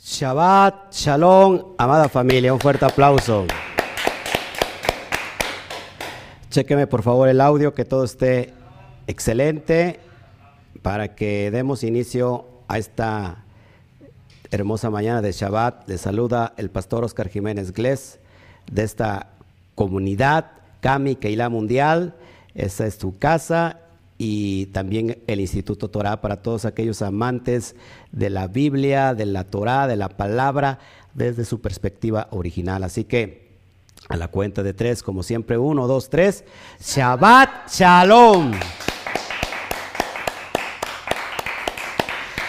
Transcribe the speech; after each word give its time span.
Shabbat, 0.00 0.92
Shalom, 0.92 1.74
amada 1.76 2.08
familia, 2.08 2.52
un 2.54 2.60
fuerte 2.60 2.84
aplauso. 2.84 3.46
Chequeme 6.50 6.86
por 6.86 7.02
favor 7.02 7.28
el 7.28 7.40
audio, 7.40 7.74
que 7.74 7.84
todo 7.84 8.04
esté 8.04 8.54
excelente 9.08 9.98
para 10.82 11.16
que 11.16 11.50
demos 11.50 11.82
inicio 11.82 12.46
a 12.68 12.78
esta 12.78 13.44
hermosa 14.52 14.88
mañana 14.88 15.20
de 15.20 15.32
Shabbat. 15.32 15.88
Le 15.88 15.98
saluda 15.98 16.54
el 16.56 16.70
pastor 16.70 17.02
Oscar 17.02 17.28
Jiménez 17.28 17.72
Glés 17.72 18.20
de 18.70 18.84
esta 18.84 19.30
comunidad 19.74 20.52
Kami 20.80 21.16
Keilah 21.16 21.48
Mundial. 21.48 22.14
Esa 22.54 22.86
es 22.86 22.98
tu 22.98 23.18
casa 23.18 23.80
y 24.18 24.66
también 24.66 25.22
el 25.28 25.38
Instituto 25.38 25.88
Torah 25.88 26.20
para 26.20 26.42
todos 26.42 26.64
aquellos 26.64 27.02
amantes 27.02 27.76
de 28.10 28.30
la 28.30 28.48
Biblia, 28.48 29.14
de 29.14 29.26
la 29.26 29.44
Torah, 29.44 29.86
de 29.86 29.96
la 29.96 30.08
palabra, 30.08 30.80
desde 31.14 31.44
su 31.44 31.60
perspectiva 31.60 32.26
original. 32.32 32.82
Así 32.82 33.04
que 33.04 33.48
a 34.08 34.16
la 34.16 34.28
cuenta 34.28 34.64
de 34.64 34.74
tres, 34.74 35.04
como 35.04 35.22
siempre, 35.22 35.56
uno, 35.56 35.86
dos, 35.86 36.10
tres, 36.10 36.44
Shabbat 36.80 37.70
Shalom. 37.70 38.52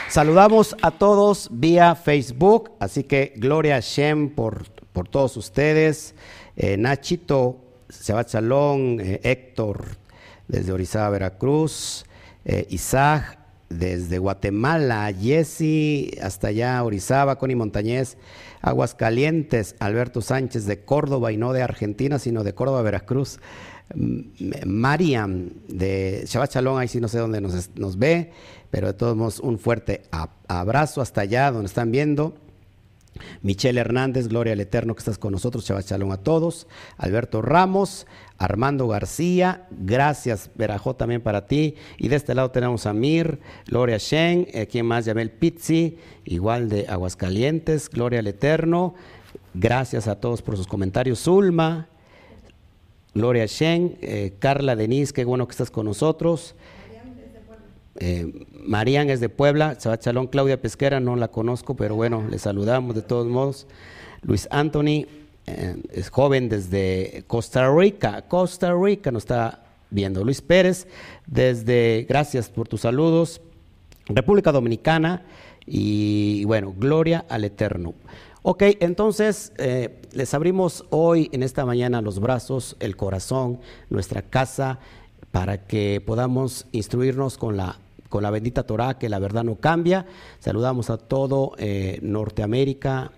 Saludamos 0.10 0.76
a 0.82 0.90
todos 0.90 1.50
vía 1.52 1.94
Facebook, 1.94 2.72
así 2.80 3.04
que 3.04 3.34
gloria 3.36 3.76
a 3.76 3.80
Shem 3.80 4.30
por, 4.30 4.68
por 4.92 5.08
todos 5.08 5.38
ustedes. 5.38 6.16
Eh, 6.56 6.78
Nachito, 6.78 7.58
Shabbat 7.90 8.34
Shalom, 8.34 9.00
eh, 9.00 9.20
Héctor, 9.24 9.86
desde 10.50 10.74
Orizaba, 10.74 11.10
Veracruz, 11.12 12.06
eh, 12.44 12.68
Isaac 12.70 13.40
desde 13.70 14.18
Guatemala, 14.18 15.14
Jesse 15.14 16.20
hasta 16.22 16.48
allá, 16.48 16.84
Orizaba, 16.84 17.38
Connie 17.38 17.56
Montañez, 17.56 18.18
Aguascalientes, 18.62 19.76
Alberto 19.80 20.22
Sánchez 20.22 20.66
de 20.66 20.84
Córdoba 20.84 21.32
y 21.32 21.38
no 21.38 21.54
de 21.54 21.62
Argentina, 21.62 22.20
sino 22.20 22.44
de 22.44 22.54
Córdoba, 22.54 22.82
Veracruz. 22.82 23.40
Mariam 24.66 25.50
de 25.68 26.24
Shabbat 26.28 26.56
ahí 26.58 26.88
sí 26.88 27.02
no 27.02 27.08
sé 27.08 27.18
dónde 27.18 27.42
nos, 27.42 27.72
nos 27.76 27.98
ve, 27.98 28.32
pero 28.70 28.86
de 28.86 28.94
todos 28.94 29.16
modos 29.18 29.40
un 29.40 29.58
fuerte 29.58 30.04
abrazo 30.48 31.02
hasta 31.02 31.22
allá 31.22 31.52
donde 31.52 31.68
están 31.68 31.92
viendo. 31.92 32.36
Michelle 33.42 33.80
Hernández, 33.80 34.28
Gloria 34.28 34.54
al 34.54 34.60
Eterno 34.60 34.94
que 34.94 35.00
estás 35.00 35.18
con 35.18 35.32
nosotros, 35.32 35.66
Shabbat 35.66 35.88
Shalom 35.88 36.12
a 36.12 36.18
todos. 36.18 36.68
Alberto 36.98 37.42
Ramos, 37.42 38.06
Armando 38.40 38.88
García, 38.88 39.68
gracias 39.70 40.50
Verajó 40.56 40.96
también 40.96 41.22
para 41.22 41.46
ti. 41.46 41.76
Y 41.98 42.08
de 42.08 42.16
este 42.16 42.34
lado 42.34 42.50
tenemos 42.52 42.86
a 42.86 42.94
Mir, 42.94 43.40
Gloria 43.68 43.98
Shen, 43.98 44.48
eh, 44.54 44.66
¿quién 44.66 44.86
más? 44.86 45.06
Yabel 45.06 45.30
Pizzi, 45.30 45.98
igual 46.24 46.70
de 46.70 46.88
Aguascalientes, 46.88 47.90
Gloria 47.90 48.20
al 48.20 48.28
Eterno. 48.28 48.96
Gracias 49.54 50.08
a 50.08 50.16
todos 50.16 50.42
por 50.42 50.56
sus 50.56 50.68
comentarios. 50.68 51.20
Zulma, 51.20 51.90
Gloria 53.14 53.46
Shen, 53.46 53.98
eh, 54.02 54.34
Carla 54.40 54.78
Denise, 54.78 55.12
qué 55.12 55.26
bueno 55.26 55.46
que 55.46 55.52
estás 55.52 55.70
con 55.70 55.86
nosotros. 55.86 56.56
Eh, 58.02 58.46
Marían 58.54 59.10
es 59.10 59.20
de 59.20 59.28
Puebla, 59.28 59.78
Shalom, 59.78 60.28
Claudia 60.28 60.62
Pesquera, 60.62 61.02
no 61.02 61.18
la 61.18 61.28
conozco, 61.28 61.76
pero 61.76 61.96
bueno, 61.96 62.26
le 62.30 62.40
saludamos 62.40 62.96
de 62.96 63.02
todos 63.02 63.28
modos. 63.28 63.68
Luis 64.22 64.48
Anthony, 64.52 65.06
es 65.92 66.10
joven 66.10 66.50
desde 66.50 67.24
Costa 67.28 67.70
Rica, 67.70 68.24
Costa 68.28 68.74
Rica 68.74 69.12
nos 69.12 69.24
está 69.24 69.64
viendo. 69.90 70.24
Luis 70.24 70.42
Pérez, 70.42 70.88
desde, 71.28 72.06
gracias 72.08 72.50
por 72.50 72.68
tus 72.68 72.82
saludos, 72.82 73.42
República 74.08 74.52
Dominicana, 74.52 75.24
y 75.66 76.44
bueno, 76.46 76.74
gloria 76.78 77.26
al 77.30 77.44
Eterno. 77.44 77.94
Ok, 78.42 78.64
entonces 78.80 79.52
eh, 79.58 80.02
les 80.14 80.34
abrimos 80.34 80.86
hoy 80.90 81.30
en 81.34 81.44
esta 81.44 81.66
mañana 81.66 82.02
los 82.02 82.20
brazos, 82.20 82.78
el 82.80 82.96
corazón, 82.96 83.60
nuestra 83.90 84.22
casa, 84.22 84.80
para 85.32 85.66
que 85.66 86.02
podamos 86.04 86.66
instruirnos 86.72 87.38
con 87.38 87.58
la 87.58 87.78
con 88.10 88.24
la 88.24 88.32
bendita 88.32 88.64
Torah, 88.64 88.98
que 88.98 89.08
la 89.08 89.20
verdad 89.20 89.44
no 89.44 89.56
cambia. 89.56 90.06
Saludamos 90.40 90.90
a 90.90 90.98
todo 90.98 91.54
eh, 91.58 92.00
Norteamérica, 92.02 93.12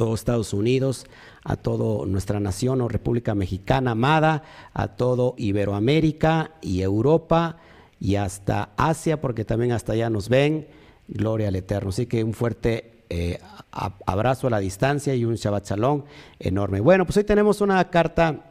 todo 0.00 0.14
Estados 0.14 0.54
Unidos, 0.54 1.04
a 1.44 1.56
toda 1.56 2.06
nuestra 2.06 2.40
nación 2.40 2.80
o 2.80 2.88
República 2.88 3.34
Mexicana 3.34 3.90
amada, 3.90 4.44
a 4.72 4.88
todo 4.88 5.34
Iberoamérica 5.36 6.52
y 6.62 6.80
Europa 6.80 7.58
y 8.00 8.16
hasta 8.16 8.70
Asia, 8.78 9.20
porque 9.20 9.44
también 9.44 9.72
hasta 9.72 9.92
allá 9.92 10.08
nos 10.08 10.30
ven. 10.30 10.68
Gloria 11.06 11.48
al 11.48 11.56
Eterno. 11.56 11.90
Así 11.90 12.06
que 12.06 12.24
un 12.24 12.32
fuerte 12.32 13.02
eh, 13.10 13.40
abrazo 14.06 14.46
a 14.46 14.50
la 14.50 14.58
distancia 14.58 15.14
y 15.14 15.26
un 15.26 15.34
Shabbat 15.34 15.68
Shalom 15.68 16.04
enorme. 16.38 16.80
Bueno, 16.80 17.04
pues 17.04 17.18
hoy 17.18 17.24
tenemos 17.24 17.60
una 17.60 17.90
carta 17.90 18.46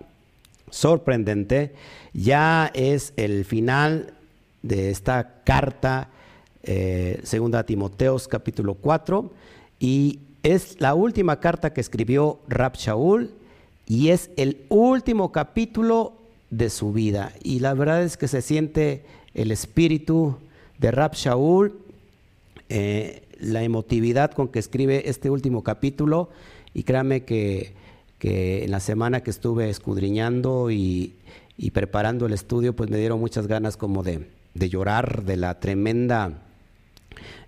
sorprendente. 0.70 1.74
Ya 2.14 2.70
es 2.76 3.12
el 3.18 3.44
final 3.44 4.14
de 4.62 4.92
esta 4.92 5.42
carta, 5.44 6.10
eh, 6.62 7.20
segunda 7.24 7.64
Timoteos 7.64 8.28
capítulo 8.28 8.76
4, 8.76 9.32
y 9.80 10.20
es 10.44 10.80
la 10.80 10.94
última 10.94 11.40
carta 11.40 11.74
que 11.74 11.82
escribió 11.82 12.40
Rab 12.48 12.76
Shaul 12.76 13.32
y 13.86 14.10
es 14.10 14.30
el 14.38 14.66
último 14.70 15.32
capítulo 15.32 16.14
de 16.50 16.70
su 16.70 16.94
vida. 16.94 17.34
Y 17.44 17.60
la 17.60 17.74
verdad 17.74 18.04
es 18.04 18.18
que 18.18 18.28
se 18.28 18.42
siente 18.42 19.04
el 19.34 19.52
espíritu 19.52 20.38
de 20.78 20.92
Rab 20.92 21.14
Shaul, 21.14 21.74
eh, 22.70 23.24
la 23.40 23.64
emotividad 23.64 24.32
con 24.32 24.48
que 24.48 24.60
escribe 24.60 25.10
este 25.10 25.30
último 25.30 25.64
capítulo, 25.64 26.30
y 26.74 26.84
créame 26.84 27.24
que, 27.24 27.74
que 28.20 28.64
en 28.64 28.72
la 28.72 28.80
semana 28.80 29.22
que 29.22 29.32
estuve 29.32 29.70
escudriñando 29.70 30.70
y, 30.72 31.14
y 31.58 31.72
preparando 31.72 32.26
el 32.26 32.34
estudio, 32.34 32.76
pues 32.76 32.90
me 32.90 32.98
dieron 32.98 33.20
muchas 33.20 33.48
ganas 33.48 33.76
como 33.76 34.04
de, 34.04 34.28
de 34.54 34.70
llorar 34.70 35.24
de 35.24 35.38
la 35.38 35.60
tremenda, 35.60 36.44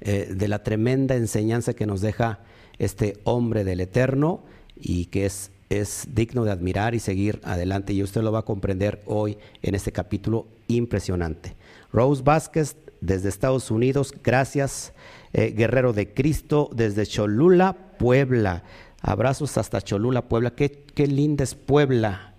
eh, 0.02 0.34
de 0.34 0.48
la 0.48 0.64
tremenda 0.64 1.16
enseñanza 1.16 1.74
que 1.74 1.86
nos 1.86 2.02
deja 2.02 2.40
este 2.80 3.20
hombre 3.24 3.64
del 3.64 3.82
Eterno 3.82 4.42
y 4.76 5.06
que 5.06 5.26
es, 5.26 5.52
es 5.70 6.08
digno 6.14 6.44
de 6.44 6.52
admirar 6.52 6.96
y 6.96 7.00
seguir 7.00 7.40
adelante. 7.44 7.94
Y 7.94 8.04
usted 8.04 8.22
lo 8.22 8.32
va 8.32 8.40
a 8.40 8.46
comprender 8.46 9.02
hoy 9.06 9.38
en 9.62 9.76
este 9.76 9.92
capítulo 9.92 10.48
impresionante. 10.68 11.56
Rose 11.92 12.24
Vázquez 12.24 12.76
desde 13.02 13.30
Estados 13.30 13.72
Unidos, 13.72 14.14
gracias. 14.24 14.94
Eh, 15.34 15.54
Guerrero 15.56 15.94
de 15.94 16.14
Cristo 16.14 16.70
desde 16.74 17.06
Cholula, 17.06 17.76
Puebla. 17.98 18.64
Abrazos 19.02 19.58
hasta 19.58 19.82
Cholula, 19.82 20.24
Puebla. 20.24 20.52
Qué, 20.52 20.84
qué 20.94 21.08
linda 21.08 21.44
es 21.44 21.56
Puebla. 21.56 22.34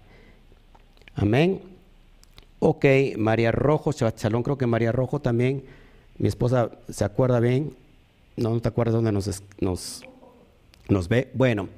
Amén. 1.15 1.72
Ok, 2.65 2.84
María 3.19 3.50
Rojo, 3.50 3.92
Chalón, 3.92 4.44
creo 4.44 4.56
que 4.56 4.69
María 4.69 4.92
Rojo 4.92 5.21
también, 5.21 5.65
mi 6.16 6.28
esposa 6.28 6.71
se 6.88 7.04
acuerda 7.04 7.41
bien, 7.41 7.75
no, 8.37 8.50
no 8.50 8.60
te 8.60 8.69
acuerdas 8.69 8.94
dónde 8.94 9.10
nos, 9.10 9.42
nos, 9.59 10.04
nos 10.88 11.09
ve. 11.09 11.31
Bueno, 11.34 11.69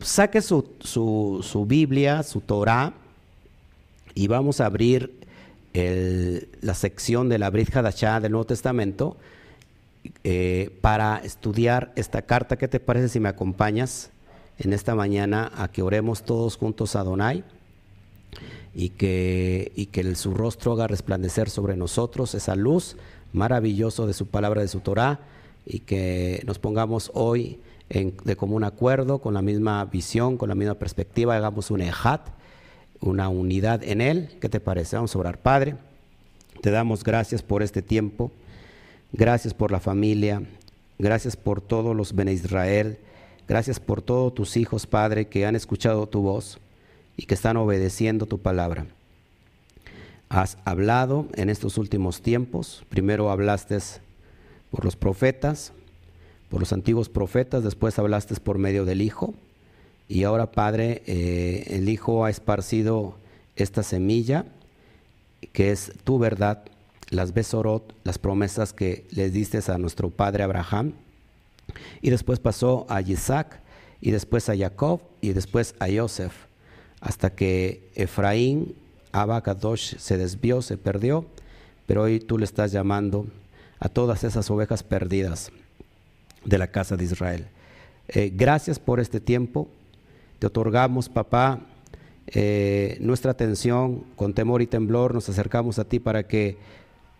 saque 0.00 0.42
su, 0.42 0.72
su, 0.80 1.40
su, 1.42 1.66
Biblia, 1.66 2.22
su 2.22 2.40
Torah, 2.40 2.94
y 4.14 4.26
vamos 4.26 4.60
a 4.60 4.66
abrir 4.66 5.12
la 5.74 6.74
sección 6.74 7.28
de 7.28 7.38
la 7.38 7.50
Brit 7.50 7.74
Hadashah 7.74 8.18
del 8.18 8.32
Nuevo 8.32 8.46
Testamento 8.46 9.16
eh, 10.24 10.76
para 10.80 11.18
estudiar 11.18 11.92
esta 11.94 12.22
carta. 12.22 12.56
¿Qué 12.56 12.66
te 12.66 12.80
parece 12.80 13.08
si 13.08 13.20
me 13.20 13.28
acompañas 13.28 14.10
en 14.58 14.72
esta 14.72 14.96
mañana 14.96 15.52
a 15.56 15.68
que 15.68 15.82
oremos 15.82 16.24
todos 16.24 16.56
juntos 16.56 16.96
a 16.96 17.04
Donai? 17.04 17.44
y 18.74 18.90
que, 18.90 19.72
y 19.74 19.86
que 19.86 20.14
su 20.14 20.34
rostro 20.34 20.72
haga 20.72 20.86
resplandecer 20.86 21.50
sobre 21.50 21.76
nosotros 21.76 22.34
esa 22.34 22.54
luz 22.54 22.96
maravillosa 23.32 24.06
de 24.06 24.12
su 24.12 24.26
palabra, 24.26 24.62
de 24.62 24.68
su 24.68 24.78
Torah, 24.78 25.18
y 25.66 25.80
que 25.80 26.42
nos 26.46 26.60
pongamos 26.60 27.10
hoy 27.14 27.58
de 27.88 28.36
común 28.36 28.64
acuerdo, 28.64 29.20
con 29.20 29.34
la 29.34 29.42
misma 29.42 29.84
visión, 29.86 30.36
con 30.36 30.48
la 30.48 30.54
misma 30.54 30.74
perspectiva, 30.74 31.36
hagamos 31.36 31.70
un 31.70 31.80
ejat, 31.80 32.28
una 33.00 33.28
unidad 33.28 33.82
en 33.82 34.00
él. 34.00 34.30
¿Qué 34.40 34.48
te 34.48 34.60
parece? 34.60 34.96
Vamos 34.96 35.14
a 35.14 35.18
orar, 35.18 35.38
Padre. 35.38 35.76
Te 36.60 36.70
damos 36.70 37.04
gracias 37.04 37.42
por 37.42 37.62
este 37.62 37.82
tiempo, 37.82 38.32
gracias 39.12 39.54
por 39.54 39.70
la 39.70 39.78
familia, 39.78 40.42
gracias 40.98 41.36
por 41.36 41.60
todos 41.60 41.94
los 41.94 42.14
Bene 42.14 42.32
Israel, 42.32 42.98
gracias 43.46 43.78
por 43.78 44.02
todos 44.02 44.34
tus 44.34 44.56
hijos, 44.56 44.86
Padre, 44.86 45.28
que 45.28 45.46
han 45.46 45.54
escuchado 45.54 46.08
tu 46.08 46.20
voz 46.20 46.58
y 47.16 47.26
que 47.26 47.34
están 47.34 47.56
obedeciendo 47.56 48.26
tu 48.26 48.38
palabra. 48.38 48.86
Has 50.28 50.58
hablado 50.64 51.26
en 51.34 51.48
estos 51.48 51.78
últimos 51.78 52.22
tiempos, 52.22 52.84
primero 52.88 53.30
hablaste 53.30 53.78
por 54.70 54.84
los 54.84 54.96
profetas, 54.96 55.72
por 56.48 56.60
los 56.60 56.72
antiguos 56.72 57.08
profetas, 57.08 57.62
después 57.62 57.98
hablaste 57.98 58.34
por 58.36 58.58
medio 58.58 58.84
del 58.84 59.02
Hijo, 59.02 59.34
y 60.08 60.24
ahora 60.24 60.50
Padre, 60.52 61.02
eh, 61.06 61.64
el 61.68 61.88
Hijo 61.88 62.24
ha 62.24 62.30
esparcido 62.30 63.16
esta 63.56 63.82
semilla, 63.82 64.46
que 65.52 65.70
es 65.70 65.92
tu 66.04 66.18
verdad, 66.18 66.64
las 67.10 67.34
besorot, 67.34 67.94
las 68.04 68.18
promesas 68.18 68.72
que 68.72 69.04
les 69.10 69.32
diste 69.32 69.60
a 69.70 69.78
nuestro 69.78 70.10
Padre 70.10 70.42
Abraham, 70.42 70.92
y 72.00 72.10
después 72.10 72.38
pasó 72.38 72.86
a 72.88 73.02
Isaac, 73.02 73.60
y 74.00 74.10
después 74.10 74.48
a 74.48 74.56
Jacob, 74.56 75.00
y 75.20 75.32
después 75.32 75.74
a 75.80 75.88
Joseph, 75.94 76.32
hasta 77.00 77.34
que 77.34 77.90
Efraín, 77.94 78.74
Abacadosh, 79.12 79.96
se 79.98 80.16
desvió, 80.16 80.62
se 80.62 80.78
perdió, 80.78 81.26
pero 81.86 82.02
hoy 82.02 82.20
tú 82.20 82.38
le 82.38 82.44
estás 82.44 82.72
llamando 82.72 83.26
a 83.80 83.88
todas 83.88 84.24
esas 84.24 84.50
ovejas 84.50 84.82
perdidas 84.82 85.50
de 86.48 86.58
la 86.58 86.68
casa 86.68 86.96
de 86.96 87.04
Israel. 87.04 87.46
Eh, 88.08 88.32
gracias 88.34 88.78
por 88.78 89.00
este 89.00 89.20
tiempo. 89.20 89.68
Te 90.38 90.46
otorgamos, 90.46 91.08
papá, 91.08 91.60
eh, 92.28 92.96
nuestra 93.00 93.32
atención 93.32 94.04
con 94.16 94.34
temor 94.34 94.62
y 94.62 94.66
temblor. 94.66 95.14
Nos 95.14 95.28
acercamos 95.28 95.78
a 95.78 95.84
ti 95.84 95.98
para 95.98 96.26
que 96.26 96.56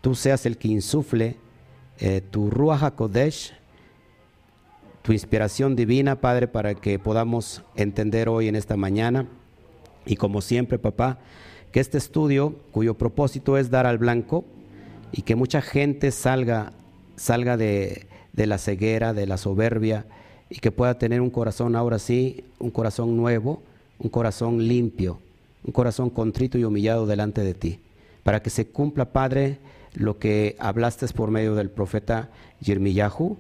tú 0.01 0.15
seas 0.15 0.47
el 0.47 0.57
que 0.57 0.69
insufle 0.69 1.37
eh, 1.99 2.23
tu 2.31 2.51
Ruach 2.51 2.83
HaKodesh, 2.83 3.55
tu 5.03 5.13
inspiración 5.13 5.77
divina, 5.77 6.21
Padre, 6.21 6.49
para 6.49 6.75
que 6.75 6.99
podamos 6.99 7.63
entender 7.77 8.29
hoy 8.29 8.49
en 8.49 8.57
esta 8.57 8.77
mañana. 8.77 9.27
Y 10.07 10.17
como 10.17 10.41
siempre, 10.41 10.79
papá, 10.79 11.19
que 11.73 11.81
este 11.81 11.99
estudio, 11.99 12.57
cuyo 12.71 12.95
propósito 12.95 13.59
es 13.59 13.71
dar 13.71 13.87
al 13.87 13.99
blanco, 13.99 14.45
y 15.13 15.23
que 15.23 15.37
mucha 15.37 15.61
gente 15.63 16.11
salga, 16.11 16.73
salga 17.17 17.57
de, 17.57 18.07
de 18.33 18.47
la 18.47 18.59
ceguera, 18.59 19.13
de 19.13 19.27
la 19.27 19.37
soberbia, 19.37 20.07
y 20.51 20.61
que 20.61 20.73
pueda 20.73 20.99
tener 20.99 21.21
un 21.21 21.31
corazón 21.31 21.77
ahora 21.77 21.99
sí, 21.99 22.45
un 22.59 22.71
corazón 22.71 23.17
nuevo, 23.17 23.63
un 23.99 24.09
corazón 24.11 24.67
limpio, 24.67 25.19
un 25.65 25.73
corazón 25.73 26.11
contrito 26.11 26.59
y 26.59 26.65
humillado 26.65 27.07
delante 27.07 27.43
de 27.43 27.55
ti, 27.55 27.81
para 28.23 28.43
que 28.43 28.51
se 28.51 28.67
cumpla, 28.69 29.07
Padre, 29.07 29.59
lo 29.95 30.19
que 30.19 30.57
hablaste 30.59 31.07
por 31.09 31.31
medio 31.31 31.55
del 31.55 31.71
profeta 31.71 32.29
Yirmiyahu, 32.61 33.37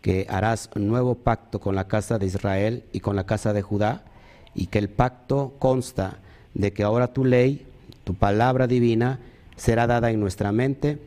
que 0.00 0.26
harás 0.28 0.70
nuevo 0.76 1.16
pacto 1.16 1.60
con 1.60 1.74
la 1.74 1.88
casa 1.88 2.18
de 2.18 2.26
Israel 2.26 2.84
y 2.92 3.00
con 3.00 3.16
la 3.16 3.26
casa 3.26 3.52
de 3.52 3.62
Judá, 3.62 4.04
y 4.54 4.66
que 4.66 4.78
el 4.78 4.88
pacto 4.88 5.54
consta 5.58 6.18
de 6.54 6.72
que 6.72 6.82
ahora 6.82 7.12
tu 7.12 7.24
ley, 7.24 7.66
tu 8.04 8.14
palabra 8.14 8.66
divina, 8.66 9.18
será 9.56 9.86
dada 9.86 10.10
en 10.10 10.20
nuestra 10.20 10.52
mente 10.52 10.98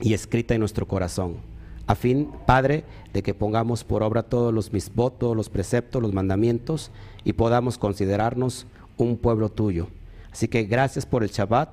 y 0.00 0.14
escrita 0.14 0.54
en 0.54 0.60
nuestro 0.60 0.86
corazón. 0.86 1.51
A 1.92 1.94
fin, 1.94 2.30
Padre, 2.46 2.84
de 3.12 3.22
que 3.22 3.34
pongamos 3.34 3.84
por 3.84 4.02
obra 4.02 4.22
todos 4.22 4.54
los 4.54 4.72
misbot, 4.72 5.18
todos 5.18 5.36
los 5.36 5.50
preceptos, 5.50 6.00
los 6.00 6.14
mandamientos 6.14 6.90
y 7.22 7.34
podamos 7.34 7.76
considerarnos 7.76 8.66
un 8.96 9.18
pueblo 9.18 9.50
tuyo. 9.50 9.88
Así 10.32 10.48
que 10.48 10.62
gracias 10.64 11.04
por 11.04 11.22
el 11.22 11.28
Shabbat, 11.28 11.68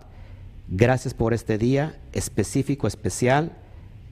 gracias 0.68 1.13
por 1.13 1.33
este 1.33 1.57
día 1.57 1.98
específico, 2.12 2.86
especial. 2.86 3.54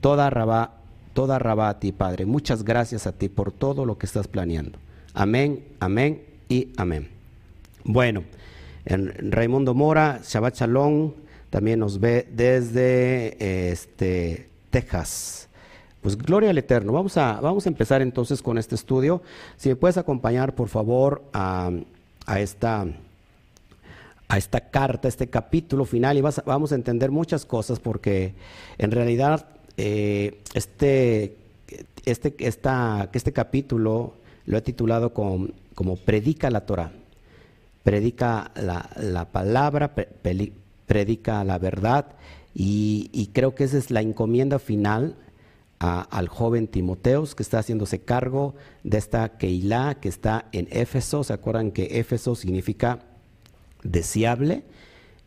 Toda 0.00 0.30
rabá, 0.30 0.76
toda 1.12 1.38
rabá 1.38 1.68
a 1.68 1.78
ti, 1.78 1.92
Padre. 1.92 2.24
Muchas 2.24 2.64
gracias 2.64 3.06
a 3.06 3.12
ti 3.12 3.28
por 3.28 3.52
todo 3.52 3.84
lo 3.84 3.98
que 3.98 4.06
estás 4.06 4.28
planeando. 4.28 4.78
Amén, 5.12 5.62
amén 5.78 6.22
y 6.48 6.72
amén. 6.78 7.10
Bueno, 7.84 8.24
en 8.86 9.30
Raimundo 9.30 9.74
Mora, 9.74 10.22
Shabbat 10.24 10.56
Shalom 10.56 11.12
también 11.50 11.78
nos 11.80 12.00
ve 12.00 12.26
desde 12.32 13.70
este, 13.70 14.48
Texas. 14.70 15.47
Pues 16.02 16.16
gloria 16.16 16.50
al 16.50 16.58
Eterno. 16.58 16.92
Vamos 16.92 17.16
a, 17.16 17.40
vamos 17.40 17.66
a 17.66 17.68
empezar 17.68 18.02
entonces 18.02 18.42
con 18.42 18.58
este 18.58 18.74
estudio. 18.74 19.22
Si 19.56 19.68
me 19.68 19.76
puedes 19.76 19.96
acompañar, 19.96 20.54
por 20.54 20.68
favor, 20.68 21.24
a, 21.32 21.70
esta, 22.36 22.86
a 24.28 24.38
esta 24.38 24.60
carta, 24.70 25.08
este 25.08 25.28
capítulo 25.28 25.84
final, 25.84 26.16
y 26.16 26.20
vamos 26.20 26.72
a 26.72 26.74
entender 26.74 27.10
muchas 27.10 27.44
cosas 27.44 27.80
porque 27.80 28.34
en 28.78 28.90
realidad 28.90 29.46
eh, 29.76 30.40
este, 30.54 31.36
este, 32.04 32.34
este 32.38 33.32
capítulo 33.32 34.14
lo 34.46 34.58
he 34.58 34.62
titulado 34.62 35.12
como, 35.12 35.48
como 35.74 35.96
Predica 35.96 36.50
la 36.50 36.64
Torah. 36.64 36.92
Predica 37.82 38.50
la, 38.56 38.90
la 38.96 39.24
palabra, 39.26 39.94
predica 40.86 41.44
la 41.44 41.58
verdad 41.58 42.06
y, 42.54 43.30
creo 43.32 43.54
que 43.54 43.64
esa 43.64 43.78
es 43.78 43.92
la 43.92 44.00
encomienda 44.00 44.58
final 44.58 45.14
al 45.78 46.28
joven 46.28 46.66
Timoteos 46.66 47.34
que 47.34 47.42
está 47.42 47.60
haciéndose 47.60 48.00
cargo 48.00 48.54
de 48.82 48.98
esta 48.98 49.38
Keilah 49.38 50.00
que 50.00 50.08
está 50.08 50.46
en 50.52 50.68
Éfeso. 50.70 51.22
¿Se 51.22 51.32
acuerdan 51.32 51.70
que 51.70 52.00
Éfeso 52.00 52.34
significa 52.34 53.00
deseable? 53.82 54.64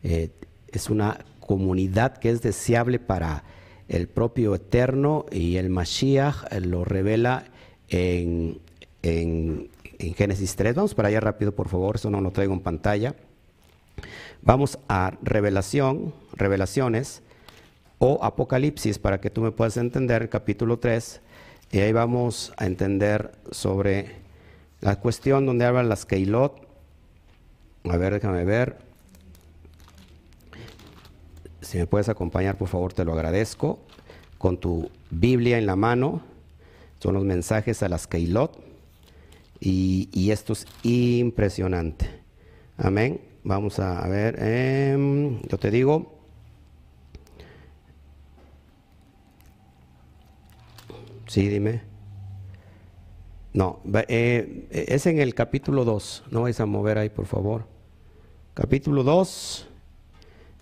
Eh, 0.03 0.29
es 0.67 0.89
una 0.89 1.23
comunidad 1.39 2.17
que 2.17 2.29
es 2.29 2.41
deseable 2.41 2.99
para 2.99 3.43
el 3.87 4.07
propio 4.07 4.55
Eterno 4.55 5.25
y 5.31 5.57
el 5.57 5.69
Mashiach 5.69 6.51
lo 6.61 6.85
revela 6.85 7.45
en, 7.89 8.59
en, 9.01 9.69
en 9.99 10.13
Génesis 10.15 10.55
3. 10.55 10.75
Vamos 10.75 10.95
para 10.95 11.09
allá 11.09 11.19
rápido, 11.19 11.53
por 11.53 11.69
favor, 11.69 11.95
eso 11.95 12.09
no 12.09 12.21
lo 12.21 12.31
traigo 12.31 12.53
en 12.53 12.61
pantalla. 12.61 13.15
Vamos 14.41 14.79
a 14.87 15.17
revelación, 15.21 16.13
revelaciones 16.33 17.21
o 18.03 18.17
Apocalipsis 18.23 18.97
para 18.97 19.21
que 19.21 19.29
tú 19.29 19.41
me 19.41 19.51
puedas 19.51 19.77
entender, 19.77 20.27
capítulo 20.27 20.79
3, 20.79 21.21
y 21.71 21.81
ahí 21.81 21.91
vamos 21.93 22.51
a 22.57 22.65
entender 22.65 23.31
sobre 23.51 24.15
la 24.79 24.99
cuestión 24.99 25.45
donde 25.45 25.65
hablan 25.65 25.87
las 25.87 26.07
Keilot. 26.07 26.67
A 27.83 27.97
ver, 27.97 28.13
déjame 28.13 28.43
ver. 28.43 28.79
Si 31.61 31.77
me 31.77 31.85
puedes 31.85 32.09
acompañar, 32.09 32.57
por 32.57 32.69
favor, 32.69 32.91
te 32.91 33.05
lo 33.05 33.13
agradezco. 33.13 33.77
Con 34.39 34.57
tu 34.57 34.89
Biblia 35.11 35.59
en 35.59 35.67
la 35.67 35.75
mano, 35.75 36.23
son 36.99 37.13
los 37.13 37.23
mensajes 37.23 37.83
a 37.83 37.87
las 37.87 38.07
Keilot. 38.07 38.59
Y, 39.59 40.09
y 40.11 40.31
esto 40.31 40.53
es 40.53 40.65
impresionante. 40.81 42.09
Amén. 42.77 43.21
Vamos 43.43 43.77
a 43.77 44.07
ver, 44.07 44.41
em, 44.41 45.39
yo 45.43 45.59
te 45.59 45.69
digo, 45.69 46.20
sí, 51.31 51.47
dime. 51.47 51.81
No, 53.53 53.79
eh, 54.09 54.67
es 54.69 55.05
en 55.05 55.19
el 55.19 55.33
capítulo 55.33 55.85
2, 55.85 56.25
no 56.29 56.41
vais 56.41 56.59
a 56.59 56.65
mover 56.65 56.97
ahí, 56.97 57.09
por 57.09 57.25
favor. 57.25 57.67
Capítulo 58.53 59.03
2, 59.03 59.67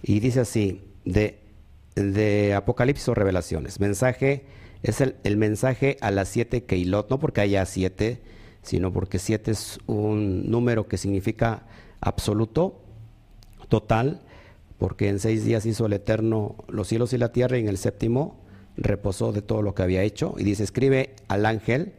y 0.03 0.19
dice 0.19 0.41
así, 0.41 0.83
de, 1.05 1.39
de 1.95 2.53
Apocalipsis 2.53 3.09
o 3.09 3.15
Revelaciones. 3.15 3.79
Mensaje, 3.79 4.45
es 4.83 5.01
el, 5.01 5.15
el 5.23 5.37
mensaje 5.37 5.97
a 6.01 6.11
las 6.11 6.29
siete 6.29 6.63
Keilot, 6.63 7.09
no 7.09 7.19
porque 7.19 7.41
haya 7.41 7.65
siete, 7.65 8.21
sino 8.61 8.93
porque 8.93 9.17
siete 9.17 9.49
es 9.49 9.79
un 9.87 10.51
número 10.51 10.87
que 10.87 10.97
significa 10.97 11.63
absoluto, 11.99 12.79
total, 13.69 14.21
porque 14.77 15.09
en 15.09 15.17
seis 15.17 15.43
días 15.45 15.65
hizo 15.65 15.87
el 15.87 15.93
Eterno 15.93 16.57
los 16.67 16.87
cielos 16.87 17.11
y 17.13 17.17
la 17.17 17.31
tierra 17.31 17.57
y 17.57 17.61
en 17.61 17.69
el 17.69 17.79
séptimo 17.79 18.47
reposó 18.81 19.31
de 19.31 19.41
todo 19.41 19.61
lo 19.61 19.75
que 19.75 19.83
había 19.83 20.03
hecho. 20.03 20.35
Y 20.37 20.43
dice, 20.43 20.63
escribe 20.63 21.15
al 21.27 21.45
ángel, 21.45 21.93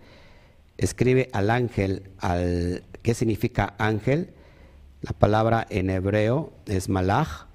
escribe 0.78 1.28
al 1.32 1.50
ángel, 1.50 2.10
al, 2.18 2.84
¿qué 3.02 3.14
significa 3.14 3.74
ángel? 3.78 4.30
La 5.02 5.12
palabra 5.12 5.66
en 5.70 5.90
hebreo 5.90 6.52
es 6.66 6.88
malach 6.88 7.46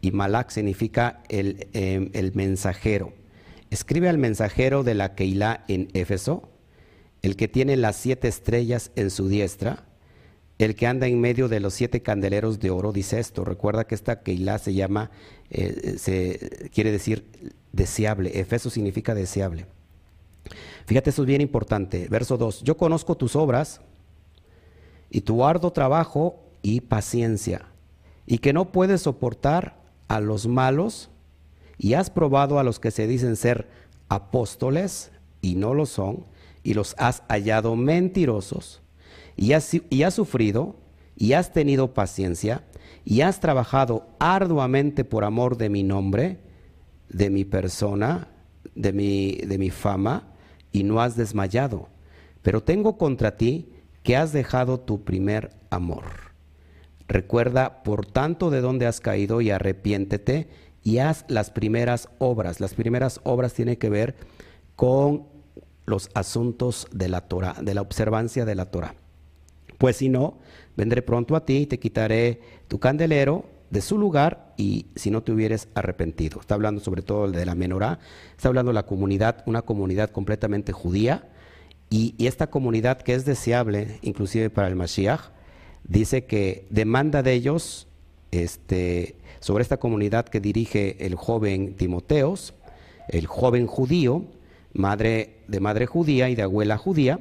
y 0.00 0.10
malach 0.10 0.50
significa 0.50 1.22
el, 1.28 1.68
em, 1.72 2.10
el 2.12 2.34
mensajero. 2.34 3.12
Escribe 3.70 4.08
al 4.08 4.18
mensajero 4.18 4.84
de 4.84 4.94
la 4.94 5.14
Keilah 5.14 5.64
en 5.68 5.88
Éfeso, 5.94 6.48
el 7.22 7.36
que 7.36 7.48
tiene 7.48 7.76
las 7.76 7.96
siete 7.96 8.28
estrellas 8.28 8.90
en 8.96 9.10
su 9.10 9.28
diestra 9.28 9.83
el 10.58 10.76
que 10.76 10.86
anda 10.86 11.06
en 11.06 11.20
medio 11.20 11.48
de 11.48 11.60
los 11.60 11.74
siete 11.74 12.02
candeleros 12.02 12.60
de 12.60 12.70
oro 12.70 12.92
dice 12.92 13.18
esto. 13.18 13.44
Recuerda 13.44 13.86
que 13.86 13.94
esta 13.94 14.22
Keilah 14.22 14.58
se 14.58 14.74
llama, 14.74 15.10
eh, 15.50 15.96
se 15.98 16.70
quiere 16.72 16.92
decir 16.92 17.26
deseable. 17.72 18.38
Efeso 18.38 18.70
significa 18.70 19.14
deseable. 19.14 19.66
Fíjate, 20.86 21.10
eso 21.10 21.22
es 21.22 21.26
bien 21.26 21.40
importante. 21.40 22.06
Verso 22.08 22.36
2. 22.36 22.62
Yo 22.62 22.76
conozco 22.76 23.16
tus 23.16 23.34
obras 23.34 23.80
y 25.10 25.22
tu 25.22 25.44
arduo 25.44 25.72
trabajo 25.72 26.40
y 26.62 26.82
paciencia, 26.82 27.66
y 28.26 28.38
que 28.38 28.52
no 28.52 28.72
puedes 28.72 29.02
soportar 29.02 29.76
a 30.08 30.20
los 30.20 30.46
malos, 30.46 31.10
y 31.76 31.94
has 31.94 32.10
probado 32.10 32.58
a 32.58 32.64
los 32.64 32.80
que 32.80 32.90
se 32.90 33.06
dicen 33.06 33.36
ser 33.36 33.68
apóstoles 34.08 35.10
y 35.42 35.56
no 35.56 35.74
lo 35.74 35.86
son, 35.86 36.24
y 36.62 36.74
los 36.74 36.94
has 36.98 37.22
hallado 37.28 37.76
mentirosos 37.76 38.83
y 39.36 39.52
has, 39.52 40.14
sufrido 40.14 40.76
y 41.16 41.32
has 41.32 41.52
tenido 41.52 41.94
paciencia 41.94 42.64
y 43.04 43.20
has 43.20 43.40
trabajado 43.40 44.06
arduamente 44.18 45.04
por 45.04 45.24
amor 45.24 45.56
de 45.56 45.68
mi 45.68 45.82
nombre, 45.82 46.38
de 47.08 47.30
mi 47.30 47.44
persona, 47.44 48.28
de 48.74 48.92
mi, 48.92 49.32
de 49.32 49.58
mi 49.58 49.70
fama, 49.70 50.32
y 50.72 50.82
no 50.82 51.00
has 51.00 51.16
desmayado. 51.16 51.88
Pero 52.42 52.62
tengo 52.62 52.98
contra 52.98 53.36
ti 53.36 53.70
que 54.02 54.16
has 54.16 54.32
dejado 54.32 54.80
tu 54.80 55.04
primer 55.04 55.50
amor. 55.70 56.04
Recuerda, 57.06 57.82
por 57.82 58.06
tanto, 58.06 58.50
de 58.50 58.60
dónde 58.60 58.86
has 58.86 59.00
caído 59.00 59.40
y 59.40 59.50
arrepiéntete 59.50 60.48
y 60.82 60.98
haz 60.98 61.24
las 61.28 61.50
primeras 61.50 62.08
obras. 62.18 62.60
Las 62.60 62.74
primeras 62.74 63.20
obras 63.24 63.54
tienen 63.54 63.76
que 63.76 63.90
ver 63.90 64.14
con 64.76 65.26
los 65.86 66.10
asuntos 66.14 66.88
de 66.92 67.08
la 67.08 67.22
Torah, 67.22 67.56
de 67.60 67.74
la 67.74 67.82
observancia 67.82 68.44
de 68.44 68.54
la 68.54 68.70
Torah. 68.70 68.94
Pues 69.84 69.98
si 69.98 70.08
no, 70.08 70.38
vendré 70.78 71.02
pronto 71.02 71.36
a 71.36 71.44
ti 71.44 71.58
y 71.58 71.66
te 71.66 71.78
quitaré 71.78 72.40
tu 72.68 72.78
candelero 72.78 73.44
de 73.68 73.82
su 73.82 73.98
lugar 73.98 74.54
y 74.56 74.86
si 74.96 75.10
no 75.10 75.22
te 75.22 75.30
hubieres 75.30 75.68
arrepentido. 75.74 76.40
Está 76.40 76.54
hablando 76.54 76.80
sobre 76.80 77.02
todo 77.02 77.30
de 77.30 77.44
la 77.44 77.54
menorá, 77.54 77.98
está 78.34 78.48
hablando 78.48 78.70
de 78.70 78.76
la 78.76 78.86
comunidad, 78.86 79.42
una 79.44 79.60
comunidad 79.60 80.08
completamente 80.08 80.72
judía 80.72 81.28
y, 81.90 82.14
esta 82.18 82.46
comunidad 82.46 83.02
que 83.02 83.12
es 83.12 83.26
deseable 83.26 83.98
inclusive 84.00 84.48
para 84.48 84.68
el 84.68 84.74
Mashiach, 84.74 85.20
dice 85.86 86.24
que 86.24 86.66
demanda 86.70 87.22
de 87.22 87.34
ellos 87.34 87.86
este, 88.30 89.16
sobre 89.40 89.60
esta 89.60 89.76
comunidad 89.76 90.24
que 90.24 90.40
dirige 90.40 90.96
el 91.04 91.14
joven 91.14 91.74
Timoteos, 91.74 92.54
el 93.08 93.26
joven 93.26 93.66
judío, 93.66 94.24
madre 94.72 95.40
de 95.46 95.60
madre 95.60 95.84
judía 95.84 96.30
y 96.30 96.36
de 96.36 96.42
abuela 96.44 96.78
judía, 96.78 97.20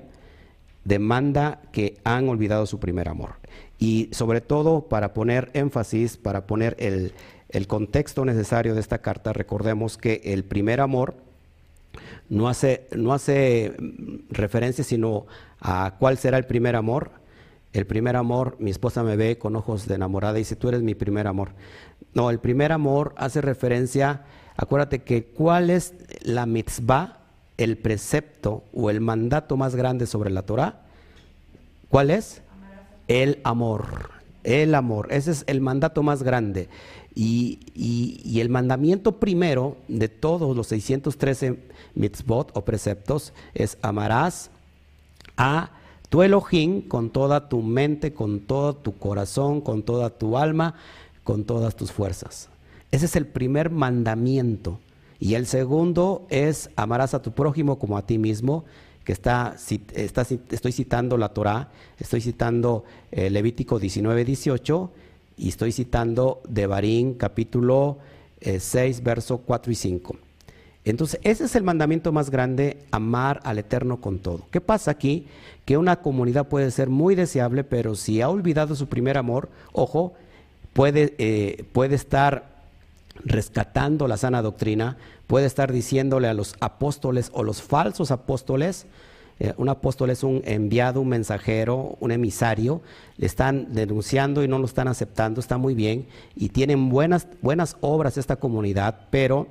demanda 0.86 1.62
que 1.72 1.98
han 2.04 2.30
olvidado 2.30 2.66
su 2.66 2.80
primer 2.80 3.10
amor. 3.10 3.36
Y 3.80 4.10
sobre 4.12 4.42
todo 4.42 4.82
para 4.88 5.14
poner 5.14 5.50
énfasis, 5.54 6.18
para 6.18 6.46
poner 6.46 6.76
el, 6.80 7.14
contexto 7.68 8.26
necesario 8.26 8.74
de 8.74 8.80
esta 8.80 9.00
carta, 9.00 9.34
recordemos 9.34 9.98
que 9.98 10.22
el 10.26 10.44
primer 10.44 10.82
amor 10.82 11.16
no 12.30 12.48
hace, 12.48 12.88
no 12.96 13.14
hace 13.14 13.74
referencia 14.30 14.84
sino 14.84 15.28
a 15.60 15.96
cuál 16.00 16.18
será 16.18 16.38
el 16.38 16.46
primer 16.46 16.76
amor. 16.76 17.12
El 17.74 17.88
primer 17.88 18.16
amor, 18.16 18.56
mi 18.60 18.70
esposa 18.70 19.04
me 19.04 19.16
ve 19.16 19.38
con 19.38 19.56
ojos 19.56 19.88
de 19.88 19.96
enamorada 19.96 20.38
y 20.38 20.42
dice, 20.42 20.56
tú 20.56 20.70
eres 20.70 20.84
mi 20.84 20.94
primer 20.94 21.28
amor. 21.28 21.50
No, 22.14 22.30
el 22.30 22.40
primer 22.40 22.72
amor 22.72 23.14
hace 23.18 23.42
referencia, 23.42 24.26
acuérdate 24.56 25.00
que 25.02 25.26
cuál 25.26 25.72
es 25.72 25.94
la 26.22 26.46
mitzvah, 26.46 27.23
el 27.58 27.78
precepto 27.78 28.64
o 28.74 28.90
el 28.90 29.02
mandato 29.02 29.58
más 29.58 29.76
grande 29.76 30.06
sobre 30.06 30.32
la 30.32 30.44
Torah. 30.44 30.82
¿Cuál 31.90 32.10
es? 32.10 32.42
El 33.08 33.40
amor. 33.44 34.12
El 34.44 34.76
amor. 34.76 35.08
Ese 35.12 35.32
es 35.32 35.44
el 35.48 35.62
mandato 35.62 36.04
más 36.04 36.24
grande. 36.24 36.70
Y, 37.16 38.40
el 38.40 38.50
mandamiento 38.50 39.20
primero 39.20 39.78
de 39.88 40.10
todos 40.10 40.56
los 40.56 40.68
613 40.68 41.60
mitzvot 41.96 42.52
o 42.58 42.66
preceptos 42.66 43.34
es 43.54 43.78
amarás 43.82 44.50
a 45.38 45.72
tu 46.10 46.24
Elohim 46.24 46.82
con 46.82 47.10
toda 47.12 47.50
tu 47.50 47.62
mente, 47.62 48.14
con 48.14 48.40
todo 48.42 48.76
tu 48.76 48.98
corazón, 48.98 49.62
con 49.62 49.84
toda 49.84 50.10
tu 50.10 50.38
alma, 50.38 50.76
con 51.24 51.44
todas 51.44 51.76
tus 51.76 51.92
fuerzas. 51.92 52.50
Ese 52.92 53.06
es 53.06 53.16
el 53.16 53.28
primer 53.28 53.70
mandamiento. 53.70 54.80
Y 55.20 55.36
el 55.36 55.46
segundo 55.46 56.26
es 56.30 56.70
amarás 56.76 57.14
a 57.14 57.22
tu 57.22 57.32
prójimo 57.32 57.80
como 57.80 57.98
a 57.98 58.06
ti 58.06 58.18
mismo 58.18 58.66
que 59.04 59.12
está, 59.12 59.56
estoy 59.98 60.72
citando 60.72 61.18
la 61.18 61.30
Torah, 61.30 61.70
estoy 62.00 62.22
citando 62.22 62.86
eh, 63.12 63.30
Levítico 63.30 63.80
19, 63.80 64.24
18 64.24 64.92
y 65.38 65.50
estoy 65.50 65.72
citando 65.72 66.42
Devarim 66.48 67.16
capítulo 67.16 67.98
6, 68.42 69.00
eh, 69.00 69.02
verso 69.04 69.40
4 69.40 69.72
y 69.72 69.76
5. 69.76 70.16
Entonces, 70.86 71.20
ese 71.24 71.46
es 71.46 71.56
el 71.56 71.64
mandamiento 71.64 72.12
más 72.12 72.30
grande, 72.30 72.78
amar 72.92 73.40
al 73.44 73.58
Eterno 73.58 74.02
con 74.02 74.20
todo. 74.20 74.48
¿Qué 74.52 74.60
pasa 74.60 74.92
aquí? 74.92 75.28
Que 75.64 75.78
una 75.78 76.02
comunidad 76.02 76.50
puede 76.50 76.72
ser 76.72 76.90
muy 76.90 77.16
deseable, 77.16 77.64
pero 77.64 77.96
si 77.96 78.22
ha 78.22 78.30
olvidado 78.30 78.76
su 78.76 78.88
primer 78.88 79.18
amor, 79.18 79.50
ojo, 79.72 80.14
puede, 80.74 81.14
eh, 81.20 81.64
puede 81.72 81.96
estar 81.96 82.53
rescatando 83.16 84.08
la 84.08 84.18
sana 84.18 84.42
doctrina, 84.42 84.98
puede 85.28 85.46
estar 85.46 85.72
diciéndole 85.72 86.28
a 86.28 86.34
los 86.34 86.56
apóstoles 86.60 87.30
o 87.34 87.44
los 87.44 87.62
falsos 87.62 88.12
apóstoles, 88.12 88.86
eh, 89.40 89.54
un 89.58 89.70
apóstol 89.70 90.10
es 90.10 90.24
un 90.24 90.42
enviado, 90.46 91.02
un 91.02 91.10
mensajero, 91.10 91.98
un 92.00 92.12
emisario, 92.12 92.82
le 93.18 93.26
están 93.26 93.74
denunciando 93.74 94.44
y 94.44 94.48
no 94.48 94.60
lo 94.60 94.66
están 94.66 94.88
aceptando, 94.88 95.40
está 95.40 95.58
muy 95.58 95.74
bien, 95.74 96.06
y 96.36 96.50
tienen 96.50 96.90
buenas, 96.90 97.28
buenas 97.42 97.78
obras 97.82 98.18
esta 98.18 98.36
comunidad, 98.36 99.08
pero 99.10 99.48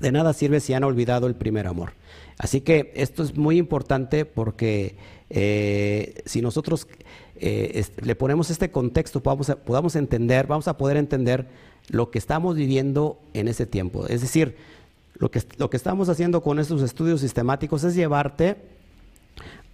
de 0.00 0.12
nada 0.12 0.32
sirve 0.32 0.60
si 0.60 0.74
han 0.74 0.84
olvidado 0.84 1.26
el 1.26 1.34
primer 1.34 1.66
amor. 1.66 1.92
Así 2.38 2.60
que 2.60 2.92
esto 2.94 3.24
es 3.24 3.36
muy 3.36 3.58
importante 3.58 4.24
porque 4.24 4.94
eh, 5.28 6.22
si 6.24 6.40
nosotros 6.40 6.86
eh, 7.36 7.84
le 8.00 8.14
ponemos 8.14 8.48
este 8.50 8.70
contexto, 8.70 9.22
podamos, 9.22 9.50
podamos 9.64 9.96
entender, 9.96 10.46
vamos 10.46 10.68
a 10.68 10.76
poder 10.76 10.96
entender 10.96 11.46
lo 11.88 12.10
que 12.10 12.18
estamos 12.18 12.56
viviendo 12.56 13.18
en 13.34 13.48
ese 13.48 13.66
tiempo. 13.66 14.06
Es 14.06 14.20
decir, 14.20 14.56
lo 15.14 15.30
que, 15.30 15.42
lo 15.56 15.70
que 15.70 15.76
estamos 15.76 16.08
haciendo 16.08 16.42
con 16.42 16.58
estos 16.58 16.82
estudios 16.82 17.20
sistemáticos 17.20 17.84
es 17.84 17.94
llevarte 17.94 18.56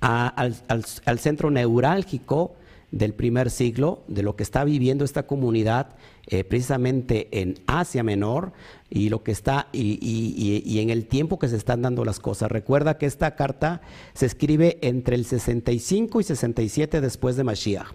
al, 0.01 1.19
centro 1.19 1.51
neurálgico 1.51 2.55
del 2.91 3.13
primer 3.13 3.51
siglo, 3.51 4.03
de 4.07 4.23
lo 4.23 4.37
que 4.37 4.43
está 4.43 4.65
viviendo 4.65 5.05
esta 5.05 5.25
comunidad 5.25 5.89
eh, 6.27 6.45
precisamente 6.45 7.29
en 7.33 7.59
Asia 7.67 8.03
Menor 8.03 8.53
y 8.89 9.09
lo 9.09 9.23
que 9.23 9.33
está 9.33 9.69
y, 9.73 9.99
y, 10.01 10.79
en 10.79 10.91
el 10.91 11.07
tiempo 11.07 11.39
que 11.39 11.49
se 11.49 11.57
están 11.57 11.83
dando 11.83 12.05
las 12.05 12.21
cosas. 12.21 12.51
Recuerda 12.51 12.97
que 12.97 13.07
esta 13.07 13.35
carta 13.35 13.81
se 14.15 14.27
escribe 14.27 14.79
entre 14.81 15.17
el 15.17 15.25
65 15.25 16.21
y 16.21 16.25
67 16.25 17.01
después 17.01 17.37
de 17.37 17.45
Mashiach. 17.45 17.89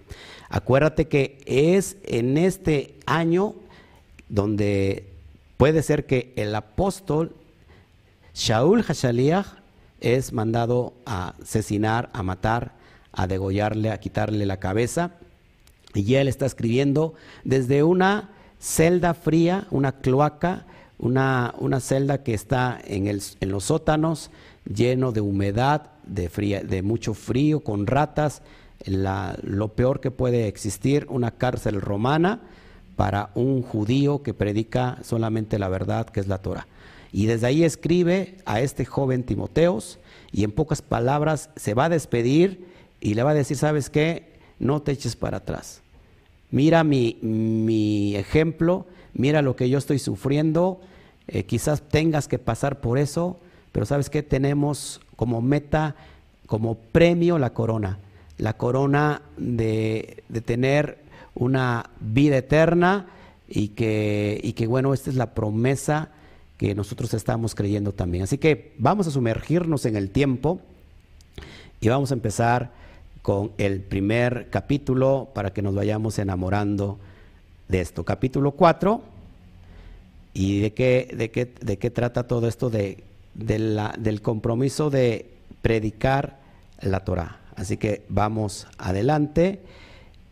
Acuérdate 0.49 1.07
que 1.07 1.37
es 1.45 1.97
en 2.03 2.37
este 2.37 2.95
año 3.05 3.55
donde 4.29 5.07
puede 5.57 5.83
ser 5.83 6.05
que 6.05 6.31
el 6.35 6.55
apóstol 6.55 7.35
Shaul 8.33 8.83
Hashaliach 8.83 9.47
es 9.99 10.31
mandado 10.31 10.93
a 11.05 11.33
asesinar, 11.41 12.09
a 12.13 12.23
matar, 12.23 12.71
a 13.11 13.27
degollarle, 13.27 13.91
a 13.91 13.99
quitarle 13.99 14.45
la 14.45 14.57
cabeza. 14.57 15.11
Y 15.93 16.15
él 16.15 16.27
está 16.27 16.45
escribiendo 16.45 17.15
desde 17.43 17.83
una 17.83 18.29
celda 18.59 19.13
fría, 19.13 19.67
una 19.71 19.93
cloaca, 19.93 20.65
una, 20.99 21.53
una 21.57 21.79
celda 21.79 22.23
que 22.23 22.33
está 22.33 22.79
en, 22.85 23.07
el, 23.07 23.21
en, 23.39 23.49
los 23.49 23.65
sótanos, 23.65 24.29
lleno 24.71 25.11
de 25.11 25.21
humedad, 25.21 25.91
de, 26.05 26.29
fría, 26.29 26.61
de 26.61 26.83
mucho 26.83 27.13
frío, 27.13 27.61
con 27.61 27.87
ratas, 27.87 28.41
lo 28.85 29.67
peor 29.69 29.99
que 29.99 30.11
puede 30.11 30.47
existir, 30.47 31.07
una 31.09 31.31
cárcel 31.31 31.81
romana 31.81 32.41
para 32.99 33.29
un 33.33 33.61
judío 33.61 34.23
que 34.23 34.33
predica 34.33 34.97
solamente 35.03 35.57
la 35.57 35.69
verdad, 35.69 36.07
que 36.07 36.19
es 36.19 36.27
la 36.27 36.39
Torah. 36.39 36.67
Y 37.13 37.27
desde 37.27 37.47
ahí 37.47 37.63
escribe 37.63 38.35
a 38.43 38.59
este 38.59 38.83
joven 38.83 39.23
Timoteos 39.23 39.99
y 40.33 40.43
en 40.43 40.51
pocas 40.51 40.81
palabras 40.81 41.49
se 41.55 41.73
va 41.73 41.85
a 41.85 41.89
despedir 41.89 42.65
y 42.99 43.13
le 43.13 43.23
va 43.23 43.31
a 43.31 43.35
decir, 43.35 43.55
¿sabes 43.55 43.89
qué? 43.89 44.33
No 44.59 44.81
te 44.81 44.91
eches 44.91 45.15
para 45.15 45.37
atrás. 45.37 45.79
Mira 46.51 46.83
mi, 46.83 47.17
mi 47.21 48.17
ejemplo, 48.17 48.85
mira 49.13 49.41
lo 49.41 49.55
que 49.55 49.69
yo 49.69 49.77
estoy 49.77 49.97
sufriendo, 49.97 50.81
eh, 51.29 51.45
quizás 51.45 51.81
tengas 51.81 52.27
que 52.27 52.37
pasar 52.37 52.81
por 52.81 52.97
eso, 52.97 53.39
pero 53.71 53.85
¿sabes 53.85 54.09
qué? 54.09 54.23
Tenemos 54.23 54.99
como 55.15 55.41
meta, 55.41 55.95
como 56.47 56.75
premio 56.75 57.39
la 57.39 57.53
corona, 57.53 57.97
la 58.37 58.57
corona 58.57 59.21
de, 59.37 60.21
de 60.27 60.41
tener 60.41 61.07
una 61.39 61.89
vida 61.99 62.37
eterna 62.37 63.07
y 63.47 63.69
que, 63.69 64.39
y 64.43 64.53
que 64.53 64.67
bueno, 64.67 64.93
esta 64.93 65.09
es 65.09 65.15
la 65.15 65.33
promesa 65.33 66.09
que 66.57 66.75
nosotros 66.75 67.13
estamos 67.13 67.55
creyendo 67.55 67.93
también. 67.93 68.25
Así 68.25 68.37
que 68.37 68.73
vamos 68.77 69.07
a 69.07 69.11
sumergirnos 69.11 69.85
en 69.85 69.95
el 69.95 70.11
tiempo 70.11 70.59
y 71.81 71.87
vamos 71.87 72.11
a 72.11 72.13
empezar 72.13 72.71
con 73.21 73.51
el 73.57 73.81
primer 73.81 74.49
capítulo 74.49 75.29
para 75.33 75.51
que 75.51 75.61
nos 75.61 75.73
vayamos 75.73 76.19
enamorando 76.19 76.99
de 77.69 77.79
esto. 77.81 78.03
Capítulo 78.03 78.51
4. 78.51 79.01
¿Y 80.33 80.59
de 80.59 80.73
qué, 80.73 81.13
de 81.15 81.31
qué, 81.31 81.51
de 81.61 81.77
qué 81.77 81.89
trata 81.89 82.27
todo 82.27 82.47
esto? 82.47 82.69
De, 82.69 83.03
del 83.33 84.21
compromiso 84.21 84.89
de 84.89 85.29
predicar 85.61 86.39
la 86.81 87.05
Torah. 87.05 87.39
Así 87.55 87.77
que 87.77 88.03
vamos 88.09 88.67
adelante. 88.77 89.59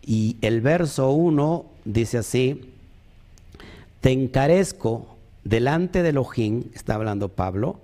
Y 0.08 0.38
el 0.40 0.62
verso 0.62 1.12
1 1.12 1.66
dice 1.84 2.20
así, 2.20 2.62
te 4.00 4.12
encarezco 4.12 5.18
delante 5.44 6.02
de 6.02 6.10
Elohim, 6.10 6.64
está 6.74 6.96
hablando 6.96 7.28
Pablo, 7.28 7.82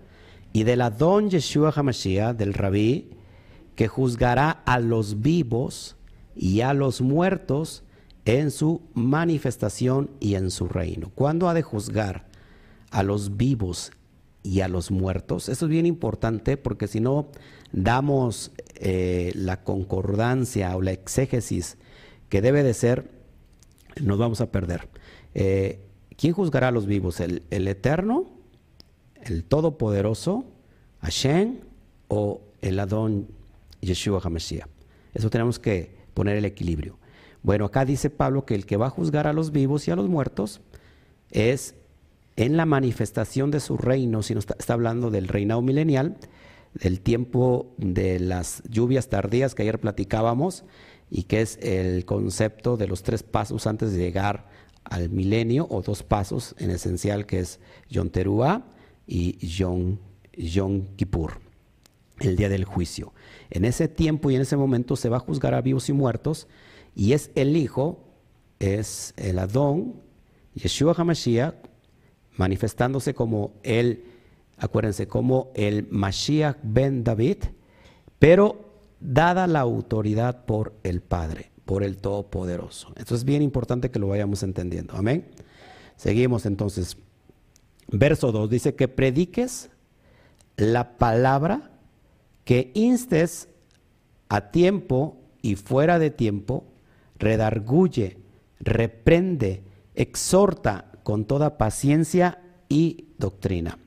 y 0.53 0.63
del 0.63 0.79
Adón 0.83 1.29
Yeshua 1.29 1.73
HaMashiach, 1.75 2.37
del 2.37 2.53
Rabí, 2.53 3.09
que 3.75 3.89
juzgará 3.89 4.51
a 4.51 4.79
los 4.79 5.21
vivos 5.21 5.97
y 6.33 6.61
a 6.61 6.73
los 6.73 7.01
muertos 7.01 7.83
en 8.23 8.51
su 8.51 8.79
manifestación 8.93 10.09
y 10.21 10.35
en 10.35 10.49
su 10.49 10.69
reino. 10.69 11.11
¿Cuándo 11.15 11.49
ha 11.49 11.53
de 11.53 11.61
juzgar 11.61 12.25
a 12.91 13.03
los 13.03 13.35
vivos 13.35 13.91
y 14.43 14.61
a 14.61 14.69
los 14.69 14.91
muertos? 14.91 15.49
Eso 15.49 15.65
es 15.65 15.69
bien 15.69 15.85
importante 15.85 16.55
porque 16.55 16.87
si 16.87 17.01
no 17.01 17.27
damos 17.73 18.51
eh, 18.75 19.33
la 19.35 19.61
concordancia 19.65 20.73
o 20.77 20.81
la 20.81 20.93
exégesis 20.93 21.75
que 22.33 22.41
debe 22.41 22.63
de 22.63 22.73
ser, 22.73 23.11
nos 24.01 24.17
vamos 24.17 24.41
a 24.41 24.51
perder. 24.51 24.89
Eh, 25.35 25.85
¿Quién 26.17 26.33
juzgará 26.33 26.69
a 26.69 26.71
los 26.71 26.87
vivos? 26.87 27.19
¿El, 27.19 27.43
Eterno? 27.51 28.25
¿El 29.21 29.43
Todopoderoso? 29.43 30.43
¿Hashem? 31.01 31.59
o 32.07 32.41
el 32.63 32.79
Adón 32.79 33.27
Yeshua 33.81 34.19
HaMashiach. 34.19 34.67
Eso 35.13 35.29
tenemos 35.29 35.59
que 35.59 35.95
poner 36.15 36.35
el 36.35 36.45
equilibrio. 36.45 36.97
Bueno, 37.43 37.65
acá 37.65 37.85
dice 37.85 38.09
Pablo 38.09 38.47
que 38.47 38.55
el 38.55 38.65
que 38.65 38.77
va 38.77 38.87
a 38.87 38.89
juzgar 38.89 39.27
a 39.27 39.33
los 39.33 39.51
vivos 39.51 39.87
y 39.87 39.91
a 39.91 39.95
los 39.95 40.09
muertos 40.09 40.59
es 41.29 41.75
en 42.35 42.57
la 42.57 42.65
manifestación 42.65 43.51
de 43.51 43.59
su 43.59 43.77
reino, 43.77 44.23
si 44.23 44.33
no 44.33 44.39
está, 44.39 44.55
está 44.57 44.73
hablando 44.73 45.11
del 45.11 45.27
reinado 45.27 45.61
milenial, 45.61 46.17
del 46.73 46.99
tiempo 46.99 47.75
de 47.77 48.19
las 48.19 48.63
lluvias 48.67 49.07
tardías 49.07 49.53
que 49.53 49.61
ayer 49.61 49.79
platicábamos 49.79 50.65
y 51.15 51.23
que 51.23 51.41
es 51.41 51.59
el 51.61 52.05
concepto 52.05 52.75
de 52.75 52.87
los 52.87 53.03
tres 53.03 53.21
pasos 53.21 53.67
antes 53.67 53.91
de 53.91 53.99
llegar 53.99 54.47
al 54.83 55.11
milenio 55.11 55.67
o 55.69 55.83
dos 55.83 56.01
pasos 56.01 56.55
en 56.57 56.71
esencial 56.71 57.27
que 57.27 57.37
es 57.37 57.59
Yom 57.87 58.09
y 59.05 59.47
Yom, 59.47 59.99
Yom 60.35 60.87
Kippur, 60.95 61.33
el 62.19 62.35
día 62.35 62.49
del 62.49 62.65
juicio. 62.65 63.13
En 63.51 63.63
ese 63.63 63.87
tiempo 63.87 64.31
y 64.31 64.35
en 64.35 64.41
ese 64.41 64.57
momento 64.57 64.95
se 64.95 65.07
va 65.07 65.17
a 65.17 65.19
juzgar 65.19 65.53
a 65.53 65.61
vivos 65.61 65.87
y 65.87 65.93
muertos 65.93 66.47
y 66.95 67.13
es 67.13 67.29
el 67.35 67.55
Hijo, 67.57 67.99
es 68.57 69.13
el 69.15 69.37
Adón, 69.37 70.01
Yeshua 70.55 70.95
HaMashiach, 70.97 71.53
manifestándose 72.37 73.13
como 73.13 73.53
el, 73.61 74.03
acuérdense, 74.57 75.07
como 75.07 75.51
el 75.53 75.87
Mashiach 75.91 76.57
ben 76.63 77.03
David, 77.03 77.37
pero 78.17 78.72
dada 79.03 79.47
la 79.47 79.59
autoridad 79.59 80.45
por 80.45 80.73
el 80.83 81.01
Padre, 81.01 81.51
por 81.65 81.83
el 81.83 81.97
Todopoderoso. 81.97 82.93
Esto 82.95 83.15
es 83.15 83.25
bien 83.25 83.41
importante 83.41 83.91
que 83.91 83.99
lo 83.99 84.07
vayamos 84.07 84.43
entendiendo. 84.43 84.95
Amén. 84.95 85.27
Seguimos 85.97 86.45
entonces. 86.45 86.97
Verso 87.89 88.31
2 88.31 88.49
dice 88.49 88.75
que 88.75 88.87
prediques 88.87 89.69
la 90.55 90.97
palabra, 90.97 91.71
que 92.45 92.71
instes 92.73 93.49
a 94.29 94.51
tiempo 94.51 95.17
y 95.41 95.55
fuera 95.55 95.99
de 95.99 96.09
tiempo, 96.09 96.65
redarguye, 97.19 98.17
reprende, 98.59 99.63
exhorta 99.95 100.91
con 101.03 101.25
toda 101.25 101.57
paciencia 101.57 102.41
y 102.69 103.09
doctrina. 103.17 103.77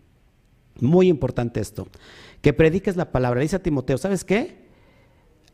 Muy 0.78 1.08
importante 1.08 1.60
esto. 1.60 1.88
Que 2.42 2.52
prediques 2.52 2.96
la 2.96 3.10
palabra. 3.10 3.40
Dice 3.40 3.56
a 3.56 3.62
Timoteo, 3.62 3.96
¿sabes 3.96 4.22
qué? 4.22 4.65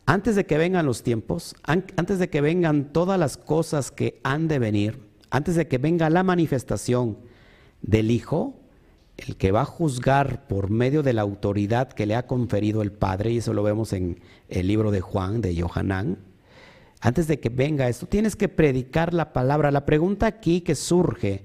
Antes 0.04 0.34
de 0.34 0.46
que 0.46 0.58
vengan 0.58 0.86
los 0.86 1.02
tiempos, 1.02 1.54
antes 1.62 2.18
de 2.18 2.28
que 2.28 2.40
vengan 2.40 2.92
todas 2.92 3.18
las 3.18 3.36
cosas 3.36 3.90
que 3.90 4.20
han 4.24 4.48
de 4.48 4.58
venir, 4.58 5.00
antes 5.30 5.54
de 5.54 5.68
que 5.68 5.78
venga 5.78 6.10
la 6.10 6.22
manifestación 6.22 7.18
del 7.82 8.10
Hijo, 8.10 8.58
el 9.16 9.36
que 9.36 9.52
va 9.52 9.62
a 9.62 9.66
juzgar 9.66 10.46
por 10.48 10.70
medio 10.70 11.02
de 11.02 11.12
la 11.12 11.22
autoridad 11.22 11.88
que 11.88 12.06
le 12.06 12.16
ha 12.16 12.26
conferido 12.26 12.82
el 12.82 12.92
Padre, 12.92 13.32
y 13.32 13.38
eso 13.38 13.54
lo 13.54 13.62
vemos 13.62 13.92
en 13.92 14.20
el 14.48 14.66
libro 14.66 14.90
de 14.90 15.00
Juan, 15.00 15.40
de 15.40 15.60
Johanán, 15.60 16.18
antes 17.00 17.26
de 17.26 17.40
que 17.40 17.48
venga 17.48 17.88
esto, 17.88 18.06
tienes 18.06 18.36
que 18.36 18.48
predicar 18.48 19.12
la 19.12 19.32
palabra. 19.32 19.72
La 19.72 19.84
pregunta 19.84 20.26
aquí 20.26 20.60
que 20.60 20.76
surge 20.76 21.44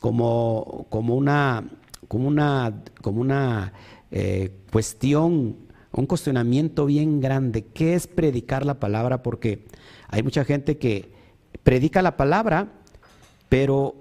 como, 0.00 0.86
como 0.90 1.14
una, 1.14 1.70
como 2.08 2.26
una, 2.26 2.82
como 3.00 3.20
una 3.20 3.72
eh, 4.10 4.50
cuestión, 4.72 5.67
un 5.92 6.06
cuestionamiento 6.06 6.86
bien 6.86 7.20
grande. 7.20 7.64
¿Qué 7.64 7.94
es 7.94 8.06
predicar 8.06 8.64
la 8.66 8.80
palabra? 8.80 9.22
Porque 9.22 9.64
hay 10.08 10.22
mucha 10.22 10.44
gente 10.44 10.78
que 10.78 11.10
predica 11.62 12.02
la 12.02 12.16
palabra, 12.16 12.68
pero 13.48 13.94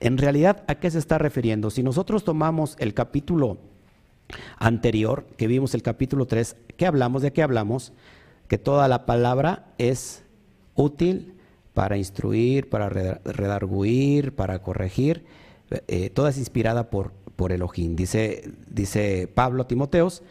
en 0.00 0.18
realidad 0.18 0.64
¿a 0.66 0.76
qué 0.76 0.90
se 0.90 0.98
está 0.98 1.18
refiriendo? 1.18 1.70
Si 1.70 1.82
nosotros 1.82 2.24
tomamos 2.24 2.76
el 2.78 2.94
capítulo 2.94 3.58
anterior, 4.58 5.26
que 5.36 5.46
vimos 5.46 5.74
el 5.74 5.82
capítulo 5.82 6.26
3, 6.26 6.56
¿qué 6.76 6.86
hablamos? 6.86 7.22
¿De 7.22 7.32
qué 7.32 7.42
hablamos? 7.42 7.92
Que 8.48 8.58
toda 8.58 8.88
la 8.88 9.06
palabra 9.06 9.66
es 9.78 10.22
útil 10.74 11.34
para 11.72 11.96
instruir, 11.96 12.68
para 12.68 12.88
redarguir, 12.88 14.34
para 14.34 14.60
corregir 14.60 15.24
eh, 15.88 16.10
toda 16.10 16.30
es 16.30 16.38
inspirada 16.38 16.90
por, 16.90 17.12
por 17.36 17.52
Elohim, 17.52 17.96
dice, 17.96 18.50
dice 18.68 19.28
Pablo 19.32 19.62
a 19.62 19.68
Timoteos, 19.68 20.22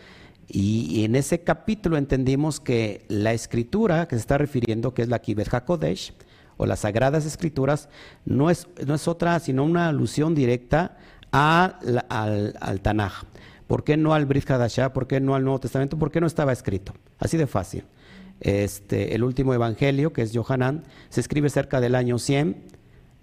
y, 0.55 1.03
en 1.03 1.15
ese 1.15 1.41
capítulo 1.41 1.97
entendimos 1.97 2.59
que 2.59 3.05
la 3.07 3.33
escritura 3.33 4.07
que 4.07 4.15
se 4.15 4.19
está 4.21 4.37
refiriendo, 4.37 4.93
que 4.93 5.01
es 5.01 5.07
la 5.07 5.17
Kibet 5.17 5.51
HaKodesh, 5.51 6.13
o 6.57 6.67
las 6.67 6.81
Sagradas 6.81 7.25
Escrituras, 7.25 7.89
no 8.25 8.51
es, 8.51 8.67
no 8.85 8.93
es 8.93 9.07
otra 9.07 9.39
sino 9.39 9.63
una 9.63 9.89
alusión 9.89 10.35
directa 10.35 10.97
al, 11.31 12.05
al 12.09 12.81
Tanaj. 12.81 13.23
¿Por 13.65 13.83
qué 13.83 13.97
no 13.97 14.13
al 14.13 14.27
Brit 14.27 14.49
Hadashah? 14.49 14.93
¿Por 14.93 15.07
qué 15.07 15.19
no 15.19 15.33
al 15.33 15.43
Nuevo 15.43 15.59
Testamento? 15.59 15.97
¿Por 15.97 16.11
qué 16.11 16.21
no 16.21 16.27
estaba 16.27 16.53
escrito? 16.53 16.93
Así 17.17 17.37
de 17.37 17.47
fácil. 17.47 17.85
Este, 18.39 19.15
el 19.15 19.23
último 19.23 19.55
evangelio, 19.55 20.13
que 20.13 20.21
es 20.21 20.31
Johanán, 20.35 20.83
se 21.09 21.21
escribe 21.21 21.49
cerca 21.49 21.81
del 21.81 21.95
año 21.95 22.19
100 22.19 22.61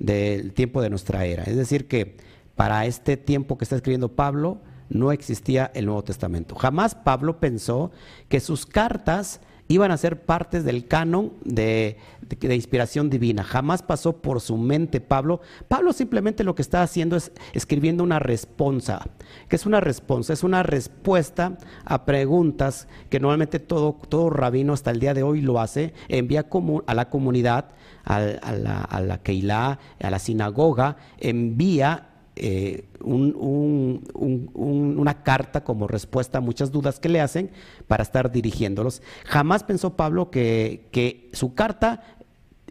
del 0.01 0.53
tiempo 0.53 0.83
de 0.83 0.90
nuestra 0.90 1.25
era. 1.27 1.45
Es 1.45 1.57
decir, 1.57 1.87
que 1.87 2.16
para 2.57 2.87
este 2.87 3.16
tiempo 3.16 3.57
que 3.57 3.64
está 3.64 3.77
escribiendo 3.77 4.16
Pablo 4.16 4.61
no 4.90 5.12
existía 5.12 5.70
el 5.74 5.87
Nuevo 5.87 6.05
Testamento. 6.05 6.55
Jamás 6.57 6.94
Pablo 6.94 7.40
pensó 7.40 7.90
que 8.29 8.40
sus 8.40 8.66
cartas 8.66 9.40
iban 9.70 9.92
a 9.92 9.96
ser 9.96 10.22
partes 10.22 10.64
del 10.64 10.88
canon 10.88 11.33
de, 11.44 11.96
inspiración 12.42 13.09
divina. 13.09 13.44
Jamás 13.44 13.85
pasó 13.85 14.20
por 14.20 14.40
su 14.40 14.57
mente 14.57 15.00
Pablo. 15.00 15.40
Pablo 15.68 15.92
simplemente 15.92 16.42
lo 16.42 16.57
que 16.57 16.62
está 16.62 16.83
haciendo 16.83 17.14
es 17.14 17.31
escribiendo 17.53 18.03
una 18.03 18.18
responsa. 18.18 19.07
¿Qué 19.48 19.55
es 19.55 19.66
una 19.66 19.79
responsa? 19.79 20.33
Es 20.33 20.42
una 20.42 20.64
respuesta 20.64 21.57
a 21.85 22.05
preguntas 22.05 22.88
que 23.11 23.20
normalmente 23.20 23.61
todo, 23.61 23.96
todo 24.09 24.29
rabino 24.29 24.72
hasta 24.72 24.90
el 24.90 24.98
día 24.98 25.14
de 25.14 25.22
hoy 25.22 25.40
lo 25.40 25.61
hace. 25.61 25.94
Envía 26.09 26.48
a 26.87 26.94
la 26.94 27.09
comunidad, 27.09 27.66
a, 28.03 28.18
la, 28.20 28.83
a 28.83 29.00
la 29.00 29.22
Keilah, 29.22 29.79
a 30.00 30.11
la 30.11 30.18
sinagoga, 30.18 30.96
envía 31.18 32.10
eh, 32.42 32.87
una 33.03 35.22
carta 35.22 35.62
como 35.62 35.87
respuesta 35.87 36.38
a 36.38 36.40
muchas 36.40 36.72
dudas 36.72 36.98
que 36.98 37.11
le 37.11 37.20
hacen 37.20 37.50
para 37.87 38.03
estar 38.03 38.33
dirigiéndolos. 38.33 39.03
Jamás 39.26 39.62
pensó 39.62 39.94
Pablo 39.94 40.31
que, 40.31 40.88
que 40.90 41.29
su 41.35 41.55
carta 41.55 42.03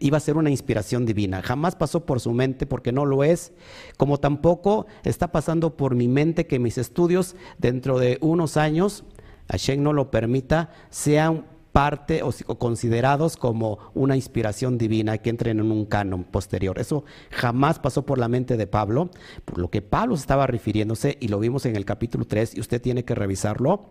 iba 0.00 0.16
a 0.16 0.20
ser 0.20 0.36
una 0.36 0.50
inspiración 0.50 1.06
divina. 1.06 1.40
Jamás 1.40 1.76
pasó 1.76 2.04
por 2.04 2.18
su 2.18 2.32
mente 2.32 2.66
porque 2.66 2.90
no 2.90 3.06
lo 3.06 3.22
es, 3.22 3.52
como 3.96 4.18
tampoco 4.18 4.86
está 5.04 5.30
pasando 5.30 5.76
por 5.76 5.94
mi 5.94 6.08
mente 6.08 6.48
que 6.48 6.58
mis 6.58 6.76
estudios 6.76 7.36
dentro 7.58 8.00
de 8.00 8.18
unos 8.20 8.56
años, 8.56 9.04
Hashem 9.50 9.82
no 9.82 9.92
lo 9.92 10.10
permita, 10.10 10.70
sean 10.90 11.44
parte 11.72 12.22
o, 12.22 12.32
considerados 12.58 13.36
como 13.36 13.78
una 13.94 14.16
inspiración 14.16 14.78
divina 14.78 15.18
que 15.18 15.30
entren 15.30 15.60
en 15.60 15.70
un 15.70 15.86
canon 15.86 16.24
posterior. 16.24 16.78
Eso 16.78 17.04
jamás 17.30 17.78
pasó 17.78 18.04
por 18.04 18.18
la 18.18 18.28
mente 18.28 18.56
de 18.56 18.66
Pablo, 18.66 19.10
por 19.44 19.58
lo 19.58 19.70
que 19.70 19.82
Pablo 19.82 20.14
estaba 20.14 20.46
refiriéndose, 20.46 21.16
y 21.20 21.28
lo 21.28 21.38
vimos 21.38 21.66
en 21.66 21.76
el 21.76 21.84
capítulo 21.84 22.24
3, 22.24 22.56
y 22.56 22.60
usted 22.60 22.80
tiene 22.80 23.04
que 23.04 23.14
revisarlo, 23.14 23.90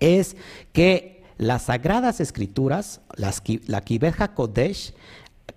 es 0.00 0.36
que 0.72 1.22
las 1.38 1.62
sagradas 1.62 2.20
escrituras, 2.20 3.00
las, 3.14 3.42
la 3.66 3.80
Kibeja 3.82 4.34
Kodesh, 4.34 4.94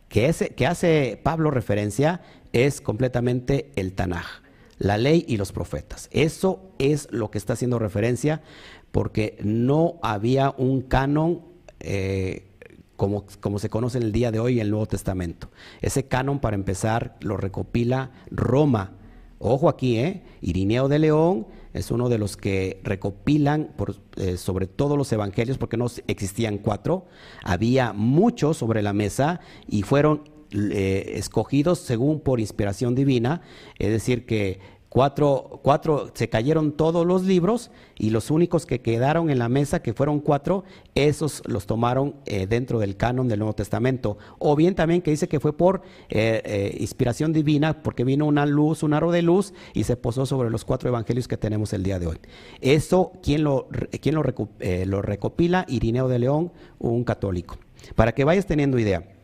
que, 0.07 0.33
que 0.55 0.67
hace 0.67 1.19
Pablo 1.21 1.51
referencia, 1.51 2.21
es 2.53 2.81
completamente 2.81 3.71
el 3.75 3.93
Tanaj, 3.93 4.41
la 4.77 4.97
ley 4.97 5.25
y 5.27 5.37
los 5.37 5.51
profetas. 5.51 6.09
Eso 6.11 6.73
es 6.79 7.07
lo 7.11 7.31
que 7.31 7.37
está 7.37 7.53
haciendo 7.53 7.79
referencia 7.79 8.41
porque 8.91 9.37
no 9.43 9.95
había 10.01 10.53
un 10.57 10.81
canon 10.81 11.41
eh, 11.79 12.47
como, 12.95 13.25
como, 13.39 13.57
se 13.57 13.69
conoce 13.69 13.97
en 13.97 14.03
el 14.03 14.11
día 14.11 14.31
de 14.31 14.39
hoy 14.39 14.55
en 14.55 14.67
el 14.67 14.71
Nuevo 14.71 14.85
Testamento. 14.85 15.49
Ese 15.81 16.07
canon, 16.07 16.39
para 16.39 16.55
empezar, 16.55 17.17
lo 17.21 17.37
recopila 17.37 18.11
Roma. 18.29 18.91
Ojo 19.39 19.69
aquí, 19.69 19.97
¿eh? 19.97 20.21
Irineo 20.41 20.87
de 20.87 20.99
León 20.99 21.47
es 21.73 21.89
uno 21.89 22.09
de 22.09 22.17
los 22.17 22.37
que 22.37 22.79
recopilan 22.83 23.71
eh, 24.17 24.37
sobre 24.37 24.67
todos 24.67 24.97
los 24.97 25.11
evangelios, 25.11 25.57
porque 25.57 25.77
no 25.77 25.87
existían 26.07 26.57
cuatro. 26.57 27.05
Había 27.43 27.93
muchos 27.93 28.57
sobre 28.57 28.81
la 28.81 28.93
mesa 28.93 29.39
y 29.67 29.83
fueron 29.83 30.29
eh, 30.51 31.13
escogidos 31.15 31.79
según 31.79 32.19
por 32.19 32.39
inspiración 32.41 32.93
divina, 32.93 33.41
es 33.79 33.89
decir, 33.89 34.25
que 34.25 34.59
Cuatro, 34.91 35.61
cuatro, 35.63 36.11
se 36.13 36.27
cayeron 36.27 36.73
todos 36.73 37.05
los 37.07 37.23
libros 37.23 37.71
y 37.97 38.09
los 38.09 38.29
únicos 38.29 38.65
que 38.65 38.81
quedaron 38.81 39.29
en 39.29 39.39
la 39.39 39.47
mesa, 39.47 39.81
que 39.81 39.93
fueron 39.93 40.19
cuatro, 40.19 40.65
esos 40.95 41.41
los 41.45 41.65
tomaron 41.65 42.15
eh, 42.25 42.45
dentro 42.45 42.77
del 42.77 42.97
canon 42.97 43.29
del 43.29 43.39
Nuevo 43.39 43.53
Testamento. 43.53 44.17
O 44.37 44.53
bien 44.57 44.75
también 44.75 45.01
que 45.01 45.11
dice 45.11 45.29
que 45.29 45.39
fue 45.39 45.53
por 45.55 45.81
eh, 46.09 46.41
eh, 46.43 46.77
inspiración 46.81 47.31
divina, 47.31 47.83
porque 47.83 48.03
vino 48.03 48.25
una 48.25 48.45
luz, 48.45 48.83
un 48.83 48.93
aro 48.93 49.11
de 49.11 49.21
luz 49.21 49.53
y 49.73 49.85
se 49.85 49.95
posó 49.95 50.25
sobre 50.25 50.49
los 50.49 50.65
cuatro 50.65 50.89
evangelios 50.89 51.29
que 51.29 51.37
tenemos 51.37 51.71
el 51.71 51.83
día 51.83 51.97
de 51.97 52.07
hoy. 52.07 52.17
Eso, 52.59 53.13
¿quién 53.23 53.45
lo, 53.45 53.69
quién 54.01 54.15
lo, 54.15 54.23
lo 54.23 55.01
recopila? 55.01 55.65
Irineo 55.69 56.09
de 56.09 56.19
León, 56.19 56.51
un 56.79 57.05
católico. 57.05 57.57
Para 57.95 58.11
que 58.11 58.25
vayas 58.25 58.45
teniendo 58.45 58.77
idea. 58.77 59.20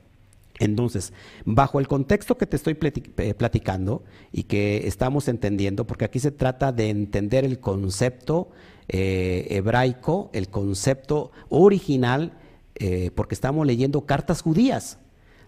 Entonces, 0.60 1.14
bajo 1.46 1.80
el 1.80 1.88
contexto 1.88 2.38
que 2.38 2.48
te 2.48 2.56
estoy 2.56 2.78
eh, 2.82 3.34
platicando 3.36 4.04
y 4.32 4.44
que 4.44 4.88
estamos 4.88 5.28
entendiendo, 5.28 5.86
porque 5.86 6.06
aquí 6.06 6.20
se 6.20 6.32
trata 6.32 6.72
de 6.72 6.90
entender 6.90 7.46
el 7.46 7.60
concepto 7.60 8.50
eh, 8.88 9.48
hebraico, 9.52 10.30
el 10.34 10.50
concepto 10.50 11.32
original, 11.50 12.34
eh, 12.76 13.12
porque 13.14 13.36
estamos 13.36 13.66
leyendo 13.68 14.06
cartas 14.06 14.42
judías. 14.42 15.00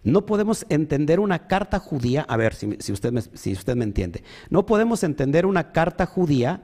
No 0.03 0.25
podemos 0.25 0.65
entender 0.69 1.19
una 1.19 1.47
carta 1.47 1.79
judía, 1.79 2.21
a 2.21 2.37
ver 2.37 2.53
si, 2.53 2.91
usted, 2.91 3.11
me, 3.11 3.21
si 3.21 3.51
usted 3.51 3.75
me 3.75 3.83
entiende, 3.83 4.23
no 4.49 4.65
podemos 4.65 5.03
entender 5.03 5.45
una 5.45 5.71
carta 5.71 6.05
judía 6.05 6.63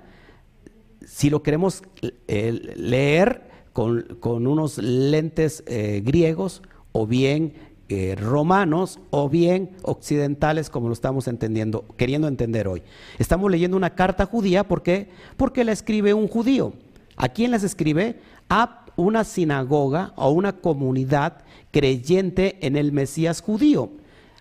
si 1.06 1.30
lo 1.30 1.44
queremos 1.44 1.84
leer 2.28 3.44
con, 3.74 4.48
unos 4.48 4.78
lentes 4.78 5.64
griegos 5.68 6.64
o 6.94 7.06
bien 7.06 7.54
eh, 7.88 8.16
romanos 8.20 9.00
o 9.12 9.30
bien 9.30 9.70
occidentales 9.84 10.70
como 10.70 10.88
lo 10.88 10.94
estamos 10.94 11.28
entendiendo, 11.28 11.86
queriendo 11.98 12.28
entender 12.28 12.68
hoy. 12.68 12.82
Estamos 13.20 13.52
leyendo 13.52 13.78
una 13.78 13.96
carta 13.96 14.26
judía, 14.26 14.68
¿por 14.68 14.82
qué? 14.82 15.10
Porque 15.38 15.64
la 15.64 15.72
escribe 15.72 16.14
un 16.14 16.28
judío. 16.28 16.74
¿A 17.16 17.30
quién 17.30 17.52
las 17.52 17.64
escribe? 17.64 18.20
A 18.50 18.86
una 18.96 19.24
sinagoga 19.24 20.14
o 20.16 20.32
una 20.32 20.54
comunidad 20.54 21.44
creyente 21.72 22.58
en 22.62 22.76
el 22.76 22.92
Mesías 22.92 23.42
judío. 23.42 23.92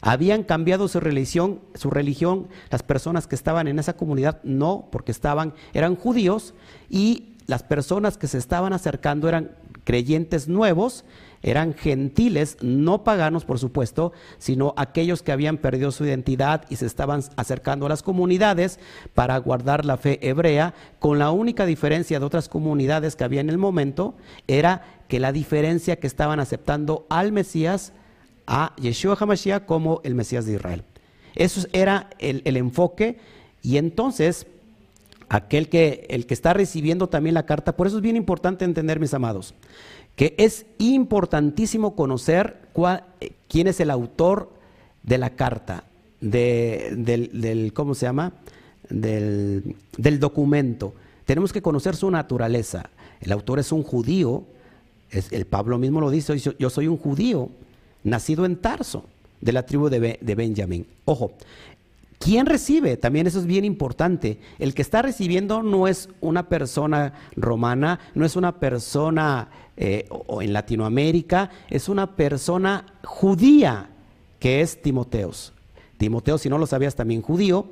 Habían 0.00 0.42
cambiado 0.42 0.86
su 0.88 1.00
religión, 1.00 1.60
su 1.74 1.90
religión, 1.90 2.48
las 2.70 2.82
personas 2.82 3.26
que 3.26 3.34
estaban 3.34 3.68
en 3.68 3.78
esa 3.78 3.96
comunidad 3.96 4.40
no, 4.42 4.88
porque 4.90 5.12
estaban, 5.12 5.54
eran 5.72 5.96
judíos, 5.96 6.54
y 6.90 7.34
las 7.46 7.62
personas 7.62 8.16
que 8.16 8.26
se 8.26 8.38
estaban 8.38 8.72
acercando 8.72 9.28
eran 9.28 9.52
creyentes 9.84 10.48
nuevos 10.48 11.04
eran 11.44 11.74
gentiles, 11.74 12.56
no 12.62 13.04
paganos 13.04 13.44
por 13.44 13.58
supuesto, 13.58 14.12
sino 14.38 14.72
aquellos 14.76 15.22
que 15.22 15.30
habían 15.30 15.58
perdido 15.58 15.92
su 15.92 16.04
identidad 16.04 16.64
y 16.70 16.76
se 16.76 16.86
estaban 16.86 17.22
acercando 17.36 17.86
a 17.86 17.90
las 17.90 18.02
comunidades 18.02 18.80
para 19.12 19.36
guardar 19.38 19.84
la 19.84 19.98
fe 19.98 20.18
hebrea, 20.26 20.74
con 20.98 21.18
la 21.18 21.30
única 21.30 21.66
diferencia 21.66 22.18
de 22.18 22.24
otras 22.24 22.48
comunidades 22.48 23.14
que 23.14 23.24
había 23.24 23.42
en 23.42 23.50
el 23.50 23.58
momento, 23.58 24.14
era 24.48 24.82
que 25.06 25.20
la 25.20 25.32
diferencia 25.32 25.96
que 25.96 26.06
estaban 26.06 26.40
aceptando 26.40 27.06
al 27.10 27.30
Mesías, 27.30 27.92
a 28.46 28.74
Yeshua 28.80 29.16
HaMashiach 29.20 29.66
como 29.66 30.00
el 30.02 30.14
Mesías 30.14 30.46
de 30.46 30.54
Israel. 30.54 30.82
Eso 31.34 31.66
era 31.72 32.08
el, 32.18 32.40
el 32.46 32.56
enfoque 32.56 33.18
y 33.62 33.76
entonces 33.76 34.46
aquel 35.28 35.68
que, 35.68 36.06
el 36.08 36.26
que 36.26 36.34
está 36.34 36.52
recibiendo 36.52 37.08
también 37.08 37.34
la 37.34 37.46
carta, 37.46 37.76
por 37.76 37.86
eso 37.86 37.96
es 37.96 38.02
bien 38.02 38.16
importante 38.16 38.64
entender, 38.64 39.00
mis 39.00 39.14
amados, 39.14 39.54
que 40.16 40.34
es 40.38 40.66
importantísimo 40.78 41.94
conocer 41.94 42.58
eh, 43.20 43.32
quién 43.48 43.66
es 43.66 43.80
el 43.80 43.90
autor 43.90 44.50
de 45.02 45.18
la 45.18 45.30
carta, 45.30 45.84
del, 46.20 47.72
¿cómo 47.74 47.94
se 47.94 48.06
llama? 48.06 48.32
Del, 48.88 49.74
documento. 50.18 50.94
Tenemos 51.24 51.52
que 51.52 51.62
conocer 51.62 51.96
su 51.96 52.10
naturaleza. 52.10 52.90
El 53.20 53.32
autor 53.32 53.58
es 53.58 53.72
un 53.72 53.82
judío, 53.82 54.44
el 55.10 55.44
Pablo 55.46 55.78
mismo 55.78 56.00
lo 56.00 56.10
dice, 56.10 56.36
yo 56.38 56.70
soy 56.70 56.88
un 56.88 56.96
judío, 56.96 57.50
nacido 58.02 58.44
en 58.46 58.56
Tarso, 58.56 59.04
de 59.40 59.52
la 59.52 59.66
tribu 59.66 59.88
de, 59.88 60.18
de 60.20 60.34
Benjamín. 60.34 60.86
Ojo, 61.04 61.32
¿Quién 62.24 62.46
recibe? 62.46 62.96
También 62.96 63.26
eso 63.26 63.38
es 63.38 63.44
bien 63.44 63.66
importante. 63.66 64.38
El 64.58 64.72
que 64.72 64.80
está 64.80 65.02
recibiendo 65.02 65.62
no 65.62 65.86
es 65.86 66.08
una 66.22 66.48
persona 66.48 67.12
romana, 67.36 68.00
no 68.14 68.24
es 68.24 68.34
una 68.34 68.58
persona 68.58 69.50
eh, 69.76 70.06
o 70.08 70.40
en 70.40 70.54
Latinoamérica, 70.54 71.50
es 71.68 71.90
una 71.90 72.16
persona 72.16 72.86
judía 73.04 73.90
que 74.38 74.62
es 74.62 74.80
Timoteos. 74.80 75.52
Timoteo, 75.98 76.38
si 76.38 76.48
no 76.48 76.56
lo 76.56 76.66
sabías, 76.66 76.94
también 76.94 77.20
judío, 77.20 77.66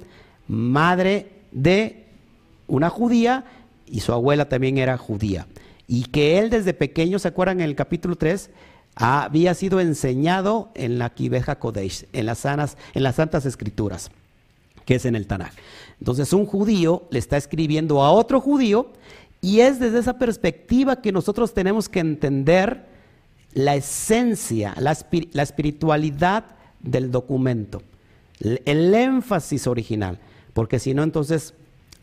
madre 0.49 1.31
de 1.51 2.05
una 2.69 2.91
judía 2.91 3.47
y 3.87 4.01
su 4.01 4.13
abuela 4.13 4.51
también 4.51 4.77
era 4.77 4.99
judía. 4.99 5.47
Y 5.89 6.05
que 6.05 6.39
él 6.39 6.51
desde 6.51 6.75
pequeño, 6.75 7.19
¿se 7.19 7.29
acuerdan 7.29 7.61
en 7.61 7.71
el 7.71 7.75
capítulo 7.75 8.17
3? 8.17 8.51
Había 8.97 9.55
sido 9.55 9.81
enseñado 9.81 10.71
en 10.75 10.99
la 10.99 11.09
Kibeja 11.09 11.59
Kodesh, 11.59 12.05
en 12.13 12.27
las, 12.27 12.41
sanas, 12.41 12.77
en 12.93 13.03
las 13.03 13.15
Santas 13.15 13.47
Escrituras 13.47 14.11
que 14.85 14.97
es 14.97 15.05
en 15.05 15.17
el 15.17 15.27
Tanaj. 15.27 15.53
Entonces 15.99 16.33
un 16.33 16.47
judío 16.47 17.05
le 17.11 17.19
está 17.19 17.37
escribiendo 17.37 18.03
a 18.03 18.11
otro 18.11 18.41
judío 18.41 18.89
y 19.41 19.61
es 19.61 19.79
desde 19.79 19.99
esa 19.99 20.19
perspectiva 20.19 21.03
que 21.03 21.13
nosotros 21.13 21.53
tenemos 21.53 21.89
que 21.89 22.01
entender 22.01 22.87
la 23.55 23.75
esencia, 23.75 24.75
la, 24.79 24.93
espiritualidad 25.43 26.45
del 26.81 27.11
documento, 27.11 27.83
el, 28.41 28.95
énfasis 28.95 29.67
original, 29.67 30.19
porque 30.55 30.79
si 30.79 30.95
no 30.95 31.03
entonces 31.03 31.55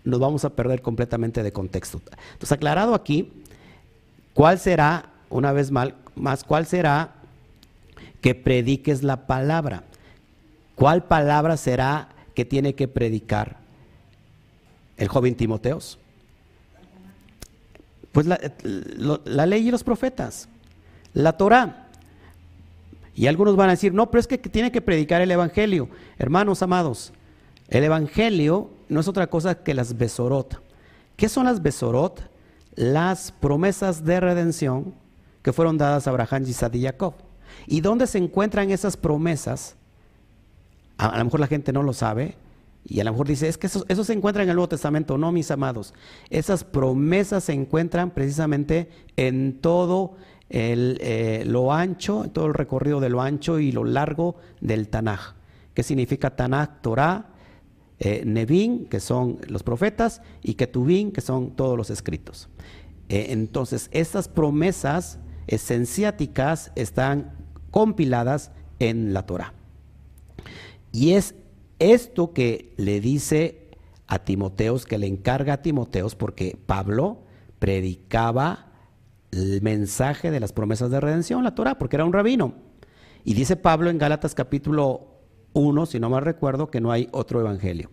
nos 0.03 0.19
vamos 0.19 0.45
a 0.45 0.51
perder 0.51 0.81
completamente 0.81 1.43
de 1.43 1.51
contexto. 1.51 2.01
Entonces 2.33 2.51
aclarado 2.51 2.93
aquí, 2.93 3.31
¿cuál 4.33 4.59
será, 4.59 5.11
una 5.29 5.51
vez 5.51 5.71
más, 5.71 5.89
más 6.15 6.43
cuál 6.43 6.65
será 6.65 7.15
que 8.21 8.35
prediques 8.35 9.01
la 9.01 9.27
palabra? 9.27 9.83
¿Cuál 10.75 11.05
palabra 11.05 11.57
será 11.57 12.09
que 12.39 12.45
tiene 12.45 12.73
que 12.73 12.87
predicar 12.87 13.57
el 14.95 15.09
joven 15.09 15.35
Timoteos? 15.35 15.99
Pues 18.13 18.27
la, 18.27 19.45
ley 19.45 19.67
y 19.67 19.71
los 19.71 19.83
profetas, 19.83 20.47
la 21.13 21.33
Torah. 21.33 21.89
Y 23.13 23.27
algunos 23.27 23.57
van 23.57 23.67
a 23.67 23.73
decir, 23.73 23.93
no, 23.93 24.09
pero 24.09 24.21
es 24.21 24.27
que 24.27 24.37
tiene 24.37 24.71
que 24.71 24.79
predicar 24.79 25.21
el 25.21 25.29
Evangelio. 25.31 25.89
Hermanos 26.17 26.63
amados, 26.63 27.11
el 27.67 27.83
Evangelio 27.83 28.69
no 28.87 29.01
es 29.01 29.09
otra 29.09 29.27
cosa 29.27 29.61
que 29.61 29.73
las 29.73 29.97
Besorot. 29.97 30.61
¿Qué 31.17 31.27
son 31.27 31.43
las 31.43 31.61
Besorot? 31.61 32.21
Las 32.73 33.33
promesas 33.33 34.05
de 34.05 34.21
redención 34.21 34.93
que 35.41 35.51
fueron 35.51 35.77
dadas 35.77 36.07
a 36.07 36.11
Abraham, 36.11 36.45
Isaac 36.47 36.73
y 36.75 36.83
Jacob. 36.83 37.15
¿Y 37.67 37.81
dónde 37.81 38.07
se 38.07 38.17
encuentran 38.17 38.71
esas 38.71 38.95
promesas? 38.95 39.75
A, 40.99 41.17
lo 41.17 41.25
mejor 41.25 41.39
la 41.39 41.47
gente 41.47 41.73
no 41.73 41.81
lo 41.81 41.93
sabe. 41.93 42.35
Y 42.85 42.99
a 42.99 43.03
lo 43.03 43.11
mejor 43.11 43.27
dice, 43.27 43.47
es 43.47 43.57
que 43.57 43.67
eso, 43.67 44.03
se 44.03 44.13
encuentra 44.13 44.43
en 44.43 44.49
el 44.49 44.55
Nuevo 44.55 44.69
Testamento. 44.69 45.17
No, 45.17 45.31
mis 45.31 45.49
amados. 45.49 45.93
Esas 46.29 46.63
promesas 46.63 47.45
se 47.45 47.53
encuentran 47.53 48.11
precisamente 48.11 48.89
en 49.15 49.59
todo 49.61 50.15
el, 50.49 50.97
eh, 51.01 51.43
lo 51.45 51.73
ancho, 51.73 52.25
en 52.25 52.31
todo 52.31 52.47
el 52.47 52.53
recorrido 52.53 52.99
de 52.99 53.09
lo 53.09 53.21
ancho 53.21 53.59
y 53.59 53.71
lo 53.71 53.85
largo 53.85 54.35
del 54.59 54.89
Tanaj. 54.89 55.35
¿Qué 55.73 55.83
significa 55.83 56.35
Tanaj? 56.35 56.81
Torah, 56.81 57.27
eh, 57.99 58.85
que 58.89 58.99
son 58.99 59.37
los 59.47 59.63
profetas, 59.63 60.21
y 60.41 60.55
Ketubin, 60.55 61.11
que 61.11 61.21
son 61.21 61.51
todos 61.51 61.77
los 61.77 61.89
escritos. 61.89 62.49
Eh, 63.07 63.27
entonces, 63.29 63.89
estas 63.91 64.27
promesas 64.27 65.19
esenciáticas 65.47 66.71
están 66.75 67.31
compiladas 67.71 68.51
en 68.79 69.13
la 69.13 69.25
Torah. 69.25 69.53
Y 70.91 71.13
es 71.13 71.35
esto 71.79 72.33
que 72.33 72.73
le 72.77 72.99
dice 72.99 73.69
a 74.07 74.19
Timoteos, 74.19 74.85
que 74.85 74.97
le 74.97 75.07
encarga 75.07 75.53
a 75.53 75.61
Timoteos, 75.61 76.15
porque 76.15 76.57
Pablo 76.65 77.23
predicaba 77.59 78.71
el 79.31 79.61
mensaje 79.61 80.31
de 80.31 80.39
las 80.39 80.53
promesas 80.53 80.89
de 80.89 80.99
redención, 80.99 81.43
la 81.43 81.55
Torah, 81.55 81.77
porque 81.77 81.95
era 81.95 82.05
un 82.05 82.13
rabino. 82.13 82.55
Y 83.23 83.33
dice 83.33 83.55
Pablo 83.55 83.89
en 83.89 83.97
Gálatas 83.97 84.33
capítulo 84.33 85.19
1, 85.53 85.85
si 85.85 85.99
no 85.99 86.09
mal 86.09 86.23
recuerdo, 86.23 86.71
que 86.71 86.81
no 86.81 86.91
hay 86.91 87.07
otro 87.11 87.39
evangelio. 87.39 87.91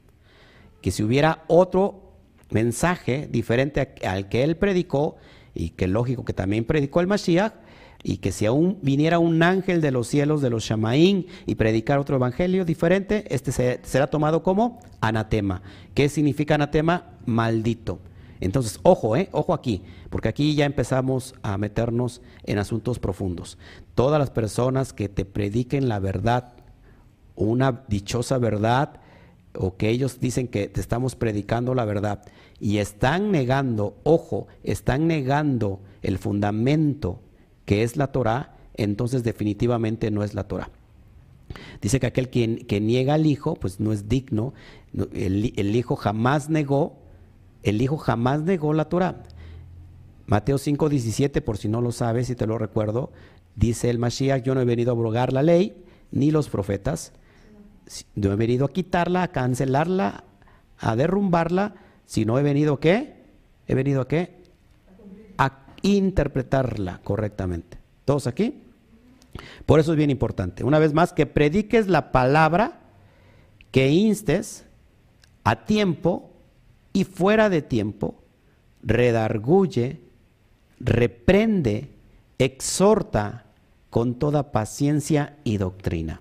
Que 0.80 0.90
si 0.90 1.02
hubiera 1.02 1.44
otro 1.48 2.14
mensaje 2.50 3.28
diferente 3.30 3.94
al 4.06 4.28
que 4.28 4.44
él 4.44 4.56
predicó, 4.56 5.16
y 5.52 5.70
que 5.70 5.88
lógico 5.88 6.24
que 6.24 6.32
también 6.32 6.64
predicó 6.64 7.00
el 7.00 7.06
Mashiach, 7.06 7.54
y 8.08 8.18
que 8.18 8.30
si 8.30 8.46
aún 8.46 8.78
viniera 8.82 9.18
un 9.18 9.42
ángel 9.42 9.80
de 9.80 9.90
los 9.90 10.06
cielos 10.06 10.40
de 10.40 10.48
los 10.48 10.62
Shamaín 10.62 11.26
y 11.44 11.56
predicar 11.56 11.98
otro 11.98 12.14
evangelio 12.14 12.64
diferente, 12.64 13.24
este 13.34 13.50
será 13.82 14.06
tomado 14.06 14.44
como 14.44 14.78
anatema. 15.00 15.60
¿Qué 15.92 16.08
significa 16.08 16.54
anatema? 16.54 17.16
Maldito. 17.24 17.98
Entonces, 18.38 18.78
ojo, 18.84 19.16
eh, 19.16 19.28
ojo 19.32 19.52
aquí, 19.52 19.82
porque 20.08 20.28
aquí 20.28 20.54
ya 20.54 20.66
empezamos 20.66 21.34
a 21.42 21.58
meternos 21.58 22.22
en 22.44 22.58
asuntos 22.58 23.00
profundos. 23.00 23.58
Todas 23.96 24.20
las 24.20 24.30
personas 24.30 24.92
que 24.92 25.08
te 25.08 25.24
prediquen 25.24 25.88
la 25.88 25.98
verdad, 25.98 26.52
una 27.34 27.82
dichosa 27.88 28.38
verdad, 28.38 29.00
o 29.52 29.76
que 29.76 29.88
ellos 29.88 30.20
dicen 30.20 30.46
que 30.46 30.68
te 30.68 30.80
estamos 30.80 31.16
predicando 31.16 31.74
la 31.74 31.84
verdad 31.84 32.22
y 32.60 32.78
están 32.78 33.32
negando, 33.32 33.96
ojo, 34.04 34.46
están 34.62 35.08
negando 35.08 35.80
el 36.02 36.18
fundamento 36.18 37.20
que 37.66 37.82
es 37.82 37.96
la 37.96 38.06
Torah, 38.06 38.56
entonces 38.74 39.22
definitivamente 39.22 40.10
no 40.10 40.22
es 40.22 40.32
la 40.32 40.44
Torah. 40.44 40.70
Dice 41.80 42.00
que 42.00 42.06
aquel 42.06 42.30
quien, 42.30 42.58
que 42.66 42.80
niega 42.80 43.14
al 43.14 43.26
Hijo, 43.26 43.54
pues 43.56 43.80
no 43.80 43.92
es 43.92 44.08
digno. 44.08 44.54
El, 45.12 45.76
Hijo 45.76 45.96
jamás 45.96 46.48
negó, 46.48 46.98
el 47.62 47.82
Hijo 47.82 47.98
jamás 47.98 48.42
negó 48.42 48.72
la 48.72 48.88
Torah. 48.88 49.22
Mateo 50.26 50.56
5:17, 50.56 51.42
por 51.42 51.58
si 51.58 51.68
no 51.68 51.80
lo 51.80 51.92
sabes 51.92 52.30
y 52.30 52.34
te 52.34 52.46
lo 52.46 52.58
recuerdo, 52.58 53.12
dice 53.54 53.90
el 53.90 53.98
Mashiach, 53.98 54.42
yo 54.42 54.54
no 54.54 54.60
he 54.60 54.64
venido 54.64 54.90
a 54.90 54.94
abrogar 54.94 55.32
la 55.32 55.42
ley, 55.42 55.84
ni 56.10 56.30
los 56.30 56.48
profetas. 56.48 57.12
No 58.16 58.32
he 58.32 58.36
venido 58.36 58.64
a 58.64 58.72
quitarla, 58.72 59.22
a 59.22 59.28
cancelarla, 59.28 60.24
a 60.78 60.96
derrumbarla, 60.96 61.74
sino 62.06 62.38
he 62.38 62.42
venido 62.42 62.80
qué? 62.80 63.14
He 63.68 63.74
venido 63.74 64.00
a 64.00 64.08
qué? 64.08 64.35
Interpretarla 65.82 67.00
correctamente. 67.04 67.78
¿Todos 68.04 68.26
aquí? 68.26 68.62
Por 69.66 69.80
eso 69.80 69.92
es 69.92 69.98
bien 69.98 70.10
importante. 70.10 70.64
Una 70.64 70.78
vez 70.78 70.92
más, 70.92 71.12
que 71.12 71.26
prediques 71.26 71.88
la 71.88 72.12
palabra, 72.12 72.80
que 73.70 73.90
instes 73.90 74.64
a 75.44 75.64
tiempo 75.64 76.30
y 76.92 77.04
fuera 77.04 77.50
de 77.50 77.62
tiempo, 77.62 78.14
redarguye, 78.82 80.00
reprende, 80.80 81.90
exhorta 82.38 83.44
con 83.90 84.14
toda 84.14 84.52
paciencia 84.52 85.36
y 85.44 85.58
doctrina. 85.58 86.20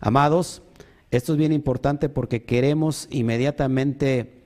Amados, 0.00 0.62
esto 1.10 1.32
es 1.32 1.38
bien 1.38 1.52
importante 1.52 2.08
porque 2.08 2.44
queremos 2.44 3.06
inmediatamente 3.10 4.42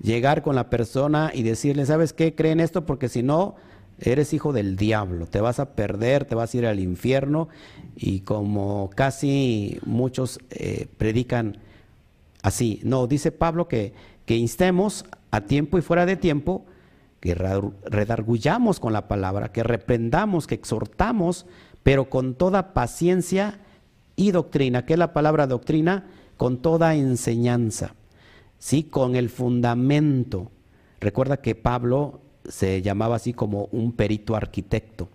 llegar 0.00 0.42
con 0.42 0.54
la 0.54 0.70
persona 0.70 1.30
y 1.34 1.42
decirle, 1.42 1.86
¿sabes 1.86 2.12
qué? 2.12 2.34
Creen 2.34 2.60
esto 2.60 2.86
porque 2.86 3.08
si 3.08 3.22
no, 3.22 3.56
eres 3.98 4.32
hijo 4.32 4.52
del 4.52 4.76
diablo, 4.76 5.26
te 5.26 5.40
vas 5.40 5.60
a 5.60 5.74
perder, 5.74 6.24
te 6.24 6.34
vas 6.34 6.52
a 6.52 6.56
ir 6.56 6.66
al 6.66 6.80
infierno 6.80 7.48
y 7.96 8.20
como 8.20 8.90
casi 8.94 9.78
muchos 9.84 10.40
eh, 10.50 10.86
predican 10.98 11.58
así, 12.42 12.80
no, 12.84 13.06
dice 13.06 13.32
Pablo 13.32 13.68
que, 13.68 13.94
que 14.26 14.36
instemos 14.36 15.04
a 15.30 15.42
tiempo 15.42 15.78
y 15.78 15.82
fuera 15.82 16.06
de 16.06 16.16
tiempo, 16.16 16.64
que 17.20 17.34
redargullamos 17.34 18.80
con 18.80 18.92
la 18.92 19.08
palabra, 19.08 19.50
que 19.50 19.62
reprendamos, 19.62 20.46
que 20.46 20.54
exhortamos, 20.54 21.46
pero 21.82 22.10
con 22.10 22.34
toda 22.34 22.74
paciencia 22.74 23.60
y 24.14 24.30
doctrina. 24.30 24.84
¿Qué 24.84 24.92
es 24.92 24.98
la 24.98 25.12
palabra 25.12 25.46
doctrina? 25.46 26.04
Con 26.36 26.58
toda 26.58 26.94
enseñanza, 26.94 27.94
¿sí? 28.58 28.82
Con 28.82 29.16
el 29.16 29.30
fundamento. 29.30 30.50
Recuerda 31.00 31.38
que 31.38 31.54
Pablo 31.54 32.20
se 32.48 32.82
llamaba 32.82 33.16
así 33.16 33.32
como 33.32 33.68
un 33.72 33.92
perito 33.92 34.36
arquitecto, 34.36 35.08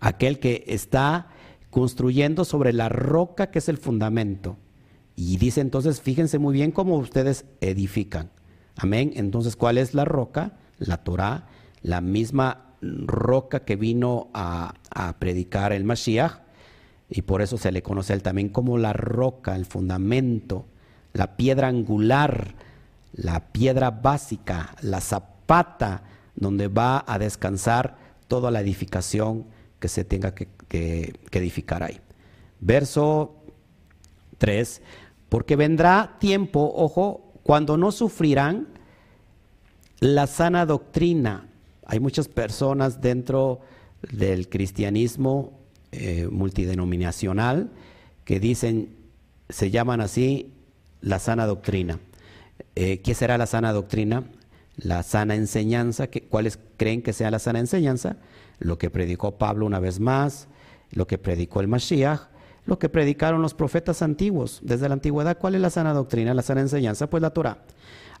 aquel 0.00 0.38
que 0.38 0.64
está 0.66 1.28
construyendo 1.70 2.44
sobre 2.44 2.72
la 2.72 2.88
roca 2.88 3.50
que 3.50 3.58
es 3.58 3.68
el 3.68 3.78
fundamento. 3.78 4.56
Y 5.16 5.36
dice 5.36 5.60
entonces, 5.60 6.00
fíjense 6.00 6.38
muy 6.38 6.54
bien 6.54 6.70
cómo 6.70 6.96
ustedes 6.96 7.44
edifican. 7.60 8.30
Amén. 8.76 9.12
Entonces, 9.16 9.56
¿cuál 9.56 9.78
es 9.78 9.94
la 9.94 10.04
roca? 10.04 10.52
La 10.78 10.98
Torah, 10.98 11.48
la 11.82 12.00
misma 12.00 12.74
roca 12.80 13.60
que 13.60 13.76
vino 13.76 14.28
a, 14.34 14.74
a 14.90 15.18
predicar 15.18 15.72
el 15.72 15.84
Mashiach, 15.84 16.40
y 17.08 17.22
por 17.22 17.42
eso 17.42 17.58
se 17.58 17.72
le 17.72 17.82
conoce 17.82 18.12
a 18.12 18.16
él 18.16 18.22
también 18.22 18.48
como 18.48 18.78
la 18.78 18.94
roca, 18.94 19.54
el 19.54 19.66
fundamento, 19.66 20.64
la 21.12 21.36
piedra 21.36 21.68
angular, 21.68 22.54
la 23.12 23.52
piedra 23.52 23.90
básica, 23.90 24.74
la 24.80 25.00
zapata 25.00 26.04
donde 26.34 26.68
va 26.68 27.04
a 27.06 27.18
descansar 27.18 27.96
toda 28.28 28.50
la 28.50 28.60
edificación 28.60 29.46
que 29.78 29.88
se 29.88 30.04
tenga 30.04 30.34
que, 30.34 30.48
edificar 31.32 31.82
ahí. 31.82 32.00
Verso 32.60 33.36
3, 34.38 34.80
porque 35.28 35.56
vendrá 35.56 36.16
tiempo, 36.18 36.72
ojo, 36.74 37.32
cuando 37.42 37.76
no 37.76 37.92
sufrirán 37.92 38.68
la 40.00 40.26
sana 40.26 40.66
doctrina. 40.66 41.48
Hay 41.84 42.00
muchas 42.00 42.28
personas 42.28 43.00
dentro 43.00 43.60
del 44.12 44.48
cristianismo 44.48 45.58
eh, 45.90 46.28
multidenominacional 46.30 47.70
que 48.24 48.40
dicen, 48.40 48.96
se 49.48 49.70
llaman 49.70 50.00
así 50.00 50.52
la 51.00 51.18
sana 51.18 51.46
doctrina. 51.46 51.98
Eh, 52.74 53.00
¿Qué 53.00 53.14
será 53.14 53.36
la 53.36 53.46
sana 53.46 53.72
doctrina? 53.72 54.24
La 54.76 55.02
sana 55.02 55.34
enseñanza, 55.34 56.08
que, 56.08 56.22
¿cuáles 56.22 56.58
creen 56.76 57.02
que 57.02 57.12
sea 57.12 57.30
la 57.30 57.38
sana 57.38 57.58
enseñanza? 57.58 58.16
Lo 58.58 58.78
que 58.78 58.90
predicó 58.90 59.38
Pablo 59.38 59.66
una 59.66 59.80
vez 59.80 60.00
más, 60.00 60.48
lo 60.90 61.06
que 61.06 61.18
predicó 61.18 61.60
el 61.60 61.68
Mashiach, 61.68 62.28
lo 62.64 62.78
que 62.78 62.88
predicaron 62.88 63.42
los 63.42 63.54
profetas 63.54 64.02
antiguos 64.02 64.60
desde 64.62 64.88
la 64.88 64.94
antigüedad. 64.94 65.38
¿Cuál 65.38 65.56
es 65.56 65.60
la 65.60 65.70
sana 65.70 65.92
doctrina, 65.92 66.34
la 66.34 66.42
sana 66.42 66.60
enseñanza? 66.60 67.10
Pues 67.10 67.20
la 67.20 67.30
Torah. 67.30 67.58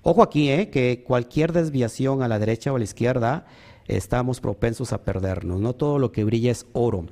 Ojo 0.02 0.22
aquí, 0.22 0.50
eh, 0.50 0.68
que 0.70 1.04
cualquier 1.06 1.52
desviación 1.52 2.22
a 2.22 2.28
la 2.28 2.38
derecha 2.38 2.72
o 2.72 2.76
a 2.76 2.78
la 2.78 2.84
izquierda 2.84 3.46
estamos 3.86 4.40
propensos 4.40 4.92
a 4.92 5.04
perdernos. 5.04 5.60
No 5.60 5.74
todo 5.74 5.98
lo 5.98 6.10
que 6.10 6.24
brilla 6.24 6.50
es 6.50 6.66
oro. 6.72 7.06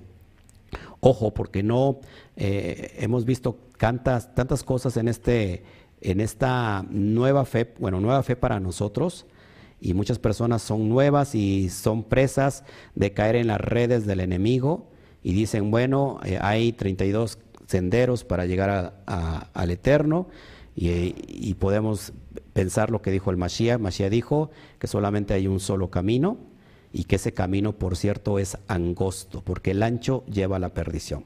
Ojo, 1.01 1.33
porque 1.33 1.63
no 1.63 2.01
eh, 2.37 2.97
hemos 2.99 3.25
visto 3.25 3.59
tantas, 3.79 4.35
tantas 4.35 4.65
cosas 4.65 4.97
en 4.97 5.09
este 5.09 5.63
en 6.01 6.21
esta 6.21 6.85
nueva 6.91 7.45
fe, 7.45 7.73
bueno, 7.79 8.01
nueva 8.01 8.23
fe 8.23 8.37
para 8.37 8.61
nosotros, 8.61 9.27
y 9.81 9.95
muchas 9.95 10.19
personas 10.19 10.63
son 10.63 10.89
nuevas 10.89 11.35
y 11.35 11.71
son 11.71 12.05
presas 12.05 12.65
de 12.95 13.13
caer 13.13 13.37
en 13.37 13.47
las 13.47 13.61
redes 13.61 14.07
del 14.07 14.21
enemigo 14.21 14.91
y 15.23 15.33
dicen, 15.33 15.71
bueno, 15.71 16.21
eh, 16.25 16.39
hay 16.41 16.73
32 16.73 17.39
senderos 17.67 18.25
para 18.25 18.47
llegar 18.47 19.03
al 19.07 19.71
eterno 19.71 20.29
y, 20.75 21.55
podemos 21.55 22.13
pensar 22.53 22.91
lo 22.91 23.03
que 23.03 23.11
dijo 23.11 23.31
el 23.31 23.37
Mashiach. 23.37 23.79
Mashiach 23.79 24.11
dijo 24.11 24.51
que 24.79 24.87
solamente 24.87 25.35
hay 25.35 25.47
un 25.47 25.61
solo 25.61 25.91
camino 25.91 26.39
y 26.93 27.05
que 27.05 27.17
ese 27.17 27.33
camino, 27.33 27.79
por 27.79 27.97
cierto, 27.97 28.39
es 28.39 28.57
angosto, 28.67 29.43
porque 29.43 29.73
el 29.73 29.83
ancho 29.83 30.25
lleva 30.27 30.57
a 30.57 30.59
la 30.59 30.75
perdición. 30.75 31.25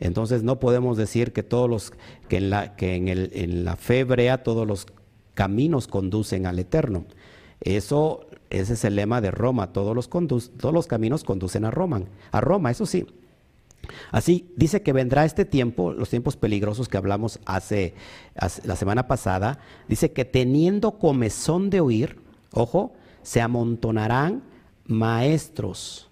Entonces 0.00 0.42
no 0.42 0.58
podemos 0.60 0.96
decir 0.96 1.32
que 1.32 1.42
todos 1.42 1.70
los 1.70 1.92
que 2.28 2.38
en 2.38 2.50
la 2.50 2.76
que 2.76 2.96
en, 2.96 3.08
el, 3.08 3.30
en 3.34 3.64
la 3.64 3.76
fe 3.76 4.00
hebrea 4.00 4.42
todos 4.42 4.66
los 4.66 4.86
caminos 5.34 5.86
conducen 5.86 6.46
al 6.46 6.58
eterno. 6.58 7.04
Eso 7.60 8.26
ese 8.50 8.74
es 8.74 8.84
el 8.84 8.96
lema 8.96 9.20
de 9.20 9.30
Roma, 9.30 9.72
todos 9.72 9.94
los 9.94 10.08
todos 10.08 10.74
los 10.74 10.86
caminos 10.86 11.24
conducen 11.24 11.64
a 11.64 11.70
Roma, 11.70 12.02
a 12.30 12.40
Roma, 12.40 12.70
eso 12.70 12.86
sí. 12.86 13.06
Así 14.10 14.52
dice 14.56 14.82
que 14.82 14.92
vendrá 14.92 15.24
este 15.24 15.44
tiempo, 15.44 15.92
los 15.92 16.10
tiempos 16.10 16.36
peligrosos 16.36 16.88
que 16.88 16.96
hablamos 16.96 17.38
hace, 17.44 17.94
hace, 18.34 18.66
la 18.66 18.76
semana 18.76 19.06
pasada, 19.06 19.60
dice 19.88 20.12
que 20.12 20.24
teniendo 20.24 20.98
comezón 20.98 21.70
de 21.70 21.80
oír, 21.80 22.16
ojo, 22.52 22.92
se 23.22 23.40
amontonarán 23.40 24.42
maestros 24.86 26.05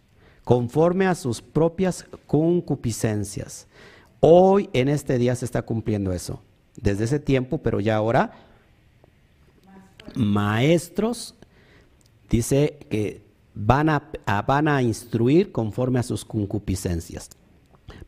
conforme 0.44 1.06
a 1.06 1.14
sus 1.14 1.40
propias 1.40 2.06
concupiscencias. 2.26 3.66
Hoy 4.20 4.68
en 4.72 4.88
este 4.88 5.18
día 5.18 5.34
se 5.34 5.46
está 5.46 5.62
cumpliendo 5.62 6.12
eso. 6.12 6.40
Desde 6.76 7.04
ese 7.04 7.18
tiempo, 7.18 7.58
pero 7.58 7.80
ya 7.80 7.96
ahora, 7.96 8.32
maestros, 10.14 11.34
dice 12.28 12.78
que 12.90 13.22
van 13.54 13.88
a, 13.88 14.10
van 14.46 14.68
a 14.68 14.82
instruir 14.82 15.50
conforme 15.50 15.98
a 15.98 16.02
sus 16.02 16.24
concupiscencias. 16.24 17.30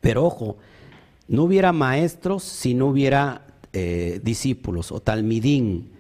Pero 0.01 0.25
ojo, 0.25 0.57
no 1.29 1.45
hubiera 1.45 1.73
maestros 1.73 2.43
si 2.43 2.75
no 2.75 2.87
hubiera 2.87 3.47
eh, 3.73 4.21
discípulos 4.23 4.93
o 4.93 5.01
talmidín. 5.01 5.91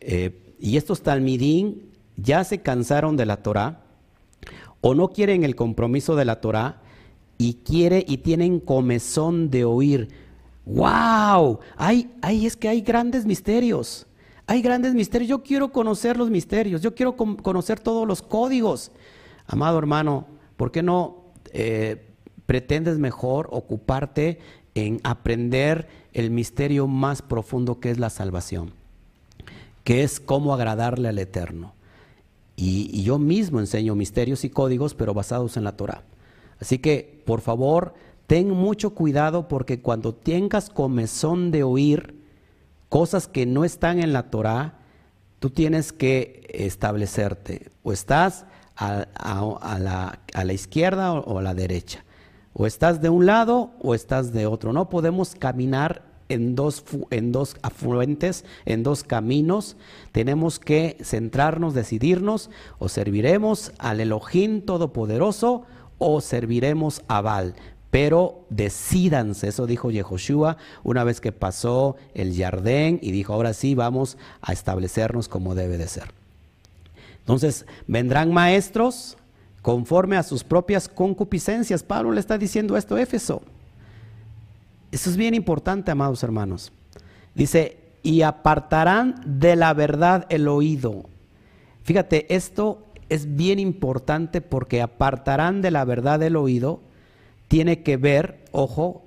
Eh, 0.00 0.56
y 0.58 0.76
estos 0.76 1.02
talmidín 1.02 1.90
ya 2.16 2.44
se 2.44 2.60
cansaron 2.60 3.16
de 3.16 3.26
la 3.26 3.38
Torah 3.38 3.83
o 4.86 4.94
no 4.94 5.08
quieren 5.08 5.44
el 5.44 5.56
compromiso 5.56 6.14
de 6.14 6.26
la 6.26 6.42
Torah 6.42 6.82
y 7.38 7.54
quiere 7.64 8.04
y 8.06 8.18
tienen 8.18 8.60
comezón 8.60 9.48
de 9.48 9.64
oír. 9.64 10.10
¡Wow! 10.66 11.60
Hay, 11.78 12.12
hay, 12.20 12.44
es 12.44 12.54
que 12.54 12.68
hay 12.68 12.82
grandes 12.82 13.24
misterios. 13.24 14.06
Hay 14.46 14.60
grandes 14.60 14.92
misterios. 14.92 15.30
Yo 15.30 15.42
quiero 15.42 15.72
conocer 15.72 16.18
los 16.18 16.28
misterios. 16.28 16.82
Yo 16.82 16.94
quiero 16.94 17.16
conocer 17.16 17.80
todos 17.80 18.06
los 18.06 18.20
códigos. 18.20 18.92
Amado 19.46 19.78
hermano, 19.78 20.26
¿por 20.58 20.70
qué 20.70 20.82
no 20.82 21.16
eh, 21.54 22.04
pretendes 22.44 22.98
mejor 22.98 23.48
ocuparte 23.52 24.38
en 24.74 25.00
aprender 25.02 25.88
el 26.12 26.30
misterio 26.30 26.88
más 26.88 27.22
profundo 27.22 27.80
que 27.80 27.90
es 27.90 27.98
la 27.98 28.10
salvación? 28.10 28.74
Que 29.82 30.02
es 30.02 30.20
cómo 30.20 30.52
agradarle 30.52 31.08
al 31.08 31.18
Eterno. 31.18 31.73
Y, 32.56 33.02
yo 33.02 33.18
mismo 33.18 33.60
enseño 33.60 33.94
misterios 33.94 34.44
y 34.44 34.50
códigos, 34.50 34.94
pero 34.94 35.14
basados 35.14 35.56
en 35.56 35.64
la 35.64 35.76
Torah. 35.76 36.04
Así 36.60 36.78
que, 36.78 37.22
por 37.26 37.40
favor, 37.40 37.94
ten 38.26 38.50
mucho 38.50 38.90
cuidado 38.90 39.48
porque 39.48 39.80
cuando 39.80 40.14
tengas 40.14 40.70
comezón 40.70 41.50
de 41.50 41.62
oír 41.62 42.14
cosas 42.88 43.26
que 43.26 43.44
no 43.44 43.64
están 43.64 43.98
en 43.98 44.12
la 44.12 44.30
Torah, 44.30 44.78
tú 45.40 45.50
tienes 45.50 45.92
que 45.92 46.46
establecerte. 46.54 47.70
O 47.82 47.92
estás 47.92 48.46
a, 48.76 49.06
la, 49.78 50.18
a 50.32 50.44
la, 50.44 50.52
izquierda 50.52 51.12
o 51.12 51.38
a 51.38 51.42
la 51.42 51.54
derecha. 51.54 52.04
O 52.52 52.66
estás 52.66 53.00
de 53.02 53.08
un 53.08 53.26
lado 53.26 53.72
o 53.82 53.94
estás 53.94 54.32
de 54.32 54.46
otro. 54.46 54.72
No 54.72 54.88
podemos 54.88 55.34
caminar 55.34 56.13
en 56.28 56.54
dos, 56.54 56.84
en 57.10 57.32
dos 57.32 57.56
afluentes, 57.62 58.44
en 58.64 58.82
dos 58.82 59.04
caminos. 59.04 59.76
Tenemos 60.12 60.58
que 60.58 60.96
centrarnos, 61.02 61.74
decidirnos, 61.74 62.50
o 62.78 62.88
serviremos 62.88 63.72
al 63.78 64.00
Elohim 64.00 64.62
Todopoderoso 64.62 65.64
o 65.98 66.20
serviremos 66.20 67.02
a 67.08 67.20
Baal. 67.20 67.54
pero 67.90 68.44
decídanse, 68.50 69.46
eso 69.46 69.68
dijo 69.68 69.92
Yehoshua 69.92 70.56
una 70.82 71.04
vez 71.04 71.20
que 71.20 71.30
pasó 71.30 71.94
el 72.14 72.36
Jardén 72.36 72.98
y 73.00 73.12
dijo, 73.12 73.32
ahora 73.32 73.54
sí 73.54 73.76
vamos 73.76 74.18
a 74.42 74.52
establecernos 74.52 75.28
como 75.28 75.54
debe 75.54 75.78
de 75.78 75.86
ser. 75.86 76.12
Entonces, 77.20 77.66
vendrán 77.86 78.32
maestros 78.32 79.16
conforme 79.62 80.16
a 80.16 80.24
sus 80.24 80.42
propias 80.42 80.88
concupiscencias. 80.88 81.84
Pablo 81.84 82.10
le 82.10 82.18
está 82.18 82.36
diciendo 82.36 82.76
esto 82.76 82.96
a 82.96 83.02
Éfeso. 83.02 83.42
Eso 84.94 85.10
es 85.10 85.16
bien 85.16 85.34
importante, 85.34 85.90
amados 85.90 86.22
hermanos. 86.22 86.70
Dice, 87.34 87.78
y 88.04 88.22
apartarán 88.22 89.20
de 89.26 89.56
la 89.56 89.74
verdad 89.74 90.24
el 90.28 90.46
oído. 90.46 91.06
Fíjate, 91.82 92.32
esto 92.32 92.86
es 93.08 93.34
bien 93.34 93.58
importante 93.58 94.40
porque 94.40 94.82
apartarán 94.82 95.62
de 95.62 95.72
la 95.72 95.84
verdad 95.84 96.22
el 96.22 96.36
oído. 96.36 96.80
Tiene 97.48 97.82
que 97.82 97.96
ver, 97.96 98.44
ojo, 98.52 99.02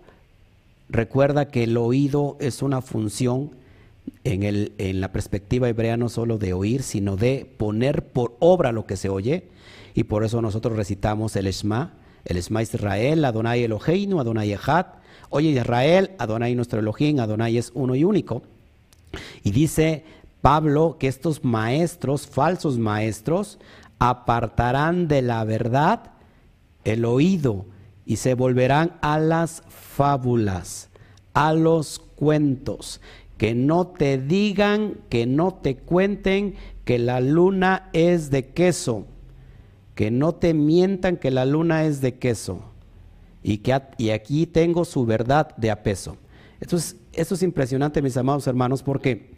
recuerda 0.90 1.48
que 1.48 1.64
el 1.64 1.78
oído 1.78 2.36
es 2.42 2.62
una 2.62 2.82
función 2.82 3.52
en, 4.26 4.44
el, 4.44 4.74
en 4.80 5.00
la 5.00 5.14
perspectiva 5.14 5.70
hebrea 5.70 5.96
no 5.96 6.10
solo 6.10 6.38
de 6.38 6.52
oír, 6.52 6.84
sino 6.84 7.16
de 7.16 7.50
poner 7.58 8.04
por 8.04 8.36
obra 8.40 8.74
lo 8.74 8.86
que 8.86 8.98
se 8.98 9.08
oye. 9.08 9.48
Y 9.94 10.04
por 10.04 10.26
eso 10.26 10.42
nosotros 10.42 10.76
recitamos 10.76 11.38
el 11.38 11.48
Esma, 11.48 11.94
el 12.26 12.36
Esma 12.36 12.62
Israel, 12.62 13.24
Adonai 13.24 13.64
Eloheinu, 13.64 14.20
Adonai 14.20 14.52
Echad, 14.52 14.97
Oye 15.30 15.50
Israel, 15.50 16.12
Adonai 16.18 16.56
nuestro 16.56 16.80
Elohim, 16.80 17.20
Adonai 17.20 17.58
es 17.58 17.72
uno 17.74 17.96
y 17.96 18.04
único. 18.04 18.44
Y 19.44 19.52
dice 19.52 20.06
Pablo 20.42 20.98
que 21.00 21.08
estos 21.08 21.44
maestros, 21.44 22.28
falsos 22.28 22.78
maestros, 22.78 23.60
apartarán 24.00 25.08
de 25.08 25.22
la 25.22 25.44
verdad 25.44 26.12
el 26.84 27.04
oído 27.04 27.66
y 28.06 28.18
se 28.18 28.36
volverán 28.36 28.94
a 29.02 29.20
las 29.20 29.64
fábulas, 29.68 30.90
a 31.34 31.54
los 31.54 32.00
cuentos. 32.00 33.02
Que 33.38 33.54
no 33.54 33.88
te 33.88 34.18
digan, 34.18 34.98
que 35.10 35.26
no 35.28 35.54
te 35.54 35.76
cuenten 35.76 36.56
que 36.86 36.98
la 36.98 37.20
luna 37.20 37.90
es 37.94 38.32
de 38.32 38.48
queso. 38.48 39.06
Que 39.94 40.10
no 40.10 40.34
te 40.34 40.54
mientan 40.54 41.18
que 41.18 41.30
la 41.30 41.46
luna 41.46 41.84
es 41.84 42.02
de 42.02 42.16
queso 42.16 42.64
y, 43.48 43.60
que, 43.60 43.82
y 43.98 44.10
aquí 44.10 44.46
tengo 44.46 44.84
su 44.84 45.06
verdad 45.06 45.56
de 45.56 45.72
apeso. 45.72 46.18
Entonces, 46.60 46.98
esto 47.14 47.36
es 47.36 47.44
impresionante, 47.44 48.02
mis 48.02 48.18
amados 48.18 48.46
hermanos, 48.46 48.84
porque 48.84 49.38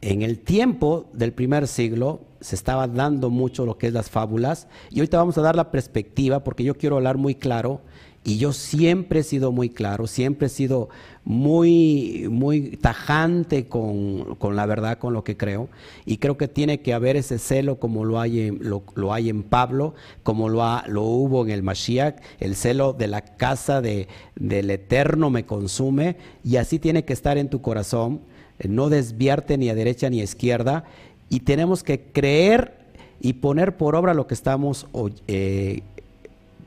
en 0.00 0.22
el 0.22 0.40
tiempo 0.40 1.08
del 1.12 1.32
primer 1.32 1.68
siglo 1.68 2.22
se 2.40 2.56
estaba 2.56 2.88
dando 2.88 3.30
mucho 3.30 3.64
lo 3.64 3.78
que 3.78 3.86
es 3.86 3.92
las 3.92 4.10
fábulas 4.10 4.66
y 4.90 4.98
ahorita 4.98 5.18
vamos 5.18 5.38
a 5.38 5.42
dar 5.42 5.54
la 5.54 5.70
perspectiva 5.70 6.42
porque 6.42 6.64
yo 6.64 6.76
quiero 6.76 6.96
hablar 6.96 7.16
muy 7.16 7.36
claro 7.36 7.80
y 8.22 8.36
yo 8.36 8.52
siempre 8.52 9.20
he 9.20 9.22
sido 9.22 9.50
muy 9.50 9.70
claro, 9.70 10.06
siempre 10.06 10.48
he 10.48 10.50
sido 10.50 10.90
muy, 11.24 12.26
muy 12.30 12.76
tajante 12.76 13.66
con, 13.66 14.36
la 14.54 14.66
verdad, 14.66 14.98
con 14.98 15.14
lo 15.14 15.24
que 15.24 15.38
creo. 15.38 15.68
Y 16.04 16.18
creo 16.18 16.36
que 16.36 16.46
tiene 16.46 16.80
que 16.80 16.92
haber 16.92 17.16
ese 17.16 17.38
celo 17.38 17.78
como 17.78 18.04
lo 18.04 18.20
hay 18.20 18.40
en, 18.40 18.60
lo, 18.62 19.12
hay 19.12 19.30
en 19.30 19.42
Pablo, 19.42 19.94
como 20.22 20.50
lo, 20.50 20.62
ha, 20.64 20.84
lo 20.86 21.02
hubo 21.02 21.44
en 21.46 21.50
el 21.50 21.62
Mashiach. 21.62 22.16
El 22.40 22.56
celo 22.56 22.92
de 22.92 23.06
la 23.06 23.22
casa 23.22 23.80
de, 23.80 24.06
del 24.36 24.70
Eterno 24.70 25.30
me 25.30 25.46
consume. 25.46 26.16
Y 26.44 26.56
así 26.56 26.78
tiene 26.78 27.06
que 27.06 27.14
estar 27.14 27.38
en 27.38 27.48
tu 27.48 27.62
corazón. 27.62 28.20
No 28.68 28.90
desviarte 28.90 29.56
ni 29.56 29.70
a 29.70 29.74
derecha 29.74 30.10
ni 30.10 30.20
a 30.20 30.24
izquierda. 30.24 30.84
Y 31.30 31.40
tenemos 31.40 31.82
que 31.82 32.02
creer 32.12 32.80
y 33.18 33.34
poner 33.34 33.78
por 33.78 33.96
obra 33.96 34.12
lo 34.12 34.26
que 34.26 34.34
estamos 34.34 34.86
eh, 35.26 35.82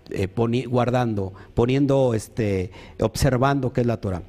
eh, 0.09 0.27
guardando, 0.67 1.33
poniendo, 1.53 2.13
este, 2.13 2.71
observando 2.99 3.73
qué 3.73 3.81
es 3.81 3.87
la 3.87 3.97
Torah. 3.97 4.23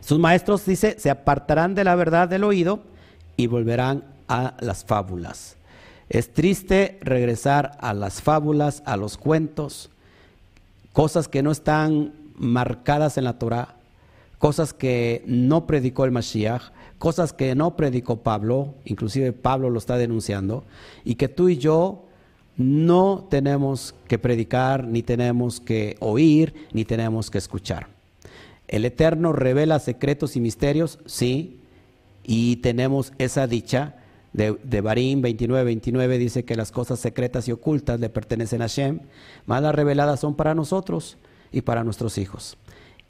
Sus 0.00 0.18
maestros, 0.18 0.64
dice, 0.66 0.96
se 0.98 1.10
apartarán 1.10 1.74
de 1.74 1.84
la 1.84 1.94
verdad 1.94 2.28
del 2.28 2.44
oído 2.44 2.80
y 3.36 3.46
volverán 3.46 4.04
a 4.28 4.54
las 4.60 4.84
fábulas. 4.84 5.56
Es 6.08 6.32
triste 6.32 6.98
regresar 7.02 7.76
a 7.80 7.92
las 7.92 8.22
fábulas, 8.22 8.82
a 8.86 8.96
los 8.96 9.16
cuentos, 9.16 9.90
cosas 10.92 11.28
que 11.28 11.42
no 11.42 11.50
están 11.50 12.12
marcadas 12.34 13.18
en 13.18 13.24
la 13.24 13.38
Torah, 13.38 13.74
cosas 14.38 14.72
que 14.72 15.22
no 15.26 15.66
predicó 15.66 16.04
el 16.04 16.12
Mashiach, 16.12 16.70
cosas 16.98 17.32
que 17.32 17.54
no 17.54 17.76
predicó 17.76 18.16
Pablo, 18.16 18.74
inclusive 18.84 19.32
Pablo 19.32 19.70
lo 19.70 19.78
está 19.78 19.96
denunciando, 19.96 20.64
y 21.04 21.16
que 21.16 21.28
tú 21.28 21.48
y 21.48 21.58
yo 21.58 22.07
no 22.58 23.24
tenemos 23.30 23.94
que 24.08 24.18
predicar, 24.18 24.84
ni 24.84 25.02
tenemos 25.02 25.60
que 25.60 25.96
oír, 26.00 26.54
ni 26.72 26.84
tenemos 26.84 27.30
que 27.30 27.38
escuchar. 27.38 27.86
El 28.66 28.84
Eterno 28.84 29.32
revela 29.32 29.78
secretos 29.78 30.36
y 30.36 30.40
misterios, 30.40 30.98
sí, 31.06 31.60
y 32.24 32.56
tenemos 32.56 33.12
esa 33.18 33.46
dicha. 33.46 33.94
De, 34.32 34.80
Barín 34.82 35.22
29, 35.22 35.64
29 35.64 36.18
dice 36.18 36.44
que 36.44 36.54
las 36.54 36.70
cosas 36.70 37.00
secretas 37.00 37.48
y 37.48 37.52
ocultas 37.52 37.98
le 37.98 38.10
pertenecen 38.10 38.60
a 38.60 38.66
Shem, 38.66 39.00
más 39.46 39.62
las 39.62 39.74
reveladas 39.74 40.20
son 40.20 40.34
para 40.34 40.54
nosotros 40.54 41.16
y 41.50 41.62
para 41.62 41.82
nuestros 41.82 42.18
hijos. 42.18 42.58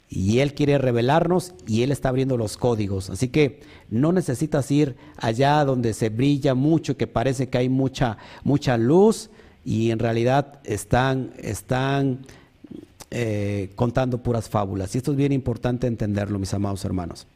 Y 0.09 0.39
Él 0.39 0.53
quiere 0.55 0.77
revelarnos 0.77 1.53
y 1.67 1.83
Él 1.83 1.91
está 1.91 2.09
abriendo 2.09 2.37
los 2.37 2.55
códigos. 2.55 3.09
Así 3.09 3.27
que 3.27 3.61
no 3.89 4.11
necesitas 4.11 4.71
ir 4.71 4.95
allá 5.17 5.63
donde 5.65 5.93
se 5.93 6.09
brilla 6.09 6.55
mucho, 6.55 6.97
que 6.97 7.05
parece 7.05 7.49
que 7.49 7.59
hay 7.59 7.69
mucha, 7.69 8.17
mucha 8.43 8.77
luz, 8.77 9.29
y 9.65 9.91
en 9.91 9.99
realidad 9.99 10.59
están, 10.63 11.31
están 11.37 12.19
eh, 13.11 13.71
contando 13.75 14.19
puras 14.19 14.49
fábulas. 14.49 14.93
Y 14.93 14.99
esto 14.99 15.11
es 15.11 15.17
bien 15.17 15.31
importante 15.31 15.87
entenderlo, 15.87 16.39
mis 16.39 16.53
amados 16.53 16.85
hermanos. 16.85 17.27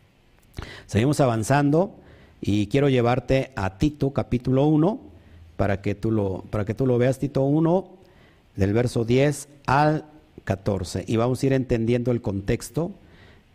Seguimos 0.85 1.19
avanzando 1.19 1.95
y 2.41 2.67
quiero 2.67 2.89
llevarte 2.89 3.51
a 3.55 3.77
Tito 3.77 4.11
capítulo 4.11 4.65
1 4.65 4.99
para 5.57 5.81
que 5.81 5.95
tú 5.95 6.11
lo, 6.11 6.43
para 6.49 6.65
que 6.65 6.73
tú 6.73 6.85
lo 6.85 6.97
veas, 6.97 7.19
Tito 7.19 7.43
1, 7.43 7.89
del 8.55 8.73
verso 8.73 9.05
10 9.05 9.47
al 9.65 10.05
14. 10.43 11.05
Y 11.07 11.17
vamos 11.17 11.41
a 11.41 11.45
ir 11.45 11.53
entendiendo 11.53 12.11
el 12.11 12.21
contexto. 12.21 12.91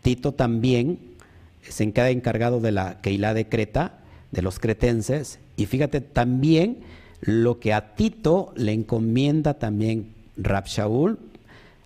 Tito 0.01 0.33
también 0.33 0.99
se 1.61 1.91
queda 1.91 2.09
encargado 2.09 2.59
de 2.59 2.71
la 2.71 3.01
Keilah 3.01 3.33
de 3.33 3.47
Creta, 3.47 3.99
de 4.31 4.41
los 4.41 4.59
cretenses, 4.59 5.39
y 5.57 5.65
fíjate 5.65 6.01
también 6.01 6.79
lo 7.21 7.59
que 7.59 7.73
a 7.73 7.95
Tito 7.95 8.53
le 8.55 8.73
encomienda 8.73 9.55
también 9.55 10.13
Rab 10.37 10.65
Shaul 10.65 11.19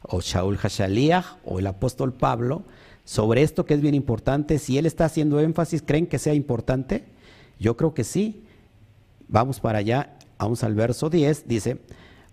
o 0.04 0.22
Shaul 0.22 0.58
Hashaliah 0.58 1.38
o 1.46 1.60
el 1.60 1.68
apóstol 1.68 2.14
Pablo 2.14 2.64
sobre 3.06 3.42
esto 3.42 3.66
que 3.66 3.74
es 3.74 3.82
bien 3.82 3.96
importante. 3.96 4.60
Si 4.60 4.78
él 4.78 4.86
está 4.86 5.06
haciendo 5.06 5.40
énfasis, 5.40 5.82
¿creen 5.82 6.08
que 6.08 6.20
sea 6.20 6.34
importante? 6.34 7.04
Yo 7.60 7.76
creo 7.78 7.94
que 7.94 8.04
sí. 8.04 8.44
Vamos 9.28 9.60
para 9.60 9.80
allá, 9.80 10.18
vamos 10.38 10.64
al 10.64 10.76
verso 10.76 11.10
10, 11.10 11.48
dice, 11.48 11.80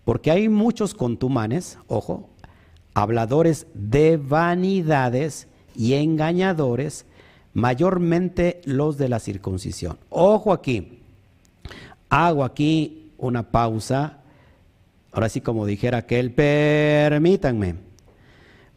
porque 0.04 0.30
hay 0.30 0.48
muchos 0.48 0.92
contumanes, 0.92 1.78
ojo, 1.86 2.28
habladores 2.94 3.66
de 3.74 4.16
vanidades 4.16 5.46
y 5.74 5.94
engañadores, 5.94 7.06
mayormente 7.54 8.60
los 8.64 8.98
de 8.98 9.08
la 9.08 9.20
circuncisión. 9.20 9.98
Ojo 10.10 10.52
aquí, 10.52 10.99
Hago 12.10 12.44
aquí 12.44 13.12
una 13.18 13.50
pausa. 13.52 14.18
Ahora 15.12 15.28
sí, 15.28 15.40
como 15.40 15.64
dijera 15.64 15.98
aquel, 15.98 16.32
permítanme. 16.32 17.76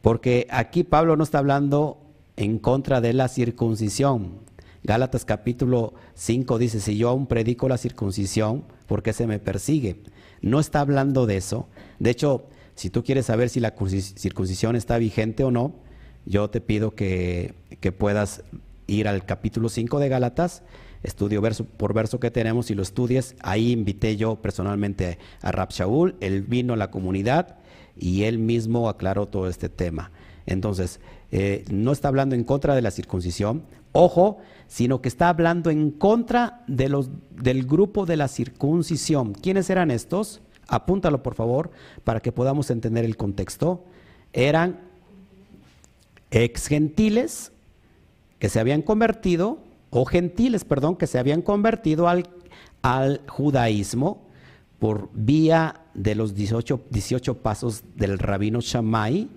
Porque 0.02 0.48
aquí 0.52 0.84
Pablo 0.84 1.16
no 1.16 1.24
está 1.24 1.40
hablando 1.40 1.98
en 2.38 2.60
contra 2.60 3.02
de 3.02 3.14
la 3.14 3.28
circuncisión. 3.28 4.44
Gálatas 4.84 5.26
capítulo 5.26 5.94
5 6.14 6.58
dice, 6.58 6.80
si 6.80 6.98
yo 6.98 7.10
aún 7.10 7.26
predico 7.26 7.68
la 7.68 7.78
circuncisión, 7.78 8.66
¿por 8.86 9.02
qué 9.02 9.14
se 9.14 9.28
me 9.28 9.40
persigue? 9.40 10.04
No 10.42 10.60
está 10.60 10.82
hablando 10.82 11.26
de 11.26 11.38
eso. 11.38 11.68
De 12.00 12.10
hecho, 12.10 12.46
si 12.76 12.90
tú 12.90 13.04
quieres 13.04 13.28
saber 13.28 13.50
si 13.50 13.60
la 13.60 13.74
circuncisión 13.78 14.76
está 14.76 14.98
vigente 14.98 15.44
o 15.44 15.52
no, 15.52 15.74
yo 16.26 16.50
te 16.50 16.62
pido 16.62 16.96
que, 16.96 17.56
que 17.80 17.92
puedas 17.92 18.44
ir 18.88 19.08
al 19.08 19.26
capítulo 19.26 19.70
5 19.70 20.00
de 20.00 20.10
Gálatas 20.10 20.64
estudio 21.04 21.42
verso 21.42 21.66
por 21.66 21.94
verso 21.94 22.20
que 22.20 22.32
tenemos 22.32 22.72
y 22.72 22.76
lo 22.76 22.82
estudies. 22.82 23.36
Ahí 23.42 23.72
invité 23.72 24.16
yo 24.16 24.38
personalmente 24.38 25.20
a 25.42 25.52
Rab 25.52 25.70
Shaul, 25.72 26.16
él 26.22 26.42
vino 26.42 26.74
a 26.74 26.78
la 26.78 26.90
comunidad 26.92 27.58
y 27.98 28.24
él 28.24 28.40
mismo 28.40 28.90
aclaró 28.90 29.28
todo 29.28 29.48
este 29.48 29.70
tema. 29.70 30.12
Entonces, 30.46 31.00
eh, 31.32 31.66
no 31.72 31.92
está 31.92 32.08
hablando 32.08 32.36
en 32.36 32.44
contra 32.44 32.76
de 32.76 32.82
la 32.82 32.92
circuncisión, 32.92 33.64
ojo, 33.92 34.40
sino 34.68 35.02
que 35.02 35.10
está 35.10 35.30
hablando 35.30 35.70
en 35.70 35.92
contra 35.92 36.64
de 36.68 36.90
los, 36.90 37.10
del 37.32 37.66
grupo 37.66 38.06
de 38.06 38.18
la 38.18 38.28
circuncisión. 38.28 39.34
¿Quiénes 39.34 39.70
eran 39.70 39.92
estos? 39.92 40.42
Apúntalo 40.68 41.24
por 41.24 41.36
favor 41.36 41.72
para 42.04 42.20
que 42.20 42.32
podamos 42.32 42.70
entender 42.70 43.06
el 43.06 43.18
contexto. 43.18 43.84
Eran 44.32 44.80
ex 46.32 46.68
gentiles 46.68 47.52
que 48.40 48.50
se 48.50 48.60
habían 48.60 48.82
convertido 48.82 49.60
o 49.94 50.06
gentiles, 50.06 50.66
perdón, 50.66 50.96
que 50.96 51.08
se 51.08 51.20
habían 51.20 51.42
convertido 51.42 52.08
al, 52.08 52.28
al 52.82 53.22
judaísmo 53.28 54.28
por 54.80 55.10
vía 55.14 55.82
de 55.94 56.16
los 56.16 56.34
18, 56.34 56.82
18 56.90 57.38
pasos 57.38 57.84
del 57.96 58.20
rabino 58.20 58.60
Shammai 58.60 59.30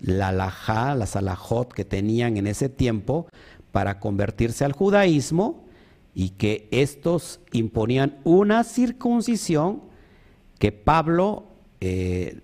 la 0.00 0.28
alajá, 0.28 0.94
las 0.94 1.16
alajot 1.16 1.72
que 1.72 1.84
tenían 1.84 2.36
en 2.36 2.46
ese 2.46 2.68
tiempo 2.68 3.26
para 3.72 3.98
convertirse 3.98 4.64
al 4.64 4.72
judaísmo 4.72 5.64
y 6.14 6.30
que 6.30 6.68
estos 6.70 7.40
imponían 7.52 8.18
una 8.24 8.64
circuncisión 8.64 9.82
que 10.58 10.72
Pablo 10.72 11.44
eh, 11.80 12.40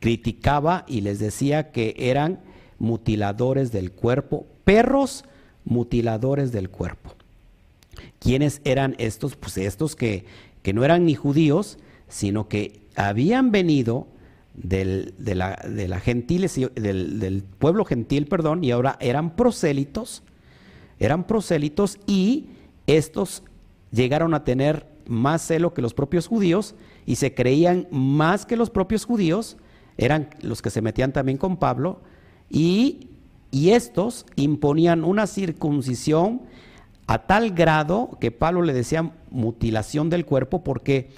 criticaba 0.00 0.84
y 0.86 1.00
les 1.00 1.18
decía 1.18 1.70
que 1.70 1.94
eran 1.98 2.40
mutiladores 2.78 3.72
del 3.72 3.92
cuerpo, 3.92 4.46
perros 4.64 5.24
mutiladores 5.64 6.52
del 6.52 6.70
cuerpo. 6.70 7.14
¿Quiénes 8.18 8.60
eran 8.64 8.94
estos? 8.98 9.36
Pues 9.36 9.56
estos 9.58 9.96
que, 9.96 10.24
que 10.62 10.72
no 10.72 10.84
eran 10.84 11.04
ni 11.04 11.14
judíos, 11.14 11.78
sino 12.08 12.48
que 12.48 12.80
habían 12.96 13.50
venido 13.50 14.06
del, 14.54 15.14
de 15.18 15.34
la, 15.34 15.58
del, 15.64 17.20
del, 17.20 17.42
pueblo 17.58 17.84
gentil, 17.84 18.26
perdón, 18.26 18.62
y 18.62 18.70
ahora 18.70 18.96
eran 19.00 19.34
prosélitos, 19.36 20.22
eran 20.98 21.24
prosélitos 21.26 21.98
y 22.06 22.46
estos 22.86 23.42
llegaron 23.90 24.32
a 24.34 24.44
tener 24.44 24.86
más 25.06 25.46
celo 25.46 25.74
que 25.74 25.82
los 25.82 25.94
propios 25.94 26.26
judíos 26.28 26.74
y 27.04 27.16
se 27.16 27.34
creían 27.34 27.86
más 27.90 28.46
que 28.46 28.56
los 28.56 28.70
propios 28.70 29.04
judíos, 29.04 29.56
eran 29.98 30.30
los 30.40 30.62
que 30.62 30.70
se 30.70 30.82
metían 30.82 31.12
también 31.12 31.38
con 31.38 31.56
Pablo, 31.56 32.00
y, 32.50 33.08
y 33.54 33.70
estos 33.70 34.26
imponían 34.34 35.04
una 35.04 35.28
circuncisión 35.28 36.42
a 37.06 37.26
tal 37.28 37.52
grado 37.52 38.18
que 38.20 38.32
Pablo 38.32 38.62
le 38.62 38.72
decía 38.72 39.12
mutilación 39.30 40.10
del 40.10 40.26
cuerpo 40.26 40.64
porque 40.64 41.10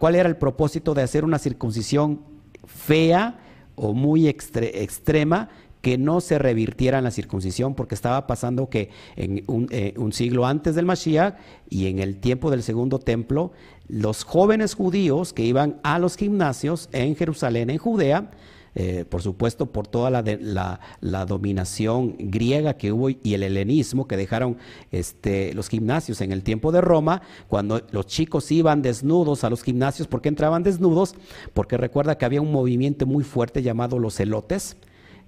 ¿cuál 0.00 0.16
era 0.16 0.28
el 0.28 0.36
propósito 0.36 0.92
de 0.92 1.02
hacer 1.02 1.24
una 1.24 1.38
circuncisión 1.38 2.22
fea 2.66 3.38
o 3.76 3.92
muy 3.92 4.26
extrema 4.26 5.50
que 5.82 5.98
no 5.98 6.20
se 6.20 6.40
revirtiera 6.40 6.98
en 6.98 7.04
la 7.04 7.10
circuncisión, 7.12 7.74
porque 7.74 7.94
estaba 7.94 8.26
pasando 8.26 8.68
que 8.68 8.90
en 9.14 9.44
un, 9.46 9.68
eh, 9.70 9.94
un, 9.96 10.12
siglo 10.12 10.46
antes 10.46 10.74
del 10.74 10.86
Mashiach 10.86 11.34
y 11.70 11.86
en 11.86 12.00
el 12.00 12.18
tiempo 12.18 12.50
del 12.50 12.64
segundo 12.64 12.98
templo, 12.98 13.52
los 13.86 14.24
jóvenes 14.24 14.74
judíos 14.74 15.32
que 15.32 15.44
iban 15.44 15.80
a 15.84 16.00
los 16.00 16.16
gimnasios 16.16 16.88
en 16.92 17.14
Jerusalén, 17.14 17.70
en 17.70 17.78
Judea, 17.78 18.30
eh, 18.74 19.04
por 19.08 19.20
supuesto 19.20 19.66
por 19.66 19.86
toda 19.86 20.10
la, 20.10 20.80
la, 21.00 21.26
dominación 21.26 22.14
griega 22.18 22.74
que 22.74 22.90
hubo 22.90 23.10
y 23.10 23.34
el 23.34 23.42
helenismo 23.42 24.06
que 24.08 24.16
dejaron 24.16 24.56
este, 24.90 25.52
los 25.52 25.68
gimnasios 25.68 26.20
en 26.22 26.32
el 26.32 26.42
tiempo 26.42 26.72
de 26.72 26.80
Roma, 26.80 27.22
cuando 27.48 27.82
los 27.90 28.06
chicos 28.06 28.50
iban 28.50 28.80
desnudos 28.80 29.44
a 29.44 29.50
los 29.50 29.62
gimnasios, 29.62 30.08
¿por 30.08 30.22
qué 30.22 30.30
entraban 30.30 30.62
desnudos? 30.62 31.14
Porque 31.52 31.76
recuerda 31.76 32.16
que 32.16 32.24
había 32.24 32.40
un 32.40 32.50
movimiento 32.50 33.06
muy 33.06 33.24
fuerte 33.24 33.62
llamado 33.62 33.98
los 33.98 34.16
celotes, 34.16 34.76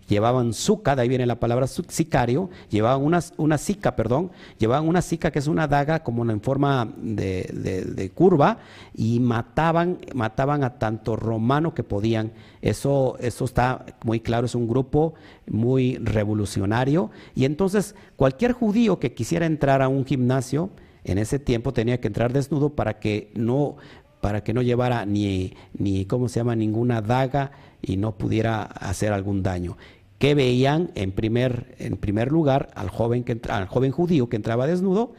llevaban 0.08 0.52
suca, 0.52 0.96
de 0.96 1.02
ahí 1.02 1.08
viene 1.08 1.26
la 1.26 1.40
palabra 1.40 1.66
sicario, 1.66 2.50
llevaban 2.70 3.02
una, 3.02 3.20
una 3.36 3.58
sica, 3.58 3.96
perdón, 3.96 4.30
llevaban 4.58 4.88
una 4.88 5.02
sica 5.02 5.30
que 5.30 5.38
es 5.38 5.46
una 5.46 5.66
daga 5.66 6.02
como 6.02 6.28
en 6.30 6.40
forma 6.40 6.92
de, 6.96 8.10
curva 8.14 8.58
y 8.94 9.20
mataban, 9.20 9.98
mataban 10.14 10.64
a 10.64 10.78
tanto 10.78 11.16
romano 11.16 11.74
que 11.74 11.82
podían. 11.82 12.32
Eso, 12.62 13.16
eso 13.20 13.44
está 13.44 13.84
muy 14.04 14.20
claro, 14.20 14.46
es 14.46 14.54
un 14.54 14.68
grupo 14.68 15.14
muy 15.46 15.96
revolucionario. 15.98 17.10
Y 17.34 17.44
entonces 17.44 17.94
cualquier 18.16 18.52
judío 18.52 18.98
que 18.98 19.14
quisiera 19.14 19.46
entrar 19.46 19.82
a 19.82 19.88
un 19.88 20.04
gimnasio, 20.04 20.70
en 21.04 21.18
ese 21.18 21.38
tiempo 21.38 21.72
tenía 21.72 22.00
que 22.00 22.06
entrar 22.06 22.32
desnudo 22.32 22.70
para 22.70 22.98
que 22.98 23.30
no 23.34 23.76
para 24.24 24.42
que 24.42 24.54
no 24.54 24.62
llevara 24.62 25.04
ni, 25.04 25.52
ni, 25.76 26.06
¿cómo 26.06 26.30
se 26.30 26.40
llama?, 26.40 26.56
ninguna 26.56 27.02
daga 27.02 27.50
y 27.82 27.98
no 27.98 28.12
pudiera 28.16 28.62
hacer 28.62 29.12
algún 29.12 29.42
daño. 29.42 29.76
¿Qué 30.18 30.34
veían 30.34 30.90
en 30.94 31.12
primer, 31.12 31.74
en 31.78 31.96
primer 31.96 32.30
lugar 32.30 32.70
al 32.74 32.88
joven, 32.88 33.24
que, 33.24 33.40
al 33.48 33.66
joven 33.66 33.90
judío 33.90 34.28
que 34.28 34.36
entraba 34.36 34.66
desnudo? 34.66 35.12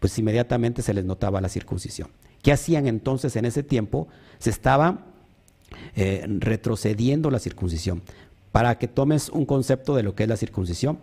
Pues 0.00 0.18
inmediatamente 0.18 0.82
se 0.82 0.94
les 0.94 1.04
notaba 1.04 1.40
la 1.40 1.48
circuncisión. 1.48 2.08
¿Qué 2.42 2.52
hacían 2.52 2.86
entonces 2.86 3.34
en 3.36 3.44
ese 3.44 3.62
tiempo? 3.62 4.08
Se 4.38 4.50
estaba 4.50 5.06
eh, 5.94 6.24
retrocediendo 6.28 7.30
la 7.30 7.38
circuncisión. 7.38 8.02
Para 8.52 8.78
que 8.78 8.88
tomes 8.88 9.28
un 9.28 9.46
concepto 9.46 9.94
de 9.94 10.02
lo 10.02 10.14
que 10.14 10.24
es 10.24 10.28
la 10.28 10.36
circuncisión, 10.36 10.98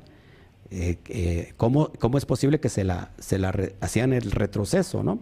eh, 0.71 0.97
eh, 1.09 1.53
¿cómo, 1.57 1.91
es 2.17 2.25
posible 2.25 2.59
que 2.59 2.69
se 2.69 2.83
la, 2.83 3.11
se 3.19 3.37
la 3.37 3.53
hacían 3.81 4.13
el 4.13 4.31
retroceso? 4.31 5.03
¿no? 5.03 5.19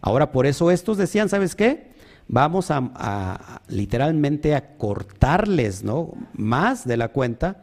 Ahora, 0.00 0.32
por 0.32 0.46
eso 0.46 0.70
estos 0.70 0.96
decían, 0.96 1.28
¿sabes 1.28 1.54
qué? 1.54 1.93
Vamos 2.26 2.70
a, 2.70 3.62
literalmente 3.68 4.54
a 4.54 4.76
cortarles, 4.76 5.84
¿no? 5.84 6.12
Más 6.32 6.86
de 6.86 6.96
la 6.96 7.08
cuenta, 7.08 7.62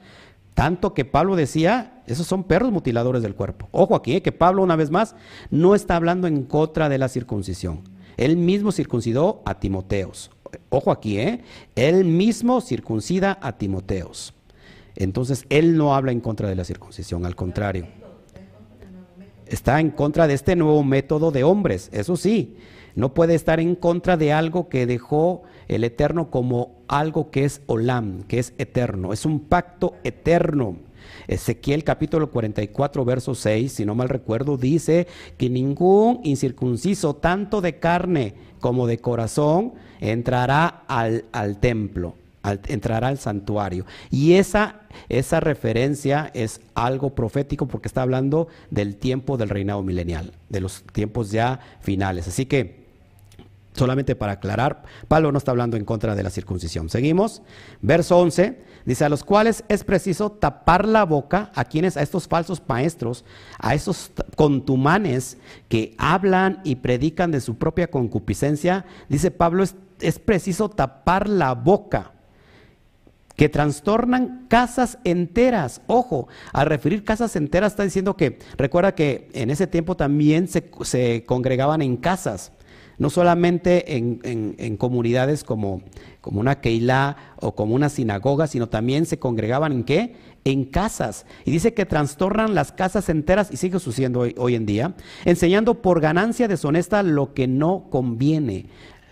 tanto 0.54 0.94
que 0.94 1.04
Pablo 1.04 1.36
decía, 1.36 2.04
esos 2.06 2.28
son 2.28 2.44
perros 2.44 2.72
mutiladores 2.72 3.24
del 3.24 3.36
cuerpo. 3.36 3.68
Ojo 3.72 3.96
aquí, 3.96 4.16
¿eh? 4.16 4.22
que 4.22 4.32
Pablo 4.32 4.62
una 4.62 4.76
vez 4.76 4.92
más 4.92 5.16
no 5.50 5.74
está 5.74 5.96
hablando 5.96 6.28
en 6.28 6.44
contra 6.44 6.90
de 6.90 7.00
la 7.00 7.10
circuncisión. 7.10 7.82
Él 8.18 8.38
mismo 8.38 8.72
circuncidó 8.72 9.42
a 9.46 9.60
Timoteos. 9.60 10.32
Ojo 10.70 10.92
aquí, 10.92 11.18
¿eh? 11.18 11.44
Él 11.76 12.06
mismo 12.06 12.62
circuncida 12.62 13.40
a 13.42 13.58
Timoteos. 13.58 14.34
Entonces, 14.96 15.46
él 15.50 15.78
no 15.78 15.96
habla 15.96 16.12
en 16.12 16.20
contra 16.20 16.50
de 16.50 16.56
la 16.56 16.66
circuncisión, 16.66 17.26
al 17.26 17.36
contrario 17.36 17.88
está 19.52 19.80
en 19.80 19.92
contra 19.92 20.28
de 20.28 20.34
este 20.34 20.56
nuevo 20.56 20.84
método 20.84 21.32
de 21.32 21.44
hombres, 21.44 21.90
eso 21.92 22.16
sí, 22.16 22.56
no 22.96 23.14
puede 23.14 23.36
estar 23.36 23.60
en 23.60 23.76
contra 23.76 24.18
de 24.18 24.34
algo 24.34 24.70
que 24.70 24.86
dejó 24.86 25.44
el 25.68 25.84
Eterno 25.84 26.30
como 26.30 26.82
algo 26.88 27.32
que 27.32 27.46
es 27.46 27.62
olam, 27.68 28.24
que 28.24 28.40
es 28.40 28.54
eterno, 28.58 29.14
es 29.14 29.26
un 29.26 29.40
pacto 29.40 29.96
eterno. 30.04 30.78
Ezequiel 31.28 31.84
capítulo 31.84 32.30
44, 32.30 33.06
verso 33.06 33.36
6, 33.36 33.72
si 33.72 33.86
no 33.86 33.96
mal 33.96 34.10
recuerdo, 34.10 34.58
dice 34.58 35.08
que 35.38 35.50
ningún 35.50 36.20
incircunciso, 36.24 37.16
tanto 37.16 37.62
de 37.62 37.80
carne 37.80 38.34
como 38.60 38.88
de 38.88 39.00
corazón, 39.00 39.74
entrará 40.00 40.84
al, 40.88 41.26
al 41.32 41.60
templo 41.60 42.16
entrará 42.68 43.08
al 43.10 43.18
santuario. 43.18 43.86
Y 44.10 44.34
esa, 44.34 44.82
esa 45.10 45.40
referencia 45.40 46.32
es 46.34 46.62
algo 46.74 47.14
profético 47.14 47.68
porque 47.68 47.88
está 47.88 48.02
hablando 48.02 48.48
del 48.70 48.96
tiempo 48.96 49.38
del 49.38 49.50
reinado 49.50 49.84
milenial, 49.84 50.34
de 50.50 50.62
los 50.62 50.84
tiempos 50.92 51.32
ya 51.32 51.60
finales. 51.82 52.28
Así 52.28 52.46
que, 52.46 52.81
solamente 53.74 54.16
para 54.16 54.34
aclarar, 54.34 54.84
Pablo 55.08 55.32
no 55.32 55.38
está 55.38 55.52
hablando 55.52 55.78
en 55.78 55.86
contra 55.86 56.16
de 56.16 56.24
la 56.24 56.30
circuncisión. 56.30 56.90
Seguimos, 56.90 57.42
verso 57.82 58.18
11. 58.20 58.72
Dice, 58.84 59.06
a 59.06 59.10
los 59.10 59.24
cuales 59.24 59.64
es 59.70 59.84
preciso 59.84 60.32
tapar 60.32 60.88
la 60.88 61.06
boca 61.06 61.52
a 61.54 61.66
quienes, 61.66 61.98
a 61.98 62.02
estos 62.02 62.28
falsos 62.28 62.62
maestros, 62.68 63.24
a 63.60 63.76
esos 63.76 64.12
contumanes 64.36 65.38
que 65.70 65.94
hablan 66.00 66.62
y 66.64 66.78
predican 66.78 67.30
de 67.32 67.42
su 67.42 67.58
propia 67.58 67.92
concupiscencia. 67.92 68.86
Dice 69.08 69.30
Pablo, 69.30 69.62
es, 69.62 69.76
es 70.00 70.18
preciso 70.18 70.70
tapar 70.70 71.30
la 71.30 71.54
boca 71.54 72.14
que 73.42 73.50
trastornan 73.50 74.46
casas 74.50 75.00
enteras. 75.04 75.82
Ojo, 75.88 76.28
al 76.54 76.68
referir 76.68 77.04
casas 77.04 77.36
enteras 77.36 77.74
está 77.74 77.84
diciendo 77.84 78.16
que, 78.16 78.38
recuerda 78.56 78.94
que 78.94 79.30
en 79.34 79.50
ese 79.50 79.66
tiempo 79.66 79.98
también 79.98 80.48
se, 80.48 81.24
congregaban 81.26 81.82
en 81.82 81.98
casas, 81.98 82.52
no 83.02 83.10
solamente 83.10 83.98
en, 83.98 84.78
comunidades 84.78 85.44
como, 85.44 85.82
como 86.22 86.40
una 86.40 86.62
Keilah 86.62 87.34
o 87.38 87.56
como 87.56 87.74
una 87.74 87.90
sinagoga, 87.90 88.46
sino 88.46 88.70
también 88.70 89.08
se 89.08 89.18
congregaban 89.18 89.72
en 89.72 89.84
qué? 89.86 90.16
En 90.44 90.66
casas. 90.66 91.26
Y 91.44 91.50
dice 91.50 91.74
que 91.74 91.88
trastornan 91.88 92.54
las 92.54 92.72
casas 92.72 93.10
enteras, 93.10 93.50
y 93.52 93.58
sigue 93.58 93.80
sucediendo 93.80 94.20
hoy, 94.20 94.36
hoy 94.38 94.54
en 94.54 94.68
día, 94.68 94.94
enseñando 95.26 95.82
por 95.82 96.00
ganancia 96.00 96.48
deshonesta 96.48 97.02
lo 97.02 97.34
que 97.34 97.48
no 97.48 97.88
conviene 97.90 98.68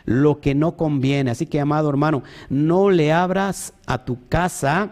lo 0.06 0.40
que 0.40 0.56
no 0.56 0.76
conviene. 0.76 1.32
Así 1.32 1.46
que, 1.46 1.60
amado 1.60 1.90
hermano, 1.90 2.24
no 2.50 2.90
le 2.90 3.12
abras 3.12 3.74
a 3.86 4.06
tu 4.06 4.28
casa 4.28 4.92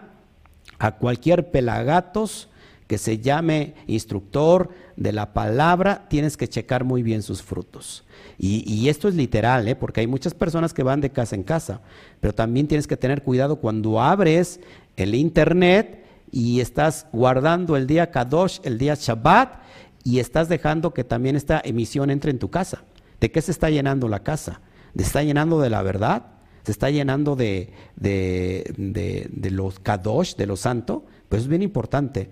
a 0.78 0.96
cualquier 0.96 1.50
pelagatos 1.50 2.48
que 2.88 2.98
se 2.98 3.18
llame 3.18 3.74
instructor 3.86 4.70
de 4.98 5.12
la 5.12 5.32
palabra, 5.32 6.06
tienes 6.08 6.36
que 6.36 6.48
checar 6.48 6.82
muy 6.82 7.04
bien 7.04 7.22
sus 7.22 7.40
frutos. 7.40 8.04
Y, 8.36 8.88
esto 8.88 9.08
es 9.08 9.14
literal, 9.14 9.66
¿eh? 9.68 9.76
porque 9.76 10.00
hay 10.00 10.06
muchas 10.06 10.34
personas 10.34 10.74
que 10.74 10.82
van 10.82 11.00
de 11.00 11.10
casa 11.10 11.36
en 11.36 11.44
casa, 11.44 11.80
pero 12.20 12.34
también 12.34 12.66
tienes 12.66 12.86
que 12.86 12.96
tener 12.96 13.22
cuidado 13.22 13.56
cuando 13.56 14.00
abres 14.00 14.60
el 14.96 15.14
internet 15.14 16.04
y 16.32 16.60
estás 16.60 17.06
guardando 17.12 17.76
el 17.76 17.86
día 17.86 18.10
Kadosh, 18.10 18.58
el 18.64 18.76
día 18.76 18.96
Shabbat, 18.96 19.60
y 20.04 20.18
estás 20.18 20.48
dejando 20.48 20.92
que 20.92 21.04
también 21.04 21.36
esta 21.36 21.60
emisión 21.64 22.10
entre 22.10 22.30
en 22.30 22.38
tu 22.38 22.50
casa. 22.50 22.82
¿De 23.20 23.30
qué 23.30 23.40
se 23.40 23.52
está 23.52 23.70
llenando 23.70 24.08
la 24.08 24.22
casa? 24.22 24.60
se 24.96 25.02
está 25.02 25.22
llenando 25.22 25.60
de 25.60 25.70
la 25.70 25.82
verdad, 25.82 26.24
se 26.64 26.72
está 26.72 26.90
llenando 26.90 27.36
de, 27.36 27.72
de, 27.96 29.50
los 29.50 29.78
kadosh, 29.78 30.34
de 30.34 30.46
lo 30.46 30.56
santo, 30.56 31.04
pues 31.28 31.42
es 31.42 31.48
bien 31.48 31.62
importante. 31.62 32.30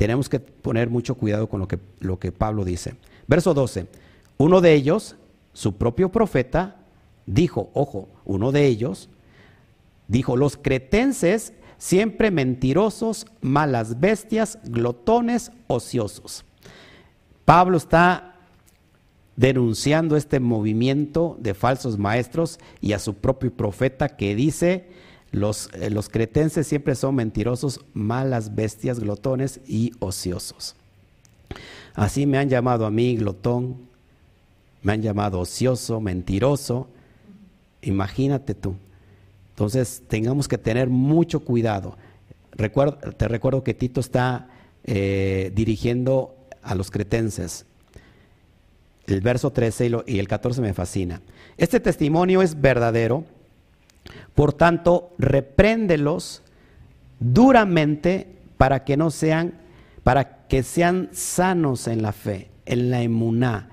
Tenemos 0.00 0.30
que 0.30 0.40
poner 0.40 0.88
mucho 0.88 1.14
cuidado 1.14 1.46
con 1.46 1.60
lo 1.60 1.68
que, 1.68 1.78
lo 1.98 2.18
que 2.18 2.32
Pablo 2.32 2.64
dice. 2.64 2.94
Verso 3.26 3.52
12. 3.52 3.86
Uno 4.38 4.62
de 4.62 4.72
ellos, 4.72 5.16
su 5.52 5.74
propio 5.74 6.10
profeta, 6.10 6.76
dijo, 7.26 7.68
ojo, 7.74 8.08
uno 8.24 8.50
de 8.50 8.64
ellos, 8.64 9.10
dijo, 10.08 10.38
los 10.38 10.56
cretenses 10.56 11.52
siempre 11.76 12.30
mentirosos, 12.30 13.26
malas 13.42 14.00
bestias, 14.00 14.58
glotones, 14.64 15.52
ociosos. 15.66 16.46
Pablo 17.44 17.76
está 17.76 18.36
denunciando 19.36 20.16
este 20.16 20.40
movimiento 20.40 21.36
de 21.40 21.52
falsos 21.52 21.98
maestros 21.98 22.58
y 22.80 22.94
a 22.94 22.98
su 22.98 23.16
propio 23.16 23.52
profeta 23.52 24.08
que 24.08 24.34
dice, 24.34 24.88
los, 25.32 25.70
eh, 25.74 25.90
los 25.90 26.08
cretenses 26.08 26.66
siempre 26.66 26.94
son 26.94 27.14
mentirosos, 27.14 27.80
malas 27.92 28.54
bestias, 28.54 28.98
glotones 28.98 29.60
y 29.66 29.92
ociosos. 30.00 30.76
Así 31.94 32.26
me 32.26 32.38
han 32.38 32.48
llamado 32.48 32.86
a 32.86 32.90
mí 32.90 33.16
glotón, 33.16 33.88
me 34.82 34.92
han 34.92 35.02
llamado 35.02 35.40
ocioso, 35.40 36.00
mentiroso. 36.00 36.88
Imagínate 37.82 38.54
tú. 38.54 38.76
Entonces 39.50 40.02
tengamos 40.08 40.48
que 40.48 40.58
tener 40.58 40.88
mucho 40.88 41.40
cuidado. 41.40 41.96
te 42.56 43.28
recuerdo 43.28 43.62
que 43.62 43.74
Tito 43.74 44.00
está 44.00 44.48
eh, 44.84 45.52
dirigiendo 45.54 46.34
a 46.62 46.74
los 46.74 46.90
cretenses. 46.90 47.66
El 49.06 49.20
verso 49.20 49.50
13 49.50 49.86
y, 50.06 50.14
y 50.14 50.18
el 50.18 50.28
14 50.28 50.60
me 50.62 50.72
fascina. 50.72 51.20
Este 51.56 51.80
testimonio 51.80 52.42
es 52.42 52.60
verdadero, 52.60 53.24
por 54.34 54.52
tanto, 54.52 55.14
repréndelos 55.18 56.42
duramente 57.18 58.26
para 58.56 58.84
que 58.84 58.96
no 58.96 59.10
sean 59.10 59.54
para 60.02 60.46
que 60.48 60.62
sean 60.62 61.10
sanos 61.12 61.86
en 61.86 62.02
la 62.02 62.12
fe, 62.12 62.50
en 62.64 62.90
la 62.90 63.02
emuná, 63.02 63.68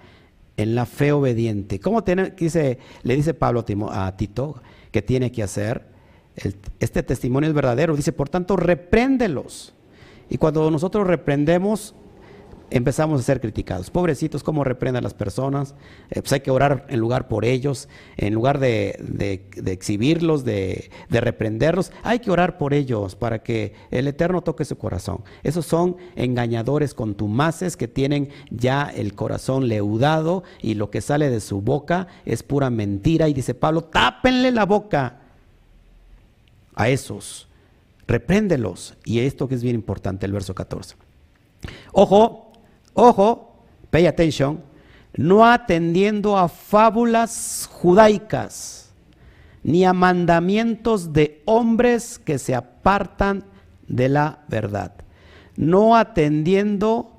en 0.57 0.75
la 0.75 0.85
fe 0.85 1.13
obediente. 1.13 1.79
¿Cómo 1.79 2.03
tiene, 2.03 2.31
dice, 2.31 2.79
le 3.03 3.15
dice 3.15 3.33
Pablo 3.33 3.65
a 3.89 4.17
Tito 4.17 4.61
que 4.91 5.01
tiene 5.01 5.31
que 5.31 5.43
hacer? 5.43 5.95
este 6.79 7.01
testimonio 7.01 7.49
es 7.49 7.55
verdadero. 7.55 7.95
Dice, 7.95 8.11
por 8.11 8.29
tanto, 8.29 8.55
repréndelos. 8.55 9.73
Y 10.29 10.37
cuando 10.37 10.69
nosotros 10.69 11.07
reprendemos, 11.07 11.95
empezamos 12.69 13.19
a 13.19 13.23
ser 13.23 13.39
criticados. 13.39 13.89
Pobrecitos, 13.89 14.43
¿cómo 14.43 14.63
reprenden 14.63 14.99
a 14.99 15.01
las 15.01 15.13
personas? 15.13 15.75
Eh, 16.09 16.21
pues 16.21 16.33
hay 16.33 16.41
que 16.41 16.51
orar 16.51 16.85
en 16.89 16.99
lugar 16.99 17.27
por 17.27 17.45
ellos, 17.45 17.87
en 18.17 18.33
lugar 18.33 18.59
de, 18.59 19.45
exhibirlos, 19.65 20.43
de, 20.43 20.89
reprenderlos, 21.09 21.91
hay 22.03 22.19
que 22.19 22.31
orar 22.31 22.57
por 22.57 22.73
ellos 22.73 23.15
para 23.15 23.43
que 23.43 23.73
el 23.91 24.07
Eterno 24.07 24.41
toque 24.41 24.65
su 24.65 24.77
corazón. 24.77 25.23
Esos 25.43 25.65
son 25.65 25.97
engañadores 26.15 26.93
contumaces 26.93 27.77
que 27.77 27.87
tienen 27.87 28.29
ya 28.49 28.83
el 28.83 29.13
corazón 29.15 29.67
leudado 29.67 30.43
y 30.61 30.75
lo 30.75 30.89
que 30.89 31.01
sale 31.01 31.29
de 31.29 31.39
su 31.39 31.61
boca 31.61 32.07
es 32.25 32.43
pura 32.43 32.69
mentira. 32.69 33.27
Y 33.27 33.33
dice 33.33 33.53
Pablo, 33.53 33.83
tápenle 33.83 34.51
la 34.51 34.65
boca 34.65 35.21
a 36.75 36.89
esos, 36.89 37.47
repréndelos. 38.07 38.95
Y 39.03 39.19
esto 39.19 39.47
que 39.47 39.55
es 39.55 39.63
bien 39.63 39.75
importante, 39.75 40.25
el 40.25 40.31
verso 40.31 40.53
14. 40.53 40.95
Ojo, 41.91 42.46
ojo, 42.97 43.53
pay 43.91 44.07
attention, 44.07 44.59
no 45.15 45.45
atendiendo 45.45 46.37
a 46.37 46.49
fábulas 46.49 47.69
judaicas, 47.71 48.91
ni 49.63 49.85
a 49.85 49.93
mandamientos 49.93 51.13
de 51.13 51.41
hombres 51.45 52.19
que 52.19 52.39
se 52.39 52.55
apartan 52.55 53.43
de 53.87 54.09
la 54.09 54.39
verdad. 54.47 54.93
No 55.55 55.95
atendiendo 55.95 57.11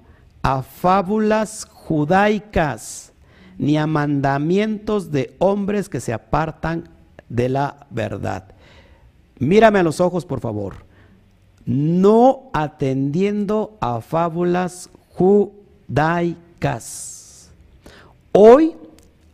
a 0.43 0.63
fábulas 0.63 1.67
judaicas, 1.71 3.13
ni 3.57 3.77
a 3.77 3.87
mandamientos 3.87 5.11
de 5.13 5.35
hombres 5.39 5.89
que 5.89 6.01
se 6.01 6.13
apartan 6.13 6.89
de 7.29 7.49
la 7.49 7.87
verdad. 7.91 8.45
Mírame 9.39 9.79
a 9.79 9.85
los 9.85 10.01
ojos, 10.01 10.25
por 10.25 10.41
favor. 10.41 10.87
No 11.67 12.51
atendiendo 12.53 13.77
a 13.81 14.01
fábulas 14.01 14.91
judaicas 15.11 15.58
daicas. 15.89 17.51
Hoy, 18.33 18.77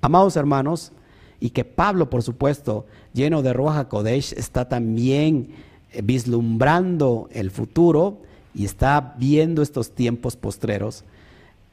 amados 0.00 0.36
hermanos, 0.36 0.92
y 1.40 1.50
que 1.50 1.64
Pablo, 1.64 2.08
por 2.08 2.22
supuesto, 2.22 2.86
lleno 3.12 3.42
de 3.42 3.52
Roja 3.52 3.88
Kodesh, 3.88 4.32
está 4.32 4.68
también 4.68 5.54
eh, 5.92 6.00
vislumbrando 6.02 7.28
el 7.32 7.50
futuro 7.50 8.18
y 8.54 8.64
está 8.64 9.14
viendo 9.18 9.60
estos 9.60 9.90
tiempos 9.90 10.36
postreros, 10.36 11.04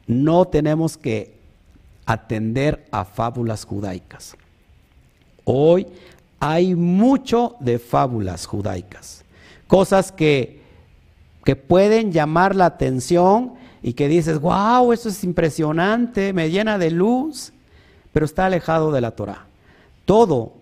no 0.07 0.45
tenemos 0.45 0.97
que 0.97 1.39
atender 2.05 2.85
a 2.91 3.05
fábulas 3.05 3.63
judaicas. 3.63 4.35
Hoy 5.45 5.87
hay 6.39 6.75
mucho 6.75 7.55
de 7.59 7.77
fábulas 7.77 8.47
judaicas, 8.47 9.23
cosas 9.67 10.11
que, 10.11 10.61
que 11.45 11.55
pueden 11.55 12.11
llamar 12.11 12.55
la 12.55 12.65
atención 12.65 13.53
y 13.83 13.93
que 13.93 14.07
dices, 14.07 14.39
wow, 14.39 14.93
eso 14.93 15.09
es 15.09 15.23
impresionante, 15.23 16.33
me 16.33 16.49
llena 16.49 16.77
de 16.77 16.91
luz, 16.91 17.51
pero 18.11 18.25
está 18.25 18.45
alejado 18.45 18.91
de 18.91 19.01
la 19.01 19.11
Torah. 19.11 19.45
Todo, 20.05 20.53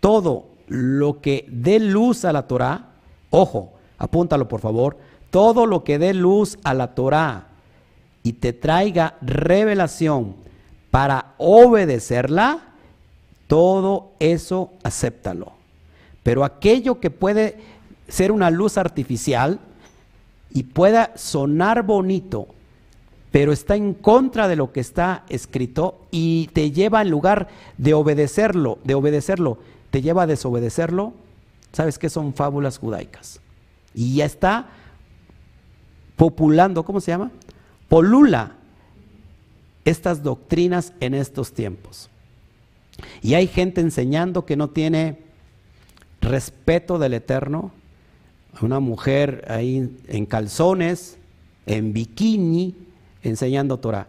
todo 0.00 0.46
lo 0.68 1.20
que 1.20 1.46
dé 1.48 1.78
luz 1.80 2.24
a 2.24 2.32
la 2.32 2.46
Torah, 2.46 2.90
ojo, 3.30 3.72
apúntalo 3.98 4.48
por 4.48 4.60
favor, 4.60 4.96
todo 5.30 5.66
lo 5.66 5.82
que 5.82 5.98
dé 5.98 6.14
luz 6.14 6.58
a 6.62 6.74
la 6.74 6.94
Torah 6.94 7.48
y 8.22 8.34
te 8.34 8.52
traiga 8.52 9.14
revelación 9.20 10.36
para 10.90 11.34
obedecerla, 11.38 12.60
todo 13.46 14.12
eso 14.18 14.72
acéptalo. 14.82 15.52
Pero 16.22 16.44
aquello 16.44 17.00
que 17.00 17.10
puede 17.10 17.58
ser 18.08 18.30
una 18.30 18.50
luz 18.50 18.78
artificial, 18.78 19.58
y 20.52 20.64
pueda 20.64 21.12
sonar 21.16 21.82
bonito, 21.82 22.48
pero 23.30 23.52
está 23.52 23.76
en 23.76 23.94
contra 23.94 24.48
de 24.48 24.56
lo 24.56 24.72
que 24.72 24.80
está 24.80 25.24
escrito 25.28 26.00
y 26.10 26.48
te 26.52 26.70
lleva 26.70 27.00
en 27.00 27.10
lugar 27.10 27.48
de 27.78 27.94
obedecerlo, 27.94 28.78
de 28.84 28.94
obedecerlo, 28.94 29.58
te 29.90 30.02
lleva 30.02 30.24
a 30.24 30.26
desobedecerlo, 30.26 31.14
¿sabes 31.72 31.98
qué 31.98 32.10
son 32.10 32.34
fábulas 32.34 32.78
judaicas? 32.78 33.40
Y 33.94 34.16
ya 34.16 34.26
está 34.26 34.68
populando, 36.16 36.84
¿cómo 36.84 37.00
se 37.00 37.12
llama? 37.12 37.30
Polula 37.88 38.52
estas 39.84 40.22
doctrinas 40.22 40.92
en 41.00 41.14
estos 41.14 41.52
tiempos. 41.52 42.10
Y 43.22 43.34
hay 43.34 43.46
gente 43.46 43.80
enseñando 43.80 44.44
que 44.44 44.56
no 44.56 44.70
tiene 44.70 45.18
respeto 46.20 46.98
del 46.98 47.14
Eterno, 47.14 47.72
una 48.60 48.80
mujer 48.80 49.44
ahí 49.48 49.90
en 50.08 50.26
calzones, 50.26 51.16
en 51.66 51.92
bikini, 51.92 52.74
enseñando 53.22 53.78
Torah. 53.78 54.08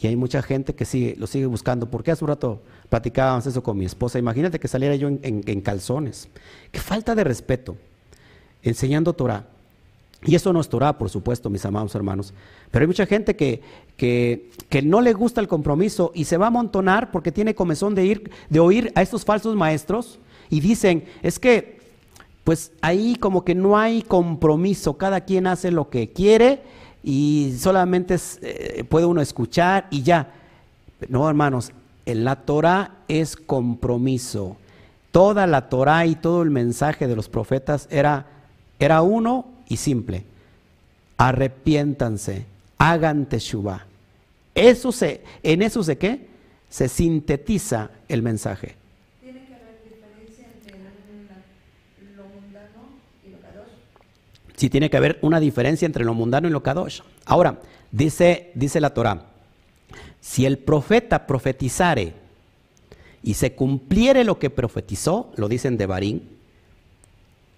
Y 0.00 0.06
hay 0.06 0.16
mucha 0.16 0.42
gente 0.42 0.74
que 0.74 0.84
sigue, 0.84 1.16
lo 1.18 1.26
sigue 1.26 1.46
buscando. 1.46 1.90
Porque 1.90 2.10
hace 2.10 2.24
un 2.24 2.28
rato 2.28 2.60
platicábamos 2.88 3.46
eso 3.46 3.62
con 3.62 3.76
mi 3.76 3.84
esposa. 3.84 4.18
Imagínate 4.18 4.60
que 4.60 4.68
saliera 4.68 4.94
yo 4.94 5.08
en, 5.08 5.60
calzones. 5.60 6.28
Qué 6.70 6.80
falta 6.80 7.14
de 7.14 7.24
respeto. 7.24 7.76
Enseñando 8.62 9.12
Torah. 9.12 9.46
Y 10.24 10.34
eso 10.34 10.52
no 10.52 10.60
es 10.60 10.68
Torah, 10.68 10.98
por 10.98 11.10
supuesto, 11.10 11.48
mis 11.48 11.64
amados 11.64 11.94
hermanos. 11.94 12.34
Pero 12.70 12.82
hay 12.82 12.86
mucha 12.88 13.06
gente 13.06 13.36
que, 13.36 13.62
que, 13.96 14.50
que, 14.68 14.82
no 14.82 15.00
le 15.00 15.12
gusta 15.12 15.40
el 15.40 15.46
compromiso 15.46 16.10
y 16.12 16.24
se 16.24 16.36
va 16.36 16.46
a 16.46 16.48
amontonar 16.48 17.12
porque 17.12 17.30
tiene 17.30 17.54
comezón 17.54 17.94
de, 17.94 18.04
ir, 18.04 18.30
de 18.50 18.58
oír 18.58 18.92
a 18.96 19.02
estos 19.02 19.24
falsos 19.24 19.54
maestros 19.54 20.18
y 20.50 20.58
dicen, 20.58 21.04
es 21.22 21.38
que 21.38 21.77
pues 22.48 22.72
ahí 22.80 23.16
como 23.16 23.44
que 23.44 23.54
no 23.54 23.76
hay 23.76 24.00
compromiso, 24.00 24.96
cada 24.96 25.20
quien 25.20 25.46
hace 25.46 25.70
lo 25.70 25.90
que 25.90 26.14
quiere 26.14 26.62
y 27.04 27.54
solamente 27.58 28.16
eh, 28.40 28.84
puede 28.88 29.04
uno 29.04 29.20
escuchar 29.20 29.86
y 29.90 30.02
ya. 30.02 30.32
No, 31.10 31.28
hermanos, 31.28 31.72
en 32.06 32.24
la 32.24 32.36
Torah 32.36 33.02
es 33.06 33.36
compromiso. 33.36 34.56
Toda 35.12 35.46
la 35.46 35.68
Torah 35.68 36.06
y 36.06 36.14
todo 36.14 36.40
el 36.40 36.48
mensaje 36.48 37.06
de 37.06 37.16
los 37.16 37.28
profetas 37.28 37.86
era, 37.90 38.24
era 38.78 39.02
uno 39.02 39.44
y 39.68 39.76
simple. 39.76 40.24
Arrepiéntanse, 41.18 42.46
hagan 42.78 43.26
teshuva. 43.26 43.84
Eso 44.54 44.90
se, 44.90 45.22
en 45.42 45.60
eso 45.60 45.82
se 45.82 45.98
qué? 45.98 46.28
Se 46.70 46.88
sintetiza 46.88 47.90
el 48.08 48.22
mensaje. 48.22 48.76
Sí 54.58 54.68
tiene 54.68 54.90
que 54.90 54.96
haber 54.96 55.20
una 55.22 55.38
diferencia 55.38 55.86
entre 55.86 56.04
lo 56.04 56.14
mundano 56.14 56.48
y 56.48 56.50
lo 56.50 56.64
kadosh. 56.64 57.00
Ahora, 57.24 57.60
dice, 57.92 58.50
dice 58.54 58.80
la 58.80 58.92
Torah, 58.92 59.26
si 60.20 60.46
el 60.46 60.58
profeta 60.58 61.28
profetizare 61.28 62.14
y 63.22 63.34
se 63.34 63.54
cumpliere 63.54 64.24
lo 64.24 64.40
que 64.40 64.50
profetizó, 64.50 65.30
lo 65.36 65.48
dicen 65.48 65.76
de 65.76 65.86
Barín, 65.86 66.28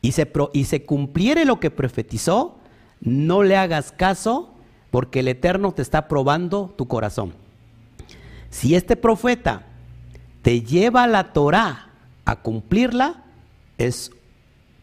y 0.03 0.13
se, 0.13 0.31
y 0.53 0.65
se 0.65 0.85
cumpliere 0.85 1.47
lo 1.47 1.59
que 1.59 1.71
profetizó, 1.71 2.59
no 3.01 3.43
le 3.43 3.57
hagas 3.57 3.93
caso 3.93 4.53
porque 4.91 5.21
el 5.21 5.29
Eterno 5.29 5.73
te 5.73 5.81
está 5.81 6.07
probando 6.07 6.75
tu 6.77 6.87
corazón. 6.87 7.33
Si 8.51 8.75
este 8.75 8.97
profeta 8.97 9.63
te 10.43 10.61
lleva 10.61 11.07
la 11.07 11.33
Torah 11.33 11.91
a 12.27 12.37
cumplirla, 12.37 13.25
es 13.79 14.11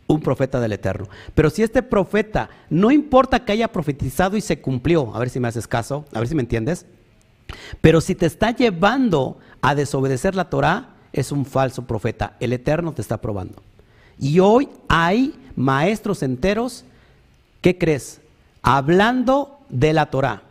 un 0.07 0.21
profeta 0.21 0.59
del 0.59 0.73
Eterno. 0.73 1.07
Pero 1.35 1.49
si 1.49 1.63
este 1.63 1.83
profeta, 1.83 2.49
no 2.69 2.91
importa 2.91 3.43
que 3.43 3.51
haya 3.51 3.67
profetizado 3.67 4.37
y 4.37 4.41
se 4.41 4.59
cumplió, 4.59 5.13
a 5.13 5.19
ver 5.19 5.29
si 5.29 5.39
me 5.39 5.47
haces 5.47 5.67
caso, 5.67 6.05
a 6.13 6.19
ver 6.19 6.27
si 6.27 6.35
me 6.35 6.41
entiendes, 6.41 6.85
pero 7.81 8.01
si 8.01 8.15
te 8.15 8.25
está 8.25 8.51
llevando 8.51 9.37
a 9.61 9.75
desobedecer 9.75 10.35
la 10.35 10.49
Torah, 10.49 10.95
es 11.13 11.31
un 11.31 11.45
falso 11.45 11.85
profeta. 11.85 12.35
El 12.39 12.53
Eterno 12.53 12.93
te 12.93 13.01
está 13.01 13.17
probando. 13.17 13.61
Y 14.19 14.39
hoy 14.39 14.69
hay 14.87 15.35
maestros 15.55 16.23
enteros, 16.23 16.85
¿qué 17.61 17.77
crees? 17.77 18.21
Hablando 18.61 19.59
de 19.69 19.93
la 19.93 20.07
Torah. 20.07 20.43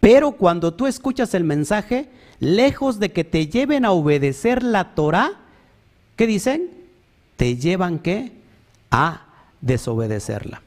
Pero 0.00 0.32
cuando 0.32 0.72
tú 0.72 0.86
escuchas 0.86 1.34
el 1.34 1.44
mensaje, 1.44 2.08
lejos 2.38 2.98
de 2.98 3.12
que 3.12 3.24
te 3.24 3.48
lleven 3.48 3.84
a 3.84 3.90
obedecer 3.92 4.62
la 4.62 4.94
Torah, 4.94 5.32
¿qué 6.16 6.26
dicen? 6.26 6.79
Te 7.40 7.56
llevan 7.56 8.00
qué? 8.00 8.32
A 8.90 9.22
desobedecerla. 9.62 10.60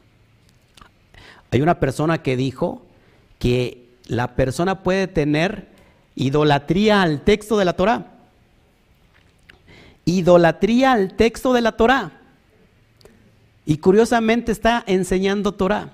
Hay 1.51 1.61
una 1.61 1.79
persona 1.79 2.23
que 2.23 2.35
dijo 2.35 2.81
que 3.37 3.89
la 4.07 4.33
persona 4.33 4.81
puede 4.81 5.05
tener 5.05 5.67
idolatría 6.15 7.03
al 7.03 7.21
texto 7.21 7.59
de 7.59 7.65
la 7.65 7.73
Torah. 7.73 8.13
Idolatría 10.05 10.93
al 10.93 11.13
texto 11.13 11.53
de 11.53 11.61
la 11.61 11.73
Torah. 11.73 12.21
Y 13.67 13.77
curiosamente 13.77 14.51
está 14.51 14.83
enseñando 14.87 15.51
Torah. 15.51 15.91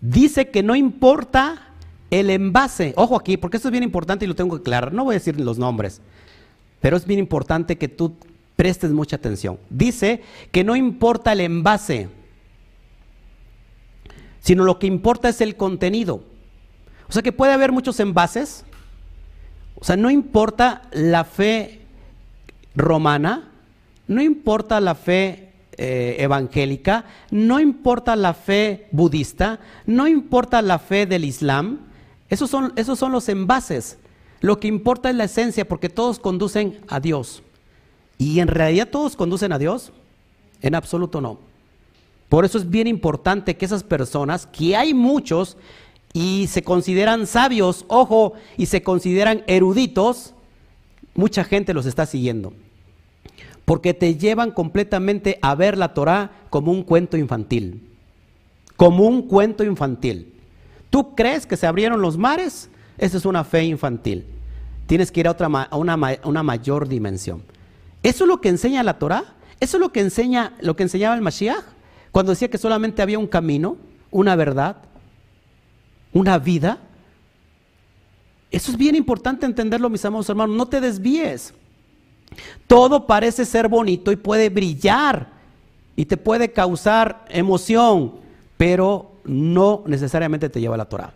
Dice 0.00 0.50
que 0.50 0.62
no 0.62 0.76
importa 0.76 1.72
el 2.12 2.30
envase, 2.30 2.94
ojo 2.94 3.16
aquí, 3.16 3.36
porque 3.36 3.56
esto 3.56 3.70
es 3.70 3.72
bien 3.72 3.82
importante 3.82 4.24
y 4.24 4.28
lo 4.28 4.36
tengo 4.36 4.54
que 4.54 4.60
aclarar, 4.60 4.92
no 4.92 5.02
voy 5.02 5.14
a 5.14 5.18
decir 5.18 5.40
los 5.40 5.58
nombres, 5.58 6.00
pero 6.80 6.96
es 6.96 7.04
bien 7.04 7.18
importante 7.18 7.76
que 7.76 7.88
tú 7.88 8.14
prestes 8.56 8.90
mucha 8.90 9.16
atención. 9.16 9.58
Dice 9.70 10.22
que 10.50 10.64
no 10.64 10.74
importa 10.74 11.32
el 11.32 11.40
envase, 11.40 12.08
sino 14.40 14.64
lo 14.64 14.78
que 14.78 14.86
importa 14.86 15.28
es 15.28 15.40
el 15.40 15.56
contenido. 15.56 16.22
O 17.08 17.12
sea 17.12 17.22
que 17.22 17.32
puede 17.32 17.52
haber 17.52 17.70
muchos 17.70 18.00
envases, 18.00 18.64
o 19.76 19.84
sea, 19.84 19.96
no 19.96 20.10
importa 20.10 20.82
la 20.90 21.24
fe 21.24 21.82
romana, 22.74 23.50
no 24.08 24.22
importa 24.22 24.80
la 24.80 24.94
fe 24.94 25.52
eh, 25.76 26.16
evangélica, 26.18 27.04
no 27.30 27.60
importa 27.60 28.16
la 28.16 28.32
fe 28.32 28.88
budista, 28.90 29.60
no 29.84 30.08
importa 30.08 30.62
la 30.62 30.78
fe 30.78 31.06
del 31.06 31.24
Islam, 31.24 31.80
esos 32.30 32.50
son, 32.50 32.72
esos 32.76 32.98
son 32.98 33.12
los 33.12 33.28
envases. 33.28 33.98
Lo 34.40 34.58
que 34.58 34.68
importa 34.68 35.10
es 35.10 35.16
la 35.16 35.24
esencia 35.24 35.66
porque 35.68 35.88
todos 35.88 36.18
conducen 36.18 36.80
a 36.88 37.00
Dios. 37.00 37.42
¿Y 38.18 38.40
en 38.40 38.48
realidad 38.48 38.88
todos 38.90 39.16
conducen 39.16 39.52
a 39.52 39.58
Dios? 39.58 39.92
En 40.62 40.74
absoluto 40.74 41.20
no. 41.20 41.38
Por 42.28 42.44
eso 42.44 42.58
es 42.58 42.68
bien 42.68 42.86
importante 42.86 43.56
que 43.56 43.64
esas 43.64 43.84
personas, 43.84 44.46
que 44.46 44.76
hay 44.76 44.94
muchos 44.94 45.56
y 46.12 46.46
se 46.48 46.62
consideran 46.62 47.26
sabios, 47.26 47.84
ojo, 47.88 48.32
y 48.56 48.66
se 48.66 48.82
consideran 48.82 49.44
eruditos, 49.46 50.34
mucha 51.14 51.44
gente 51.44 51.74
los 51.74 51.86
está 51.86 52.06
siguiendo. 52.06 52.52
Porque 53.64 53.94
te 53.94 54.16
llevan 54.16 54.50
completamente 54.50 55.38
a 55.42 55.54
ver 55.54 55.76
la 55.76 55.92
Torah 55.92 56.30
como 56.50 56.72
un 56.72 56.82
cuento 56.82 57.16
infantil. 57.16 57.82
Como 58.76 59.04
un 59.04 59.22
cuento 59.22 59.64
infantil. 59.64 60.32
¿Tú 60.90 61.14
crees 61.14 61.46
que 61.46 61.56
se 61.56 61.66
abrieron 61.66 62.00
los 62.00 62.16
mares? 62.16 62.70
Esa 62.96 63.16
es 63.16 63.24
una 63.24 63.44
fe 63.44 63.64
infantil. 63.64 64.24
Tienes 64.86 65.10
que 65.10 65.20
ir 65.20 65.28
a, 65.28 65.32
otra, 65.32 65.48
una, 65.48 66.18
una 66.24 66.42
mayor 66.42 66.88
dimensión. 66.88 67.42
¿Eso 68.06 68.22
es 68.22 68.28
lo 68.28 68.40
que 68.40 68.48
enseña 68.48 68.84
la 68.84 69.00
Torah? 69.00 69.24
¿Eso 69.58 69.78
es 69.78 69.80
lo 69.80 69.90
que, 69.90 69.98
enseña, 69.98 70.52
lo 70.60 70.76
que 70.76 70.84
enseñaba 70.84 71.16
el 71.16 71.22
Mashiach? 71.22 71.64
Cuando 72.12 72.30
decía 72.30 72.48
que 72.48 72.56
solamente 72.56 73.02
había 73.02 73.18
un 73.18 73.26
camino, 73.26 73.78
una 74.12 74.36
verdad, 74.36 74.76
una 76.12 76.38
vida. 76.38 76.78
Eso 78.52 78.70
es 78.70 78.76
bien 78.76 78.94
importante 78.94 79.44
entenderlo, 79.44 79.90
mis 79.90 80.04
amados 80.04 80.28
hermanos. 80.28 80.54
No 80.54 80.66
te 80.66 80.80
desvíes. 80.80 81.52
Todo 82.68 83.08
parece 83.08 83.44
ser 83.44 83.66
bonito 83.66 84.12
y 84.12 84.16
puede 84.16 84.50
brillar 84.50 85.26
y 85.96 86.04
te 86.04 86.16
puede 86.16 86.52
causar 86.52 87.24
emoción, 87.28 88.20
pero 88.56 89.16
no 89.24 89.82
necesariamente 89.84 90.48
te 90.48 90.60
lleva 90.60 90.76
a 90.76 90.78
la 90.78 90.88
Torah. 90.88 91.12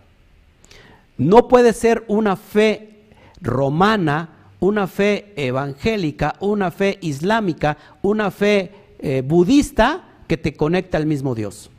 No 1.16 1.46
puede 1.46 1.72
ser 1.72 2.04
una 2.08 2.34
fe 2.34 3.04
romana, 3.40 4.39
una 4.60 4.86
fe 4.86 5.32
evangélica, 5.36 6.36
una 6.40 6.70
fe 6.70 6.98
islámica, 7.00 7.76
una 8.02 8.30
fe 8.30 8.72
eh, 8.98 9.22
budista 9.22 10.04
que 10.28 10.36
te 10.36 10.54
conecta 10.54 10.98
al 10.98 11.06
mismo 11.06 11.34
Dios. 11.34 11.70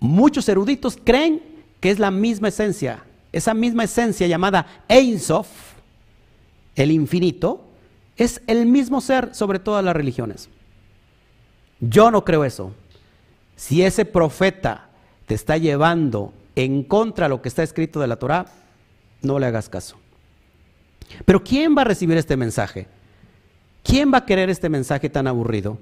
Muchos 0.00 0.48
eruditos 0.48 0.98
creen 1.02 1.42
que 1.80 1.90
es 1.90 1.98
la 1.98 2.10
misma 2.10 2.48
esencia, 2.48 3.04
esa 3.30 3.54
misma 3.54 3.84
esencia 3.84 4.26
llamada 4.26 4.84
Ein 4.88 5.20
Sof, 5.20 5.48
el 6.74 6.90
infinito, 6.90 7.62
es 8.16 8.42
el 8.46 8.66
mismo 8.66 9.00
ser 9.00 9.34
sobre 9.34 9.58
todas 9.58 9.84
las 9.84 9.94
religiones. 9.94 10.48
Yo 11.80 12.10
no 12.10 12.24
creo 12.24 12.44
eso. 12.44 12.72
Si 13.56 13.82
ese 13.82 14.04
profeta 14.04 14.88
te 15.26 15.34
está 15.34 15.56
llevando 15.56 16.32
en 16.56 16.82
contra 16.84 17.26
de 17.26 17.30
lo 17.30 17.42
que 17.42 17.48
está 17.48 17.62
escrito 17.62 18.00
de 18.00 18.06
la 18.06 18.16
Torah, 18.16 18.46
no 19.22 19.38
le 19.38 19.46
hagas 19.46 19.68
caso. 19.68 20.01
Pero 21.24 21.42
¿quién 21.42 21.76
va 21.76 21.82
a 21.82 21.86
recibir 21.86 22.16
este 22.16 22.36
mensaje? 22.36 22.86
¿Quién 23.82 24.12
va 24.12 24.18
a 24.18 24.26
querer 24.26 24.50
este 24.50 24.68
mensaje 24.68 25.08
tan 25.08 25.26
aburrido? 25.26 25.78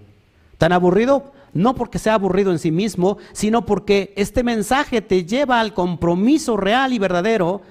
Tan 0.59 0.73
aburrido 0.73 1.33
no 1.53 1.75
porque 1.75 1.99
sea 1.99 2.15
aburrido 2.15 2.53
en 2.53 2.59
sí 2.59 2.71
mismo, 2.71 3.19
sino 3.33 3.67
porque 3.67 4.13
este 4.17 4.43
mensaje 4.43 5.03
te 5.03 5.25
lleva 5.25 5.61
al 5.61 5.75
compromiso 5.75 6.57
real 6.57 6.93
y 6.93 6.99
verdadero 6.99 7.63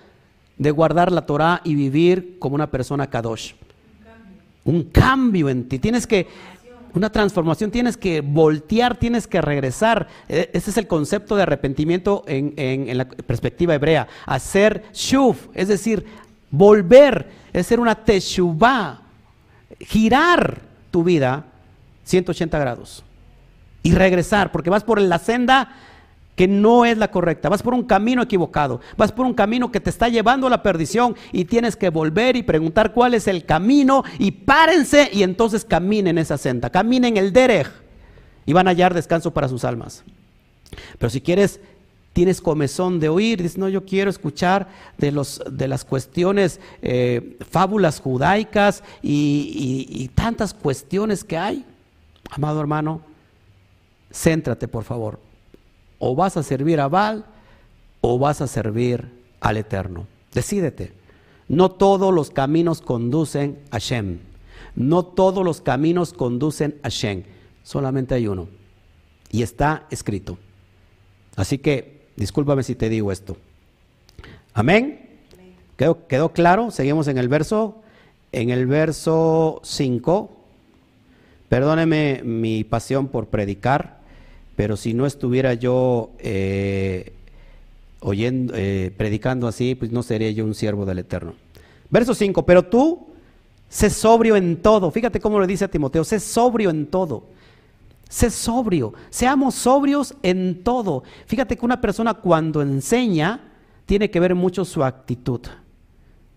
de 0.57 0.71
guardar 0.71 1.11
la 1.11 1.25
Torah 1.25 1.61
y 1.63 1.75
vivir 1.75 2.37
como 2.39 2.55
una 2.55 2.69
persona 2.69 3.09
kadosh. 3.09 3.53
Un 4.65 4.83
cambio 4.83 5.49
en 5.49 5.67
ti. 5.69 5.79
Tienes 5.79 6.05
que 6.05 6.27
una 6.93 7.11
transformación, 7.11 7.71
tienes 7.71 7.97
que 7.97 8.21
voltear, 8.21 8.97
tienes 8.97 9.27
que 9.27 9.41
regresar. 9.41 10.07
E, 10.27 10.49
ese 10.53 10.71
es 10.71 10.77
el 10.77 10.87
concepto 10.87 11.35
de 11.35 11.43
arrepentimiento 11.43 12.23
en, 12.27 12.97
la 12.97 13.07
perspectiva 13.07 13.75
hebrea. 13.75 14.07
Hacer 14.25 14.83
shuf, 14.93 15.47
es 15.53 15.67
decir, 15.67 16.05
volver, 16.51 17.29
es 17.59 17.67
ser 17.67 17.79
una 17.79 17.95
teshuvah, 17.95 19.01
girar 19.79 20.61
tu 20.91 21.03
vida 21.03 21.45
180 22.03 22.57
grados 22.57 23.03
y 23.83 23.93
regresar, 23.93 24.51
porque 24.51 24.69
vas 24.69 24.83
por 24.83 24.99
la 24.99 25.19
senda 25.19 25.75
que 26.35 26.47
no 26.47 26.85
es 26.85 26.97
la 26.97 27.11
correcta, 27.11 27.49
vas 27.49 27.61
por 27.61 27.73
un 27.73 27.83
camino 27.83 28.21
equivocado, 28.21 28.79
vas 28.95 29.11
por 29.11 29.25
un 29.25 29.33
camino 29.33 29.71
que 29.73 29.81
te 29.81 29.89
está 29.89 30.07
llevando 30.07 30.47
a 30.47 30.49
la 30.49 30.63
perdición 30.63 31.15
y 31.33 31.45
tienes 31.45 31.75
que 31.75 31.89
volver 31.89 32.37
y 32.37 32.43
preguntar 32.43 32.93
cuál 32.93 33.13
es 33.13 33.27
el 33.27 33.45
camino 33.45 34.05
y 34.17 34.31
párense 34.31 35.09
y 35.11 35.23
entonces 35.23 35.65
caminen 35.65 36.17
esa 36.17 36.37
senda, 36.37 36.69
caminen 36.69 37.17
el 37.17 37.33
derech 37.33 37.69
y 38.45 38.53
van 38.53 38.67
a 38.67 38.71
hallar 38.71 38.93
descanso 38.93 39.31
para 39.31 39.49
sus 39.49 39.65
almas. 39.65 40.03
Pero 40.97 41.09
si 41.09 41.19
quieres, 41.19 41.59
tienes 42.19 42.41
comezón 42.41 42.99
de 42.99 43.07
oír, 43.07 43.41
dices, 43.41 43.57
no, 43.57 43.69
yo 43.69 43.85
quiero 43.85 44.09
escuchar 44.09 44.67
de, 44.97 45.09
los, 45.09 45.41
de 45.49 45.69
las 45.69 45.85
cuestiones, 45.85 46.59
eh, 46.81 47.37
fábulas 47.49 48.01
judaicas 48.01 48.83
y, 49.01 50.11
tantas 50.15 50.53
cuestiones 50.53 51.23
que 51.23 51.37
hay. 51.37 51.65
Amado 52.29 52.59
hermano, 52.59 52.99
céntrate 54.11 54.67
por 54.67 54.83
favor 54.83 55.17
o 55.97 56.13
vas 56.13 56.35
a 56.35 56.43
servir 56.43 56.81
a 56.81 56.89
Baal 56.89 57.23
o 58.01 58.19
vas 58.19 58.41
a 58.41 58.47
servir 58.47 59.09
al 59.39 59.55
Eterno. 59.55 60.05
Decídete. 60.33 60.91
No 61.47 61.71
todos 61.71 62.13
los 62.13 62.31
caminos 62.31 62.81
conducen 62.81 63.59
a 63.71 63.77
Shem. 63.79 64.19
No 64.75 65.03
todos 65.03 65.45
los 65.45 65.61
caminos 65.61 66.11
conducen 66.11 66.81
a 66.83 66.89
Shem. 66.89 67.23
Solamente 67.63 68.13
hay 68.13 68.27
uno. 68.27 68.49
Y 69.31 69.41
está 69.41 69.87
escrito. 69.89 70.37
Así 71.37 71.59
que, 71.59 71.98
discúlpame 72.19 72.61
si 72.61 72.75
te 72.75 72.87
digo 72.89 73.11
esto. 73.11 73.35
Amén. 74.53 75.07
¿Quedó, 75.75 76.05
¿Quedó, 76.05 76.33
claro? 76.33 76.69
Seguimos 76.69 77.07
en 77.07 77.17
el 77.17 77.29
verso, 77.29 77.81
en 78.31 78.51
el 78.51 78.67
verso 78.67 79.61
5. 79.63 80.29
Perdóneme 81.49 82.21
mi 82.23 82.63
pasión 82.63 83.07
por 83.07 83.25
predicar 83.25 83.99
pero 84.59 84.75
si 84.75 84.93
no 84.93 85.05
estuviera 85.05 85.53
yo 85.53 86.09
eh, 86.19 87.13
oyendo, 88.01 88.53
eh, 88.57 88.91
predicando 88.97 89.47
así, 89.47 89.73
pues 89.73 89.89
no 89.89 90.03
sería 90.03 90.31
yo 90.31 90.43
un 90.43 90.53
siervo 90.53 90.85
del 90.85 90.99
Eterno. 90.99 91.33
Verso 91.89 92.13
5, 92.13 92.45
pero 92.45 92.63
tú 92.63 93.07
sé 93.69 93.89
sobrio 93.89 94.35
en 94.35 94.57
todo. 94.57 94.91
Fíjate 94.91 95.21
cómo 95.21 95.39
le 95.39 95.47
dice 95.47 95.63
a 95.63 95.69
Timoteo, 95.69 96.03
sé 96.03 96.19
sobrio 96.19 96.71
en 96.71 96.87
todo. 96.87 97.23
Sé 98.09 98.29
sobrio, 98.29 98.93
seamos 99.09 99.55
sobrios 99.55 100.13
en 100.21 100.63
todo. 100.63 101.03
Fíjate 101.25 101.55
que 101.55 101.65
una 101.65 101.79
persona 101.79 102.15
cuando 102.15 102.61
enseña 102.61 103.53
tiene 103.85 104.11
que 104.11 104.19
ver 104.19 104.35
mucho 104.35 104.65
su 104.65 104.83
actitud. 104.83 105.41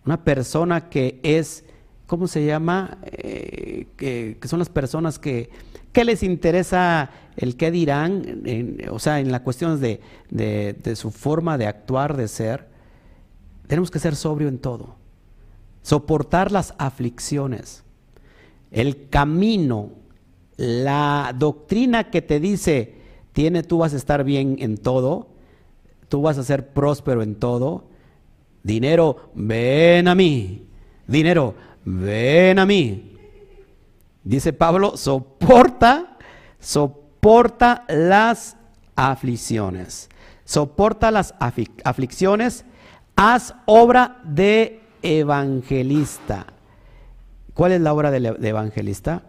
Una 0.06 0.22
persona 0.22 0.88
que 0.88 1.18
es, 1.24 1.64
¿cómo 2.06 2.28
se 2.28 2.46
llama? 2.46 2.98
Eh, 3.02 3.88
que 3.96 4.48
son 4.48 4.60
las 4.60 4.68
personas 4.68 5.18
que 5.18 5.50
¿Qué 5.92 6.04
les 6.04 6.22
interesa 6.22 7.10
el 7.36 7.56
qué 7.56 7.70
dirán? 7.70 8.42
o 8.90 8.98
sea, 8.98 9.20
en 9.20 9.30
las 9.30 9.42
cuestiones 9.42 9.80
de, 9.80 10.00
de 10.30 10.96
su 10.96 11.10
forma 11.10 11.58
de 11.58 11.66
actuar, 11.66 12.16
de 12.16 12.28
ser. 12.28 12.68
Tenemos 13.66 13.90
que 13.90 13.98
ser 13.98 14.16
sobrio 14.16 14.48
en 14.48 14.58
todo. 14.58 14.96
Soportar 15.82 16.50
las 16.50 16.74
aflicciones. 16.78 17.84
El 18.70 19.10
camino, 19.10 19.90
la 20.62 21.34
doctrina 21.36 22.08
que 22.08 22.22
te 22.22 22.38
dice, 22.38 22.94
tiene, 23.32 23.64
tú 23.64 23.78
vas 23.78 23.94
a 23.94 23.96
estar 23.96 24.22
bien 24.22 24.58
en 24.60 24.76
todo, 24.76 25.26
tú 26.08 26.22
vas 26.22 26.38
a 26.38 26.44
ser 26.44 26.68
próspero 26.68 27.20
en 27.22 27.34
todo. 27.34 27.88
Dinero, 28.62 29.32
ven 29.34 30.06
a 30.06 30.14
mí. 30.14 30.68
Dinero, 31.08 31.56
ven 31.84 32.60
a 32.60 32.66
mí. 32.66 33.16
Dice 34.22 34.52
Pablo, 34.52 34.96
soporta, 34.96 36.16
soporta 36.60 37.84
las 37.88 38.56
aflicciones. 38.94 40.10
Soporta 40.44 41.10
las 41.10 41.34
aflicciones, 41.40 42.64
haz 43.16 43.56
obra 43.66 44.20
de 44.22 44.80
evangelista. 45.02 46.46
¿Cuál 47.52 47.72
es 47.72 47.80
la 47.80 47.92
obra 47.92 48.12
de 48.12 48.48
evangelista? 48.48 49.24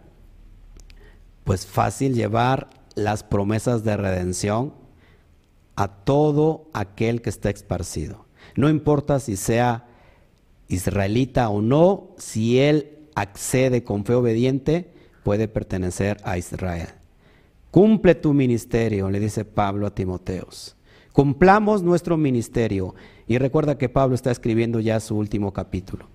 Pues 1.44 1.66
fácil 1.66 2.14
llevar 2.14 2.70
las 2.94 3.22
promesas 3.22 3.84
de 3.84 3.96
redención 3.96 4.74
a 5.76 5.88
todo 5.88 6.68
aquel 6.72 7.22
que 7.22 7.30
está 7.30 7.50
esparcido. 7.50 8.26
No 8.56 8.68
importa 8.68 9.20
si 9.20 9.36
sea 9.36 9.86
israelita 10.68 11.48
o 11.48 11.60
no, 11.60 12.14
si 12.16 12.58
él 12.58 13.08
accede 13.14 13.84
con 13.84 14.04
fe 14.04 14.14
obediente, 14.14 14.92
puede 15.22 15.48
pertenecer 15.48 16.18
a 16.24 16.38
Israel. 16.38 16.88
Cumple 17.70 18.14
tu 18.14 18.32
ministerio, 18.32 19.10
le 19.10 19.18
dice 19.18 19.44
Pablo 19.44 19.86
a 19.86 19.94
Timoteos. 19.94 20.76
Cumplamos 21.12 21.82
nuestro 21.82 22.16
ministerio. 22.16 22.94
Y 23.26 23.38
recuerda 23.38 23.78
que 23.78 23.88
Pablo 23.88 24.14
está 24.14 24.30
escribiendo 24.30 24.80
ya 24.80 25.00
su 25.00 25.16
último 25.16 25.52
capítulo, 25.52 26.08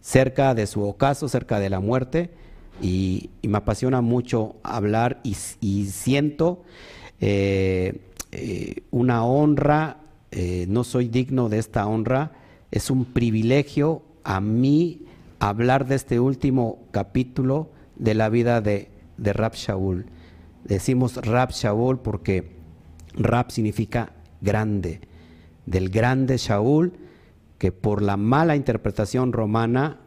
cerca 0.00 0.54
de 0.54 0.66
su 0.66 0.82
ocaso, 0.82 1.28
cerca 1.28 1.60
de 1.60 1.70
la 1.70 1.78
muerte, 1.78 2.30
y, 2.80 3.30
me 3.42 3.58
apasiona 3.58 4.00
mucho 4.00 4.56
hablar 4.62 5.20
y, 5.22 5.34
siento 5.34 6.62
eh, 7.20 8.00
eh, 8.32 8.82
una 8.90 9.24
honra, 9.24 9.98
eh, 10.30 10.66
no 10.68 10.84
soy 10.84 11.08
digno 11.08 11.48
de 11.48 11.58
esta 11.58 11.86
honra, 11.86 12.32
es 12.70 12.90
un 12.90 13.04
privilegio 13.04 14.02
a 14.24 14.40
mí 14.40 15.02
hablar 15.40 15.86
de 15.86 15.96
este 15.96 16.20
último 16.20 16.78
capítulo 16.92 17.70
de 17.96 18.14
la 18.14 18.28
vida 18.28 18.60
de, 18.60 18.90
de 19.16 19.32
Rab 19.32 19.54
Shaul. 19.54 20.06
Decimos 20.64 21.16
Rab 21.16 21.50
Shaul 21.50 21.98
porque 21.98 22.52
Rab 23.14 23.50
significa 23.50 24.12
grande, 24.40 25.00
del 25.66 25.88
grande 25.88 26.36
Shaul, 26.36 26.92
que 27.58 27.72
por 27.72 28.02
la 28.02 28.16
mala 28.16 28.56
interpretación 28.56 29.32
romana 29.32 30.00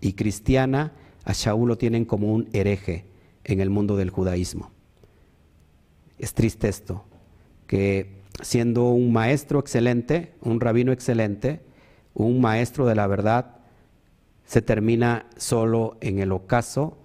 y 0.00 0.12
cristiana, 0.12 0.92
a 1.24 1.32
Shaul 1.32 1.68
lo 1.68 1.78
tienen 1.78 2.04
como 2.04 2.32
un 2.32 2.48
hereje 2.52 3.06
en 3.44 3.60
el 3.60 3.70
mundo 3.70 3.96
del 3.96 4.10
judaísmo. 4.10 4.70
Es 6.18 6.34
triste 6.34 6.68
esto, 6.68 7.04
que 7.66 8.22
siendo 8.42 8.90
un 8.90 9.12
maestro 9.12 9.58
excelente, 9.58 10.34
un 10.42 10.60
rabino 10.60 10.92
excelente, 10.92 11.60
un 12.14 12.40
maestro 12.40 12.86
de 12.86 12.94
la 12.94 13.06
verdad, 13.06 13.56
se 14.44 14.62
termina 14.62 15.26
solo 15.36 15.96
en 16.00 16.18
el 16.18 16.32
ocaso, 16.32 16.98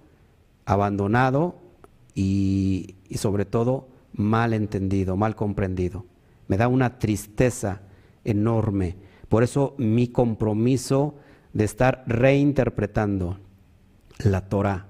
abandonado 0.66 1.56
y, 2.14 2.96
sobre 3.14 3.44
todo 3.44 3.88
mal 4.12 4.52
entendido, 4.52 5.16
mal 5.16 5.34
comprendido. 5.34 6.04
Me 6.48 6.56
da 6.56 6.68
una 6.68 6.98
tristeza 6.98 7.80
enorme. 8.24 8.96
Por 9.28 9.42
eso 9.42 9.74
mi 9.78 10.08
compromiso 10.08 11.14
de 11.52 11.64
estar 11.64 12.04
reinterpretando 12.06 13.38
la 14.24 14.48
Torah, 14.48 14.86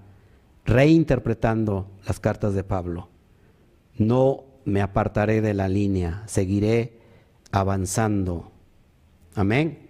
reinterpretando 0.64 1.90
las 2.06 2.20
cartas 2.20 2.54
de 2.54 2.64
Pablo. 2.64 3.08
No 3.96 4.44
me 4.64 4.82
apartaré 4.82 5.40
de 5.40 5.54
la 5.54 5.68
línea, 5.68 6.22
seguiré 6.26 6.98
avanzando. 7.50 8.52
Amén. 9.34 9.88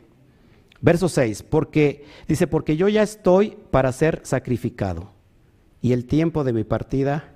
Verso 0.81 1.09
6, 1.09 1.43
porque 1.43 2.07
dice, 2.27 2.47
porque 2.47 2.77
yo 2.77 2.89
ya 2.89 3.03
estoy 3.03 3.57
para 3.71 3.93
ser 3.93 4.21
sacrificado 4.25 5.11
y 5.83 5.93
el 5.93 6.07
tiempo 6.07 6.43
de 6.45 6.53
mi 6.53 6.65
partida 6.65 7.35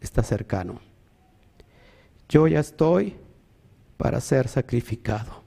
está 0.00 0.22
cercano. 0.22 0.80
Yo 2.28 2.46
ya 2.46 2.60
estoy 2.60 3.16
para 3.96 4.20
ser 4.20 4.48
sacrificado 4.48 5.42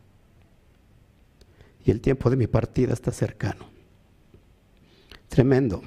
y 1.85 1.91
el 1.91 2.01
tiempo 2.01 2.29
de 2.29 2.37
mi 2.37 2.47
partida 2.47 2.93
está 2.93 3.11
cercano. 3.11 3.70
Tremendo. 5.31 5.81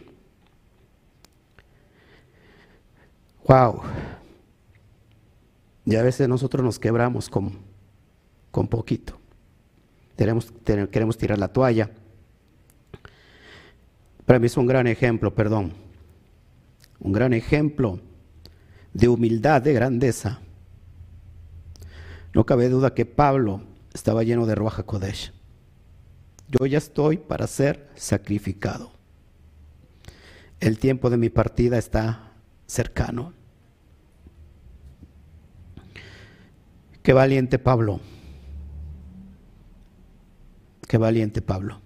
Wow. 3.46 3.82
Y 5.84 5.96
a 5.96 6.02
veces 6.02 6.26
nosotros 6.26 6.64
nos 6.64 6.78
quebramos 6.78 7.28
con, 7.28 7.52
con 8.50 8.66
poquito 8.68 9.20
queremos 10.16 11.18
tirar 11.18 11.38
la 11.38 11.48
toalla. 11.48 11.90
Para 14.24 14.38
mí 14.38 14.46
es 14.46 14.56
un 14.56 14.66
gran 14.66 14.86
ejemplo, 14.86 15.34
perdón, 15.34 15.74
un 17.00 17.12
gran 17.12 17.34
ejemplo 17.34 18.00
de 18.94 19.08
humildad, 19.08 19.60
de 19.60 19.74
grandeza. 19.74 20.40
No 22.32 22.46
cabe 22.46 22.68
duda 22.68 22.94
que 22.94 23.04
Pablo 23.04 23.60
estaba 23.92 24.22
lleno 24.22 24.46
de 24.46 24.54
Ruaja 24.54 24.84
Kodesh. 24.84 25.32
Yo 26.48 26.66
ya 26.66 26.78
estoy 26.78 27.18
para 27.18 27.46
ser 27.46 27.90
sacrificado. 27.94 28.93
El 30.64 30.78
tiempo 30.78 31.10
de 31.10 31.18
mi 31.18 31.28
partida 31.28 31.76
está 31.76 32.32
cercano. 32.66 33.34
Qué 37.02 37.12
valiente 37.12 37.58
Pablo. 37.58 38.00
Qué 40.88 40.96
valiente 40.96 41.42
Pablo. 41.42 41.82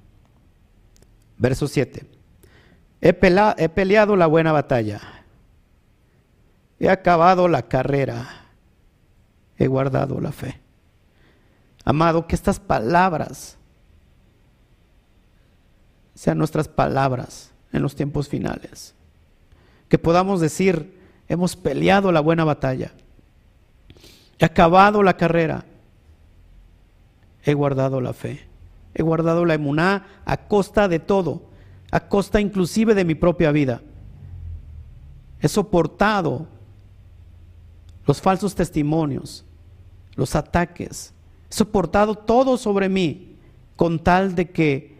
Verso 1.38 1.66
7. 1.66 2.06
He, 3.00 3.18
he 3.56 3.68
peleado 3.68 4.14
la 4.14 4.28
buena 4.28 4.52
batalla. 4.52 5.00
He 6.78 6.88
acabado 6.88 7.48
la 7.48 7.62
carrera. 7.62 8.28
He 9.56 9.66
guardado 9.66 10.20
la 10.20 10.30
fe. 10.30 10.60
Amado, 11.84 12.28
que 12.28 12.36
estas 12.36 12.60
palabras 12.60 13.58
sean 16.14 16.38
nuestras 16.38 16.68
palabras 16.68 17.52
en 17.72 17.82
los 17.82 17.94
tiempos 17.94 18.28
finales. 18.28 18.94
Que 19.88 19.98
podamos 19.98 20.40
decir, 20.40 20.98
hemos 21.28 21.56
peleado 21.56 22.12
la 22.12 22.20
buena 22.20 22.44
batalla. 22.44 22.92
He 24.38 24.44
acabado 24.44 25.02
la 25.02 25.16
carrera. 25.16 25.64
He 27.44 27.54
guardado 27.54 28.00
la 28.00 28.12
fe. 28.12 28.46
He 28.94 29.02
guardado 29.02 29.44
la 29.44 29.54
emuná 29.54 30.06
a 30.24 30.36
costa 30.48 30.88
de 30.88 30.98
todo, 30.98 31.42
a 31.90 32.00
costa 32.00 32.40
inclusive 32.40 32.94
de 32.94 33.04
mi 33.04 33.14
propia 33.14 33.52
vida. 33.52 33.80
He 35.40 35.48
soportado 35.48 36.48
los 38.06 38.20
falsos 38.20 38.54
testimonios, 38.54 39.44
los 40.16 40.34
ataques. 40.34 41.12
He 41.50 41.54
soportado 41.54 42.16
todo 42.16 42.56
sobre 42.56 42.88
mí 42.88 43.36
con 43.76 44.02
tal 44.02 44.34
de 44.34 44.50
que 44.50 44.97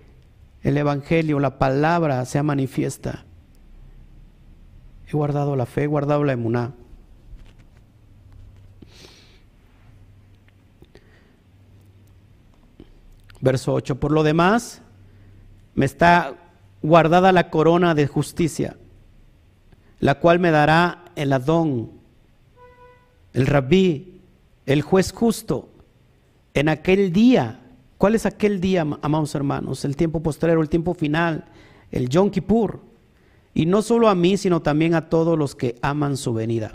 el 0.62 0.76
Evangelio, 0.76 1.40
la 1.40 1.58
palabra 1.58 2.24
sea 2.24 2.42
manifiesta. 2.42 3.24
He 5.06 5.12
guardado 5.12 5.56
la 5.56 5.66
fe, 5.66 5.84
he 5.84 5.86
guardado 5.86 6.24
la 6.24 6.32
emuná. 6.32 6.74
Verso 13.40 13.72
8, 13.72 14.00
por 14.00 14.10
lo 14.10 14.22
demás, 14.22 14.82
me 15.74 15.86
está 15.86 16.36
guardada 16.82 17.32
la 17.32 17.50
corona 17.50 17.94
de 17.94 18.06
justicia, 18.06 18.76
la 20.00 20.16
cual 20.16 20.40
me 20.40 20.50
dará 20.50 21.04
el 21.14 21.32
Adón, 21.32 21.92
el 23.32 23.46
Rabí, 23.46 24.20
el 24.66 24.82
juez 24.82 25.12
justo, 25.12 25.68
en 26.54 26.68
aquel 26.68 27.12
día. 27.12 27.60
¿Cuál 27.98 28.14
es 28.14 28.26
aquel 28.26 28.60
día, 28.60 28.86
amados 29.02 29.34
hermanos? 29.34 29.84
El 29.84 29.96
tiempo 29.96 30.22
postrero, 30.22 30.62
el 30.62 30.68
tiempo 30.68 30.94
final, 30.94 31.46
el 31.90 32.08
Yom 32.08 32.30
Kippur. 32.30 32.80
Y 33.54 33.66
no 33.66 33.82
solo 33.82 34.08
a 34.08 34.14
mí, 34.14 34.36
sino 34.36 34.62
también 34.62 34.94
a 34.94 35.08
todos 35.08 35.36
los 35.36 35.56
que 35.56 35.76
aman 35.82 36.16
su 36.16 36.32
venida. 36.32 36.70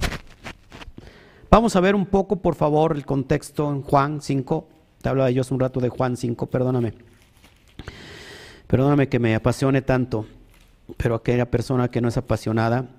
Vamos 1.49 1.77
a 1.77 1.79
ver 1.79 1.95
un 1.95 2.07
poco, 2.07 2.41
por 2.41 2.55
favor, 2.55 2.93
el 2.93 3.05
contexto 3.05 3.71
en 3.71 3.83
Juan 3.83 4.21
5. 4.21 4.67
Te 5.01 5.07
hablaba 5.07 5.31
yo 5.31 5.41
hace 5.41 5.53
un 5.53 5.61
rato 5.61 5.79
de 5.79 5.87
Juan 5.87 6.17
5, 6.17 6.47
perdóname. 6.47 6.93
Perdóname 8.67 9.07
que 9.07 9.19
me 9.19 9.33
apasione 9.33 9.81
tanto, 9.81 10.25
pero 10.97 11.15
aquella 11.15 11.49
persona 11.49 11.89
que 11.89 12.01
no 12.01 12.09
es 12.09 12.17
apasionada 12.17 12.89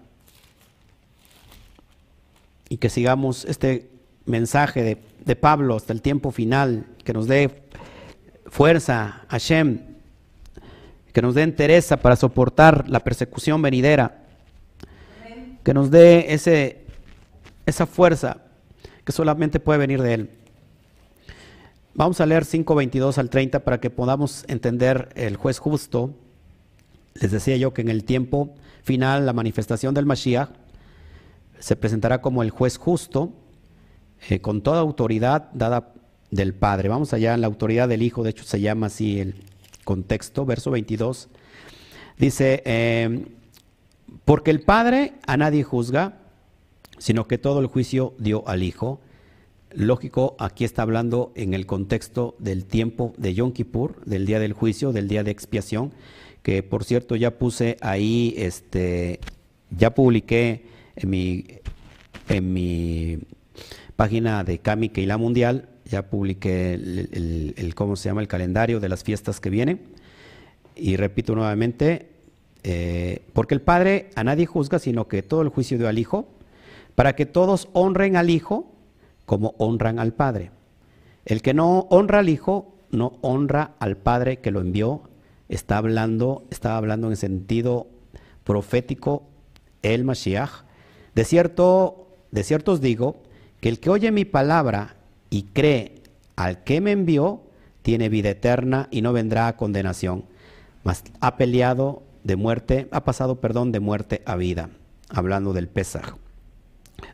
y 2.70 2.78
que 2.78 2.88
sigamos 2.88 3.44
este 3.44 3.90
mensaje 4.24 4.82
de, 5.24 5.36
Pablo 5.36 5.76
hasta 5.76 5.92
el 5.92 6.02
tiempo 6.02 6.30
final, 6.30 6.86
que 7.02 7.12
nos 7.12 7.26
dé 7.26 7.63
fuerza, 8.54 9.24
Hashem, 9.30 9.80
que 11.12 11.20
nos 11.20 11.34
dé 11.34 11.42
entereza 11.42 11.96
para 11.96 12.14
soportar 12.14 12.88
la 12.88 13.00
persecución 13.00 13.60
venidera, 13.60 14.22
que 15.64 15.74
nos 15.74 15.90
dé 15.90 16.32
ese, 16.32 16.84
esa 17.66 17.84
fuerza 17.84 18.42
que 19.02 19.10
solamente 19.10 19.58
puede 19.58 19.80
venir 19.80 20.00
de 20.00 20.14
Él. 20.14 20.30
Vamos 21.94 22.20
a 22.20 22.26
leer 22.26 22.44
5.22 22.44 23.18
al 23.18 23.28
30 23.28 23.58
para 23.64 23.80
que 23.80 23.90
podamos 23.90 24.44
entender 24.46 25.08
el 25.16 25.36
juez 25.36 25.58
justo. 25.58 26.14
Les 27.14 27.32
decía 27.32 27.56
yo 27.56 27.74
que 27.74 27.82
en 27.82 27.88
el 27.88 28.04
tiempo 28.04 28.54
final 28.84 29.26
la 29.26 29.32
manifestación 29.32 29.94
del 29.94 30.06
Mashiach 30.06 30.50
se 31.58 31.74
presentará 31.74 32.20
como 32.20 32.44
el 32.44 32.50
juez 32.50 32.76
justo, 32.76 33.32
eh, 34.28 34.38
con 34.40 34.62
toda 34.62 34.78
autoridad 34.78 35.50
dada 35.54 35.94
del 36.34 36.54
Padre. 36.54 36.88
Vamos 36.88 37.12
allá 37.12 37.34
en 37.34 37.40
la 37.40 37.46
autoridad 37.46 37.88
del 37.88 38.02
Hijo, 38.02 38.22
de 38.22 38.30
hecho 38.30 38.44
se 38.44 38.60
llama 38.60 38.86
así 38.86 39.20
el 39.20 39.34
contexto, 39.84 40.44
verso 40.44 40.70
22. 40.70 41.28
Dice, 42.18 42.62
eh, 42.64 43.26
porque 44.24 44.50
el 44.50 44.60
Padre 44.60 45.14
a 45.26 45.36
nadie 45.36 45.62
juzga, 45.62 46.18
sino 46.98 47.26
que 47.26 47.38
todo 47.38 47.60
el 47.60 47.66
juicio 47.66 48.14
dio 48.18 48.46
al 48.48 48.62
Hijo 48.62 49.00
Lógico, 49.76 50.36
aquí 50.38 50.64
está 50.64 50.82
hablando 50.82 51.32
en 51.34 51.52
el 51.52 51.66
contexto 51.66 52.36
del 52.38 52.64
tiempo 52.64 53.12
de 53.16 53.34
Yom 53.34 53.52
Kippur, 53.52 54.04
del 54.04 54.24
día 54.24 54.38
del 54.38 54.52
juicio, 54.52 54.92
del 54.92 55.08
día 55.08 55.24
de 55.24 55.32
expiación, 55.32 55.90
que 56.44 56.62
por 56.62 56.84
cierto 56.84 57.16
ya 57.16 57.38
puse 57.38 57.76
ahí, 57.80 58.34
este, 58.36 59.18
ya 59.76 59.92
publiqué 59.92 60.66
en 60.94 61.10
mi, 61.10 61.44
en 62.28 62.52
mi 62.52 63.18
página 63.96 64.44
de 64.44 64.58
Kami 64.58 64.90
Keila 64.90 65.16
Mundial, 65.16 65.68
ya 65.84 66.08
publiqué 66.08 66.74
el, 66.74 67.72
cómo 67.74 67.96
se 67.96 68.08
llama 68.08 68.20
el 68.20 68.28
calendario 68.28 68.80
de 68.80 68.88
las 68.88 69.04
fiestas 69.04 69.40
que 69.40 69.50
vienen. 69.50 69.80
Y 70.76 70.96
repito 70.96 71.34
nuevamente, 71.34 72.10
eh, 72.62 73.22
porque 73.32 73.54
el 73.54 73.60
Padre 73.60 74.10
a 74.14 74.24
nadie 74.24 74.46
juzga, 74.46 74.78
sino 74.78 75.08
que 75.08 75.22
todo 75.22 75.42
el 75.42 75.48
juicio 75.48 75.78
dio 75.78 75.88
al 75.88 75.98
Hijo, 75.98 76.28
para 76.94 77.14
que 77.14 77.26
todos 77.26 77.68
honren 77.72 78.16
al 78.16 78.30
Hijo 78.30 78.72
como 79.26 79.54
honran 79.58 79.98
al 79.98 80.12
Padre. 80.12 80.50
El 81.24 81.42
que 81.42 81.54
no 81.54 81.86
honra 81.90 82.20
al 82.20 82.28
Hijo, 82.28 82.74
no 82.90 83.18
honra 83.22 83.72
al 83.78 83.96
Padre 83.96 84.38
que 84.38 84.50
lo 84.50 84.60
envió. 84.60 85.02
Está 85.48 85.78
hablando, 85.78 86.44
está 86.50 86.76
hablando 86.76 87.10
en 87.10 87.16
sentido 87.16 87.86
profético 88.44 89.24
el 89.82 90.04
Mashiach. 90.04 90.64
De 91.14 91.24
cierto, 91.24 92.08
de 92.30 92.42
cierto 92.42 92.72
os 92.72 92.80
digo 92.80 93.22
que 93.60 93.68
el 93.68 93.80
que 93.80 93.90
oye 93.90 94.10
mi 94.10 94.24
palabra 94.24 94.96
y 95.34 95.42
cree 95.52 95.96
al 96.36 96.62
que 96.62 96.80
me 96.80 96.92
envió, 96.92 97.42
tiene 97.82 98.08
vida 98.08 98.30
eterna 98.30 98.86
y 98.92 99.02
no 99.02 99.12
vendrá 99.12 99.48
a 99.48 99.56
condenación, 99.56 100.26
mas 100.84 101.02
ha 101.18 101.36
peleado 101.36 102.04
de 102.22 102.36
muerte, 102.36 102.86
ha 102.92 103.02
pasado, 103.02 103.40
perdón, 103.40 103.72
de 103.72 103.80
muerte 103.80 104.22
a 104.26 104.36
vida, 104.36 104.70
hablando 105.08 105.52
del 105.52 105.66
Pesaj. 105.66 106.14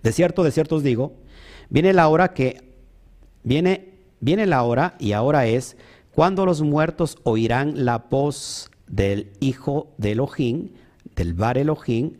De 0.03 0.12
cierto, 0.12 0.45
de 0.45 0.51
cierto 0.51 0.77
os 0.77 0.83
digo 0.83 1.14
Viene 1.71 1.95
la 1.95 2.09
hora 2.09 2.35
que 2.35 2.75
viene 3.43 3.95
viene 4.21 4.45
la 4.45 4.64
hora 4.64 4.97
y 4.99 5.12
ahora 5.12 5.47
es 5.47 5.79
cuando 6.12 6.45
los 6.45 6.61
muertos 6.61 7.16
oirán 7.23 7.87
la 7.87 8.05
voz 8.11 8.71
del 8.87 9.33
hijo 9.41 9.95
de 9.97 10.12
Elohim, 10.12 10.73
del 11.16 11.33
Bar 11.33 11.57
Elohim 11.57 12.18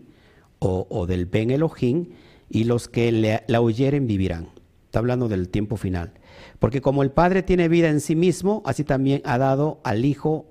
o, 0.61 1.07
del 1.07 1.27
Ben 1.27 1.51
Elohim 1.51 2.07
y 2.49 2.65
los 2.65 2.89
que 2.89 3.43
la 3.47 3.61
oyeren 3.61 4.07
vivirán. 4.07 4.60
Está 4.91 4.99
hablando 4.99 5.29
del 5.29 5.49
tiempo 5.51 5.77
final. 5.77 6.15
Porque 6.59 6.81
como 6.81 7.05
el 7.05 7.13
Padre 7.13 7.45
tiene 7.45 7.69
vida 7.69 7.91
en 7.91 8.01
sí 8.01 8.17
mismo, 8.17 8.61
así 8.67 8.83
también 8.83 9.23
ha 9.25 9.39
dado 9.39 9.81
al 9.85 10.05
Hijo 10.05 10.47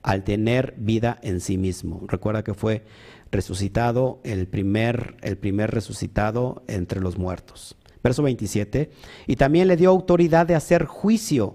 al 0.00 0.24
tener 0.24 0.72
vida 0.78 1.18
en 1.20 1.40
sí 1.40 1.58
mismo. 1.58 2.00
Recuerda 2.08 2.42
que 2.42 2.54
fue 2.54 2.86
resucitado 3.30 4.18
el 4.24 4.48
primer, 4.48 5.16
el 5.20 5.36
primer 5.36 5.70
resucitado 5.70 6.62
entre 6.68 7.02
los 7.02 7.18
muertos 7.18 7.76
verso 8.02 8.22
27, 8.22 8.90
y 9.26 9.36
también 9.36 9.68
le 9.68 9.76
dio 9.76 9.90
autoridad 9.90 10.46
de 10.46 10.54
hacer 10.54 10.86
juicio, 10.86 11.54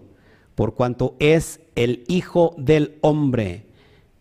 por 0.56 0.76
cuanto 0.76 1.16
es 1.20 1.60
el 1.76 2.04
Hijo 2.08 2.56
del 2.58 3.00
Hombre. 3.02 3.66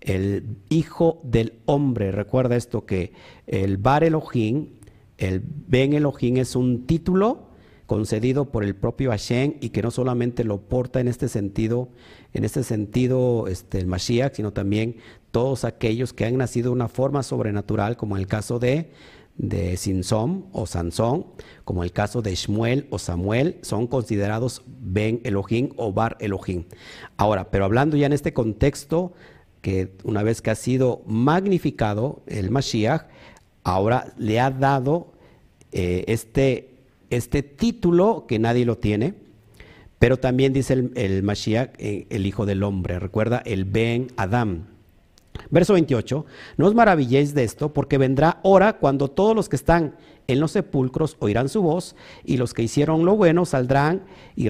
El 0.00 0.56
Hijo 0.68 1.20
del 1.22 1.52
Hombre. 1.66 2.12
Recuerda 2.12 2.56
esto 2.56 2.84
que 2.84 3.12
el 3.46 3.76
Bar 3.76 4.04
Elohim, 4.04 4.70
el 5.18 5.40
Ben 5.44 5.92
Elohim 5.92 6.38
es 6.38 6.56
un 6.56 6.86
título 6.86 7.46
concedido 7.86 8.46
por 8.50 8.64
el 8.64 8.74
propio 8.74 9.10
Hashem 9.10 9.54
y 9.60 9.70
que 9.70 9.82
no 9.82 9.90
solamente 9.90 10.44
lo 10.44 10.60
porta 10.60 11.00
en 11.00 11.08
este 11.08 11.28
sentido, 11.28 11.88
en 12.34 12.44
este 12.44 12.62
sentido 12.62 13.46
este, 13.48 13.78
el 13.78 13.86
Mashiach, 13.86 14.34
sino 14.34 14.52
también 14.52 14.96
todos 15.30 15.64
aquellos 15.64 16.12
que 16.12 16.24
han 16.24 16.36
nacido 16.36 16.70
de 16.70 16.74
una 16.74 16.88
forma 16.88 17.22
sobrenatural, 17.22 17.96
como 17.96 18.16
el 18.16 18.26
caso 18.26 18.58
de 18.58 18.90
de 19.38 19.78
o 20.52 20.66
Sansón, 20.66 21.26
como 21.64 21.84
el 21.84 21.92
caso 21.92 22.22
de 22.22 22.34
Shmuel 22.34 22.86
o 22.90 22.98
Samuel, 22.98 23.58
son 23.62 23.86
considerados 23.86 24.62
Ben 24.66 25.20
Elohim 25.24 25.70
o 25.76 25.92
Bar 25.92 26.16
Elohim. 26.20 26.64
Ahora, 27.16 27.50
pero 27.50 27.64
hablando 27.64 27.96
ya 27.96 28.06
en 28.06 28.12
este 28.12 28.32
contexto, 28.32 29.12
que 29.60 29.92
una 30.04 30.22
vez 30.22 30.42
que 30.42 30.50
ha 30.50 30.54
sido 30.54 31.02
magnificado 31.06 32.22
el 32.26 32.50
Mashiach, 32.50 33.08
ahora 33.62 34.14
le 34.16 34.40
ha 34.40 34.50
dado 34.50 35.12
eh, 35.72 36.04
este, 36.06 36.75
este 37.10 37.42
título 37.42 38.26
que 38.26 38.38
nadie 38.38 38.64
lo 38.64 38.78
tiene, 38.78 39.14
pero 39.98 40.18
también 40.18 40.52
dice 40.52 40.90
el, 40.94 41.22
Mashiach, 41.22 41.70
eh, 41.78 42.06
el 42.10 42.26
Hijo 42.26 42.46
del 42.46 42.62
Hombre, 42.62 42.98
recuerda 42.98 43.42
el 43.44 43.64
Ben 43.64 44.08
Adam. 44.16 44.64
Verso 45.50 45.74
28, 45.74 46.26
no 46.56 46.66
os 46.66 46.74
maravilléis 46.74 47.34
de 47.34 47.44
esto, 47.44 47.72
porque 47.72 47.98
vendrá 47.98 48.40
hora 48.42 48.78
cuando 48.78 49.08
todos 49.08 49.34
los 49.36 49.48
que 49.48 49.56
están 49.56 49.94
en 50.28 50.40
los 50.40 50.52
sepulcros 50.52 51.16
oirán 51.20 51.48
su 51.48 51.62
voz, 51.62 51.94
y 52.24 52.36
los 52.36 52.52
que 52.52 52.62
hicieron 52.62 53.04
lo 53.04 53.16
bueno 53.16 53.44
saldrán 53.44 54.04
y, 54.34 54.48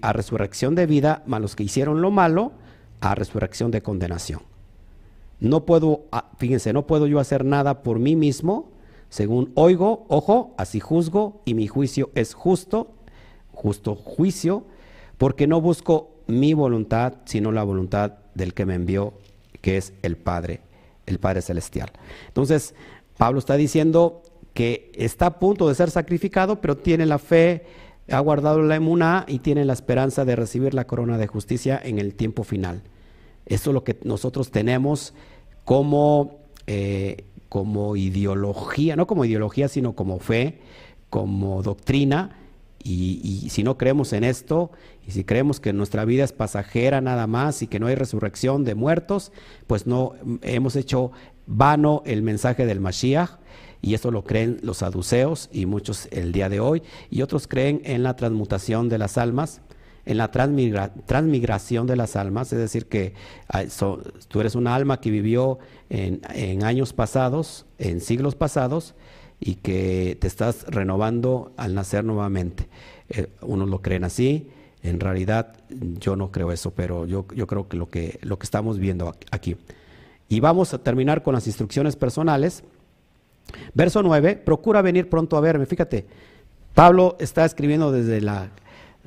a 0.00 0.12
resurrección 0.12 0.74
de 0.74 0.86
vida, 0.86 1.22
mas 1.26 1.40
los 1.40 1.56
que 1.56 1.64
hicieron 1.64 2.00
lo 2.00 2.10
malo 2.10 2.52
a 3.00 3.14
resurrección 3.14 3.70
de 3.70 3.82
condenación. 3.82 4.40
No 5.40 5.64
puedo, 5.64 6.06
ah, 6.10 6.30
fíjense, 6.38 6.72
no 6.72 6.86
puedo 6.86 7.06
yo 7.06 7.20
hacer 7.20 7.44
nada 7.44 7.82
por 7.82 7.98
mí 7.98 8.16
mismo, 8.16 8.70
según 9.08 9.52
oigo, 9.54 10.06
ojo, 10.08 10.54
así 10.58 10.80
juzgo, 10.80 11.42
y 11.44 11.54
mi 11.54 11.66
juicio 11.66 12.10
es 12.14 12.34
justo, 12.34 12.94
justo 13.52 13.94
juicio, 13.94 14.64
porque 15.16 15.46
no 15.46 15.60
busco 15.60 16.10
mi 16.26 16.54
voluntad, 16.54 17.14
sino 17.24 17.52
la 17.52 17.62
voluntad 17.62 18.14
del 18.34 18.54
que 18.54 18.66
me 18.66 18.74
envió 18.74 19.14
que 19.60 19.76
es 19.76 19.92
el 20.02 20.16
Padre, 20.16 20.60
el 21.06 21.18
Padre 21.18 21.42
Celestial. 21.42 21.90
Entonces, 22.28 22.74
Pablo 23.16 23.38
está 23.38 23.56
diciendo 23.56 24.22
que 24.54 24.92
está 24.94 25.26
a 25.26 25.38
punto 25.38 25.68
de 25.68 25.74
ser 25.74 25.90
sacrificado, 25.90 26.60
pero 26.60 26.76
tiene 26.76 27.06
la 27.06 27.18
fe, 27.18 27.64
ha 28.10 28.20
guardado 28.20 28.62
la 28.62 28.76
emuná 28.76 29.24
y 29.28 29.40
tiene 29.40 29.64
la 29.64 29.72
esperanza 29.72 30.24
de 30.24 30.36
recibir 30.36 30.74
la 30.74 30.86
corona 30.86 31.18
de 31.18 31.26
justicia 31.26 31.80
en 31.82 31.98
el 31.98 32.14
tiempo 32.14 32.44
final. 32.44 32.82
Eso 33.46 33.70
es 33.70 33.74
lo 33.74 33.84
que 33.84 33.98
nosotros 34.04 34.50
tenemos 34.50 35.14
como, 35.64 36.38
eh, 36.66 37.24
como 37.48 37.96
ideología, 37.96 38.96
no 38.96 39.06
como 39.06 39.24
ideología, 39.24 39.68
sino 39.68 39.94
como 39.94 40.18
fe, 40.18 40.60
como 41.10 41.62
doctrina. 41.62 42.36
y, 42.84 43.48
si 43.50 43.62
no 43.64 43.76
creemos 43.76 44.12
en 44.12 44.24
esto, 44.24 44.70
y 45.08 45.12
si 45.12 45.24
creemos 45.24 45.58
que 45.58 45.72
nuestra 45.72 46.04
vida 46.04 46.22
es 46.22 46.32
pasajera 46.32 47.00
nada 47.00 47.26
más 47.26 47.62
y 47.62 47.66
que 47.66 47.80
no 47.80 47.86
hay 47.86 47.94
resurrección 47.94 48.64
de 48.64 48.74
muertos, 48.74 49.32
pues 49.66 49.86
no 49.86 50.12
hemos 50.42 50.76
hecho 50.76 51.12
vano 51.46 52.02
el 52.04 52.20
mensaje 52.20 52.66
del 52.66 52.80
Mashiach. 52.80 53.38
Y 53.80 53.94
eso 53.94 54.10
lo 54.10 54.24
creen 54.24 54.58
los 54.62 54.78
saduceos 54.78 55.48
y 55.50 55.64
muchos 55.64 56.08
el 56.10 56.32
día 56.32 56.50
de 56.50 56.60
hoy. 56.60 56.82
Y 57.08 57.22
otros 57.22 57.46
creen 57.48 57.80
en 57.84 58.02
la 58.02 58.16
transmutación 58.16 58.90
de 58.90 58.98
las 58.98 59.16
almas, 59.16 59.62
en 60.06 60.16
la 60.16 60.30
transmigración 60.30 61.86
de 61.86 61.96
las 61.96 62.16
almas. 62.16 62.52
Es 62.52 62.58
decir, 62.58 62.86
que 62.86 63.14
tú 64.28 64.40
eres 64.40 64.54
una 64.54 64.74
alma 64.74 65.00
que 65.00 65.10
vivió 65.10 65.58
en, 65.90 66.64
años 66.64 66.92
pasados, 66.92 67.66
en 67.78 68.00
siglos 68.00 68.34
pasados, 68.34 68.94
y 69.40 69.56
que 69.56 70.16
te 70.20 70.26
estás 70.26 70.64
renovando 70.68 71.52
al 71.56 71.74
nacer 71.74 72.04
nuevamente. 72.04 72.68
Eh, 73.10 73.28
unos 73.42 73.68
lo 73.68 73.82
creen 73.82 74.04
así, 74.04 74.48
en 74.82 75.00
realidad 75.00 75.54
yo 75.70 76.16
no 76.16 76.30
creo 76.30 76.52
eso, 76.52 76.72
pero 76.72 77.06
yo, 77.06 77.26
yo 77.34 77.46
creo 77.46 77.68
que 77.68 77.76
lo, 77.76 77.88
que 77.88 78.18
lo 78.22 78.38
que 78.38 78.44
estamos 78.44 78.78
viendo 78.78 79.14
aquí. 79.30 79.56
Y 80.28 80.40
vamos 80.40 80.74
a 80.74 80.78
terminar 80.78 81.22
con 81.22 81.34
las 81.34 81.46
instrucciones 81.46 81.96
personales. 81.96 82.62
Verso 83.74 84.02
9, 84.02 84.36
procura 84.36 84.82
venir 84.82 85.08
pronto 85.08 85.36
a 85.36 85.40
verme. 85.40 85.66
Fíjate, 85.66 86.06
Pablo 86.74 87.16
está 87.18 87.44
escribiendo 87.44 87.90
desde 87.90 88.20
la, 88.20 88.50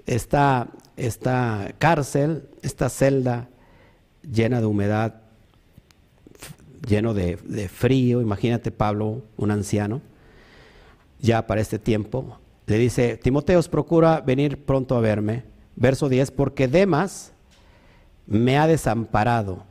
esta, 0.05 0.67
esta 0.97 1.73
cárcel, 1.77 2.49
esta 2.61 2.89
celda 2.89 3.49
llena 4.21 4.59
de 4.59 4.65
humedad, 4.65 5.21
lleno 6.87 7.13
de, 7.13 7.37
de 7.43 7.69
frío. 7.69 8.21
Imagínate 8.21 8.71
Pablo, 8.71 9.23
un 9.37 9.51
anciano. 9.51 10.01
ya 11.19 11.45
para 11.45 11.61
este 11.61 11.77
tiempo, 11.77 12.39
le 12.65 12.77
dice, 12.77 13.17
Timoteos, 13.17 13.67
procura 13.67 14.21
venir 14.21 14.65
pronto 14.65 14.95
a 14.95 15.01
verme. 15.01 15.43
Verso 15.75 16.09
10, 16.09 16.31
porque 16.31 16.67
Demas 16.67 17.31
me 18.25 18.57
ha 18.57 18.67
desamparado, 18.67 19.65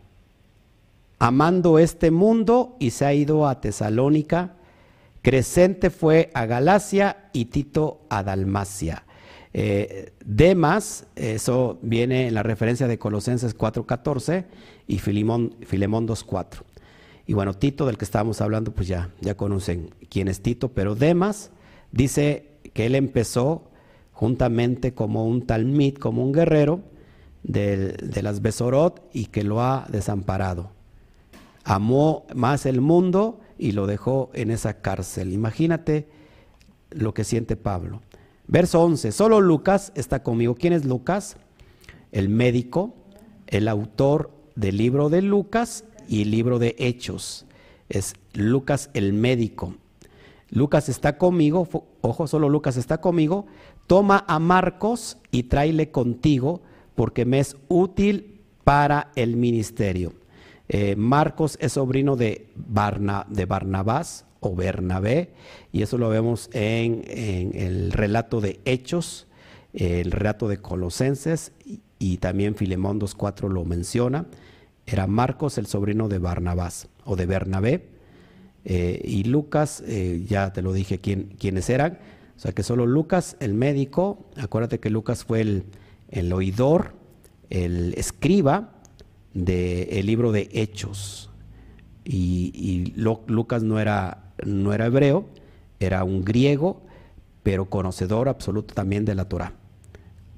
amando 1.18 1.79
este 1.79 2.11
mundo 2.11 2.77
y 2.79 2.91
se 2.91 3.07
ha 3.07 3.14
ido 3.14 3.47
a 3.47 3.61
Tesalónica. 3.61 4.57
Crescente 5.23 5.91
fue 5.91 6.31
a 6.35 6.47
Galacia 6.47 7.29
y 7.33 7.47
Tito 7.47 8.03
a 8.09 8.23
Dalmacia. 8.23 9.05
Eh, 9.53 10.13
Demas, 10.25 11.07
eso 11.17 11.79
viene 11.83 12.29
en 12.29 12.35
la 12.35 12.43
referencia 12.43 12.87
de 12.87 12.99
Colosenses 12.99 13.57
4.14 13.57 14.45
y 14.87 14.99
Filemón, 14.99 15.57
Filemón 15.67 16.07
2.4. 16.07 16.63
Y 17.27 17.35
bueno, 17.35 17.55
Tito, 17.55 17.87
del 17.87 17.99
que 17.99 18.05
estábamos 18.05 18.41
hablando, 18.41 18.73
pues 18.73 18.89
ya, 18.89 19.11
ya 19.21 19.37
conocen 19.37 19.95
quién 20.09 20.29
es 20.29 20.41
Tito, 20.41 20.71
pero 20.71 20.95
Demas 20.95 21.51
dice 21.93 22.59
que 22.73 22.87
él 22.87 22.95
empezó 22.95 23.71
juntamente 24.13 24.95
como 24.95 25.27
un 25.27 25.47
talmid, 25.47 25.95
como 25.95 26.25
un 26.25 26.33
guerrero 26.33 26.81
de, 27.43 27.93
de 27.93 28.23
las 28.23 28.43
Besorot 28.43 29.09
y 29.13 29.27
que 29.27 29.45
lo 29.45 29.63
ha 29.63 29.87
desamparado. 29.91 30.71
Amó 31.65 32.27
más 32.35 32.67
el 32.67 32.81
mundo 32.81 33.41
y 33.59 33.73
lo 33.73 33.87
dejó 33.87 34.31
en 34.35 34.51
esa 34.51 34.81
cárcel. 34.81 35.33
Imagínate 35.33 36.09
lo 36.91 37.15
que 37.15 37.25
siente 37.25 37.57
Pablo. 37.57 38.01
Verso 38.51 38.83
11, 38.83 39.13
solo 39.13 39.41
Lucas 39.41 39.93
está 39.95 40.25
conmigo. 40.25 40.57
¿Quién 40.57 40.73
es 40.73 40.85
Lucas? 40.85 41.37
El 42.11 42.29
médico, 42.29 42.97
el 43.47 43.69
autor 43.69 44.33
del 44.57 44.77
libro 44.77 45.09
de 45.09 45.23
Lucas 45.23 45.85
y 46.09 46.23
el 46.23 46.33
libro 46.33 46.59
de 46.59 46.75
Hechos. 46.81 47.47
Es 47.89 48.15
Lucas 48.33 48.91
el 48.93 49.13
médico. 49.13 49.77
Lucas 50.49 50.89
está 50.89 51.17
conmigo, 51.17 51.69
ojo, 52.01 52.27
solo 52.27 52.49
Lucas 52.49 52.77
está 52.77 53.01
conmigo. 53.01 53.47
Toma 53.87 54.25
a 54.27 54.41
Marcos 54.41 55.19
y 55.31 55.45
tráele 55.45 55.93
contigo 55.93 56.61
porque 56.97 57.25
me 57.25 57.39
es 57.39 57.57
útil 57.69 58.41
para 58.65 59.13
el 59.15 59.37
ministerio. 59.37 60.13
Eh, 60.69 60.97
Marcos 60.97 61.57
es 61.61 61.75
sobrino 61.75 62.17
de, 62.17 62.53
de 62.57 63.45
Barnabás, 63.47 64.27
o 64.41 64.55
Bernabé, 64.55 65.30
y 65.72 65.82
eso 65.82 65.99
lo 65.99 66.09
vemos 66.09 66.49
en, 66.53 67.05
el 67.55 67.93
relato 67.93 68.41
de 68.41 68.61
Hechos, 68.64 69.26
el 69.72 70.11
relato 70.11 70.49
de 70.49 70.59
Colosenses, 70.59 71.53
y, 71.99 72.16
también 72.16 72.55
Filemón 72.55 72.99
2.4 72.99 73.51
lo 73.51 73.64
menciona. 73.64 74.26
Era 74.86 75.07
Marcos 75.07 75.59
el 75.59 75.66
sobrino 75.66 76.09
de 76.09 76.18
Barnabás 76.18 76.88
o 77.05 77.16
de 77.16 77.26
Bernabé, 77.26 77.88
eh, 78.64 79.01
y 79.05 79.24
Lucas, 79.24 79.82
eh, 79.86 80.24
ya 80.26 80.53
te 80.53 80.62
lo 80.62 80.72
dije 80.72 80.99
quién, 80.99 81.34
quiénes 81.38 81.70
eran, 81.70 81.99
o 82.36 82.41
sea 82.41 82.53
que 82.53 82.62
solo 82.62 82.86
Lucas, 82.86 83.36
el 83.41 83.55
médico, 83.55 84.26
acuérdate 84.36 84.80
que 84.80 84.91
Lucas 84.91 85.24
fue 85.24 85.43
el, 85.43 85.64
el 86.09 86.32
oidor, 86.32 86.95
el 87.51 87.95
escriba 87.97 88.72
del 89.34 90.07
libro 90.07 90.32
de 90.32 90.49
Hechos. 90.53 91.30
Y, 92.05 92.93
Lucas 92.97 93.62
no 93.62 93.78
era 93.78 94.30
no 94.45 94.72
era 94.72 94.86
hebreo, 94.86 95.26
era 95.78 96.05
un 96.05 96.22
griego, 96.22 96.82
pero 97.43 97.70
conocedor 97.70 98.28
absoluto 98.28 98.74
también 98.74 99.05
de 99.05 99.14
la 99.14 99.26
Torah. 99.26 99.55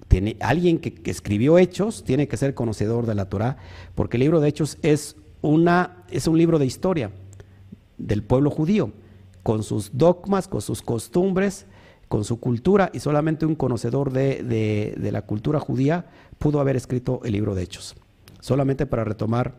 Tiene, 0.08 0.36
alguien 0.40 0.78
que, 0.78 1.10
escribió 1.10 1.58
Hechos 1.58 2.04
tiene 2.04 2.28
que 2.28 2.36
ser 2.36 2.54
conocedor 2.54 3.06
de 3.06 3.14
la 3.14 3.28
Torah, 3.28 3.56
porque 3.94 4.16
el 4.16 4.22
libro 4.22 4.40
de 4.40 4.48
Hechos 4.48 4.78
es, 4.82 5.16
una, 5.40 6.04
es 6.10 6.26
un 6.26 6.38
libro 6.38 6.58
de 6.58 6.66
historia 6.66 7.10
del 7.98 8.22
pueblo 8.22 8.50
judío, 8.50 8.92
con 9.42 9.62
sus 9.62 9.90
dogmas, 9.96 10.48
con 10.48 10.60
sus 10.60 10.82
costumbres, 10.82 11.66
con 12.08 12.24
su 12.24 12.38
cultura, 12.38 12.90
y 12.92 13.00
solamente 13.00 13.46
un 13.46 13.54
conocedor 13.54 14.12
de, 14.12 14.42
de 14.96 15.12
la 15.12 15.22
cultura 15.22 15.58
judía 15.58 16.06
pudo 16.38 16.60
haber 16.60 16.76
escrito 16.76 17.20
el 17.24 17.32
libro 17.32 17.54
de 17.54 17.62
Hechos, 17.62 17.96
solamente 18.40 18.86
para 18.86 19.04
retomar 19.04 19.54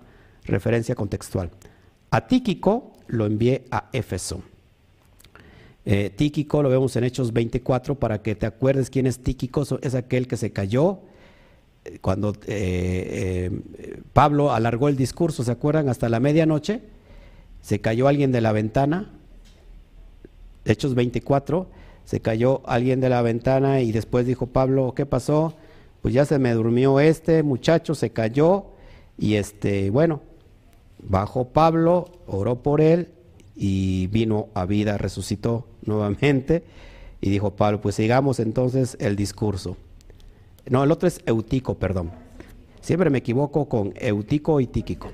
referencia 0.46 0.96
contextual. 0.96 1.50
A 2.12 2.28
Tíquico 2.28 2.93
lo 3.14 3.26
envié 3.26 3.64
a 3.72 3.90
Éfeso. 3.94 4.42
Eh, 5.86 6.12
Tíquico 6.16 6.64
lo 6.64 6.70
vemos 6.70 6.96
en 6.96 7.04
Hechos 7.04 7.34
24 7.34 7.96
para 7.96 8.22
que 8.22 8.36
te 8.36 8.46
acuerdes 8.46 8.90
quién 8.90 9.06
es 9.06 9.20
Tíquico, 9.20 9.64
es 9.82 9.96
aquel 9.96 10.28
que 10.28 10.38
se 10.38 10.52
cayó 10.52 11.00
eh, 11.84 12.00
cuando 12.00 12.34
eh, 12.48 13.52
Pablo 14.14 14.54
alargó 14.54 14.88
el 14.88 14.96
discurso, 14.96 15.44
¿se 15.44 15.52
acuerdan? 15.52 15.90
Hasta 15.90 16.08
la 16.08 16.20
medianoche, 16.20 16.82
se 17.62 17.80
cayó 17.80 18.08
alguien 18.08 18.32
de 18.32 18.42
la 18.42 18.54
ventana, 18.54 19.12
Hechos 20.66 20.96
24, 20.96 21.68
se 22.06 22.20
cayó 22.22 22.62
alguien 22.66 23.02
de 23.02 23.10
la 23.10 23.22
ventana 23.22 23.82
y 23.82 23.92
después 23.92 24.26
dijo 24.26 24.48
Pablo, 24.48 24.94
¿qué 24.96 25.06
pasó? 25.06 25.54
Pues 26.02 26.14
ya 26.14 26.26
se 26.26 26.40
me 26.40 26.54
durmió 26.54 27.00
este 27.00 27.44
muchacho, 27.44 27.94
se 27.94 28.12
cayó 28.12 28.66
y 29.18 29.36
este, 29.36 29.90
bueno, 29.90 30.22
Bajó 31.08 31.50
Pablo, 31.50 32.06
oró 32.28 32.62
por 32.62 32.82
él 32.82 33.10
y 33.56 34.08
vino 34.08 34.48
a 34.54 34.66
vida, 34.66 34.98
resucitó 34.98 35.68
nuevamente. 35.86 36.64
Y 37.22 37.30
dijo 37.30 37.52
Pablo, 37.56 37.82
pues 37.82 37.96
sigamos 37.96 38.40
entonces 38.40 38.98
el 39.00 39.16
discurso. 39.16 39.78
No, 40.70 40.84
el 40.84 40.92
otro 40.92 41.08
es 41.08 41.22
Eutico, 41.26 41.76
perdón. 41.76 42.12
Siempre 42.82 43.10
me 43.10 43.20
equivoco 43.20 43.70
con 43.70 43.94
Eutico 43.96 44.60
y 44.60 44.68
Tíquico. 44.68 45.12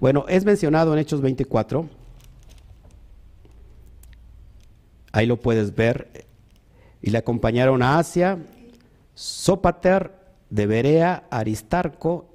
Bueno, 0.00 0.24
es 0.28 0.44
mencionado 0.44 0.92
en 0.92 0.98
Hechos 0.98 1.20
24. 1.20 1.88
Ahí 5.12 5.26
lo 5.26 5.40
puedes 5.40 5.74
ver. 5.74 6.26
Y 7.00 7.10
le 7.10 7.18
acompañaron 7.18 7.82
a 7.82 7.98
Asia, 7.98 8.38
Sópater 9.14 10.12
de 10.50 10.66
Berea, 10.66 11.24
Aristarco 11.30 12.33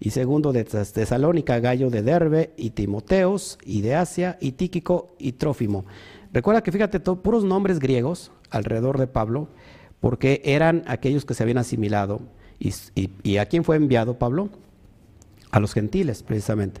y 0.00 0.10
segundo 0.10 0.52
de 0.52 0.64
Tesalónica, 0.64 1.58
Gallo 1.58 1.90
de 1.90 2.02
Derbe, 2.02 2.52
y 2.56 2.70
Timoteos, 2.70 3.58
y 3.64 3.80
de 3.80 3.96
Asia, 3.96 4.38
y 4.40 4.52
Tíquico, 4.52 5.14
y 5.18 5.32
Trófimo. 5.32 5.84
Recuerda 6.32 6.62
que 6.62 6.72
fíjate, 6.72 7.00
todo, 7.00 7.22
puros 7.22 7.44
nombres 7.44 7.78
griegos 7.78 8.30
alrededor 8.50 8.98
de 8.98 9.06
Pablo, 9.06 9.48
porque 10.00 10.40
eran 10.44 10.84
aquellos 10.86 11.24
que 11.24 11.34
se 11.34 11.42
habían 11.42 11.58
asimilado. 11.58 12.20
¿Y, 12.60 13.36
a 13.38 13.46
quién 13.46 13.64
fue 13.64 13.76
enviado 13.76 14.18
Pablo? 14.18 14.50
A 15.50 15.60
los 15.60 15.72
gentiles, 15.72 16.22
precisamente. 16.22 16.80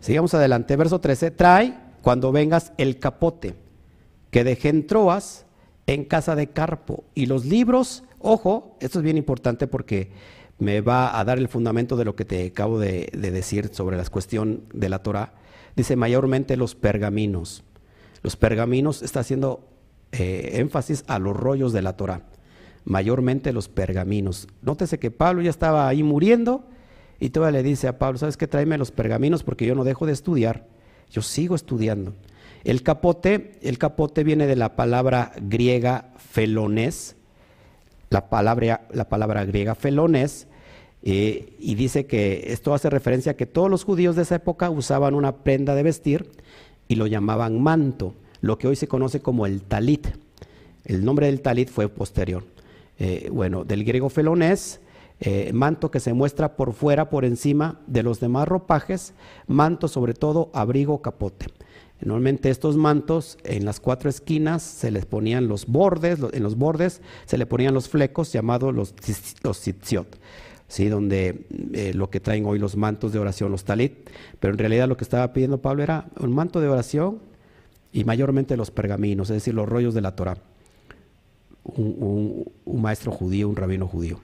Sigamos 0.00 0.34
adelante, 0.34 0.76
verso 0.76 1.00
13. 1.00 1.30
Trae 1.32 1.78
cuando 2.02 2.32
vengas 2.32 2.72
el 2.78 2.98
capote 2.98 3.54
que 4.30 4.44
dejé 4.44 4.70
en 4.70 4.86
Troas 4.86 5.44
en 5.86 6.04
casa 6.04 6.34
de 6.34 6.48
Carpo. 6.48 7.04
Y 7.14 7.26
los 7.26 7.44
libros, 7.44 8.04
ojo, 8.18 8.76
esto 8.80 9.00
es 9.00 9.04
bien 9.04 9.18
importante 9.18 9.66
porque 9.66 10.12
me 10.60 10.82
va 10.82 11.18
a 11.18 11.24
dar 11.24 11.38
el 11.38 11.48
fundamento 11.48 11.96
de 11.96 12.04
lo 12.04 12.14
que 12.14 12.24
te 12.24 12.46
acabo 12.46 12.78
de, 12.78 13.10
decir 13.12 13.70
sobre 13.72 13.96
la 13.96 14.04
cuestión 14.04 14.62
de 14.72 14.88
la 14.88 15.02
Torah. 15.02 15.32
Dice 15.74 15.96
mayormente 15.96 16.56
los 16.56 16.74
pergaminos. 16.74 17.64
Los 18.22 18.36
pergaminos 18.36 19.02
está 19.02 19.20
haciendo 19.20 19.66
eh, 20.12 20.52
énfasis 20.54 21.04
a 21.08 21.18
los 21.18 21.36
rollos 21.36 21.72
de 21.72 21.82
la 21.82 21.96
Torah. 21.96 22.22
Mayormente 22.84 23.52
los 23.52 23.68
pergaminos. 23.68 24.48
Nótese 24.62 24.98
que 24.98 25.10
Pablo 25.10 25.42
ya 25.42 25.50
estaba 25.50 25.88
ahí 25.88 26.02
muriendo 26.02 26.66
y 27.18 27.30
todavía 27.30 27.60
le 27.60 27.68
dice 27.68 27.88
a 27.88 27.98
Pablo, 27.98 28.18
¿sabes 28.18 28.36
qué? 28.36 28.46
Tráeme 28.46 28.78
los 28.78 28.90
pergaminos 28.90 29.42
porque 29.42 29.66
yo 29.66 29.74
no 29.74 29.84
dejo 29.84 30.06
de 30.06 30.12
estudiar. 30.12 30.66
Yo 31.10 31.22
sigo 31.22 31.54
estudiando. 31.54 32.14
El 32.64 32.82
capote, 32.82 33.58
el 33.62 33.78
capote 33.78 34.24
viene 34.24 34.46
de 34.46 34.56
la 34.56 34.76
palabra 34.76 35.32
griega 35.40 36.12
felones, 36.18 37.16
la 38.10 38.28
palabra, 38.28 38.88
la 38.92 39.08
palabra 39.08 39.44
griega 39.44 39.76
felones 39.76 40.48
eh, 41.02 41.54
y 41.60 41.76
dice 41.76 42.06
que 42.06 42.46
esto 42.48 42.74
hace 42.74 42.90
referencia 42.90 43.32
a 43.32 43.36
que 43.36 43.46
todos 43.46 43.70
los 43.70 43.84
judíos 43.84 44.16
de 44.16 44.22
esa 44.22 44.34
época 44.34 44.68
usaban 44.68 45.14
una 45.14 45.36
prenda 45.44 45.76
de 45.76 45.84
vestir 45.84 46.28
y 46.88 46.96
lo 46.96 47.06
llamaban 47.06 47.62
manto, 47.62 48.14
lo 48.40 48.58
que 48.58 48.66
hoy 48.66 48.74
se 48.74 48.88
conoce 48.88 49.20
como 49.20 49.46
el 49.46 49.62
talit. 49.62 50.08
El 50.84 51.04
nombre 51.04 51.26
del 51.26 51.40
talit 51.40 51.68
fue 51.68 51.88
posterior. 51.88 52.42
Eh, 52.98 53.30
bueno, 53.32 53.64
del 53.64 53.84
griego 53.84 54.10
felonés, 54.10 54.80
eh, 55.20 55.52
manto 55.54 55.92
que 55.92 56.00
se 56.00 56.12
muestra 56.12 56.56
por 56.56 56.72
fuera, 56.72 57.10
por 57.10 57.24
encima 57.24 57.78
de 57.86 58.02
los 58.02 58.18
demás 58.18 58.48
ropajes, 58.48 59.14
manto 59.46 59.86
sobre 59.86 60.14
todo, 60.14 60.50
abrigo, 60.52 61.00
capote. 61.00 61.46
Normalmente 62.00 62.48
estos 62.48 62.76
mantos 62.76 63.36
en 63.44 63.64
las 63.64 63.78
cuatro 63.78 64.08
esquinas 64.08 64.62
se 64.62 64.90
les 64.90 65.04
ponían 65.04 65.48
los 65.48 65.66
bordes, 65.66 66.18
en 66.32 66.42
los 66.42 66.56
bordes 66.56 67.02
se 67.26 67.36
le 67.36 67.44
ponían 67.46 67.74
los 67.74 67.88
flecos 67.88 68.32
llamados 68.32 68.74
los, 68.74 68.94
los 69.42 69.58
¿sí? 70.68 70.88
donde 70.88 71.46
eh, 71.74 71.92
lo 71.94 72.08
que 72.08 72.20
traen 72.20 72.46
hoy 72.46 72.58
los 72.58 72.76
mantos 72.76 73.12
de 73.12 73.18
oración, 73.18 73.50
los 73.50 73.64
talit, 73.64 74.08
pero 74.38 74.52
en 74.54 74.58
realidad 74.58 74.88
lo 74.88 74.96
que 74.96 75.04
estaba 75.04 75.32
pidiendo 75.32 75.60
Pablo 75.60 75.82
era 75.82 76.06
un 76.18 76.32
manto 76.32 76.60
de 76.60 76.68
oración 76.68 77.18
y 77.92 78.04
mayormente 78.04 78.56
los 78.56 78.70
pergaminos, 78.70 79.28
es 79.30 79.34
decir, 79.34 79.54
los 79.54 79.68
rollos 79.68 79.94
de 79.94 80.00
la 80.00 80.14
Torah. 80.14 80.38
Un, 81.64 82.50
maestro 82.64 83.12
judío, 83.12 83.48
un 83.48 83.56
rabino 83.56 83.86
judío. 83.86 84.20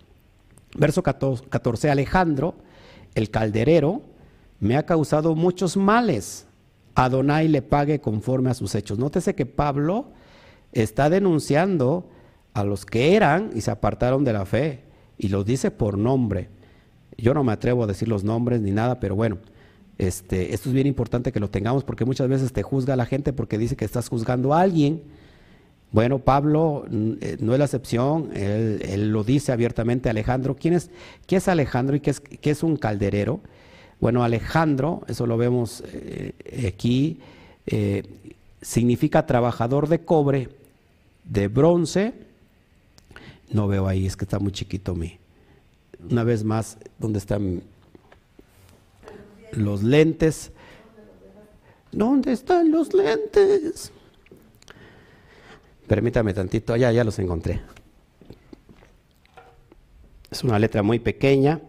Verso 0.78 1.02
14, 1.02 1.90
Alejandro, 1.90 2.54
el 3.14 3.30
calderero, 3.30 4.02
me 4.60 4.76
ha 4.76 4.86
causado 4.86 5.34
muchos 5.34 5.76
males. 5.76 6.46
Adonai 6.96 7.46
le 7.46 7.62
pague 7.62 8.00
conforme 8.00 8.50
a 8.50 8.54
sus 8.54 8.74
hechos. 8.74 8.98
Nótese 8.98 9.34
que 9.34 9.46
Pablo 9.46 10.06
está 10.72 11.08
denunciando 11.10 12.08
a 12.54 12.64
los 12.64 12.86
que 12.86 13.14
eran 13.14 13.50
y 13.54 13.60
se 13.60 13.70
apartaron 13.70 14.24
de 14.24 14.32
la 14.32 14.46
fe. 14.46 14.80
Y 15.18 15.28
los 15.28 15.44
dice 15.44 15.70
por 15.70 15.98
nombre. 15.98 16.48
Yo 17.18 17.34
no 17.34 17.44
me 17.44 17.52
atrevo 17.52 17.84
a 17.84 17.86
decir 17.86 18.08
los 18.08 18.24
nombres 18.24 18.62
ni 18.62 18.72
nada, 18.72 18.98
pero 18.98 19.14
bueno, 19.14 19.38
este, 19.98 20.54
esto 20.54 20.70
es 20.70 20.74
bien 20.74 20.86
importante 20.86 21.32
que 21.32 21.40
lo 21.40 21.48
tengamos 21.48 21.84
porque 21.84 22.04
muchas 22.04 22.28
veces 22.28 22.52
te 22.52 22.62
juzga 22.62 22.96
la 22.96 23.06
gente 23.06 23.32
porque 23.32 23.58
dice 23.58 23.76
que 23.76 23.84
estás 23.84 24.08
juzgando 24.08 24.54
a 24.54 24.62
alguien. 24.62 25.02
Bueno, 25.92 26.18
Pablo 26.18 26.86
eh, 26.90 27.36
no 27.40 27.52
es 27.52 27.58
la 27.58 27.66
excepción, 27.66 28.30
él, 28.34 29.10
lo 29.12 29.22
dice 29.22 29.52
abiertamente. 29.52 30.08
Alejandro, 30.08 30.56
¿quién 30.56 30.74
es, 30.74 30.90
¿qué 31.26 31.36
es 31.36 31.48
Alejandro 31.48 31.94
y 31.94 32.00
qué 32.00 32.10
es, 32.10 32.20
qué 32.20 32.50
es 32.50 32.62
un 32.62 32.76
calderero? 32.76 33.40
Bueno, 34.00 34.22
Alejandro, 34.22 35.02
eso 35.08 35.26
lo 35.26 35.36
vemos 35.36 35.82
eh, 35.86 36.32
aquí, 36.68 37.18
eh, 37.66 38.02
significa 38.60 39.26
trabajador 39.26 39.88
de 39.88 40.04
cobre, 40.04 40.48
de 41.24 41.48
bronce. 41.48 42.12
No 43.50 43.68
veo 43.68 43.88
ahí, 43.88 44.06
es 44.06 44.16
que 44.16 44.24
está 44.24 44.38
muy 44.38 44.52
chiquito 44.52 44.94
mi. 44.94 45.18
Una 46.10 46.24
vez 46.24 46.44
más, 46.44 46.76
¿dónde 46.98 47.18
están 47.18 47.62
los 49.52 49.82
lentes? 49.82 50.52
¿Dónde 51.90 52.32
están 52.32 52.70
los 52.70 52.92
lentes? 52.92 53.92
Permítame 55.86 56.34
tantito, 56.34 56.76
ya, 56.76 56.92
ya 56.92 57.04
los 57.04 57.18
encontré. 57.18 57.62
Es 60.30 60.44
una 60.44 60.58
letra 60.58 60.82
muy 60.82 60.98
pequeña 60.98 61.60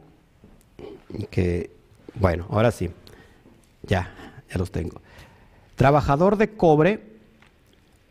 que 1.30 1.77
bueno, 2.20 2.46
ahora 2.50 2.72
sí. 2.72 2.90
Ya, 3.84 4.14
ya 4.50 4.58
los 4.58 4.72
tengo. 4.72 5.02
Trabajador 5.76 6.38
de 6.38 6.52
cobre 6.52 7.02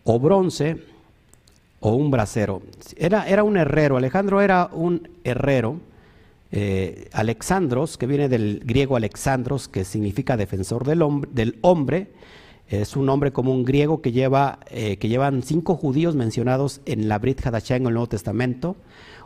o 0.05 0.19
bronce 0.19 0.83
o 1.81 1.95
un 1.95 2.11
bracero. 2.11 2.63
Era, 2.97 3.29
era 3.29 3.43
un 3.43 3.57
herrero. 3.57 3.97
Alejandro 3.97 4.41
era 4.41 4.71
un 4.73 5.09
herrero. 5.25 5.81
Eh, 6.53 7.09
Alexandros, 7.13 7.99
que 7.99 8.07
viene 8.07 8.29
del 8.29 8.63
griego 8.65 8.97
Alexandros, 8.97 9.69
que 9.69 9.85
significa 9.85 10.37
defensor 10.37 10.85
del 10.85 11.03
hombre, 11.03 11.31
del 11.33 11.59
hombre 11.63 12.09
es 12.69 12.97
un 12.97 13.07
nombre 13.07 13.33
común 13.33 13.65
griego 13.65 14.03
que, 14.03 14.11
lleva, 14.11 14.59
eh, 14.71 14.97
que 14.97 15.09
llevan 15.09 15.43
cinco 15.43 15.77
judíos 15.77 16.17
mencionados 16.17 16.81
en 16.85 17.09
la 17.09 17.19
Brit 17.21 17.47
Hadashah 17.47 17.77
en 17.77 17.87
el 17.87 17.93
Nuevo 17.93 18.09
Testamento. 18.09 18.77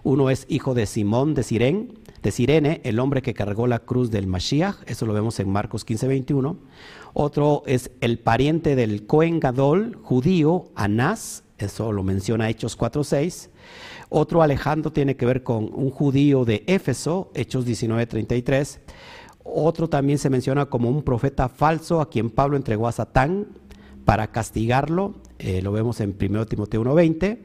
Uno 0.02 0.30
es 0.30 0.46
hijo 0.48 0.74
de 0.74 0.86
Simón 0.86 1.34
de 1.34 1.42
Sirene, 1.42 1.88
de 2.22 2.30
Sirene, 2.30 2.80
el 2.84 2.98
hombre 2.98 3.22
que 3.22 3.34
cargó 3.34 3.66
la 3.66 3.80
cruz 3.80 4.10
del 4.10 4.26
Mashiach, 4.26 4.76
eso 4.86 5.06
lo 5.06 5.12
vemos 5.12 5.40
en 5.40 5.50
Marcos 5.50 5.84
15, 5.84 6.08
21. 6.08 6.56
Otro 7.12 7.62
es 7.66 7.90
el 8.00 8.18
pariente 8.18 8.76
del 8.76 9.06
Cohen 9.06 9.40
Gadol, 9.40 9.98
judío, 10.02 10.66
Anás, 10.74 11.44
eso 11.58 11.92
lo 11.92 12.02
menciona 12.02 12.48
Hechos 12.48 12.76
4, 12.76 13.04
6. 13.04 13.50
Otro 14.08 14.42
Alejandro 14.42 14.92
tiene 14.92 15.16
que 15.16 15.26
ver 15.26 15.42
con 15.42 15.70
un 15.72 15.90
judío 15.90 16.44
de 16.44 16.64
Éfeso, 16.66 17.30
Hechos 17.34 17.64
19, 17.64 18.06
33. 18.06 18.80
Otro 19.44 19.88
también 19.88 20.18
se 20.18 20.30
menciona 20.30 20.66
como 20.66 20.88
un 20.88 21.02
profeta 21.02 21.48
falso 21.48 22.00
a 22.00 22.08
quien 22.08 22.30
Pablo 22.30 22.56
entregó 22.56 22.88
a 22.88 22.92
Satán 22.92 23.48
para 24.04 24.32
castigarlo, 24.32 25.16
eh, 25.38 25.62
lo 25.62 25.72
vemos 25.72 26.00
en 26.00 26.16
1 26.18 26.46
Timoteo 26.46 26.82
1.20 26.82 27.38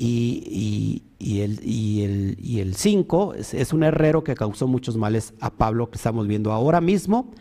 y, 0.00 1.02
y, 1.18 1.40
el, 1.40 1.60
y, 1.64 2.60
el, 2.60 2.76
5 2.76 3.34
es, 3.34 3.72
un 3.72 3.82
herrero 3.82 4.22
que 4.22 4.34
causó 4.34 4.68
muchos 4.68 4.96
males 4.96 5.34
a 5.40 5.50
Pablo 5.50 5.90
que 5.90 5.96
estamos 5.96 6.28
viendo 6.28 6.52
ahora 6.52 6.80
mismo 6.80 7.32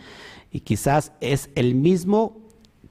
y 0.52 0.62
quizás 0.62 1.12
es 1.22 1.52
el 1.54 1.76
mismo 1.76 2.40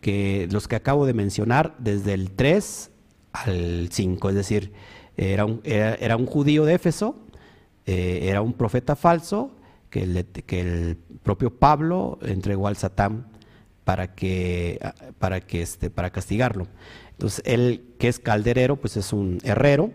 que 0.01 0.47
los 0.53 0.69
que 0.69 0.77
acabo 0.77 1.05
de 1.05 1.15
mencionar 1.15 1.75
desde 1.79 2.15
el 2.15 2.31
3 2.31 2.93
al 3.33 3.89
5, 3.91 4.29
es 4.29 4.35
decir, 4.37 4.73
era 5.17 5.45
un, 5.45 5.61
era, 5.65 6.17
un 6.17 6.27
judío 6.27 6.65
de 6.65 6.75
Éfeso, 6.75 7.17
eh, 7.87 8.21
era 8.23 8.43
un 8.43 8.53
profeta 8.53 8.95
falso 8.95 9.57
que, 9.91 10.03
el 10.03 10.97
propio 11.25 11.51
Pablo 11.59 12.21
entregó 12.23 12.69
al 12.69 12.77
Satán 12.77 13.27
para 13.83 14.15
que, 14.15 14.79
para 15.19 15.41
que 15.41 15.63
este, 15.63 15.91
para 15.91 16.11
castigarlo. 16.11 16.69
Entonces, 17.17 17.43
él 17.47 17.83
que 17.99 18.09
es 18.09 18.19
calderero, 18.19 18.77
pues 18.77 18.97
es 18.97 19.13
un 19.13 19.39
herrero. 19.43 19.91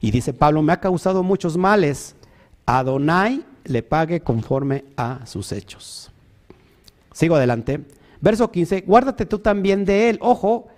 Y 0.00 0.10
dice 0.10 0.32
Pablo, 0.32 0.62
me 0.62 0.72
ha 0.72 0.80
causado 0.80 1.22
muchos 1.22 1.56
males. 1.56 2.16
Adonai 2.66 3.44
le 3.64 3.82
pague 3.82 4.20
conforme 4.20 4.84
a 4.96 5.24
sus 5.26 5.52
hechos. 5.52 6.10
Sigo 7.12 7.36
adelante. 7.36 7.80
Verso 8.20 8.50
15, 8.50 8.82
guárdate 8.82 9.26
tú 9.26 9.38
también 9.38 9.84
de 9.84 10.10
él. 10.10 10.18
Ojo, 10.20 10.68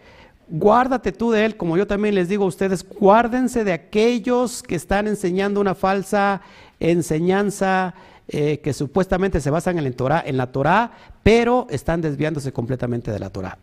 guárdate 0.48 1.12
tú 1.12 1.30
de 1.30 1.44
él, 1.44 1.56
como 1.56 1.76
yo 1.76 1.86
también 1.86 2.14
les 2.14 2.28
digo 2.28 2.44
a 2.44 2.48
ustedes, 2.48 2.86
guárdense 2.88 3.64
de 3.64 3.72
aquellos 3.72 4.62
que 4.62 4.74
están 4.74 5.06
enseñando 5.06 5.60
una 5.60 5.74
falsa 5.74 6.42
enseñanza 6.80 7.94
eh, 8.28 8.60
que 8.60 8.72
supuestamente 8.72 9.40
se 9.40 9.50
basan 9.50 9.78
en 9.78 9.92
Torah, 9.94 10.22
en 10.24 10.36
la 10.36 10.52
Torah, 10.52 10.92
pero 11.22 11.66
están 11.70 12.00
desviándose 12.00 12.52
completamente 12.52 13.10
de 13.10 13.18
la 13.18 13.30
Torah. 13.30 13.58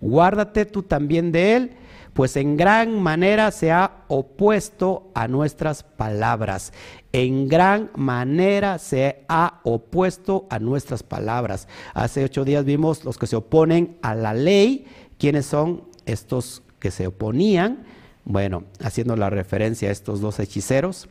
Guárdate 0.00 0.66
tú 0.66 0.82
también 0.82 1.32
de 1.32 1.56
él, 1.56 1.70
pues 2.12 2.36
en 2.36 2.56
gran 2.56 3.02
manera 3.02 3.50
se 3.50 3.72
ha 3.72 4.04
opuesto 4.08 5.10
a 5.14 5.28
nuestras 5.28 5.82
palabras. 5.82 6.72
En 7.12 7.46
gran 7.48 7.90
manera 7.94 8.78
se 8.78 9.24
ha 9.28 9.60
opuesto 9.64 10.46
a 10.48 10.58
nuestras 10.58 11.02
palabras. 11.02 11.68
Hace 11.92 12.24
ocho 12.24 12.44
días 12.44 12.64
vimos 12.64 13.04
los 13.04 13.18
que 13.18 13.26
se 13.26 13.36
oponen 13.36 13.98
a 14.02 14.14
la 14.14 14.32
ley. 14.32 14.86
¿Quiénes 15.18 15.46
son 15.46 15.84
estos 16.06 16.62
que 16.78 16.90
se 16.90 17.06
oponían? 17.06 17.84
Bueno, 18.24 18.64
haciendo 18.82 19.14
la 19.16 19.30
referencia 19.30 19.88
a 19.88 19.92
estos 19.92 20.20
dos 20.20 20.40
hechiceros, 20.40 21.08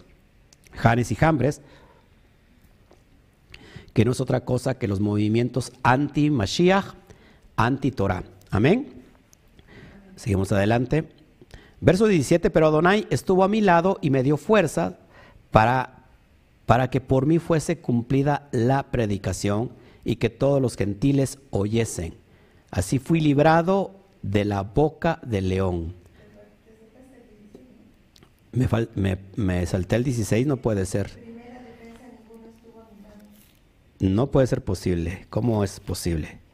Janes 0.73 1.11
y 1.11 1.15
Jambres, 1.15 1.61
que 3.93 4.03
no 4.03 4.11
es 4.11 4.19
otra 4.19 4.43
cosa 4.43 4.77
que 4.77 4.87
los 4.87 4.99
movimientos 4.99 5.71
anti-Mashiach, 5.83 6.95
anti-Torah. 7.55 8.23
Amén. 8.55 8.87
Seguimos 10.15 10.49
adelante. 10.53 11.09
Verso 11.81 12.07
17, 12.07 12.49
pero 12.49 12.67
Adonai 12.67 13.05
estuvo 13.09 13.43
a 13.43 13.49
mi 13.49 13.59
lado 13.59 13.99
y 14.01 14.11
me 14.11 14.23
dio 14.23 14.37
fuerza 14.37 14.97
para, 15.51 16.05
para 16.65 16.89
que 16.89 17.01
por 17.01 17.25
mí 17.25 17.37
fuese 17.37 17.79
cumplida 17.79 18.47
la 18.53 18.83
predicación 18.91 19.71
y 20.05 20.15
que 20.15 20.29
todos 20.29 20.61
los 20.61 20.77
gentiles 20.77 21.37
oyesen. 21.49 22.15
Así 22.71 22.97
fui 22.97 23.19
librado 23.19 23.91
de 24.21 24.45
la 24.45 24.61
boca 24.61 25.19
del 25.21 25.49
león. 25.49 25.93
Me, 28.53 29.17
me, 29.35 29.65
salté 29.65 29.97
el 29.97 30.05
16, 30.05 30.47
no 30.47 30.57
puede 30.57 30.85
ser. 30.85 31.11
No 33.99 34.31
puede 34.31 34.47
ser 34.47 34.63
posible. 34.63 35.25
¿Cómo 35.29 35.61
es 35.61 35.81
posible? 35.81 36.44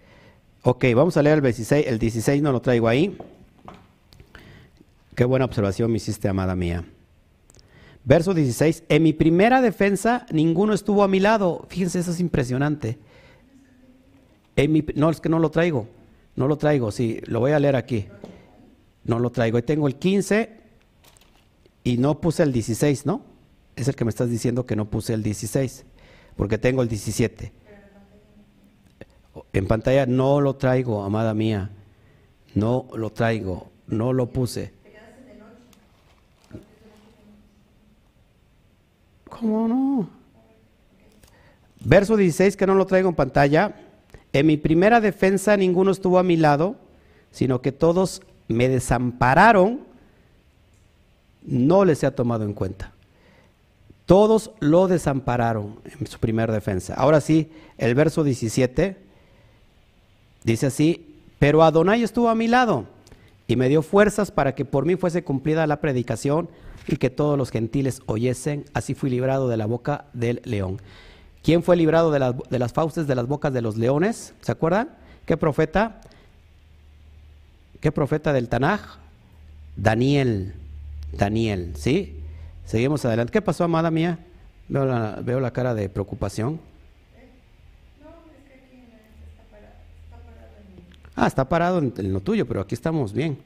Ok, 0.63 0.85
vamos 0.95 1.17
a 1.17 1.23
leer 1.23 1.37
el 1.37 1.43
16. 1.43 1.87
El 1.87 1.97
16 1.97 2.41
no 2.43 2.51
lo 2.51 2.61
traigo 2.61 2.87
ahí. 2.87 3.17
Qué 5.15 5.25
buena 5.25 5.45
observación 5.45 5.89
me 5.91 5.97
hiciste, 5.97 6.27
amada 6.27 6.55
mía. 6.55 6.85
Verso 8.03 8.35
16. 8.35 8.83
En 8.87 9.01
mi 9.01 9.13
primera 9.13 9.61
defensa 9.61 10.27
ninguno 10.31 10.73
estuvo 10.73 11.03
a 11.03 11.07
mi 11.07 11.19
lado. 11.19 11.65
Fíjense, 11.69 11.99
eso 11.99 12.11
es 12.11 12.19
impresionante. 12.19 12.99
En 14.55 14.71
mi, 14.71 14.85
no, 14.95 15.09
es 15.09 15.19
que 15.19 15.29
no 15.29 15.39
lo 15.39 15.49
traigo. 15.49 15.87
No 16.35 16.47
lo 16.47 16.57
traigo, 16.57 16.91
sí, 16.91 17.19
lo 17.25 17.39
voy 17.39 17.53
a 17.53 17.59
leer 17.59 17.75
aquí. 17.75 18.05
No 19.03 19.17
lo 19.17 19.31
traigo. 19.31 19.57
Ahí 19.57 19.63
tengo 19.63 19.87
el 19.87 19.95
15 19.95 20.57
y 21.83 21.97
no 21.97 22.21
puse 22.21 22.43
el 22.43 22.53
16, 22.53 23.07
¿no? 23.07 23.23
Es 23.75 23.87
el 23.87 23.95
que 23.95 24.05
me 24.05 24.09
estás 24.09 24.29
diciendo 24.29 24.67
que 24.67 24.75
no 24.75 24.85
puse 24.85 25.13
el 25.15 25.23
16 25.23 25.85
porque 26.35 26.59
tengo 26.59 26.83
el 26.83 26.87
17. 26.87 27.51
En 29.53 29.67
pantalla 29.67 30.05
no 30.05 30.41
lo 30.41 30.55
traigo, 30.55 31.03
amada 31.03 31.33
mía. 31.33 31.69
No 32.53 32.87
lo 32.95 33.11
traigo, 33.11 33.69
no 33.87 34.13
lo 34.13 34.27
puse. 34.27 34.73
¿Cómo 39.29 39.67
no? 39.67 40.09
Verso 41.83 42.15
16 42.15 42.57
que 42.57 42.67
no 42.67 42.75
lo 42.75 42.85
traigo 42.85 43.09
en 43.09 43.15
pantalla. 43.15 43.75
En 44.33 44.45
mi 44.45 44.57
primera 44.57 45.01
defensa 45.01 45.57
ninguno 45.57 45.91
estuvo 45.91 46.19
a 46.19 46.23
mi 46.23 46.37
lado, 46.37 46.75
sino 47.31 47.61
que 47.61 47.71
todos 47.71 48.21
me 48.47 48.69
desampararon. 48.69 49.81
No 51.43 51.85
les 51.85 52.03
he 52.03 52.11
tomado 52.11 52.43
en 52.43 52.53
cuenta. 52.53 52.91
Todos 54.05 54.51
lo 54.59 54.87
desampararon 54.87 55.79
en 55.99 56.05
su 56.05 56.19
primera 56.19 56.53
defensa. 56.53 56.93
Ahora 56.95 57.21
sí, 57.21 57.49
el 57.77 57.95
verso 57.95 58.23
17 58.23 59.10
dice 60.43 60.67
así, 60.67 61.15
pero 61.39 61.63
Adonai 61.63 62.03
estuvo 62.03 62.29
a 62.29 62.35
mi 62.35 62.47
lado 62.47 62.85
y 63.47 63.55
me 63.55 63.69
dio 63.69 63.81
fuerzas 63.81 64.31
para 64.31 64.55
que 64.55 64.65
por 64.65 64.85
mí 64.85 64.95
fuese 64.95 65.23
cumplida 65.23 65.67
la 65.67 65.81
predicación 65.81 66.49
y 66.87 66.97
que 66.97 67.09
todos 67.09 67.37
los 67.37 67.51
gentiles 67.51 68.01
oyesen. 68.05 68.65
Así 68.73 68.93
fui 68.93 69.09
librado 69.09 69.49
de 69.49 69.57
la 69.57 69.65
boca 69.65 70.05
del 70.13 70.41
león. 70.45 70.79
¿Quién 71.43 71.63
fue 71.63 71.75
librado 71.75 72.11
de, 72.11 72.59
las 72.59 72.73
fauces 72.73 73.07
de 73.07 73.15
las 73.15 73.27
bocas 73.27 73.51
de 73.53 73.61
los 73.61 73.77
leones? 73.77 74.33
¿Se 74.41 74.51
acuerdan? 74.51 74.89
¿Qué 75.25 75.37
profeta? 75.37 76.01
¿Qué 77.79 77.91
profeta 77.91 78.31
del 78.31 78.47
Tanaj? 78.47 78.97
Daniel, 79.75 80.53
Daniel, 81.11 81.73
¿sí? 81.75 82.19
Seguimos 82.65 83.03
adelante. 83.05 83.31
¿Qué 83.31 83.41
pasó, 83.41 83.63
amada 83.63 83.89
mía? 83.89 84.19
Veo 84.69 84.85
veo 85.23 85.39
la 85.39 85.51
cara 85.51 85.73
de 85.73 85.89
preocupación. 85.89 86.59
Ah, 91.21 91.27
está 91.27 91.47
parado 91.47 91.77
en, 91.77 91.93
lo 92.11 92.19
tuyo, 92.21 92.47
pero 92.47 92.61
aquí 92.61 92.73
estamos 92.73 93.13
bien. 93.13 93.37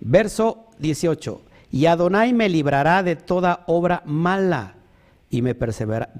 Verso 0.00 0.66
18. 0.80 1.40
Y 1.70 1.86
Adonai 1.86 2.34
me 2.34 2.50
librará 2.50 3.02
de 3.02 3.16
toda 3.16 3.64
obra 3.68 4.02
mala 4.04 4.74
y 5.30 5.40
me, 5.40 5.54
preservará 5.54 6.12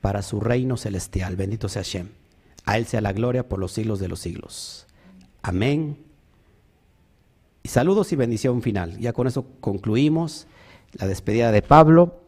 para 0.00 0.22
su 0.22 0.38
reino 0.38 0.76
celestial. 0.76 1.34
Bendito 1.34 1.68
sea 1.68 1.82
Hashem. 1.82 2.06
A 2.64 2.78
Él 2.78 2.86
sea 2.86 3.00
la 3.00 3.12
gloria 3.12 3.48
por 3.48 3.58
los 3.58 3.72
siglos 3.72 3.98
de 3.98 4.06
los 4.06 4.20
siglos. 4.20 4.86
Amén. 5.42 5.96
Y 7.64 7.68
saludos 7.68 8.12
y 8.12 8.16
bendición 8.16 8.62
final. 8.62 8.96
Ya 9.00 9.12
con 9.12 9.26
eso 9.26 9.44
concluimos 9.60 10.46
la 10.92 11.08
despedida 11.08 11.50
de 11.50 11.62
Pablo, 11.62 12.20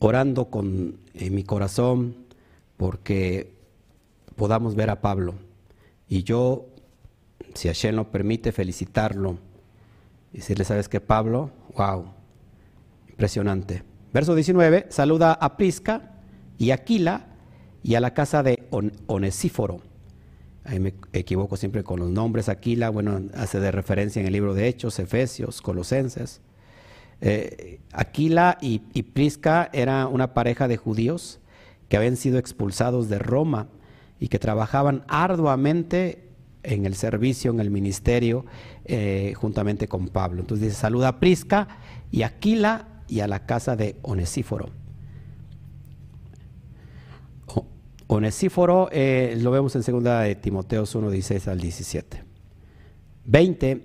orando 0.00 0.46
con 0.46 0.96
mi 1.14 1.44
corazón 1.44 2.16
porque 2.76 3.53
podamos 4.36 4.74
ver 4.74 4.90
a 4.90 5.00
Pablo. 5.00 5.34
Y 6.08 6.22
yo, 6.22 6.66
si 7.54 7.68
Hashem 7.68 7.96
lo 7.96 8.10
permite, 8.10 8.52
felicitarlo. 8.52 9.38
Y 10.32 10.38
decirle, 10.38 10.64
¿sabes 10.64 10.88
qué, 10.88 11.00
Pablo? 11.00 11.50
¡Wow! 11.76 12.06
Impresionante. 13.08 13.82
Verso 14.12 14.34
19, 14.34 14.86
saluda 14.90 15.32
a 15.32 15.56
Prisca 15.56 16.12
y 16.58 16.70
Aquila 16.70 17.26
y 17.82 17.94
a 17.94 18.00
la 18.00 18.14
casa 18.14 18.42
de 18.42 18.68
Onesíforo. 19.06 19.80
Ahí 20.64 20.80
me 20.80 20.94
equivoco 21.12 21.56
siempre 21.56 21.84
con 21.84 22.00
los 22.00 22.10
nombres. 22.10 22.48
Aquila, 22.48 22.90
bueno, 22.90 23.20
hace 23.34 23.60
de 23.60 23.70
referencia 23.70 24.20
en 24.20 24.26
el 24.26 24.32
libro 24.32 24.54
de 24.54 24.66
Hechos, 24.68 24.98
Efesios, 24.98 25.60
Colosenses. 25.60 26.40
Eh, 27.20 27.80
Aquila 27.92 28.58
y, 28.60 28.82
y 28.92 29.02
Prisca 29.02 29.68
era 29.72 30.06
una 30.06 30.32
pareja 30.32 30.68
de 30.68 30.76
judíos 30.76 31.40
que 31.88 31.96
habían 31.96 32.16
sido 32.16 32.38
expulsados 32.38 33.08
de 33.08 33.18
Roma 33.18 33.68
y 34.24 34.28
que 34.28 34.38
trabajaban 34.38 35.04
arduamente 35.06 36.30
en 36.62 36.86
el 36.86 36.94
servicio, 36.94 37.50
en 37.50 37.60
el 37.60 37.70
ministerio, 37.70 38.46
eh, 38.86 39.34
juntamente 39.36 39.86
con 39.86 40.08
Pablo. 40.08 40.40
Entonces 40.40 40.68
dice, 40.68 40.80
saluda 40.80 41.08
a 41.08 41.20
Prisca 41.20 41.68
y 42.10 42.22
Aquila 42.22 42.88
y 43.06 43.20
a 43.20 43.28
la 43.28 43.44
casa 43.44 43.76
de 43.76 43.96
Onesíforo. 44.00 44.70
Onesíforo 48.06 48.88
eh, 48.92 49.36
lo 49.42 49.50
vemos 49.50 49.76
en 49.76 49.82
2 49.82 50.02
de 50.22 50.36
Timoteos 50.36 50.94
1, 50.94 51.10
16 51.10 51.48
al 51.48 51.60
17. 51.60 52.24
20, 53.26 53.82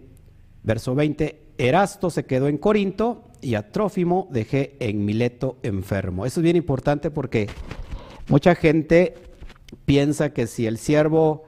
verso 0.64 0.96
20, 0.96 1.48
Erasto 1.58 2.10
se 2.10 2.24
quedó 2.24 2.48
en 2.48 2.60
Corinto 2.60 3.26
y 3.42 3.56
a 3.56 3.74
Trófimo 3.74 4.30
dejé 4.32 4.78
en 4.80 5.04
Mileto 5.04 5.58
enfermo. 5.64 6.26
Eso 6.26 6.40
es 6.40 6.44
bien 6.46 6.56
importante 6.56 7.12
porque 7.12 7.48
mucha 8.30 8.56
gente 8.56 9.29
piensa 9.86 10.34
que 10.34 10.48
si 10.48 10.66
el 10.66 10.78
siervo 10.78 11.46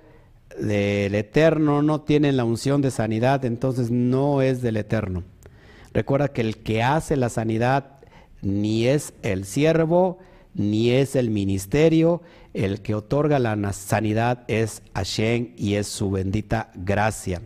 del 0.59 1.15
Eterno 1.15 1.81
no 1.81 2.01
tiene 2.01 2.31
la 2.31 2.43
unción 2.43 2.81
de 2.81 2.91
sanidad, 2.91 3.45
entonces 3.45 3.91
no 3.91 4.41
es 4.41 4.61
del 4.61 4.77
Eterno. 4.77 5.23
Recuerda 5.93 6.29
que 6.29 6.41
el 6.41 6.57
que 6.57 6.83
hace 6.83 7.15
la 7.15 7.29
sanidad 7.29 7.99
ni 8.41 8.87
es 8.87 9.13
el 9.21 9.45
siervo, 9.45 10.19
ni 10.53 10.91
es 10.91 11.15
el 11.15 11.29
ministerio, 11.29 12.21
el 12.53 12.81
que 12.81 12.95
otorga 12.95 13.39
la 13.39 13.73
sanidad 13.73 14.43
es 14.47 14.81
Hashem 14.93 15.53
y 15.57 15.75
es 15.75 15.87
su 15.87 16.11
bendita 16.11 16.71
gracia. 16.75 17.41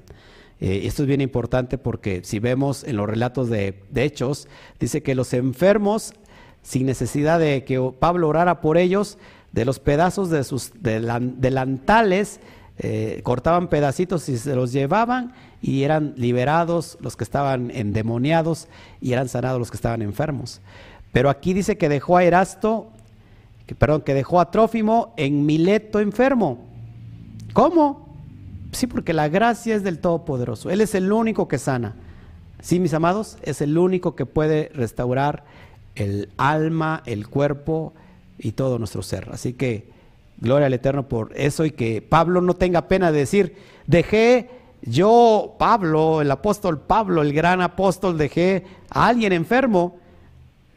Eh, 0.60 0.82
esto 0.86 1.04
es 1.04 1.08
bien 1.08 1.22
importante 1.22 1.78
porque 1.78 2.22
si 2.24 2.40
vemos 2.40 2.84
en 2.84 2.98
los 2.98 3.08
relatos 3.08 3.50
de, 3.50 3.84
Hechos, 3.94 4.48
dice 4.80 5.04
que 5.04 5.16
los 5.16 5.34
enfermos, 5.34 6.14
sin 6.62 6.86
necesidad 6.86 7.40
de 7.40 7.64
que 7.66 7.80
Pablo 8.00 8.30
orara 8.30 8.62
por 8.62 8.78
ellos, 8.78 9.18
de 9.56 9.64
los 9.64 9.80
pedazos 9.80 10.30
de 10.30 10.44
sus 10.44 10.74
delantales, 10.82 12.42
eh, 12.78 13.22
cortaban 13.24 13.70
pedacitos 13.70 14.28
y 14.28 14.38
se 14.38 14.54
los 14.54 14.74
llevaban 14.74 15.32
y 15.62 15.84
eran 15.84 16.14
liberados 16.18 16.98
los 17.00 17.16
que 17.16 17.24
estaban 17.24 17.72
endemoniados 17.72 18.68
y 19.00 19.14
eran 19.14 19.30
sanados 19.30 19.58
los 19.58 19.72
que 19.72 19.78
estaban 19.78 20.02
enfermos. 20.02 20.60
Pero 21.14 21.30
aquí 21.30 21.54
dice 21.54 21.78
que 21.78 21.88
dejó 21.88 22.18
a 22.18 22.26
Erasto 22.26 22.90
que, 23.66 23.76
perdón, 23.76 24.02
que 24.02 24.14
dejó 24.14 24.42
a 24.42 24.52
Trófimo 24.52 25.14
en 25.16 25.46
Mileto 25.46 26.02
enfermo. 26.02 26.60
¿Cómo? 27.54 28.14
Sí, 28.74 28.88
porque 28.88 29.14
la 29.14 29.30
gracia 29.30 29.74
es 29.74 29.84
del 29.84 30.00
Todopoderoso. 30.00 30.70
Él 30.70 30.82
es 30.82 30.96
el 30.96 31.14
único 31.14 31.48
que 31.48 31.58
sana. 31.58 31.96
Sí, 32.60 32.82
mis 32.82 32.94
amados, 32.94 33.38
es 33.42 33.62
el 33.62 33.78
único 33.78 34.18
que 34.18 34.26
puede 34.26 34.70
restaurar 34.74 35.46
el 35.96 36.28
alma, 36.36 37.04
el 37.06 37.30
cuerpo 37.30 37.94
y 38.38 38.54
todo 38.54 38.80
nuestro 38.80 39.02
ser. 39.02 39.30
Así 39.32 39.54
que 39.54 39.90
gloria 40.38 40.68
al 40.68 40.74
Eterno 40.74 41.08
por 41.08 41.32
eso 41.36 41.66
y 41.66 41.72
que 41.72 42.02
Pablo 42.02 42.42
no 42.42 42.56
tenga 42.56 42.88
pena 42.88 43.12
de 43.12 43.20
decir, 43.20 43.56
dejé 43.88 44.50
yo, 44.82 45.56
Pablo, 45.58 46.22
el 46.22 46.30
apóstol 46.30 46.80
Pablo, 46.80 47.22
el 47.22 47.34
gran 47.34 47.62
apóstol, 47.62 48.18
dejé 48.18 48.66
a 48.90 49.08
alguien 49.08 49.34
enfermo 49.34 50.00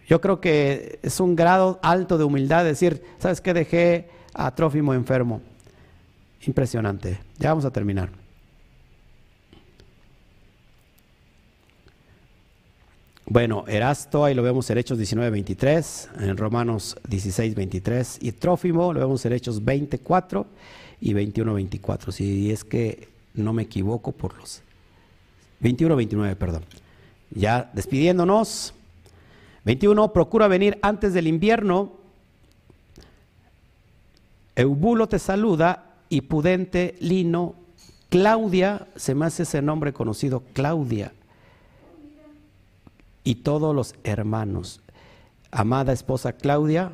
yo 0.08 0.22
creo 0.22 0.40
que 0.40 0.98
es 1.02 1.20
un 1.20 1.36
grado 1.36 1.78
alto 1.82 2.16
de 2.16 2.24
humildad 2.24 2.64
decir, 2.64 3.04
¿sabes 3.18 3.42
qué? 3.42 3.52
Dejé 3.52 4.08
a 4.32 4.54
Trófimo 4.54 4.94
enfermo. 4.94 5.42
Impresionante. 6.46 7.20
Ya 7.38 7.50
vamos 7.50 7.66
a 7.66 7.70
terminar. 7.70 8.08
Bueno, 13.30 13.64
Erasto, 13.68 14.24
ahí 14.24 14.34
lo 14.34 14.42
vemos 14.42 14.70
en 14.70 14.78
Hechos 14.78 14.96
19, 14.96 15.28
23, 15.30 16.10
en 16.20 16.36
Romanos 16.38 16.96
16, 17.08 17.54
23, 17.54 18.20
y 18.22 18.32
Trófimo 18.32 18.94
lo 18.94 19.00
vemos 19.00 19.22
en 19.26 19.34
Hechos 19.34 19.62
24 19.62 20.46
y 21.02 21.12
21, 21.12 21.52
24, 21.52 22.10
si 22.10 22.50
es 22.50 22.64
que 22.64 23.08
no 23.34 23.52
me 23.52 23.64
equivoco 23.64 24.12
por 24.12 24.34
los 24.38 24.62
21, 25.60 25.94
29, 25.94 26.36
perdón. 26.36 26.64
Ya 27.30 27.70
despidiéndonos, 27.74 28.72
21. 29.64 30.10
Procura 30.14 30.48
venir 30.48 30.78
antes 30.80 31.12
del 31.12 31.26
invierno. 31.26 31.92
Eubulo 34.56 35.06
te 35.06 35.18
saluda 35.18 35.96
y 36.08 36.22
Pudente, 36.22 36.96
Lino, 37.00 37.54
Claudia, 38.08 38.88
se 38.96 39.14
me 39.14 39.26
hace 39.26 39.42
ese 39.42 39.60
nombre 39.60 39.92
conocido, 39.92 40.42
Claudia, 40.54 41.12
y 43.28 43.34
todos 43.34 43.74
los 43.74 43.94
hermanos. 44.04 44.80
Amada 45.50 45.92
esposa 45.92 46.32
Claudia, 46.32 46.92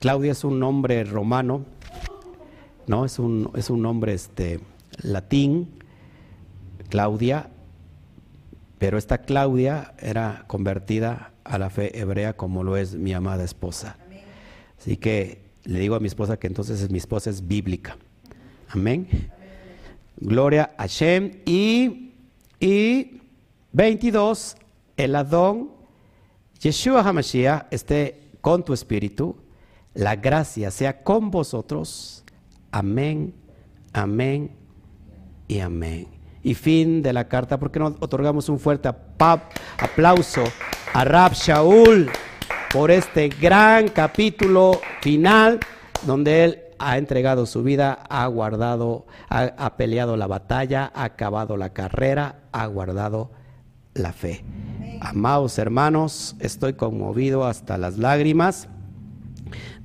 Claudia 0.00 0.32
es 0.32 0.42
un 0.42 0.58
nombre 0.58 1.04
romano, 1.04 1.64
¿no? 2.88 3.04
Es 3.04 3.20
un, 3.20 3.48
es 3.54 3.70
un 3.70 3.80
nombre 3.80 4.12
este, 4.12 4.58
latín, 5.00 5.68
Claudia, 6.88 7.48
pero 8.80 8.98
esta 8.98 9.18
Claudia 9.18 9.94
era 10.00 10.42
convertida 10.48 11.30
a 11.44 11.58
la 11.58 11.70
fe 11.70 11.96
hebrea 11.96 12.36
como 12.36 12.64
lo 12.64 12.76
es 12.76 12.96
mi 12.96 13.12
amada 13.12 13.44
esposa. 13.44 13.98
Así 14.80 14.96
que 14.96 15.42
le 15.62 15.78
digo 15.78 15.94
a 15.94 16.00
mi 16.00 16.08
esposa 16.08 16.40
que 16.40 16.48
entonces 16.48 16.90
mi 16.90 16.98
esposa 16.98 17.30
es 17.30 17.46
bíblica. 17.46 17.96
Amén. 18.70 19.06
Gloria 20.16 20.72
a 20.76 20.88
Shem. 20.88 21.38
Y, 21.46 22.14
y 22.58 23.20
22, 23.72 24.56
el 24.98 25.16
Adón, 25.16 25.70
Yeshua 26.60 27.00
HaMashiach 27.00 27.68
esté 27.70 28.32
con 28.42 28.62
tu 28.62 28.74
espíritu. 28.74 29.36
La 29.94 30.16
gracia 30.16 30.70
sea 30.70 31.02
con 31.02 31.30
vosotros. 31.30 32.24
Amén, 32.70 33.34
amén 33.94 34.50
y 35.48 35.60
amén 35.60 36.18
y 36.42 36.54
fin 36.54 37.02
de 37.02 37.12
la 37.12 37.28
carta. 37.28 37.58
porque 37.58 37.78
no 37.78 37.96
otorgamos 38.00 38.48
un 38.48 38.58
fuerte 38.58 38.88
aplauso 38.88 40.44
a 40.94 41.04
Rab 41.04 41.32
Shaul 41.32 42.10
por 42.72 42.90
este 42.90 43.28
gran 43.28 43.88
capítulo 43.88 44.80
final 45.00 45.60
donde 46.06 46.44
él 46.44 46.60
ha 46.78 46.96
entregado 46.96 47.44
su 47.44 47.62
vida, 47.62 48.04
ha 48.08 48.26
guardado, 48.28 49.06
ha, 49.28 49.76
peleado 49.76 50.16
la 50.16 50.28
batalla, 50.28 50.92
ha 50.94 51.04
acabado 51.04 51.56
la 51.56 51.70
carrera, 51.70 52.42
ha 52.52 52.66
guardado 52.66 53.32
la 53.94 54.12
fe. 54.12 54.44
Amados 55.00 55.58
hermanos, 55.58 56.36
estoy 56.40 56.74
conmovido 56.74 57.44
hasta 57.44 57.78
las 57.78 57.98
lágrimas 57.98 58.68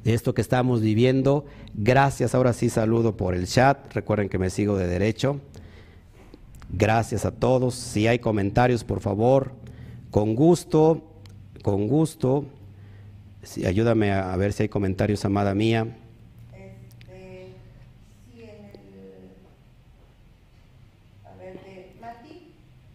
de 0.03 0.13
esto 0.13 0.33
que 0.33 0.41
estamos 0.41 0.81
viviendo. 0.81 1.45
Gracias, 1.75 2.33
ahora 2.35 2.51
sí 2.53 2.69
saludo 2.69 3.15
por 3.15 3.35
el 3.35 3.47
chat. 3.47 3.93
Recuerden 3.93 4.27
que 4.27 4.37
me 4.39 4.49
sigo 4.49 4.77
de 4.77 4.87
derecho. 4.87 5.39
Gracias 6.69 7.25
a 7.25 7.31
todos. 7.31 7.75
Si 7.75 8.07
hay 8.07 8.19
comentarios, 8.19 8.83
por 8.83 8.99
favor, 9.01 9.51
con 10.09 10.35
gusto, 10.35 11.03
con 11.61 11.87
gusto. 11.87 12.45
Si, 13.43 13.65
ayúdame 13.65 14.11
a, 14.11 14.35
ver 14.35 14.51
si 14.53 14.63
hay 14.63 14.69
comentarios, 14.69 15.23
amada 15.25 15.53
mía. 15.53 15.95
Este, 16.53 17.53
a 21.23 21.35
ver, 21.37 21.53
de 21.63 21.91
Mati, 22.01 22.53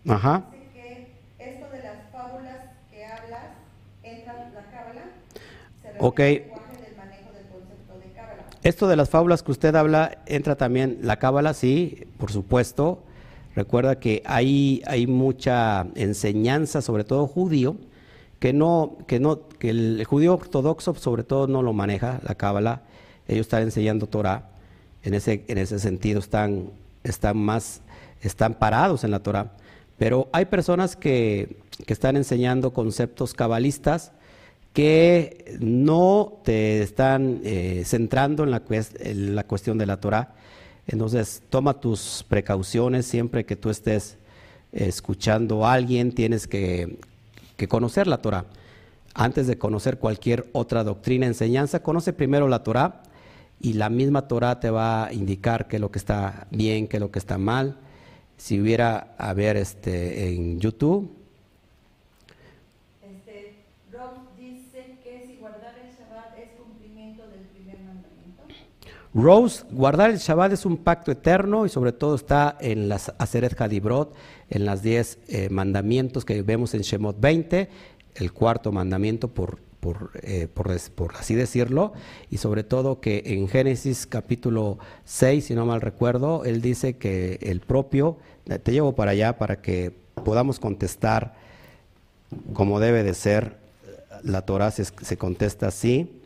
Ajá. 0.09 0.45
dice 0.51 0.67
que 0.75 1.09
esto 1.39 1.71
de 1.71 1.83
las 1.83 2.11
fábulas 2.11 2.57
que 2.91 3.05
hablas 3.05 3.45
entra 4.03 4.47
en 4.47 4.55
la 4.55 4.63
cábala. 4.71 5.03
Se 5.83 5.88
refiere 5.88 5.88
Ok. 5.88 5.88
al 5.88 5.88
lenguaje 5.88 5.88
del 5.88 5.88
manejo 5.88 5.88
del 5.88 5.88
concepto 5.88 5.88
de 5.88 5.88
cábala. 5.99 6.59
Esto 8.63 8.89
de 8.89 8.97
las 8.97 9.11
fábulas 9.11 9.43
que 9.43 9.53
usted 9.53 9.75
habla, 9.75 10.19
entra 10.27 10.57
también 10.57 10.99
la 11.03 11.19
cábala, 11.19 11.55
sí, 11.55 12.07
por 12.19 12.33
supuesto. 12.33 13.03
Recuerda 13.55 13.99
que 13.99 14.23
hay, 14.25 14.83
hay 14.87 15.07
mucha 15.07 15.87
enseñanza, 15.95 16.81
sobre 16.81 17.05
todo 17.05 17.27
judío, 17.27 17.77
que 18.39 18.53
no, 18.53 18.99
que 19.07 19.19
no, 19.19 19.49
que 19.49 19.71
el 19.71 20.05
judío 20.05 20.35
ortodoxo 20.35 20.95
sobre 20.95 21.25
todo 21.25 21.49
no 21.49 21.63
lo 21.63 21.73
maneja, 21.73 22.21
la 22.23 22.37
cábala. 22.37 22.83
Ellos 23.27 23.47
están 23.47 23.63
enseñando 23.63 24.07
Torah. 24.07 24.51
En 25.03 25.15
ese, 25.15 25.45
en 25.49 25.59
ese 25.59 25.79
sentido 25.79 26.21
están, 26.21 26.71
están 27.03 27.37
más, 27.37 27.81
están 28.21 28.55
parados 28.55 29.05
en 29.05 29.11
la 29.11 29.21
Torah. 29.21 29.53
Pero 29.97 30.29
hay 30.33 30.45
personas 30.45 30.95
que, 30.95 31.57
que 31.85 31.93
están 31.93 32.17
enseñando 32.17 32.73
conceptos 32.73 33.35
cabalistas 33.35 34.13
que 34.73 35.57
no 35.61 36.41
te 36.45 36.83
están 36.83 37.41
eh, 37.45 37.83
centrando 37.85 38.45
en 38.45 38.51
la, 38.51 39.45
cuestión 39.45 39.79
de 39.79 39.87
la 39.87 39.99
Torah. 39.99 40.35
Entonces, 40.87 41.43
toma 41.51 41.81
tus 41.81 42.25
precauciones 42.29 43.07
siempre 43.07 43.45
que 43.45 43.57
tú 43.57 43.71
estés 43.71 44.17
escuchando 44.73 45.67
a 45.67 45.73
alguien, 45.73 46.13
tienes 46.13 46.47
que, 46.47 46.99
que 47.57 47.69
conocer 47.69 48.07
la 48.07 48.19
Torah. 48.19 48.47
Antes 49.15 49.47
de 49.47 49.59
conocer 49.59 49.99
cualquier 49.99 50.49
otra 50.53 50.85
doctrina, 50.85 51.27
enseñanza, 51.27 51.83
conoce 51.83 52.13
primero 52.13 52.47
la 52.49 52.63
Torah 52.63 53.03
y 53.61 53.73
la 53.73 53.91
misma 53.91 54.29
Torah 54.29 54.61
te 54.61 54.71
va 54.71 55.07
a 55.07 55.13
indicar 55.13 55.67
qué 55.67 55.77
es 55.77 55.81
lo 55.81 55.91
que 55.91 55.99
está 55.99 56.47
bien, 56.51 56.87
qué 56.87 56.99
es 56.99 57.01
lo 57.01 57.11
que 57.11 57.19
está 57.19 57.39
mal. 57.39 57.79
Si 58.37 58.61
hubiera, 58.61 59.15
a 59.19 59.35
ver, 59.35 59.57
este, 59.57 60.29
en 60.29 60.61
YouTube, 60.61 61.19
Este, 63.03 63.65
Rob 63.91 64.37
dice 64.39 64.99
que 65.03 65.25
si 65.27 65.37
guardar 65.37 65.75
el 65.79 65.91
Shabbat 65.91 66.39
es 66.39 66.51
cumplimiento 66.53 67.27
del 67.29 67.41
primer 67.47 67.79
mandamiento. 67.81 68.45
Rose, 69.15 69.65
guardar 69.71 70.11
el 70.11 70.19
Shabbat 70.19 70.53
es 70.53 70.67
un 70.67 70.77
pacto 70.77 71.11
eterno 71.11 71.65
y 71.65 71.71
sobre 71.71 71.93
todo 71.93 72.15
está 72.15 72.57
en 72.61 72.89
las 72.89 73.13
Aseret 73.19 73.59
Hadibrot, 73.59 74.15
en 74.51 74.67
las 74.67 74.83
10 74.83 75.19
eh, 75.29 75.49
mandamientos 75.51 76.25
que 76.25 76.43
vemos 76.43 76.75
en 76.75 76.83
Shemot 76.83 77.19
20, 77.19 77.71
el 78.17 78.33
cuarto 78.33 78.71
mandamiento 78.71 79.29
por, 79.29 79.61
por, 79.81 80.11
eh, 80.23 80.47
por, 80.47 81.15
así 81.19 81.35
decirlo, 81.35 81.95
y 82.31 82.37
sobre 82.37 82.65
todo 82.65 83.01
que 83.01 83.23
en 83.25 83.49
Génesis 83.49 84.07
capítulo 84.07 84.79
6, 85.05 85.47
si 85.47 85.55
no 85.55 85.65
mal 85.65 85.81
recuerdo, 85.81 86.45
él 86.45 86.61
dice 86.61 86.97
que 86.99 87.39
el 87.41 87.61
propio, 87.61 88.19
te 88.63 88.73
llevo 88.73 88.95
para 88.95 89.13
allá 89.13 89.39
para 89.39 89.63
que 89.63 89.93
podamos 90.23 90.61
contestar 90.61 91.35
como 92.53 92.79
debe 92.79 93.05
de 93.05 93.15
ser, 93.15 93.57
la 94.23 94.43
Torah 94.43 94.71
se 94.71 95.17
contesta 95.17 95.69
así. 95.69 96.18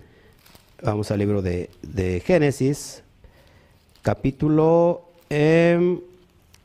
Vamos 0.85 1.13
al 1.13 1.21
libro 1.21 1.43
de, 1.43 1.71
de 1.83 2.19
Génesis, 2.19 3.05
capítulo 4.03 5.05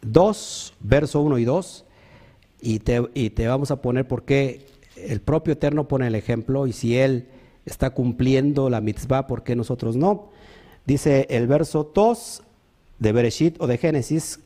2, 0.02 0.74
verso 0.80 1.22
1 1.22 1.38
y 1.38 1.46
2, 1.46 1.86
y 2.60 2.80
te, 2.80 3.08
y 3.14 3.30
te 3.30 3.48
vamos 3.48 3.70
a 3.70 3.80
poner 3.80 4.08
por 4.08 4.24
qué 4.24 4.66
el 4.96 5.22
propio 5.22 5.54
Eterno 5.54 5.88
pone 5.88 6.08
el 6.08 6.16
ejemplo 6.16 6.66
y 6.66 6.74
si 6.74 6.98
Él 6.98 7.28
está 7.68 7.92
cumpliendo 7.92 8.72
la 8.72 8.82
mitzvah, 8.82 9.28
¿por 9.28 9.44
qué 9.44 9.56
nosotros 9.56 9.96
no? 9.96 10.30
Dice 10.88 11.28
el 11.30 11.46
verso 11.46 11.92
2 11.94 12.42
de 12.98 13.12
Bereshit 13.12 13.62
o 13.62 13.68
de 13.68 13.78
Génesis, 13.78 14.40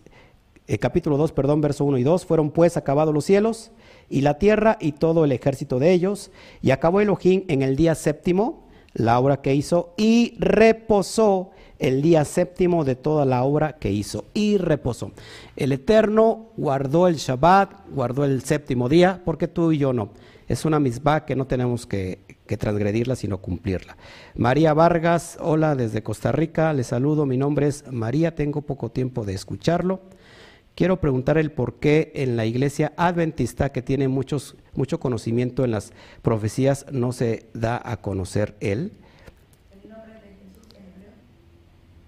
eh, 0.67 0.79
capítulo 0.79 1.15
2, 1.15 1.31
perdón, 1.31 1.61
verso 1.61 1.85
1 1.85 1.97
y 1.97 2.03
2, 2.03 2.25
fueron 2.25 2.51
pues 2.51 2.75
acabados 2.75 3.13
los 3.13 3.23
cielos 3.23 3.71
y 4.09 4.19
la 4.19 4.37
tierra 4.37 4.77
y 4.81 4.91
todo 4.91 5.23
el 5.23 5.31
ejército 5.31 5.79
de 5.79 5.93
ellos, 5.93 6.29
y 6.61 6.71
acabó 6.71 6.99
Elohim 6.99 7.45
en 7.47 7.61
el 7.61 7.77
día 7.77 7.95
séptimo 7.95 8.69
la 8.93 9.19
obra 9.19 9.41
que 9.41 9.55
hizo 9.55 9.93
y 9.97 10.35
reposó 10.39 11.51
el 11.79 12.01
día 12.01 12.25
séptimo 12.25 12.83
de 12.85 12.95
toda 12.95 13.25
la 13.25 13.43
obra 13.43 13.73
que 13.73 13.91
hizo 13.91 14.25
y 14.33 14.57
reposó. 14.57 15.11
El 15.55 15.71
Eterno 15.71 16.49
guardó 16.55 17.07
el 17.07 17.15
Shabbat, 17.15 17.89
guardó 17.89 18.23
el 18.23 18.43
séptimo 18.43 18.87
día, 18.87 19.21
porque 19.25 19.47
tú 19.47 19.71
y 19.71 19.79
yo 19.79 19.91
no. 19.91 20.09
Es 20.47 20.65
una 20.65 20.79
misma 20.79 21.25
que 21.25 21.35
no 21.35 21.47
tenemos 21.47 21.87
que, 21.87 22.19
que 22.45 22.57
transgredirla, 22.57 23.15
sino 23.15 23.39
cumplirla. 23.39 23.97
María 24.35 24.73
Vargas, 24.73 25.37
hola 25.41 25.75
desde 25.75 26.03
Costa 26.03 26.31
Rica, 26.31 26.73
le 26.73 26.83
saludo, 26.83 27.25
mi 27.25 27.37
nombre 27.37 27.67
es 27.67 27.89
María, 27.91 28.35
tengo 28.35 28.61
poco 28.61 28.91
tiempo 28.91 29.23
de 29.23 29.33
escucharlo. 29.33 30.01
Quiero 30.81 30.99
preguntar 30.99 31.37
el 31.37 31.51
por 31.51 31.75
qué 31.75 32.11
en 32.15 32.35
la 32.35 32.47
iglesia 32.47 32.91
adventista, 32.97 33.71
que 33.71 33.83
tiene 33.83 34.07
muchos, 34.07 34.55
mucho 34.73 34.99
conocimiento 34.99 35.63
en 35.63 35.69
las 35.69 35.93
profecías, 36.23 36.87
no 36.91 37.11
se 37.11 37.45
da 37.53 37.79
a 37.85 37.97
conocer 37.97 38.55
él. 38.61 38.91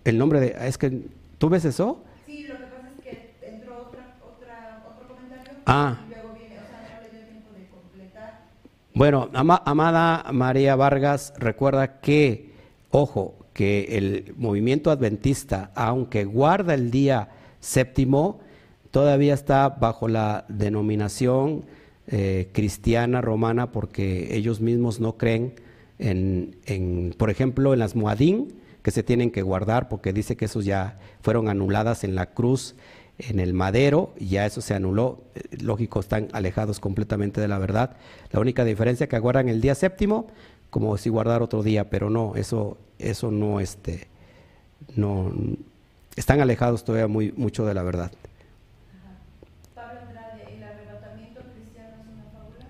El 0.03 0.17
nombre 0.17 0.39
de 0.39 0.55
Es 0.67 0.79
que, 0.79 1.03
¿tú 1.37 1.49
ves 1.49 1.65
eso? 1.65 2.03
Sí, 2.25 2.47
lo 2.47 2.57
que 2.57 2.63
pasa 2.63 2.89
es 2.97 3.03
que 3.03 3.35
entró 3.47 3.77
otra, 3.89 4.15
otra, 4.27 4.83
otro 4.91 5.07
comentario 5.17 5.53
Ah. 5.67 5.99
y 6.07 6.09
luego 6.11 6.33
viene, 6.33 6.55
o 6.57 6.67
sea, 6.67 6.97
no 6.97 7.03
le 7.03 7.09
dio 7.15 7.27
tiempo 7.27 7.49
de 7.55 7.67
completar. 7.67 8.39
Bueno, 8.95 9.29
ama- 9.35 9.61
amada 9.67 10.25
María 10.33 10.75
Vargas, 10.75 11.35
recuerda 11.37 11.99
que, 12.01 12.53
ojo, 12.89 13.35
que 13.53 13.95
el 13.99 14.33
movimiento 14.35 14.89
adventista, 14.89 15.69
aunque 15.75 16.25
guarda 16.25 16.73
el 16.73 16.89
día 16.89 17.29
séptimo, 17.59 18.39
todavía 18.93 19.33
está 19.33 19.69
bajo 19.69 20.07
la 20.07 20.45
denominación 20.49 21.65
eh, 22.05 22.49
cristiana 22.53 23.21
romana 23.21 23.71
porque 23.71 24.37
ellos 24.37 24.61
mismos 24.61 24.99
no 24.99 25.17
creen 25.17 25.55
en, 25.97 27.15
por 27.17 27.31
ejemplo, 27.31 27.73
en 27.73 27.79
las 27.79 27.95
Moadín, 27.95 28.53
que 28.83 28.91
se 28.91 29.01
tienen 29.01 29.31
que 29.31 29.41
guardar 29.41 29.89
porque 29.89 30.13
dice 30.13 30.35
que 30.37 30.45
esos 30.45 30.63
ya 30.63 30.99
fueron 31.21 31.49
anuladas 31.49 32.03
en 32.03 32.13
la 32.13 32.27
cruz, 32.27 32.75
en 33.17 33.39
el 33.39 33.53
madero, 33.53 34.13
y 34.19 34.27
ya 34.27 34.45
eso 34.45 34.61
se 34.61 34.75
anuló. 34.75 35.23
Eh, 35.33 35.57
Lógico, 35.61 35.99
están 35.99 36.27
alejados 36.31 36.79
completamente 36.79 37.41
de 37.41 37.47
la 37.47 37.57
verdad. 37.57 37.95
La 38.31 38.41
única 38.41 38.63
diferencia 38.63 39.07
que 39.07 39.17
guardan 39.17 39.49
el 39.49 39.59
día 39.59 39.73
séptimo, 39.73 40.27
como 40.69 40.97
si 40.97 41.09
guardar 41.09 41.41
otro 41.41 41.63
día, 41.63 41.89
pero 41.89 42.11
no, 42.11 42.35
eso, 42.35 42.77
eso 42.99 43.31
no, 43.31 43.59
este, 43.59 44.07
no, 44.95 45.31
están 46.15 46.41
alejados 46.41 46.83
todavía 46.83 47.07
muy, 47.07 47.31
mucho 47.31 47.65
de 47.65 47.73
la 47.73 47.81
verdad. 47.81 48.11
Pablo 49.75 50.01
Andrade, 50.07 50.43
¿el 50.55 50.63
arrebatamiento 50.63 51.41
cristiano 51.55 51.95
es 52.01 52.07
una 52.13 52.23
fábula? 52.31 52.65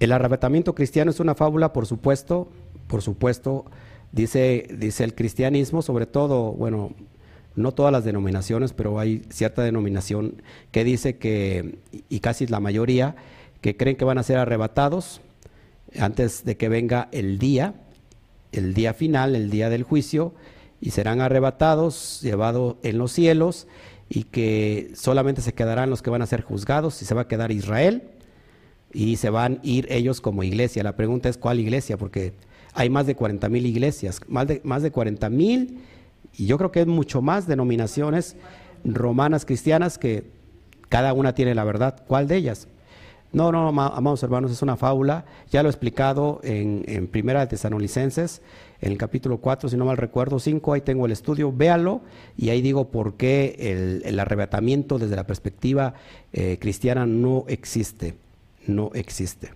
El 0.00 0.12
arrebatamiento 0.12 0.74
cristiano 0.74 1.10
es 1.10 1.20
una 1.20 1.34
fábula, 1.34 1.72
por 1.72 1.86
supuesto, 1.86 2.48
por 2.86 3.02
supuesto, 3.02 3.64
dice, 4.12 4.68
dice 4.78 5.04
el 5.04 5.14
cristianismo, 5.14 5.82
sobre 5.82 6.06
todo, 6.06 6.52
bueno, 6.52 6.92
no 7.56 7.72
todas 7.72 7.92
las 7.92 8.04
denominaciones, 8.04 8.72
pero 8.72 8.98
hay 8.98 9.22
cierta 9.30 9.62
denominación 9.62 10.42
que 10.70 10.84
dice 10.84 11.16
que, 11.18 11.78
y 12.08 12.20
casi 12.20 12.46
la 12.46 12.60
mayoría, 12.60 13.16
que 13.60 13.76
creen 13.76 13.96
que 13.96 14.04
van 14.04 14.18
a 14.18 14.22
ser 14.22 14.38
arrebatados 14.38 15.20
antes 15.98 16.44
de 16.44 16.56
que 16.56 16.68
venga 16.68 17.08
el 17.10 17.38
día, 17.38 17.74
el 18.52 18.74
día 18.74 18.94
final, 18.94 19.34
el 19.34 19.50
día 19.50 19.68
del 19.68 19.82
juicio, 19.82 20.32
y 20.80 20.90
serán 20.90 21.20
arrebatados, 21.20 22.20
llevados 22.22 22.76
en 22.84 22.98
los 22.98 23.10
cielos, 23.10 23.66
y 24.08 24.24
que 24.24 24.92
solamente 24.94 25.42
se 25.42 25.52
quedarán 25.52 25.90
los 25.90 26.02
que 26.02 26.10
van 26.10 26.22
a 26.22 26.26
ser 26.26 26.42
juzgados, 26.42 27.02
y 27.02 27.04
se 27.04 27.14
va 27.14 27.22
a 27.22 27.28
quedar 27.28 27.50
Israel, 27.50 28.04
y 28.92 29.16
se 29.16 29.30
van 29.30 29.54
a 29.62 29.66
ir 29.66 29.86
ellos 29.90 30.20
como 30.20 30.42
iglesia. 30.42 30.82
La 30.82 30.96
pregunta 30.96 31.28
es 31.28 31.36
cuál 31.38 31.60
iglesia, 31.60 31.96
porque 31.96 32.32
hay 32.74 32.90
más 32.90 33.06
de 33.06 33.14
40 33.14 33.48
mil 33.48 33.66
iglesias, 33.66 34.20
más 34.28 34.46
de, 34.46 34.60
más 34.64 34.82
de 34.82 34.90
40 34.90 35.28
mil, 35.30 35.78
y 36.36 36.46
yo 36.46 36.58
creo 36.58 36.70
que 36.72 36.80
es 36.82 36.86
mucho 36.86 37.22
más 37.22 37.46
denominaciones 37.46 38.36
romanas 38.84 39.44
cristianas 39.44 39.98
que 39.98 40.24
cada 40.88 41.12
una 41.12 41.34
tiene 41.34 41.54
la 41.54 41.64
verdad. 41.64 42.02
¿Cuál 42.06 42.28
de 42.28 42.36
ellas? 42.36 42.68
No, 43.32 43.52
no, 43.52 43.68
ama- 43.68 43.92
amados 43.94 44.22
hermanos, 44.22 44.50
es 44.50 44.62
una 44.62 44.76
fábula. 44.76 45.26
Ya 45.50 45.62
lo 45.62 45.68
he 45.68 45.70
explicado 45.72 46.40
en, 46.42 47.08
Primera 47.08 47.40
de 47.40 47.46
Tesanolicenses, 47.48 48.40
en 48.80 48.92
el 48.92 48.96
capítulo 48.98 49.38
4, 49.38 49.68
si 49.68 49.76
no 49.76 49.84
mal 49.84 49.98
recuerdo, 49.98 50.38
5, 50.38 50.72
ahí 50.72 50.80
tengo 50.80 51.04
el 51.04 51.12
estudio, 51.12 51.52
véalo, 51.52 52.00
y 52.38 52.48
ahí 52.50 52.62
digo 52.62 52.88
por 52.88 53.14
qué 53.16 53.56
el, 53.58 54.02
el 54.06 54.18
arrebatamiento 54.20 54.98
desde 54.98 55.16
la 55.16 55.26
perspectiva 55.26 55.92
eh, 56.32 56.56
cristiana 56.60 57.04
no 57.04 57.44
existe, 57.48 58.14
no 58.68 58.90
existe. 58.94 59.50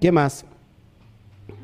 ¿Qué 0.00 0.12
más? 0.12 0.44
Eh. 1.48 1.54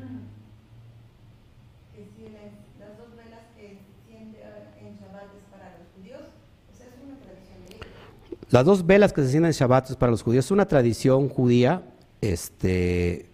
Las 8.49 8.65
dos 8.65 8.85
velas 8.85 9.13
que 9.13 9.21
se 9.21 9.27
encienden 9.27 9.51
en 9.51 9.53
Shabbat 9.53 9.91
es 9.91 9.95
para 9.95 10.11
los 10.11 10.23
judíos 10.23 10.45
es 10.45 10.51
una 10.51 10.67
tradición 10.67 11.29
judía 11.29 11.83
este, 12.19 13.27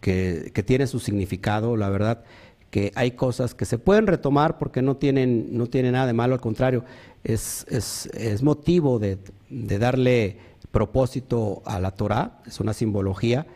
que, 0.00 0.52
que 0.54 0.62
tiene 0.62 0.86
su 0.86 1.00
significado, 1.00 1.76
la 1.76 1.90
verdad 1.90 2.24
que 2.72 2.90
hay 2.94 3.10
cosas 3.10 3.54
que 3.54 3.66
se 3.66 3.76
pueden 3.76 4.06
retomar 4.06 4.56
porque 4.56 4.80
no 4.80 4.96
tienen, 4.96 5.48
no 5.58 5.66
tienen 5.66 5.92
nada 5.92 6.06
de 6.06 6.14
malo, 6.14 6.32
al 6.32 6.40
contrario, 6.40 6.84
es, 7.22 7.66
es, 7.68 8.06
es 8.14 8.42
motivo 8.42 8.98
de, 8.98 9.18
de 9.50 9.78
darle 9.78 10.38
propósito 10.72 11.62
a 11.64 11.78
la 11.78 11.92
Torah, 11.92 12.40
es 12.46 12.58
una 12.58 12.72
simbología, 12.72 13.46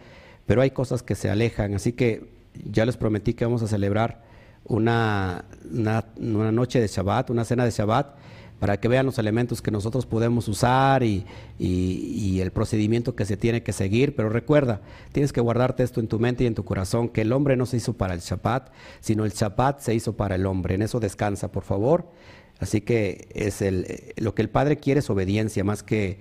pero 0.47 0.63
hay 0.63 0.71
cosas 0.71 1.03
que 1.03 1.15
se 1.15 1.29
alejan, 1.29 1.75
así 1.75 1.93
que 1.93 2.31
ya 2.65 2.87
les 2.87 2.97
prometí 2.97 3.35
que 3.35 3.45
vamos 3.45 3.63
a 3.63 3.67
celebrar 3.67 4.23
una, 4.65 5.45
una, 5.71 6.53
noche 6.53 6.81
de 6.81 6.87
Shabbat, 6.87 7.31
una 7.31 7.45
cena 7.45 7.65
de 7.65 7.71
Shabbat, 7.71 8.15
para 8.59 8.81
que 8.81 8.89
vean 8.89 9.05
los 9.05 9.19
elementos 9.19 9.61
que 9.61 9.71
nosotros 9.71 10.07
podemos 10.07 10.49
usar 10.49 11.03
y, 11.03 11.27
y, 11.59 12.41
el 12.41 12.51
procedimiento 12.53 13.15
que 13.15 13.27
se 13.27 13.37
tiene 13.37 13.63
que 13.63 13.73
seguir. 13.73 14.17
Pero 14.17 14.31
recuerda, 14.31 14.81
tienes 15.13 15.33
que 15.33 15.43
guardarte 15.43 15.83
esto 15.83 16.01
en 16.01 16.09
tu 16.09 16.19
mente 16.19 16.45
y 16.45 16.47
en 16.47 16.55
tu 16.55 16.65
corazón, 16.65 17.11
que 17.11 17.21
el 17.21 17.33
hombre 17.33 17.57
no 17.57 17.67
se 17.67 17.77
hizo 17.77 17.93
para 17.93 18.15
el 18.15 18.21
Shabbat, 18.21 18.73
sino 19.01 19.27
el 19.27 19.33
Shabbat 19.33 19.81
se 19.81 19.95
hizo 19.95 20.17
para 20.17 20.37
el 20.37 20.47
hombre. 20.47 20.75
En 20.75 20.83
eso 20.83 21.01
descansa, 21.01 21.53
por 21.53 21.65
favor. 21.65 22.11
Así 22.59 22.81
que 22.81 23.29
es 23.35 23.61
el, 23.61 24.15
lo 24.17 24.35
que 24.35 24.41
el 24.41 24.49
Padre 24.49 24.79
quiere 24.79 25.01
es 25.01 25.11
obediencia, 25.11 25.63
más 25.63 25.83
que 25.83 26.19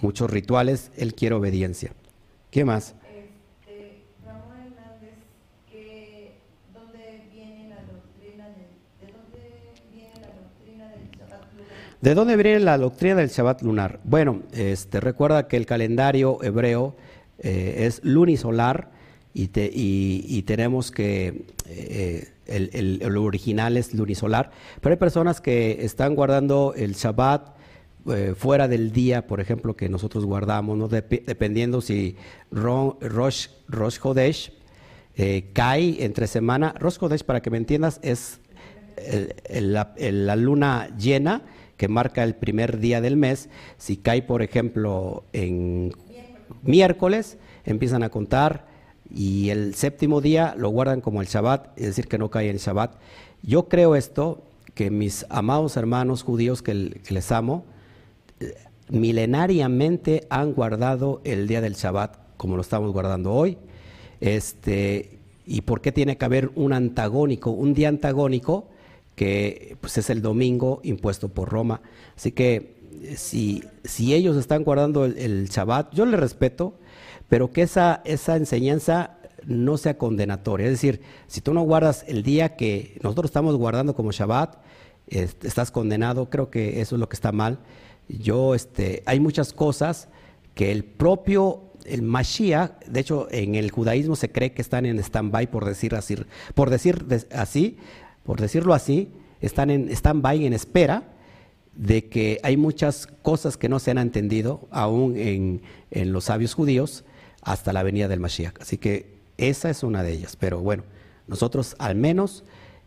muchos 0.00 0.30
rituales, 0.30 0.90
Él 0.96 1.14
quiere 1.14 1.34
obediencia. 1.34 1.92
¿Qué 2.50 2.64
más? 2.64 2.94
¿De 12.06 12.14
dónde 12.14 12.36
viene 12.36 12.60
la 12.60 12.78
doctrina 12.78 13.16
del 13.16 13.30
Shabbat 13.30 13.62
lunar? 13.62 13.98
Bueno, 14.04 14.42
este, 14.52 15.00
recuerda 15.00 15.48
que 15.48 15.56
el 15.56 15.66
calendario 15.66 16.40
hebreo 16.40 16.94
eh, 17.40 17.86
es 17.86 18.00
lunisolar 18.04 18.92
y, 19.34 19.50
y, 19.52 20.42
tenemos 20.42 20.92
que 20.92 21.46
eh, 21.66 22.28
el, 22.46 23.16
original 23.16 23.76
es 23.76 23.92
lunisolar, 23.92 24.50
pero 24.80 24.92
hay 24.92 24.98
personas 24.98 25.40
que 25.40 25.84
están 25.84 26.14
guardando 26.14 26.74
el 26.76 26.94
Shabbat 26.94 27.55
eh, 28.08 28.34
fuera 28.36 28.68
del 28.68 28.92
día, 28.92 29.26
por 29.26 29.40
ejemplo, 29.40 29.76
que 29.76 29.88
nosotros 29.88 30.24
guardamos, 30.24 30.76
¿no? 30.76 30.88
dependiendo 30.88 31.80
si 31.80 32.16
Rosh, 32.50 33.48
Rosh 33.68 33.98
Hodesh 34.02 34.52
cae 35.52 36.04
entre 36.04 36.26
semana. 36.26 36.74
Rosh 36.78 36.98
Hodesh, 37.00 37.24
para 37.24 37.40
que 37.40 37.50
me 37.50 37.58
entiendas, 37.58 38.00
es 38.02 38.40
la 39.48 40.36
luna 40.36 40.88
llena 40.96 41.42
que 41.76 41.88
marca 41.88 42.22
el 42.24 42.34
primer 42.34 42.78
día 42.78 43.00
del 43.00 43.16
mes, 43.16 43.48
si 43.76 43.96
cae, 43.96 44.22
por 44.22 44.42
ejemplo, 44.42 45.24
en 45.32 45.92
miércoles, 46.62 47.38
empiezan 47.64 48.02
a 48.02 48.08
contar 48.08 48.66
y 49.14 49.50
el 49.50 49.74
séptimo 49.74 50.20
día 50.20 50.54
lo 50.56 50.70
guardan 50.70 51.00
como 51.00 51.20
el 51.20 51.28
Shabbat, 51.28 51.78
es 51.78 51.86
decir, 51.86 52.08
que 52.08 52.18
no 52.18 52.30
cae 52.30 52.50
en 52.50 52.56
Shabbat. 52.56 52.96
Yo 53.42 53.68
creo 53.68 53.94
esto, 53.94 54.42
que 54.74 54.90
mis 54.90 55.24
amados 55.30 55.76
hermanos 55.76 56.22
judíos 56.22 56.62
que, 56.62 57.00
les 57.08 57.32
amo, 57.32 57.64
milenariamente 58.88 60.26
han 60.30 60.52
guardado 60.52 61.20
el 61.24 61.48
día 61.48 61.60
del 61.60 61.74
Shabbat 61.74 62.16
como 62.36 62.56
lo 62.56 62.62
estamos 62.62 62.92
guardando 62.92 63.32
hoy. 63.32 63.58
Este, 64.20 65.18
¿Y 65.46 65.62
por 65.62 65.80
qué 65.80 65.92
tiene 65.92 66.16
que 66.16 66.24
haber 66.24 66.50
un 66.54 66.72
antagónico, 66.72 67.50
un 67.50 67.74
día 67.74 67.88
antagónico? 67.88 68.68
que 69.16 69.76
pues, 69.80 69.98
es 69.98 70.10
el 70.10 70.22
domingo 70.22 70.80
impuesto 70.84 71.28
por 71.28 71.48
Roma. 71.48 71.80
Así 72.14 72.30
que 72.30 72.76
si, 73.16 73.64
si 73.82 74.14
ellos 74.14 74.36
están 74.36 74.62
guardando 74.62 75.04
el, 75.04 75.48
Shabbat, 75.48 75.92
yo 75.92 76.06
les 76.06 76.20
respeto, 76.20 76.74
pero 77.28 77.50
que 77.50 77.62
esa, 77.62 78.02
esa 78.04 78.36
enseñanza 78.36 79.18
no 79.44 79.78
sea 79.78 79.98
condenatoria. 79.98 80.66
Es 80.66 80.72
decir, 80.72 81.00
si 81.26 81.40
tú 81.40 81.54
no 81.54 81.62
guardas 81.62 82.04
el 82.06 82.22
día 82.22 82.56
que 82.56 82.98
nosotros 83.02 83.30
estamos 83.30 83.56
guardando 83.56 83.96
como 83.96 84.12
Shabbat, 84.12 84.58
estás 85.08 85.70
condenado, 85.70 86.30
creo 86.30 86.50
que 86.50 86.80
eso 86.80 86.96
es 86.96 87.00
lo 87.00 87.08
que 87.08 87.16
está 87.16 87.32
mal. 87.32 87.58
Yo, 88.08 88.54
este, 88.54 89.02
hay 89.06 89.20
muchas 89.20 89.52
cosas 89.52 90.08
que 90.54 90.72
el 90.72 90.84
propio 90.84 91.62
el 91.86 92.02
Mashiach, 92.02 92.84
de 92.86 93.00
hecho 93.00 93.28
en 93.30 93.54
el 93.54 93.70
judaísmo 93.70 94.16
se 94.16 94.30
cree 94.30 94.52
que 94.52 94.62
están 94.62 94.86
en 94.86 94.98
stand-by 94.98 95.50
por 95.50 95.64
decir 95.64 95.94
así, 95.94 96.16
por 96.54 96.70
decir 96.70 97.06
así, 97.32 97.78
por 98.24 98.40
decirlo 98.40 98.74
así, 98.74 99.08
están 99.40 99.70
en 99.70 99.88
stand-by, 99.90 100.46
en 100.46 100.52
espera 100.52 101.04
de 101.74 102.08
que 102.08 102.40
hay 102.42 102.56
muchas 102.56 103.06
cosas 103.06 103.56
que 103.56 103.68
no 103.68 103.78
se 103.78 103.90
han 103.90 103.98
entendido 103.98 104.66
aún 104.70 105.14
en, 105.16 105.62
los 106.12 106.24
sabios 106.24 106.54
judíos 106.54 107.04
hasta 107.42 107.72
la 107.72 107.82
venida 107.82 108.08
del 108.08 108.20
Mashiach. 108.20 108.60
Así 108.60 108.78
que 108.78 109.16
esa 109.36 109.70
es 109.70 109.82
una 109.82 110.02
de 110.02 110.12
ellas. 110.12 110.36
Pero 110.36 110.60
bueno, 110.60 110.84
nosotros 111.28 111.76
al 111.78 111.94
menos 111.94 112.44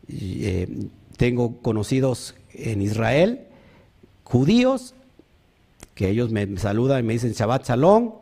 eh, 0.08 0.88
tengo 1.18 1.62
conocidos 1.62 2.36
en 2.54 2.82
Israel, 2.82 3.48
judíos, 4.24 4.96
que 6.00 6.08
ellos 6.08 6.32
me 6.32 6.56
saludan 6.56 7.02
y 7.02 7.04
me 7.04 7.12
dicen 7.12 7.34
Shabbat 7.34 7.68
Shalom, 7.68 8.14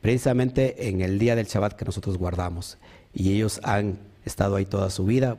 precisamente 0.00 0.88
en 0.88 1.00
el 1.00 1.18
día 1.18 1.34
del 1.34 1.46
Shabbat 1.46 1.72
que 1.72 1.84
nosotros 1.84 2.18
guardamos. 2.18 2.78
Y 3.12 3.32
ellos 3.32 3.60
han 3.64 3.98
estado 4.24 4.54
ahí 4.54 4.64
toda 4.64 4.90
su 4.90 5.06
vida, 5.06 5.36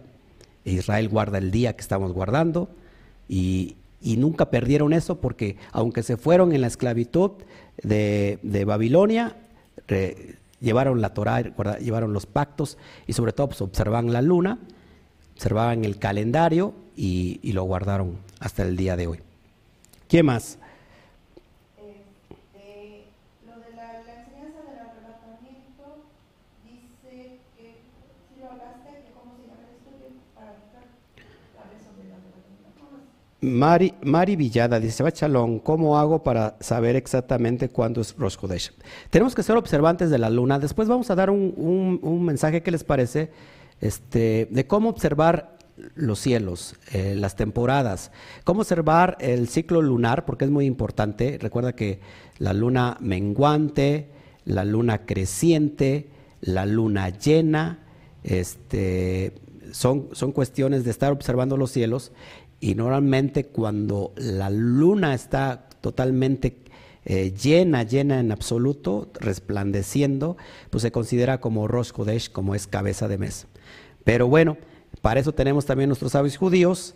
Israel 0.66 1.08
guarda 1.08 1.38
el 1.38 1.50
día 1.50 1.78
que 1.78 1.82
estamos 1.82 2.12
guardando 2.12 2.68
y, 3.30 3.78
nunca 4.02 4.50
perdieron 4.50 4.92
eso 4.92 5.22
porque 5.22 5.56
aunque 5.72 6.04
se 6.04 6.18
fueron 6.18 6.52
en 6.52 6.60
la 6.60 6.68
esclavitud 6.68 7.32
de, 7.82 8.64
Babilonia, 8.68 9.38
llevaron 10.60 11.00
la 11.00 11.14
Torah, 11.14 11.42
llevaron 11.80 12.12
los 12.12 12.26
pactos 12.26 12.78
y 13.08 13.14
sobre 13.14 13.32
todo 13.32 13.48
pues, 13.48 13.62
observaban 13.62 14.12
la 14.12 14.22
luna, 14.22 14.60
observaban 15.36 15.86
el 15.86 16.00
calendario 16.00 16.74
y, 16.98 17.40
y 17.44 17.54
lo 17.54 17.64
guardaron 17.64 18.18
hasta 18.42 18.64
el 18.64 18.76
día 18.76 18.98
de 18.98 19.08
hoy. 19.08 19.20
¿Qué 20.10 20.22
más? 20.22 20.60
Mari, 33.40 34.36
Villada 34.36 34.80
dice, 34.80 35.04
Bachalón, 35.04 35.60
¿cómo 35.60 36.00
hago 36.00 36.24
para 36.24 36.58
saber 36.60 36.96
exactamente 36.96 37.70
cuándo 37.70 38.02
es 38.02 38.16
Rosh? 38.18 38.70
Tenemos 39.12 39.36
que 39.36 39.44
ser 39.44 39.58
observantes 39.58 40.10
de 40.10 40.18
la 40.18 40.32
luna. 40.32 40.58
Después 40.58 40.88
vamos 40.88 41.12
a 41.12 41.16
dar 41.16 41.30
un, 41.30 42.26
mensaje 42.26 42.64
que 42.64 42.72
les 42.72 42.84
parece 42.84 43.30
este, 43.80 44.48
de 44.50 44.66
cómo 44.66 44.90
observar 44.90 45.56
los 45.94 46.20
cielos, 46.20 46.76
eh, 46.92 47.14
las 47.16 47.36
temporadas, 47.36 48.12
cómo 48.44 48.62
observar 48.62 49.18
el 49.20 49.48
ciclo 49.48 49.84
lunar, 49.84 50.26
porque 50.26 50.46
es 50.46 50.52
muy 50.52 50.66
importante. 50.66 51.38
Recuerda 51.40 51.74
que 51.74 52.00
la 52.40 52.54
luna 52.54 52.98
menguante, 53.00 54.10
la 54.46 54.66
luna 54.66 55.06
creciente, 55.06 56.10
la 56.42 56.66
luna 56.66 57.10
llena, 57.10 57.86
este, 58.24 59.36
son 59.72 60.32
cuestiones 60.34 60.84
de 60.86 60.90
estar 60.90 61.12
observando 61.12 61.56
los 61.56 61.70
cielos 61.70 62.12
y 62.60 62.76
normalmente 62.76 63.46
cuando 63.46 64.14
la 64.18 64.50
luna 64.50 65.14
está 65.14 65.68
totalmente 65.82 66.58
eh, 67.06 67.34
llena, 67.34 67.84
llena 67.84 68.20
en 68.20 68.32
absoluto, 68.32 69.10
resplandeciendo, 69.20 70.36
pues 70.70 70.82
se 70.82 70.92
considera 70.92 71.40
como 71.40 71.68
Rosh 71.68 71.92
Kodesh, 71.92 72.30
como 72.32 72.56
es 72.56 72.68
cabeza 72.68 73.08
de 73.08 73.18
mes. 73.18 73.48
Pero 74.04 74.28
bueno, 74.28 74.58
para 75.02 75.20
eso 75.20 75.34
tenemos 75.34 75.66
también 75.66 75.90
nuestros 75.90 76.12
sabios 76.12 76.36
judíos, 76.36 76.96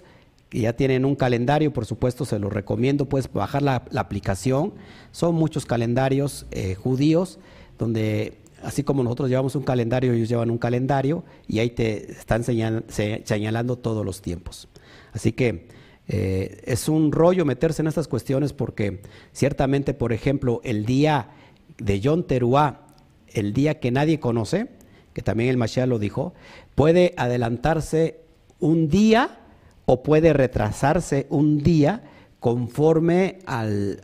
que 0.49 0.59
ya 0.59 0.73
tienen 0.73 1.05
un 1.05 1.15
calendario, 1.15 1.71
por 1.71 1.85
supuesto 1.85 2.25
se 2.25 2.39
los 2.39 2.51
recomiendo, 2.51 3.05
puedes 3.05 3.31
bajar 3.31 3.61
la, 3.61 3.75
aplicación. 3.95 4.73
Son 5.13 5.33
muchos 5.33 5.65
calendarios 5.65 6.45
eh, 6.51 6.75
judíos, 6.75 7.39
donde 7.77 8.37
así 8.61 8.83
como 8.83 9.03
nosotros 9.03 9.29
llevamos 9.29 9.55
un 9.55 9.63
calendario, 9.63 10.11
ellos 10.11 10.27
llevan 10.27 10.51
un 10.51 10.57
calendario 10.57 11.23
y 11.47 11.59
ahí 11.59 11.69
te 11.69 12.11
están 12.11 12.43
señalando 12.43 13.77
todos 13.77 14.05
los 14.05 14.21
tiempos. 14.21 14.67
Así 15.13 15.33
que 15.33 15.67
eh, 16.07 16.61
es 16.65 16.89
un 16.89 17.11
rollo 17.11 17.45
meterse 17.45 17.81
en 17.81 17.87
estas 17.87 18.07
cuestiones 18.07 18.53
porque 18.53 19.01
ciertamente, 19.31 19.93
por 19.93 20.13
ejemplo, 20.13 20.61
el 20.63 20.85
día 20.85 21.29
de 21.77 21.99
Yom 21.99 22.23
Teruá, 22.23 22.87
el 23.29 23.53
día 23.53 23.79
que 23.79 23.91
nadie 23.91 24.19
conoce, 24.19 24.67
que 25.13 25.21
también 25.21 25.49
el 25.49 25.57
Mashiach 25.57 25.87
lo 25.87 25.99
dijo, 25.99 26.33
puede 26.75 27.13
adelantarse 27.17 28.21
un 28.59 28.89
día 28.89 29.39
o 29.85 30.03
puede 30.03 30.33
retrasarse 30.33 31.27
un 31.29 31.63
día 31.63 32.03
conforme 32.39 33.39
al, 33.45 34.01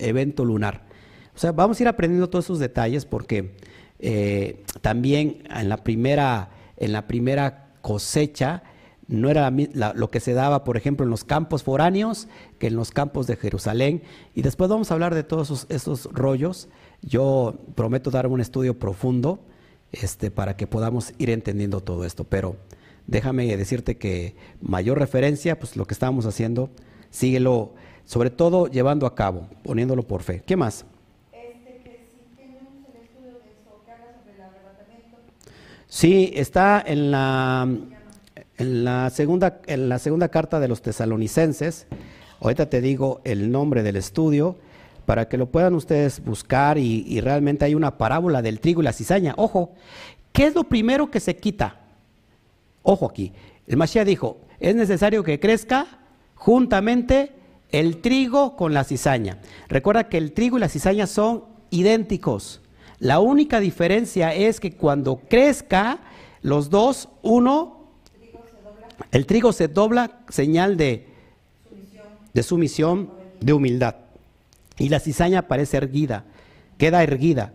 evento 0.00 0.44
lunar. 0.44 0.82
O 1.34 1.38
sea, 1.38 1.52
vamos 1.52 1.78
a 1.78 1.82
ir 1.84 1.88
aprendiendo 1.88 2.28
todos 2.28 2.46
esos 2.46 2.58
detalles 2.58 3.04
porque 3.04 3.54
eh, 4.00 4.64
también 4.80 5.44
en 5.48 5.68
la 5.68 5.78
primera, 5.78 6.50
en 6.76 6.92
la 6.92 7.06
primera 7.06 7.72
cosecha, 7.80 8.62
no 9.08 9.30
era 9.30 9.50
lo 9.50 10.10
que 10.10 10.20
se 10.20 10.34
daba, 10.34 10.64
por 10.64 10.76
ejemplo, 10.76 11.04
en 11.04 11.10
los 11.10 11.24
campos 11.24 11.62
foráneos 11.62 12.28
que 12.58 12.66
en 12.66 12.76
los 12.76 12.90
campos 12.90 13.26
de 13.26 13.36
Jerusalén. 13.36 14.02
Y 14.34 14.42
después 14.42 14.68
vamos 14.68 14.90
a 14.90 14.94
hablar 14.94 15.14
de 15.14 15.24
todos 15.24 15.66
esos, 15.70 16.04
rollos. 16.12 16.68
Yo 17.00 17.54
prometo 17.74 18.10
dar 18.10 18.26
un 18.26 18.42
estudio 18.42 18.78
profundo 18.78 19.40
este, 19.92 20.30
para 20.30 20.56
que 20.56 20.66
podamos 20.66 21.14
ir 21.16 21.30
entendiendo 21.30 21.80
todo 21.80 22.04
esto. 22.04 22.24
Pero 22.24 22.56
déjame 23.06 23.56
decirte 23.56 23.96
que 23.96 24.36
mayor 24.60 24.98
referencia, 24.98 25.58
pues 25.58 25.74
lo 25.74 25.86
que 25.86 25.94
estábamos 25.94 26.26
haciendo, 26.26 26.68
síguelo, 27.08 27.72
sobre 28.04 28.28
todo 28.28 28.66
llevando 28.66 29.06
a 29.06 29.14
cabo, 29.14 29.48
poniéndolo 29.64 30.02
por 30.02 30.22
fe. 30.22 30.42
¿Qué 30.44 30.54
más? 30.54 30.84
Este, 31.32 31.80
que 31.82 32.06
si 32.10 32.36
tenemos 32.36 32.74
el 32.94 33.02
estudio 33.02 33.32
de 33.32 33.38
eso, 33.38 33.82
que 33.86 33.90
habla 33.90 34.12
sobre 34.20 34.34
el 34.34 34.40
arrebatamiento, 34.42 35.16
Sí, 35.86 36.30
está 36.34 36.84
en 36.86 37.10
la, 37.10 37.66
en 38.58 38.84
la, 38.84 39.08
segunda, 39.10 39.60
en 39.66 39.88
la 39.88 39.98
segunda 39.98 40.28
carta 40.28 40.60
de 40.60 40.68
los 40.68 40.82
tesalonicenses. 40.82 41.86
Ahorita 42.40 42.68
te 42.68 42.80
digo 42.80 43.20
el 43.24 43.50
nombre 43.50 43.82
del 43.82 43.96
estudio 43.96 44.56
para 45.06 45.28
que 45.28 45.38
lo 45.38 45.46
puedan 45.46 45.74
ustedes 45.74 46.22
buscar 46.22 46.76
y, 46.76 47.04
y 47.06 47.20
realmente 47.20 47.64
hay 47.64 47.74
una 47.74 47.96
parábola 47.96 48.42
del 48.42 48.60
trigo 48.60 48.82
y 48.82 48.84
la 48.84 48.92
cizaña. 48.92 49.34
Ojo, 49.36 49.72
¿qué 50.32 50.46
es 50.46 50.54
lo 50.54 50.64
primero 50.64 51.10
que 51.10 51.20
se 51.20 51.36
quita? 51.36 51.80
Ojo 52.82 53.06
aquí, 53.06 53.32
el 53.66 53.76
Mashiach 53.76 54.06
dijo, 54.06 54.38
es 54.60 54.74
necesario 54.74 55.22
que 55.22 55.40
crezca 55.40 55.86
juntamente 56.34 57.32
el 57.70 58.00
trigo 58.00 58.56
con 58.56 58.74
la 58.74 58.84
cizaña. 58.84 59.38
Recuerda 59.68 60.08
que 60.08 60.18
el 60.18 60.32
trigo 60.32 60.56
y 60.56 60.60
la 60.60 60.68
cizaña 60.68 61.06
son 61.06 61.44
idénticos. 61.70 62.60
La 62.98 63.20
única 63.20 63.60
diferencia 63.60 64.34
es 64.34 64.58
que 64.58 64.72
cuando 64.72 65.20
crezca 65.28 66.00
los 66.42 66.70
dos, 66.70 67.08
uno, 67.22 67.77
el 69.10 69.26
trigo 69.26 69.52
se 69.52 69.68
dobla, 69.68 70.20
señal 70.28 70.76
de, 70.76 71.06
sumisión, 72.42 73.10
de 73.40 73.52
humildad. 73.52 73.96
Y 74.78 74.88
la 74.88 75.00
cizaña 75.00 75.48
parece 75.48 75.76
erguida, 75.76 76.24
queda 76.76 77.02
erguida. 77.02 77.52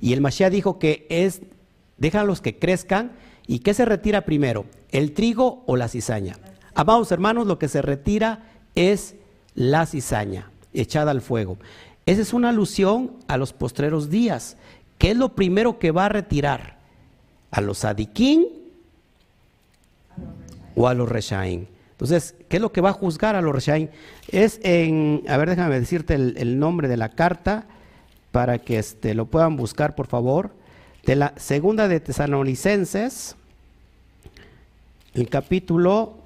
Y 0.00 0.12
el 0.12 0.20
Mashiach 0.20 0.52
dijo 0.52 0.78
que 0.78 1.06
es, 1.08 1.42
déjalos 1.96 2.40
que 2.40 2.58
crezcan. 2.58 3.12
¿Y 3.46 3.60
qué 3.60 3.74
se 3.74 3.84
retira 3.84 4.24
primero? 4.24 4.66
¿El 4.90 5.12
trigo 5.12 5.64
o 5.66 5.76
la 5.76 5.88
cizaña? 5.88 6.36
Amados 6.74 7.10
hermanos, 7.12 7.46
lo 7.46 7.58
que 7.58 7.68
se 7.68 7.82
retira 7.82 8.44
es 8.74 9.16
la 9.54 9.86
cizaña 9.86 10.50
echada 10.72 11.10
al 11.10 11.22
fuego. 11.22 11.58
Esa 12.06 12.22
es 12.22 12.32
una 12.32 12.50
alusión 12.50 13.16
a 13.26 13.36
los 13.36 13.52
postreros 13.52 14.10
días. 14.10 14.56
¿Qué 14.98 15.12
es 15.12 15.16
lo 15.16 15.34
primero 15.34 15.78
que 15.78 15.90
va 15.90 16.06
a 16.06 16.10
retirar? 16.10 16.78
¿A 17.50 17.60
los 17.60 17.84
adiquín 17.84 18.57
o 20.78 20.88
a 20.88 20.94
los 20.94 21.08
reshaim? 21.08 21.66
Entonces, 21.92 22.36
¿qué 22.48 22.56
es 22.56 22.62
lo 22.62 22.70
que 22.70 22.80
va 22.80 22.90
a 22.90 22.92
juzgar 22.92 23.34
a 23.34 23.42
los 23.42 23.52
reshaim? 23.52 23.88
Es 24.28 24.60
en, 24.62 25.24
a 25.28 25.36
ver, 25.36 25.50
déjame 25.50 25.80
decirte 25.80 26.14
el, 26.14 26.58
nombre 26.60 26.86
de 26.86 26.96
la 26.96 27.08
carta 27.08 27.66
para 28.30 28.58
que 28.58 28.78
este, 28.78 29.14
lo 29.14 29.26
puedan 29.26 29.56
buscar, 29.56 29.96
por 29.96 30.06
favor. 30.06 30.52
De 31.04 31.16
la 31.16 31.34
segunda 31.36 31.88
de 31.88 31.98
Tesalonicenses, 31.98 33.34
el 35.14 35.28
capítulo, 35.28 36.18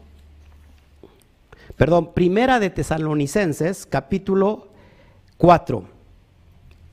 perdón, 1.76 2.12
primera 2.12 2.60
de 2.60 2.68
Tesalonicenses, 2.68 3.86
capítulo 3.86 4.68
4 5.38 5.84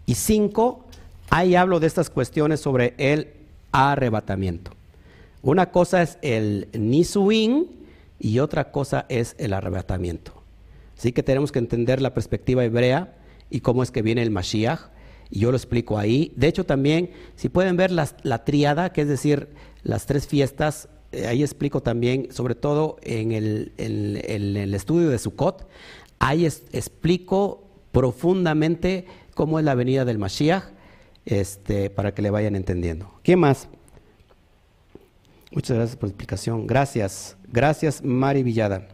y 0.05 0.15
5, 0.15 0.85
ahí 1.29 1.55
hablo 1.55 1.81
de 1.81 1.87
estas 1.87 2.09
cuestiones 2.09 2.61
sobre 2.61 2.93
el 2.97 3.33
arrebatamiento. 3.73 4.78
Una 5.41 5.71
cosa 5.71 6.01
es 6.01 6.17
el 6.21 6.67
nisuin 6.77 7.67
y 8.19 8.39
otra 8.39 8.71
cosa 8.71 9.05
es 9.09 9.35
el 9.37 9.53
arrebatamiento. 9.53 10.33
Así 10.97 11.11
que 11.13 11.23
tenemos 11.23 11.51
que 11.51 11.59
entender 11.59 12.01
la 12.01 12.13
perspectiva 12.13 12.65
hebrea 12.65 13.15
y 13.49 13.61
cómo 13.61 13.83
es 13.83 13.91
que 13.91 14.01
viene 14.01 14.21
el 14.21 14.31
Mashiach. 14.31 14.89
Y 15.29 15.39
yo 15.39 15.51
lo 15.51 15.57
explico 15.57 15.97
ahí. 15.97 16.33
De 16.35 16.47
hecho, 16.47 16.65
también, 16.65 17.11
si 17.35 17.49
pueden 17.49 17.77
ver 17.77 17.91
la 17.91 18.43
tríada, 18.45 18.91
que 18.91 19.01
es 19.01 19.07
decir, 19.07 19.49
las 19.83 20.05
tres 20.05 20.27
fiestas, 20.27 20.89
eh, 21.11 21.27
ahí 21.27 21.41
explico 21.41 21.81
también, 21.81 22.27
sobre 22.31 22.55
todo 22.55 22.97
en 23.01 23.31
el, 23.31 24.73
estudio 24.75 25.09
de 25.09 25.17
Sukkot, 25.17 25.67
ahí 26.19 26.45
explico 26.45 27.63
profundamente 27.91 29.05
cómo 29.33 29.57
es 29.57 29.65
la 29.65 29.73
venida 29.75 30.05
del 30.05 30.19
Mashiach, 30.19 30.65
este, 31.25 31.89
para 31.89 32.13
que 32.13 32.21
le 32.21 32.29
vayan 32.29 32.55
entendiendo. 32.55 33.11
¿Quién 33.23 33.39
más? 33.39 33.69
Muchas 35.51 35.77
gracias 35.77 35.95
por 35.97 36.09
la 36.09 36.11
explicación. 36.11 36.67
Gracias. 36.67 37.35
Gracias, 37.47 38.03
Mari 38.03 38.43
Villada. 38.43 38.87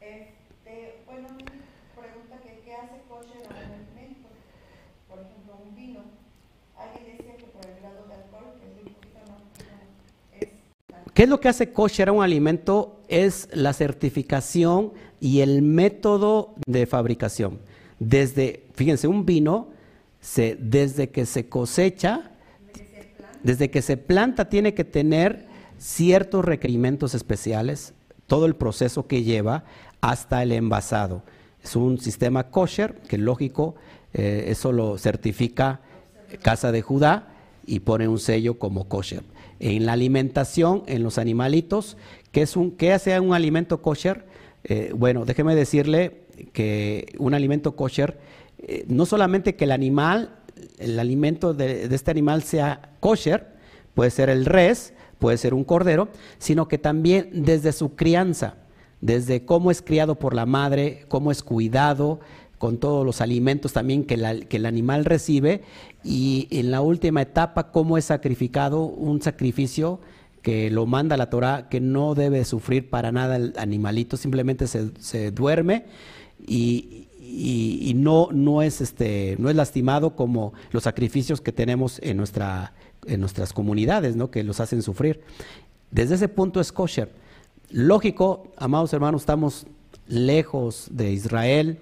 este, 0.00 1.02
bueno, 1.06 1.28
mi 1.36 1.44
pregunta 1.44 2.38
que 2.42 2.60
qué 2.64 2.74
hace 2.74 3.02
kosher 3.06 3.44
a 3.44 3.50
un 3.50 3.56
alimento, 3.56 4.28
por 5.06 5.18
ejemplo, 5.18 5.52
un 5.62 5.76
vino. 5.76 6.00
Alguien 6.78 7.18
decía 7.18 7.36
que 7.36 7.44
por 7.44 7.66
el 7.66 7.78
grado 7.80 8.06
de 8.08 8.14
alcohol, 8.14 8.54
que 8.58 8.66
es 8.68 8.86
un 8.86 8.94
poquito 8.94 9.18
más, 9.28 10.40
es 10.40 10.48
¿Qué 11.12 11.22
es 11.24 11.28
lo 11.28 11.40
que 11.40 11.48
hace 11.50 11.72
kosher 11.74 12.08
a 12.08 12.12
un 12.12 12.22
alimento? 12.22 13.02
Es 13.08 13.50
la 13.52 13.74
certificación 13.74 14.94
y 15.20 15.40
el 15.40 15.60
método 15.60 16.54
de 16.66 16.86
fabricación. 16.86 17.58
Desde, 17.98 18.64
fíjense, 18.74 19.08
un 19.08 19.26
vino, 19.26 19.68
se, 20.22 20.56
desde 20.58 21.10
que 21.10 21.26
se 21.26 21.50
cosecha, 21.50 22.30
desde 23.42 23.70
que 23.70 23.82
se 23.82 23.98
planta, 23.98 24.48
tiene 24.48 24.72
que 24.72 24.84
tener 24.84 25.51
ciertos 25.82 26.44
requerimientos 26.44 27.14
especiales, 27.14 27.92
todo 28.28 28.46
el 28.46 28.54
proceso 28.54 29.08
que 29.08 29.24
lleva 29.24 29.64
hasta 30.00 30.42
el 30.42 30.52
envasado. 30.52 31.22
Es 31.62 31.74
un 31.74 31.98
sistema 31.98 32.50
kosher, 32.50 32.94
que 33.08 33.18
lógico, 33.18 33.74
eh, 34.14 34.44
eso 34.48 34.70
lo 34.72 34.96
certifica 34.96 35.80
Casa 36.40 36.72
de 36.72 36.82
Judá 36.82 37.28
y 37.66 37.80
pone 37.80 38.06
un 38.06 38.18
sello 38.18 38.58
como 38.58 38.88
kosher. 38.88 39.22
En 39.58 39.84
la 39.84 39.92
alimentación, 39.92 40.84
en 40.86 41.02
los 41.02 41.18
animalitos, 41.18 41.96
¿qué, 42.30 42.42
es 42.42 42.56
un, 42.56 42.70
qué 42.70 42.92
hace 42.92 43.18
un 43.18 43.34
alimento 43.34 43.82
kosher? 43.82 44.24
Eh, 44.64 44.92
bueno, 44.94 45.24
déjeme 45.24 45.54
decirle 45.56 46.22
que 46.52 47.12
un 47.18 47.34
alimento 47.34 47.74
kosher, 47.74 48.18
eh, 48.58 48.84
no 48.88 49.04
solamente 49.04 49.56
que 49.56 49.64
el 49.64 49.72
animal, 49.72 50.36
el 50.78 50.98
alimento 50.98 51.54
de, 51.54 51.88
de 51.88 51.94
este 51.94 52.12
animal 52.12 52.44
sea 52.44 52.92
kosher, 53.00 53.48
puede 53.94 54.10
ser 54.10 54.30
el 54.30 54.46
res, 54.46 54.94
puede 55.22 55.38
ser 55.38 55.54
un 55.54 55.62
cordero, 55.62 56.08
sino 56.38 56.66
que 56.66 56.78
también 56.78 57.30
desde 57.32 57.70
su 57.72 57.94
crianza, 57.94 58.56
desde 59.00 59.44
cómo 59.44 59.70
es 59.70 59.80
criado 59.80 60.16
por 60.16 60.34
la 60.34 60.46
madre, 60.46 61.04
cómo 61.06 61.30
es 61.30 61.44
cuidado, 61.44 62.18
con 62.58 62.78
todos 62.78 63.06
los 63.06 63.20
alimentos 63.20 63.72
también 63.72 64.04
que, 64.04 64.14
el 64.14 64.66
animal 64.66 65.04
recibe, 65.04 65.62
y 66.04 66.48
en 66.50 66.72
la 66.72 66.80
última 66.80 67.22
etapa, 67.22 67.70
cómo 67.70 67.98
es 67.98 68.06
sacrificado 68.06 68.82
un 68.84 69.22
sacrificio 69.22 70.00
que 70.42 70.70
lo 70.70 70.86
manda 70.86 71.16
la 71.16 71.30
Torah, 71.30 71.68
que 71.68 71.80
no 71.80 72.16
debe 72.16 72.44
sufrir 72.44 72.90
para 72.90 73.12
nada 73.12 73.36
el 73.36 73.54
animalito, 73.58 74.16
simplemente 74.16 74.66
se, 74.66 75.30
duerme 75.30 75.84
y, 76.44 77.06
y- 77.20 77.78
y 77.90 77.94
no, 77.94 78.28
no, 78.32 78.60
es 78.62 78.80
este, 78.80 79.36
no 79.38 79.50
es 79.50 79.54
lastimado 79.56 80.16
como 80.16 80.52
los 80.72 80.82
sacrificios 80.82 81.40
que 81.40 81.52
tenemos 81.52 82.00
en, 82.02 82.16
nuestra, 82.16 82.72
en 83.06 83.20
nuestras 83.20 83.52
comunidades, 83.52 84.16
¿no? 84.16 84.30
que 84.30 84.42
los 84.42 84.60
hacen 84.60 84.82
sufrir. 84.82 85.20
Desde 85.90 86.14
ese 86.14 86.28
punto 86.28 86.60
es 86.60 86.72
kosher. 86.72 87.10
Lógico, 87.70 88.52
amados 88.56 88.92
hermanos, 88.92 89.22
estamos 89.22 89.66
lejos 90.06 90.88
de 90.90 91.12
Israel, 91.12 91.78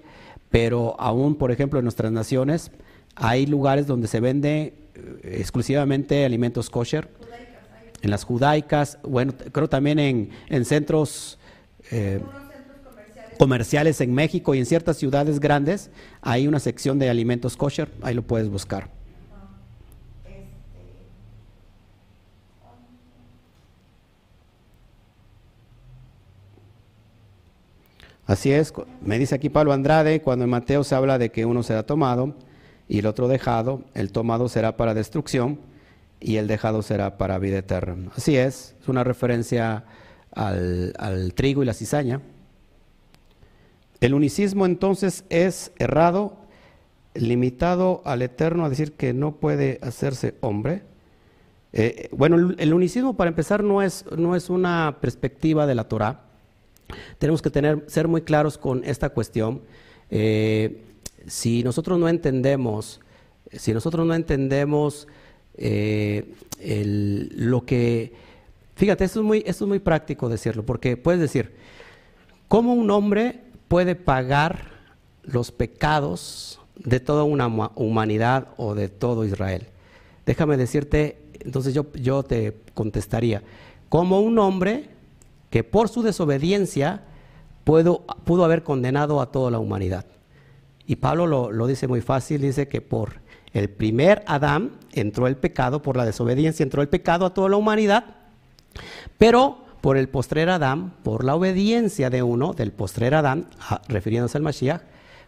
pero 0.49 0.95
aún, 0.99 1.35
por 1.35 1.51
ejemplo, 1.51 1.79
en 1.79 1.85
nuestras 1.85 2.11
naciones 2.11 2.71
hay 3.15 3.45
lugares 3.45 3.87
donde 3.87 4.07
se 4.07 4.19
vende 4.19 4.73
eh, 4.95 5.37
exclusivamente 5.39 6.25
alimentos 6.25 6.69
kosher. 6.69 7.09
En 8.01 8.09
las 8.09 8.23
judaicas, 8.23 8.97
bueno, 9.03 9.33
creo 9.51 9.69
también 9.69 9.99
en, 9.99 10.29
en 10.49 10.65
centros 10.65 11.37
eh, 11.91 12.19
comerciales 13.37 14.01
en 14.01 14.13
México 14.13 14.55
y 14.55 14.59
en 14.59 14.65
ciertas 14.65 14.97
ciudades 14.97 15.39
grandes 15.39 15.91
hay 16.21 16.47
una 16.47 16.59
sección 16.59 16.99
de 16.99 17.09
alimentos 17.09 17.57
kosher, 17.57 17.89
ahí 18.01 18.13
lo 18.13 18.23
puedes 18.23 18.49
buscar. 18.49 19.00
Así 28.31 28.53
es, 28.53 28.73
me 29.01 29.19
dice 29.19 29.35
aquí 29.35 29.49
Pablo 29.49 29.73
Andrade, 29.73 30.21
cuando 30.21 30.45
en 30.45 30.51
Mateo 30.51 30.85
se 30.85 30.95
habla 30.95 31.17
de 31.17 31.31
que 31.31 31.45
uno 31.45 31.63
será 31.63 31.85
tomado 31.85 32.33
y 32.87 32.99
el 32.99 33.05
otro 33.05 33.27
dejado, 33.27 33.83
el 33.93 34.13
tomado 34.13 34.47
será 34.47 34.77
para 34.77 34.93
destrucción 34.93 35.59
y 36.21 36.37
el 36.37 36.47
dejado 36.47 36.81
será 36.81 37.17
para 37.17 37.37
vida 37.39 37.57
eterna. 37.57 38.09
Así 38.15 38.37
es, 38.37 38.73
es 38.81 38.87
una 38.87 39.03
referencia 39.03 39.83
al, 40.33 40.93
al 40.97 41.33
trigo 41.33 41.61
y 41.61 41.65
la 41.65 41.73
cizaña. 41.73 42.21
El 43.99 44.13
unicismo 44.13 44.65
entonces 44.65 45.25
es 45.29 45.73
errado, 45.77 46.37
limitado 47.13 48.01
al 48.05 48.21
eterno 48.21 48.63
a 48.63 48.69
decir 48.69 48.93
que 48.93 49.11
no 49.11 49.35
puede 49.41 49.77
hacerse 49.81 50.35
hombre. 50.39 50.83
Eh, 51.73 52.07
bueno, 52.13 52.37
el, 52.37 52.55
el 52.59 52.73
unicismo 52.73 53.17
para 53.17 53.27
empezar 53.27 53.61
no 53.61 53.81
es, 53.81 54.05
no 54.17 54.37
es 54.37 54.49
una 54.49 54.99
perspectiva 55.01 55.67
de 55.67 55.75
la 55.75 55.89
Torah. 55.89 56.30
Tenemos 57.17 57.41
que 57.41 57.49
tener, 57.49 57.83
ser 57.87 58.07
muy 58.07 58.21
claros 58.21 58.57
con 58.57 58.83
esta 58.83 59.09
cuestión. 59.09 59.61
Eh, 60.09 60.83
si 61.27 61.63
nosotros 61.63 61.99
no 61.99 62.07
entendemos, 62.07 62.99
si 63.51 63.73
nosotros 63.73 64.05
no 64.05 64.13
entendemos 64.13 65.07
eh, 65.55 66.33
lo 67.35 67.65
que, 67.65 68.13
fíjate, 68.75 69.03
esto 69.03 69.19
es 69.19 69.25
muy, 69.25 69.43
esto 69.45 69.65
es 69.65 69.67
muy 69.67 69.79
práctico 69.79 70.29
decirlo, 70.29 70.65
porque 70.65 70.97
puedes 70.97 71.21
decir, 71.21 71.51
¿cómo 72.47 72.73
un 72.73 72.89
hombre 72.91 73.41
puede 73.67 73.95
pagar 73.95 74.71
los 75.23 75.51
pecados 75.51 76.59
de 76.75 76.99
toda 76.99 77.23
una 77.23 77.47
humanidad 77.75 78.49
o 78.57 78.75
de 78.75 78.89
todo 78.89 79.25
Israel. 79.25 79.67
Déjame 80.25 80.57
decirte, 80.57 81.17
entonces 81.39 81.73
yo, 81.73 81.91
yo 81.93 82.23
te 82.23 82.57
contestaría, 82.73 83.43
como 83.89 84.21
un 84.21 84.39
hombre 84.39 84.89
que 85.51 85.63
por 85.63 85.89
su 85.89 86.01
desobediencia 86.01 87.03
pudo, 87.63 88.03
pudo 88.23 88.43
haber 88.43 88.63
condenado 88.63 89.21
a 89.21 89.31
toda 89.31 89.51
la 89.51 89.59
humanidad. 89.59 90.05
Y 90.87 90.95
Pablo 90.95 91.27
lo, 91.27 91.51
lo 91.51 91.67
dice 91.67 91.87
muy 91.87 92.01
fácil, 92.01 92.41
dice 92.41 92.67
que 92.67 92.81
por 92.81 93.21
el 93.53 93.69
primer 93.69 94.23
Adán 94.25 94.71
entró 94.93 95.27
el 95.27 95.37
pecado, 95.37 95.83
por 95.83 95.95
la 95.97 96.05
desobediencia 96.05 96.63
entró 96.63 96.81
el 96.81 96.89
pecado 96.89 97.27
a 97.27 97.33
toda 97.33 97.49
la 97.49 97.57
humanidad, 97.57 98.05
pero 99.19 99.59
por 99.81 99.97
el 99.97 100.09
postrer 100.09 100.49
Adán, 100.49 100.93
por 101.03 101.23
la 101.23 101.35
obediencia 101.35 102.09
de 102.09 102.23
uno, 102.23 102.53
del 102.53 102.71
postrer 102.71 103.13
Adán, 103.13 103.47
refiriéndose 103.87 104.37
al 104.37 104.43
Mashiach, 104.43 104.81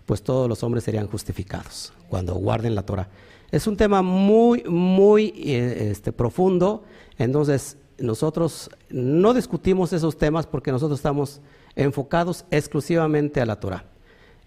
pues 0.06 0.24
todos 0.24 0.48
los 0.48 0.64
hombres 0.64 0.84
serían 0.84 1.08
justificados 1.08 1.94
cuando 2.08 2.36
guarden 2.36 2.76
la 2.76 2.84
Torah. 2.84 3.08
Es 3.52 3.68
un 3.68 3.78
tema 3.78 4.02
muy, 4.02 4.64
muy 4.64 5.34
eh, 5.38 5.90
este, 5.92 6.12
profundo, 6.12 6.84
entonces 7.18 7.78
nosotros 8.04 8.70
no 8.90 9.34
discutimos 9.34 9.94
esos 9.94 10.18
temas 10.18 10.46
porque 10.46 10.72
nosotros 10.72 11.00
estamos 11.00 11.40
enfocados 11.76 12.44
exclusivamente 12.52 13.40
a 13.40 13.46
la 13.46 13.60
Torah. 13.60 13.86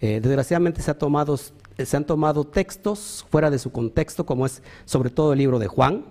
Eh, 0.00 0.20
desgraciadamente 0.22 0.82
se, 0.82 0.90
ha 0.90 0.98
tomado, 0.98 1.38
se 1.38 1.96
han 1.96 2.04
tomado 2.04 2.44
textos 2.44 3.24
fuera 3.30 3.50
de 3.50 3.58
su 3.58 3.72
contexto, 3.72 4.26
como 4.26 4.44
es 4.44 4.62
sobre 4.84 5.08
todo 5.08 5.32
el 5.32 5.38
libro 5.38 5.58
de 5.58 5.68
Juan, 5.68 6.04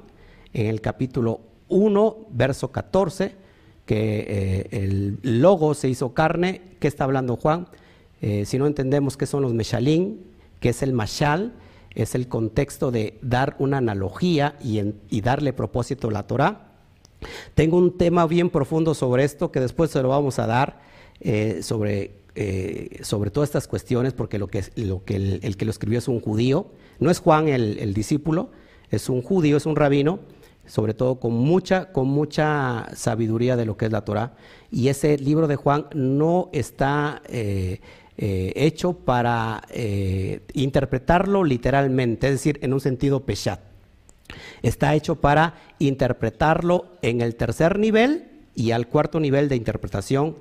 en 0.53 0.65
el 0.65 0.81
capítulo 0.81 1.41
1, 1.69 2.17
verso 2.31 2.71
14, 2.71 3.35
que 3.85 4.25
eh, 4.27 4.67
el 4.71 5.19
logo 5.21 5.75
se 5.75 5.87
hizo 5.87 6.15
carne. 6.15 6.63
¿Qué 6.79 6.87
está 6.87 7.03
hablando 7.03 7.35
Juan? 7.35 7.67
Eh, 8.21 8.45
si 8.45 8.57
no 8.57 8.65
entendemos 8.65 9.17
qué 9.17 9.27
son 9.27 9.43
los 9.43 9.53
meshalín, 9.53 10.31
qué 10.59 10.69
es 10.69 10.81
el 10.81 10.93
mashal, 10.93 11.53
es 11.93 12.15
el 12.15 12.27
contexto 12.27 12.89
de 12.89 13.19
dar 13.21 13.55
una 13.59 13.77
analogía 13.77 14.57
y, 14.63 14.81
y 15.09 15.21
darle 15.21 15.53
propósito 15.53 16.07
a 16.07 16.11
la 16.11 16.23
Torah. 16.23 16.74
Tengo 17.53 17.77
un 17.77 17.97
tema 17.97 18.25
bien 18.27 18.49
profundo 18.49 18.93
sobre 18.93 19.23
esto 19.23 19.51
que 19.51 19.59
después 19.59 19.91
se 19.91 20.01
lo 20.01 20.09
vamos 20.09 20.39
a 20.39 20.47
dar 20.47 20.81
eh, 21.21 21.59
sobre, 21.61 22.11
sobre 23.01 23.31
todas 23.31 23.49
estas 23.49 23.67
cuestiones, 23.67 24.13
porque 24.13 24.37
lo 24.37 24.47
que, 24.47 24.63
lo 24.75 25.03
que 25.03 25.15
el, 25.15 25.57
que 25.57 25.65
lo 25.65 25.71
escribió 25.71 25.99
es 25.99 26.07
un 26.07 26.19
judío, 26.19 26.67
no 26.99 27.09
es 27.09 27.19
Juan 27.19 27.47
el, 27.47 27.79
el 27.79 27.93
discípulo, 27.93 28.49
es 28.91 29.09
un 29.09 29.21
judío, 29.21 29.57
es 29.57 29.65
un 29.65 29.75
rabino, 29.75 30.19
sobre 30.65 30.93
todo 30.93 31.19
con 31.19 31.33
mucha, 31.33 31.91
con 31.91 32.07
mucha 32.07 32.87
sabiduría 32.95 33.55
de 33.55 33.65
lo 33.65 33.77
que 33.77 33.85
es 33.85 33.91
la 33.91 34.01
Torah. 34.01 34.35
Y 34.71 34.87
ese 34.87 35.17
libro 35.17 35.47
de 35.47 35.55
Juan 35.55 35.87
no 35.93 36.49
está 36.53 37.21
eh, 37.27 37.79
eh, 38.17 38.53
hecho 38.55 38.93
para 38.93 39.63
eh, 39.69 40.41
interpretarlo 40.53 41.43
literalmente, 41.43 42.27
es 42.27 42.33
decir, 42.33 42.59
en 42.61 42.73
un 42.73 42.81
sentido 42.81 43.25
peshat. 43.25 43.59
Está 44.61 44.95
hecho 44.95 45.15
para 45.15 45.55
interpretarlo 45.79 46.87
en 47.01 47.21
el 47.21 47.35
tercer 47.35 47.79
nivel 47.79 48.25
y 48.55 48.71
al 48.71 48.87
cuarto 48.87 49.19
nivel 49.19 49.49
de 49.49 49.55
interpretación, 49.55 50.35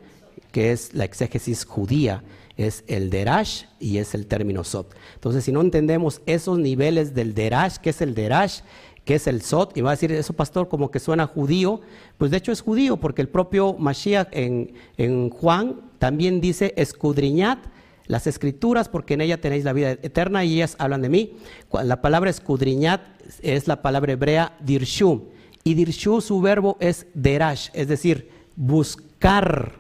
que 0.52 0.73
es 0.73 0.94
la 0.94 1.05
exégesis 1.05 1.65
judía 1.65 2.23
es 2.56 2.85
el 2.86 3.11
derash 3.11 3.65
y 3.81 3.98
es 3.98 4.15
el 4.15 4.27
término 4.27 4.62
sot. 4.62 4.94
Entonces, 5.15 5.44
si 5.44 5.51
no 5.51 5.61
entendemos 5.61 6.20
esos 6.27 6.59
niveles 6.59 7.15
del 7.15 7.35
derash, 7.35 7.78
¿qué 7.78 7.90
es 7.90 8.01
el 8.01 8.15
derash? 8.15 8.61
que 9.05 9.16
es 9.16 9.27
el 9.27 9.43
Sot, 9.43 9.77
y 9.77 9.82
va 9.82 9.90
a 9.90 9.94
decir, 9.94 10.11
eso 10.12 10.32
pastor 10.32 10.69
como 10.69 10.90
que 10.90 10.98
suena 10.98 11.27
judío, 11.27 11.82
pues 12.16 12.31
de 12.31 12.39
hecho 12.39 12.52
es 12.52 12.62
judío, 12.62 12.97
porque 12.97 13.20
el 13.20 13.28
propio 13.28 13.74
Mashiach 13.74 14.28
en, 14.32 14.73
en 14.97 15.28
Juan 15.28 15.82
también 15.98 16.40
dice, 16.40 16.73
escudriñad 16.77 17.59
las 18.06 18.26
escrituras, 18.26 18.89
porque 18.89 19.14
en 19.14 19.22
ella 19.22 19.40
tenéis 19.40 19.64
la 19.64 19.72
vida 19.72 19.93
eterna 19.93 20.44
y 20.44 20.55
ellas 20.55 20.76
hablan 20.78 21.02
de 21.02 21.09
mí. 21.09 21.32
La 21.72 22.02
palabra 22.02 22.31
escudriñad 22.31 23.01
es 23.43 23.66
la 23.66 23.82
palabra 23.82 24.12
hebrea 24.12 24.56
dirshu, 24.60 25.28
y 25.64 25.74
dirshu 25.74 26.20
su 26.20 26.40
verbo 26.40 26.76
es 26.81 27.06
derash, 27.14 27.70
es 27.72 27.89
decir, 27.89 28.31
buscar 28.56 29.72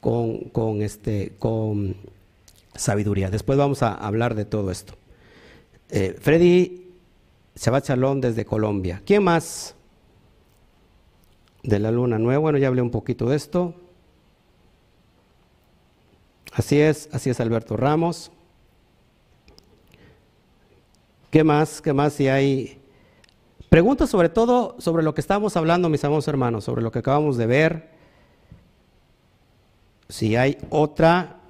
con, 0.00 0.38
con, 0.50 0.82
este, 0.82 1.34
con 1.38 1.96
sabiduría. 2.74 3.30
Después 3.30 3.56
vamos 3.56 3.82
a 3.82 3.94
hablar 3.94 4.34
de 4.34 4.44
todo 4.44 4.70
esto. 4.70 4.94
Eh, 5.90 6.16
Freddy 6.18 6.88
Shabbat 7.54 7.88
Shalom 7.88 8.20
desde 8.20 8.44
Colombia. 8.44 9.02
¿Quién 9.04 9.22
más? 9.22 9.74
De 11.62 11.78
la 11.78 11.90
luna 11.92 12.18
nueva. 12.18 12.40
Bueno, 12.40 12.58
ya 12.58 12.68
hablé 12.68 12.82
un 12.82 12.90
poquito 12.90 13.28
de 13.28 13.36
esto. 13.36 13.74
Así 16.52 16.78
es, 16.78 17.08
así 17.12 17.30
es 17.30 17.40
Alberto 17.40 17.76
Ramos. 17.76 18.30
¿Qué 21.30 21.44
más? 21.44 21.80
¿Qué 21.80 21.94
más 21.94 22.12
si 22.12 22.28
hay 22.28 22.78
preguntas 23.70 24.10
sobre 24.10 24.28
todo 24.28 24.76
sobre 24.78 25.02
lo 25.02 25.14
que 25.14 25.22
estamos 25.22 25.56
hablando, 25.56 25.88
mis 25.88 26.04
amados 26.04 26.28
hermanos, 26.28 26.64
sobre 26.64 26.82
lo 26.82 26.92
que 26.92 26.98
acabamos 26.98 27.38
de 27.38 27.46
ver? 27.46 27.88
Si 30.10 30.36
hay 30.36 30.58
otra 30.68 31.40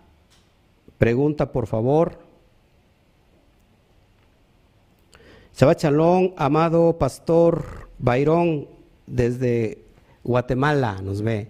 pregunta, 0.99 1.51
por 1.51 1.67
favor. 1.67 2.21
Shabbat 5.57 5.83
Shalom, 5.83 6.33
amado 6.37 6.97
pastor 6.97 7.89
Bayrón, 7.99 8.69
desde 9.09 9.85
Guatemala 10.23 11.03
nos 11.03 11.23
ve, 11.23 11.49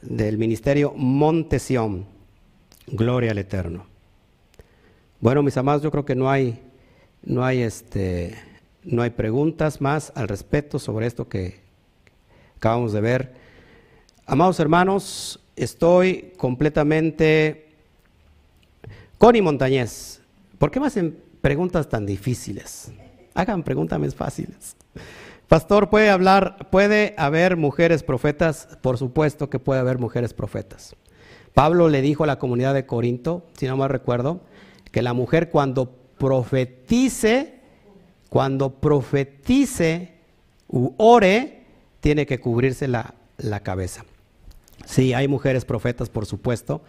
del 0.00 0.38
ministerio 0.38 0.94
Montesión. 0.96 2.11
Gloria 2.86 3.30
al 3.30 3.38
Eterno. 3.38 3.86
Bueno, 5.20 5.42
mis 5.42 5.56
amados, 5.56 5.82
yo 5.82 5.90
creo 5.90 6.04
que 6.04 6.14
no 6.14 6.30
hay, 6.30 6.60
no 7.22 7.44
hay, 7.44 7.62
este, 7.62 8.36
no 8.82 9.02
hay 9.02 9.10
preguntas 9.10 9.80
más 9.80 10.12
al 10.14 10.28
respecto 10.28 10.78
sobre 10.78 11.06
esto 11.06 11.28
que 11.28 11.60
acabamos 12.56 12.92
de 12.92 13.00
ver. 13.00 13.34
Amados 14.26 14.58
hermanos, 14.60 15.40
estoy 15.56 16.32
completamente 16.36 17.68
Connie 19.18 19.42
Montañez. 19.42 20.20
¿Por 20.58 20.70
qué 20.70 20.80
más 20.80 20.96
en 20.96 21.16
preguntas 21.42 21.88
tan 21.88 22.06
difíciles. 22.06 22.90
Hagan 23.34 23.62
preguntas 23.62 23.98
más 24.00 24.14
fáciles. 24.14 24.76
Pastor, 25.48 25.90
¿puede 25.90 26.08
hablar, 26.08 26.70
puede 26.70 27.14
haber 27.18 27.56
mujeres 27.56 28.02
profetas? 28.02 28.78
Por 28.80 28.96
supuesto 28.96 29.50
que 29.50 29.58
puede 29.58 29.80
haber 29.80 29.98
mujeres 29.98 30.32
profetas. 30.32 30.96
Pablo 31.54 31.88
le 31.88 32.02
dijo 32.02 32.24
a 32.24 32.26
la 32.26 32.38
comunidad 32.38 32.74
de 32.74 32.86
Corinto, 32.86 33.46
si 33.56 33.66
no 33.66 33.76
mal 33.76 33.90
recuerdo, 33.90 34.40
que 34.90 35.02
la 35.02 35.12
mujer 35.12 35.50
cuando 35.50 35.90
profetice, 36.18 37.60
cuando 38.28 38.70
profetice 38.70 40.12
u 40.68 40.94
ore, 40.96 41.62
tiene 42.00 42.26
que 42.26 42.40
cubrirse 42.40 42.88
la, 42.88 43.14
la 43.38 43.60
cabeza. 43.60 44.04
Sí, 44.86 45.12
hay 45.12 45.28
mujeres 45.28 45.64
profetas, 45.64 46.08
por 46.08 46.26
supuesto, 46.26 46.82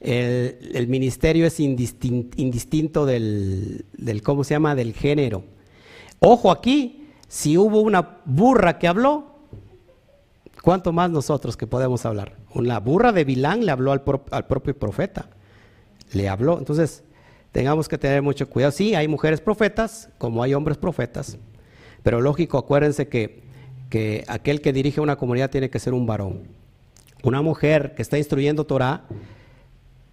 el, 0.00 0.86
ministerio 0.88 1.46
es 1.46 1.58
indistinto 1.60 3.06
del, 3.06 3.84
¿cómo 4.22 4.44
se 4.44 4.54
llama?, 4.54 4.74
del 4.74 4.92
género. 4.92 5.44
Ojo 6.20 6.50
aquí, 6.50 7.08
si 7.28 7.56
hubo 7.56 7.80
una 7.80 8.18
burra 8.24 8.78
que 8.78 8.88
habló, 8.88 9.37
¿cuánto 10.62 10.92
más 10.92 11.10
nosotros 11.10 11.56
que 11.56 11.66
podemos 11.66 12.04
hablar? 12.06 12.36
Una 12.54 12.80
burra 12.80 13.12
de 13.12 13.24
Bilán 13.24 13.64
le 13.64 13.72
habló 13.72 13.92
al, 13.92 14.02
al 14.30 14.46
propio 14.46 14.78
profeta, 14.78 15.28
le 16.12 16.28
habló. 16.28 16.58
Entonces, 16.58 17.04
tengamos 17.52 17.88
que 17.88 17.98
tener 17.98 18.22
mucho 18.22 18.48
cuidado. 18.48 18.72
Sí, 18.72 18.94
hay 18.94 19.08
mujeres 19.08 19.40
profetas, 19.40 20.10
como 20.18 20.42
hay 20.42 20.54
hombres 20.54 20.78
profetas, 20.78 21.38
pero 22.02 22.20
lógico, 22.20 22.58
acuérdense 22.58 23.08
que, 23.08 23.42
que 23.90 24.24
aquel 24.28 24.60
que 24.60 24.72
dirige 24.72 25.00
una 25.00 25.16
comunidad 25.16 25.50
tiene 25.50 25.70
que 25.70 25.78
ser 25.78 25.94
un 25.94 26.06
varón. 26.06 26.42
Una 27.22 27.42
mujer 27.42 27.94
que 27.94 28.02
está 28.02 28.16
instruyendo 28.16 28.64
Torah 28.64 29.04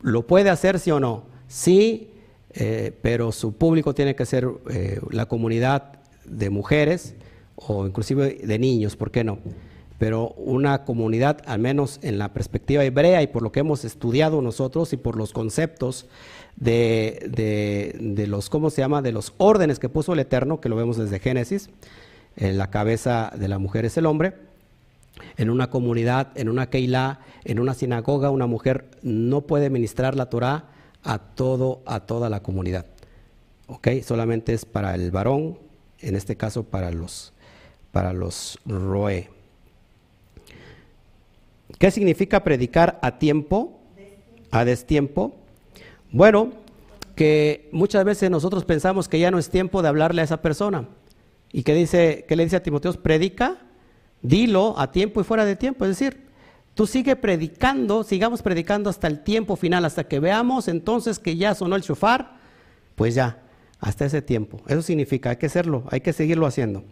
¿Lo 0.06 0.28
puede 0.28 0.52
hacer 0.52 0.78
sí 0.78 0.92
o 0.92 1.00
no? 1.00 1.24
Sí, 1.48 2.12
eh, 2.54 2.96
pero 3.02 3.32
su 3.32 3.54
público 3.54 3.96
tiene 3.96 4.16
que 4.16 4.24
ser 4.28 4.48
eh, 4.70 5.00
la 5.10 5.26
comunidad 5.26 5.94
de 6.26 6.52
mujeres 6.52 7.16
o 7.56 7.88
inclusive 7.88 8.36
de 8.44 8.60
niños, 8.60 8.96
¿por 8.96 9.10
qué 9.10 9.24
no? 9.24 9.40
Pero 9.98 10.30
una 10.32 10.84
comunidad, 10.84 11.42
al 11.46 11.60
menos 11.60 12.00
en 12.02 12.18
la 12.18 12.34
perspectiva 12.34 12.84
hebrea 12.84 13.22
y 13.22 13.28
por 13.28 13.42
lo 13.42 13.52
que 13.52 13.62
hemos 13.62 13.86
estudiado 13.86 14.42
nosotros 14.42 14.92
y 14.94 14.98
por 14.98 15.16
los 15.16 15.32
conceptos 15.32 16.06
de, 16.58 17.94
de, 18.00 18.28
los, 18.28 18.50
¿cómo 18.50 18.70
se 18.70 18.82
llama?, 18.82 19.02
de 19.02 19.12
los 19.12 19.34
órdenes 19.38 19.80
que 19.80 19.90
puso 19.90 20.14
el 20.14 20.20
Eterno, 20.20 20.60
que 20.60 20.70
lo 20.70 20.76
vemos 20.76 20.98
desde 20.98 21.20
Génesis, 21.20 21.70
en 22.36 22.58
la 22.58 22.70
cabeza 22.70 23.32
de 23.38 23.48
la 23.48 23.58
mujer 23.58 23.86
es 23.86 23.98
el 23.98 24.06
hombre, 24.06 24.34
en 25.38 25.50
una 25.50 25.70
comunidad, 25.70 26.38
en 26.38 26.50
una 26.50 26.70
Keilah, 26.70 27.20
en 27.46 27.60
una 27.60 27.74
sinagoga, 27.74 28.30
una 28.30 28.48
mujer 28.48 28.86
no 29.02 29.42
puede 29.42 29.70
ministrar 29.70 30.16
la 30.16 30.30
Torah 30.30 30.66
a 31.04 31.20
todo, 31.20 31.82
a 31.86 32.02
toda 32.02 32.30
la 32.30 32.42
comunidad. 32.42 32.86
¿Ok? 33.68 33.88
Solamente 34.04 34.54
es 34.54 34.66
para 34.66 34.96
el 34.96 35.12
varón, 35.12 35.58
en 36.00 36.16
este 36.16 36.36
caso 36.36 36.64
para 36.64 36.92
los, 36.92 37.34
para 37.92 38.14
los 38.14 38.60
roe. 38.66 39.30
¿Qué 41.78 41.92
significa 41.92 42.44
predicar 42.44 43.00
a 43.02 43.18
tiempo? 43.18 43.80
A 44.52 44.66
destiempo. 44.66 45.36
Bueno, 46.12 46.52
que 47.16 47.70
muchas 47.72 48.06
veces 48.06 48.30
nosotros 48.30 48.66
pensamos 48.66 49.08
que 49.08 49.20
ya 49.20 49.32
no 49.32 49.40
es 49.40 49.50
tiempo 49.50 49.82
de 49.82 49.88
hablarle 49.88 50.22
a 50.22 50.26
esa 50.26 50.42
persona. 50.42 50.88
Y 51.52 51.64
que 51.64 51.74
dice, 51.74 52.26
que 52.28 52.36
le 52.36 52.44
dice 52.44 52.58
a 52.58 52.64
Timoteo, 52.64 52.94
predica, 52.94 53.58
dilo 54.22 54.78
a 54.78 54.92
tiempo 54.92 55.22
y 55.22 55.24
fuera 55.24 55.46
de 55.46 55.56
tiempo. 55.56 55.86
Es 55.86 55.92
decir, 55.92 56.26
tú 56.74 56.86
sigue 56.88 57.16
predicando, 57.16 58.04
sigamos 58.04 58.42
predicando 58.42 58.90
hasta 58.90 59.08
el 59.08 59.24
tiempo 59.24 59.56
final, 59.56 59.86
hasta 59.86 60.06
que 60.06 60.20
veamos 60.20 60.68
entonces 60.68 61.20
que 61.20 61.38
ya 61.38 61.56
sonó 61.56 61.76
el 61.76 61.82
shofar, 61.82 62.38
pues 62.96 63.16
ya, 63.16 63.42
hasta 63.80 64.06
ese 64.06 64.22
tiempo. 64.22 64.62
Eso 64.68 64.82
significa, 64.82 65.30
hay 65.32 65.38
que 65.38 65.46
hacerlo, 65.46 65.86
hay 65.90 66.02
que 66.02 66.14
seguirlo 66.14 66.46
haciendo. 66.46 66.84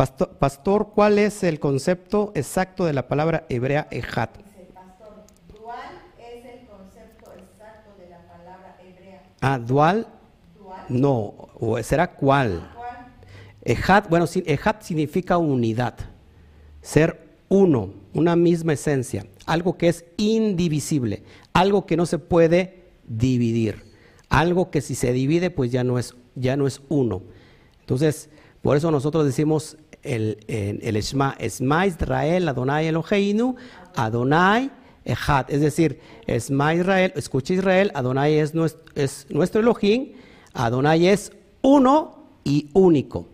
Pastor, 0.00 0.30
pastor 0.38 0.92
¿cuál 0.94 1.18
es 1.18 1.42
el 1.42 1.60
concepto 1.60 2.32
exacto 2.34 2.86
de 2.86 2.94
la 2.94 3.06
palabra 3.06 3.44
hebrea 3.50 3.86
ejat? 3.90 4.30
Pastor, 4.72 5.26
dual 5.46 5.90
es 6.18 6.42
el 6.46 6.66
concepto 6.66 7.30
exacto 7.34 7.90
de 7.98 8.08
la 8.08 8.26
palabra 8.26 8.78
hebrea. 8.82 9.22
Ah, 9.42 9.58
dual, 9.58 10.06
Dual, 10.58 10.86
no, 10.88 11.34
o 11.52 11.82
será 11.82 12.14
cuál. 12.14 12.66
¿cuál? 12.74 13.12
Ejat, 13.62 14.08
bueno, 14.08 14.24
ejat 14.46 14.80
significa 14.80 15.36
unidad, 15.36 15.96
ser 16.80 17.20
uno, 17.50 17.92
una 18.14 18.36
misma 18.36 18.72
esencia, 18.72 19.26
algo 19.44 19.76
que 19.76 19.88
es 19.88 20.06
indivisible, 20.16 21.24
algo 21.52 21.84
que 21.84 21.98
no 21.98 22.06
se 22.06 22.18
puede 22.18 22.84
dividir, 23.06 23.84
algo 24.30 24.70
que 24.70 24.80
si 24.80 24.94
se 24.94 25.12
divide 25.12 25.50
pues 25.50 25.70
ya 25.70 25.84
no 25.84 25.98
es, 25.98 26.14
ya 26.36 26.56
no 26.56 26.66
es 26.66 26.80
uno. 26.88 27.20
Entonces, 27.80 28.30
por 28.62 28.78
eso 28.78 28.90
nosotros 28.90 29.24
decimos 29.24 29.76
el, 30.02 30.38
el, 30.48 30.96
Esma 30.96 31.36
Israel, 31.86 32.48
Adonai 32.48 32.86
Eloheinu, 32.86 33.56
Adonai 33.94 34.70
Ejat, 35.04 35.50
es 35.50 35.60
decir, 35.60 36.00
Esma 36.26 36.74
Israel, 36.74 37.12
escucha 37.16 37.54
Israel, 37.54 37.90
Adonai 37.94 38.38
es 38.38 38.54
nuestro, 38.54 38.82
es 38.94 39.26
nuestro 39.30 39.60
Elohim, 39.60 40.12
Adonai 40.52 41.08
es 41.08 41.32
uno 41.62 42.24
y 42.44 42.68
único 42.72 43.26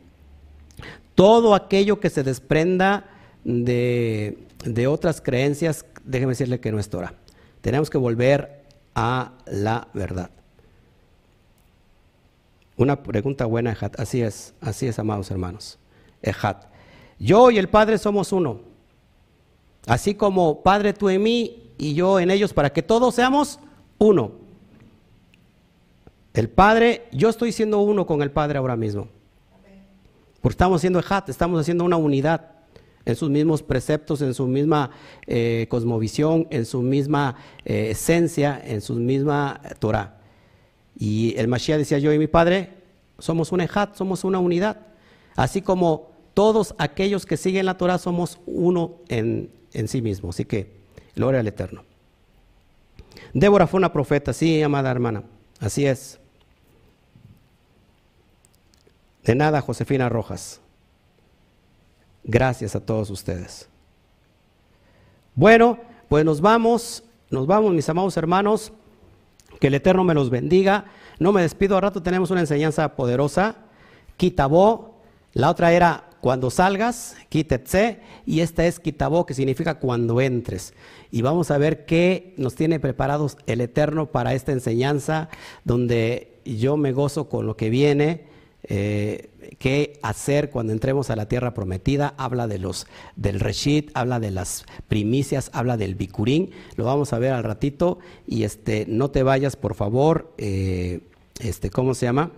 todo 1.17 1.55
aquello 1.55 1.99
que 1.99 2.11
se 2.11 2.23
desprenda 2.23 3.05
de, 3.43 4.37
otras 4.89 5.21
creencias, 5.21 5.85
déjeme 6.05 6.33
decirle 6.33 6.61
que 6.61 6.71
no 6.71 6.79
es 6.79 6.89
Torah. 6.89 7.15
Tenemos 7.63 7.91
que 7.91 7.99
volver 7.99 8.63
a 8.95 9.33
la 9.47 9.89
verdad. 9.95 10.31
Una 12.77 13.03
pregunta 13.03 13.47
buena. 13.47 13.77
Así 13.97 14.21
es, 14.21 14.55
así 14.61 14.87
es, 14.87 14.99
amados 14.99 15.31
hermanos. 15.31 15.79
Ejat. 16.23 16.65
Yo 17.19 17.51
y 17.51 17.59
el 17.59 17.69
Padre 17.69 17.99
somos 17.99 18.33
uno. 18.33 18.61
Así 19.87 20.15
como 20.15 20.63
Padre 20.63 20.93
tú 20.93 21.09
en 21.09 21.23
mí 21.23 21.73
y 21.79 21.95
yo 21.95 22.19
en 22.19 22.31
ellos, 22.31 22.53
para 22.53 22.73
que 22.73 22.83
todos 22.83 23.15
seamos 23.15 23.61
uno. 23.99 24.33
El 26.35 26.49
Padre, 26.49 27.07
yo 27.13 27.29
estoy 27.29 27.53
siendo 27.53 27.81
uno 27.81 28.07
con 28.07 28.21
el 28.21 28.31
Padre 28.31 28.59
ahora 28.59 28.77
mismo. 28.77 29.09
Porque 30.41 30.53
estamos 30.53 30.81
haciendo 30.81 30.99
ejat, 30.99 31.29
estamos 31.29 31.61
haciendo 31.61 31.85
una 31.85 31.97
unidad 31.97 32.57
en 33.07 33.17
sus 33.17 33.31
mismos 33.31 33.63
preceptos, 33.63 34.21
en 34.21 34.35
su 34.35 34.47
misma 34.47 34.91
eh, 35.27 35.67
cosmovisión, 35.71 36.47
en 36.51 36.67
su 36.67 36.83
misma 36.83 37.37
eh, 37.65 37.91
esencia, 37.91 38.61
en 38.63 38.81
su 38.81 38.95
misma 38.95 39.61
eh, 39.65 39.75
Torah. 39.79 40.19
Y 40.99 41.35
el 41.39 41.49
Mashiach 41.49 41.79
decía 41.79 41.99
yo 41.99 42.13
y 42.13 42.19
mi 42.19 42.27
padre, 42.27 42.75
somos 43.19 43.53
un 43.53 43.61
ejat, 43.61 43.95
somos 43.95 44.25
una 44.25 44.39
unidad. 44.39 44.79
Así 45.37 45.63
como 45.63 46.11
todos 46.35 46.75
aquellos 46.79 47.27
que 47.27 47.37
siguen 47.37 47.67
la 47.67 47.79
Torah 47.79 47.99
somos 47.99 48.41
uno 48.47 48.97
en, 49.09 49.51
en 49.73 49.89
sí 49.89 50.03
mismo. 50.03 50.31
Así 50.31 50.45
que, 50.45 50.73
gloria 51.15 51.41
al 51.41 51.47
Eterno. 51.47 51.85
Débora 53.33 53.67
fue 53.67 53.79
una 53.79 53.93
profeta, 53.93 54.33
sí, 54.33 54.63
amada 54.63 54.91
hermana. 54.91 55.23
Así 55.61 55.87
es. 55.87 56.19
De 59.25 59.35
nada, 59.35 59.61
Josefina 59.61 60.09
Rojas. 60.09 60.61
Gracias 62.25 62.75
a 62.75 62.81
todos 62.81 63.11
ustedes. 63.11 63.69
Bueno, 65.35 65.79
pues 66.09 66.25
nos 66.25 66.41
vamos, 66.41 67.05
nos 67.31 67.47
vamos, 67.47 67.73
mis 67.75 67.89
amados 67.89 68.17
hermanos. 68.17 68.73
Que 69.61 69.69
el 69.69 69.75
Eterno 69.75 70.05
me 70.05 70.15
los 70.15 70.31
bendiga. 70.31 70.87
No 71.19 71.33
me 71.33 71.43
despido, 71.43 71.77
a 71.77 71.81
rato 71.81 72.03
tenemos 72.03 72.31
una 72.31 72.41
enseñanza 72.41 72.95
poderosa. 72.95 73.57
Kitabó, 74.17 74.96
la 75.37 75.51
otra 75.51 75.75
era 75.75 76.09
cuando 76.23 76.49
salgas, 76.49 77.15
quítetse, 77.29 78.01
y 78.25 78.41
esta 78.41 78.65
es 78.67 78.81
Kitabó, 78.81 79.27
que 79.27 79.35
significa 79.35 79.79
cuando 79.79 80.23
entres. 80.23 80.73
Y 81.11 81.21
vamos 81.21 81.51
a 81.51 81.59
ver 81.59 81.85
qué 81.85 82.33
nos 82.39 82.55
tiene 82.55 82.81
preparados 82.81 83.37
el 83.47 83.61
Eterno 83.61 84.07
para 84.07 84.33
esta 84.33 84.53
enseñanza, 84.53 85.29
donde 85.63 86.41
yo 86.47 86.79
me 86.79 86.93
gozo 86.93 87.29
con 87.29 87.47
lo 87.47 87.55
que 87.55 87.69
viene 87.69 88.25
eh, 88.63 89.29
qué 89.59 89.99
hacer 90.03 90.49
cuando 90.49 90.73
entremos 90.73 91.11
a 91.11 91.17
la 91.17 91.29
tierra 91.29 91.53
prometida, 91.53 92.15
habla 92.17 92.47
de 92.47 92.59
los 92.59 92.87
del 93.15 93.39
reshit, 93.39 93.91
habla 93.93 94.21
de 94.21 94.31
las 94.31 94.65
primicias, 94.89 95.51
habla 95.53 95.77
del 95.77 95.97
bicurín, 95.97 96.53
lo 96.77 96.87
vamos 96.87 97.13
a 97.13 97.19
ver 97.19 97.35
al 97.35 97.45
ratito. 97.45 97.99
Y 98.27 98.45
este 98.45 98.87
no 98.89 99.11
te 99.11 99.23
vayas 99.23 99.55
por 99.55 99.75
favor, 99.75 100.33
eh, 100.39 101.01
este 101.41 101.69
cómo 101.69 101.93
se 101.93 102.07
llama, 102.07 102.33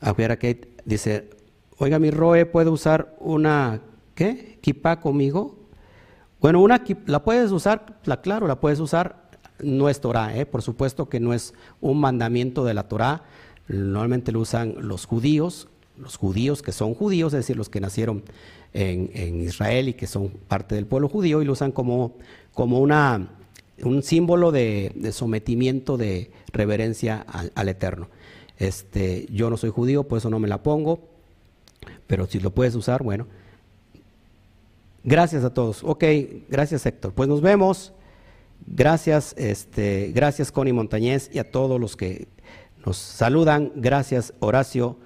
a 0.00 0.12
ver 0.12 0.32
aquí 0.32 0.60
dice, 0.84 1.30
oiga 1.78 1.98
mi 1.98 2.10
Roe 2.10 2.46
puede 2.46 2.70
usar 2.70 3.16
una 3.20 3.80
qué 4.14 4.58
kipa 4.60 5.00
conmigo, 5.00 5.58
bueno 6.40 6.60
una 6.60 6.82
la 7.06 7.22
puedes 7.22 7.50
usar, 7.52 8.00
la 8.04 8.20
claro 8.20 8.46
la 8.46 8.60
puedes 8.60 8.80
usar 8.80 9.30
no 9.62 9.88
es 9.88 10.00
Torah, 10.00 10.36
¿eh? 10.36 10.46
por 10.46 10.62
supuesto 10.62 11.08
que 11.08 11.20
no 11.20 11.32
es 11.32 11.54
un 11.80 12.00
mandamiento 12.00 12.64
de 12.64 12.74
la 12.74 12.88
Torah, 12.88 13.22
normalmente 13.68 14.32
lo 14.32 14.40
usan 14.40 14.74
los 14.78 15.06
judíos, 15.06 15.68
los 15.98 16.16
judíos 16.16 16.62
que 16.62 16.72
son 16.72 16.94
judíos, 16.94 17.32
es 17.34 17.40
decir, 17.40 17.56
los 17.56 17.68
que 17.68 17.80
nacieron 17.80 18.22
en, 18.72 19.10
en 19.14 19.40
Israel 19.40 19.88
y 19.88 19.94
que 19.94 20.06
son 20.06 20.30
parte 20.30 20.74
del 20.74 20.86
pueblo 20.86 21.08
judío, 21.08 21.42
y 21.42 21.44
lo 21.44 21.52
usan 21.52 21.72
como, 21.72 22.16
como 22.54 22.80
una, 22.80 23.28
un 23.82 24.02
símbolo 24.02 24.50
de, 24.50 24.92
de 24.94 25.12
sometimiento, 25.12 25.96
de 25.96 26.30
reverencia 26.52 27.24
al, 27.28 27.52
al, 27.54 27.68
Eterno. 27.68 28.08
Este, 28.60 29.26
yo 29.32 29.48
no 29.48 29.56
soy 29.56 29.70
judío, 29.70 30.04
por 30.04 30.18
eso 30.18 30.28
no 30.28 30.38
me 30.38 30.46
la 30.46 30.62
pongo, 30.62 31.00
pero 32.06 32.26
si 32.26 32.38
lo 32.38 32.50
puedes 32.50 32.74
usar, 32.74 33.02
bueno. 33.02 33.26
Gracias 35.02 35.44
a 35.44 35.54
todos. 35.54 35.82
Ok, 35.82 36.04
gracias 36.50 36.84
Héctor. 36.84 37.14
Pues 37.14 37.26
nos 37.26 37.40
vemos. 37.40 37.94
Gracias, 38.66 39.34
este, 39.38 40.12
gracias 40.14 40.52
Connie 40.52 40.74
Montañez 40.74 41.30
y 41.32 41.38
a 41.38 41.50
todos 41.50 41.80
los 41.80 41.96
que 41.96 42.28
nos 42.84 42.98
saludan. 42.98 43.72
Gracias 43.76 44.34
Horacio, 44.40 44.98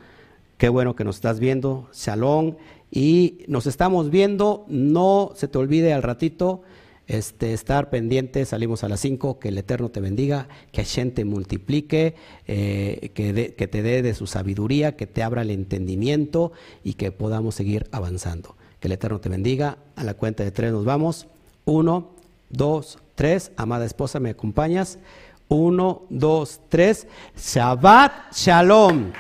qué 0.58 0.68
bueno 0.68 0.96
que 0.96 1.04
nos 1.04 1.16
estás 1.16 1.38
viendo. 1.38 1.88
Shalom. 1.92 2.56
Y 2.90 3.44
nos 3.46 3.68
estamos 3.68 4.10
viendo, 4.10 4.64
no 4.68 5.30
se 5.36 5.46
te 5.46 5.58
olvide 5.58 5.92
al 5.92 6.02
ratito 6.02 6.62
este, 7.06 7.52
estar 7.52 7.90
pendiente, 7.90 8.44
salimos 8.46 8.82
a 8.84 8.88
las 8.88 9.00
5, 9.00 9.38
que 9.38 9.48
el 9.48 9.58
Eterno 9.58 9.90
te 9.90 10.00
bendiga, 10.00 10.48
que 10.72 10.82
Hashem 10.82 11.12
te 11.12 11.24
multiplique, 11.24 12.14
eh, 12.46 13.10
que, 13.14 13.54
que 13.56 13.68
te 13.68 13.82
dé 13.82 14.02
de 14.02 14.14
su 14.14 14.26
sabiduría, 14.26 14.96
que 14.96 15.06
te 15.06 15.22
abra 15.22 15.42
el 15.42 15.50
entendimiento 15.50 16.52
y 16.82 16.94
que 16.94 17.12
podamos 17.12 17.54
seguir 17.54 17.86
avanzando. 17.92 18.56
Que 18.80 18.88
el 18.88 18.92
Eterno 18.92 19.20
te 19.20 19.28
bendiga. 19.28 19.78
A 19.96 20.04
la 20.04 20.14
cuenta 20.14 20.44
de 20.44 20.50
tres 20.50 20.72
nos 20.72 20.84
vamos. 20.84 21.26
Uno, 21.64 22.10
dos, 22.50 22.98
tres. 23.14 23.52
Amada 23.56 23.84
esposa, 23.84 24.20
¿me 24.20 24.30
acompañas? 24.30 24.98
Uno, 25.48 26.02
dos, 26.08 26.60
tres. 26.68 27.06
Shabbat 27.36 28.34
Shalom. 28.34 29.12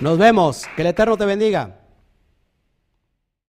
Nos 0.00 0.18
vemos. 0.18 0.64
Que 0.76 0.82
el 0.82 0.88
Eterno 0.88 1.16
te 1.16 1.26
bendiga. 1.26 1.81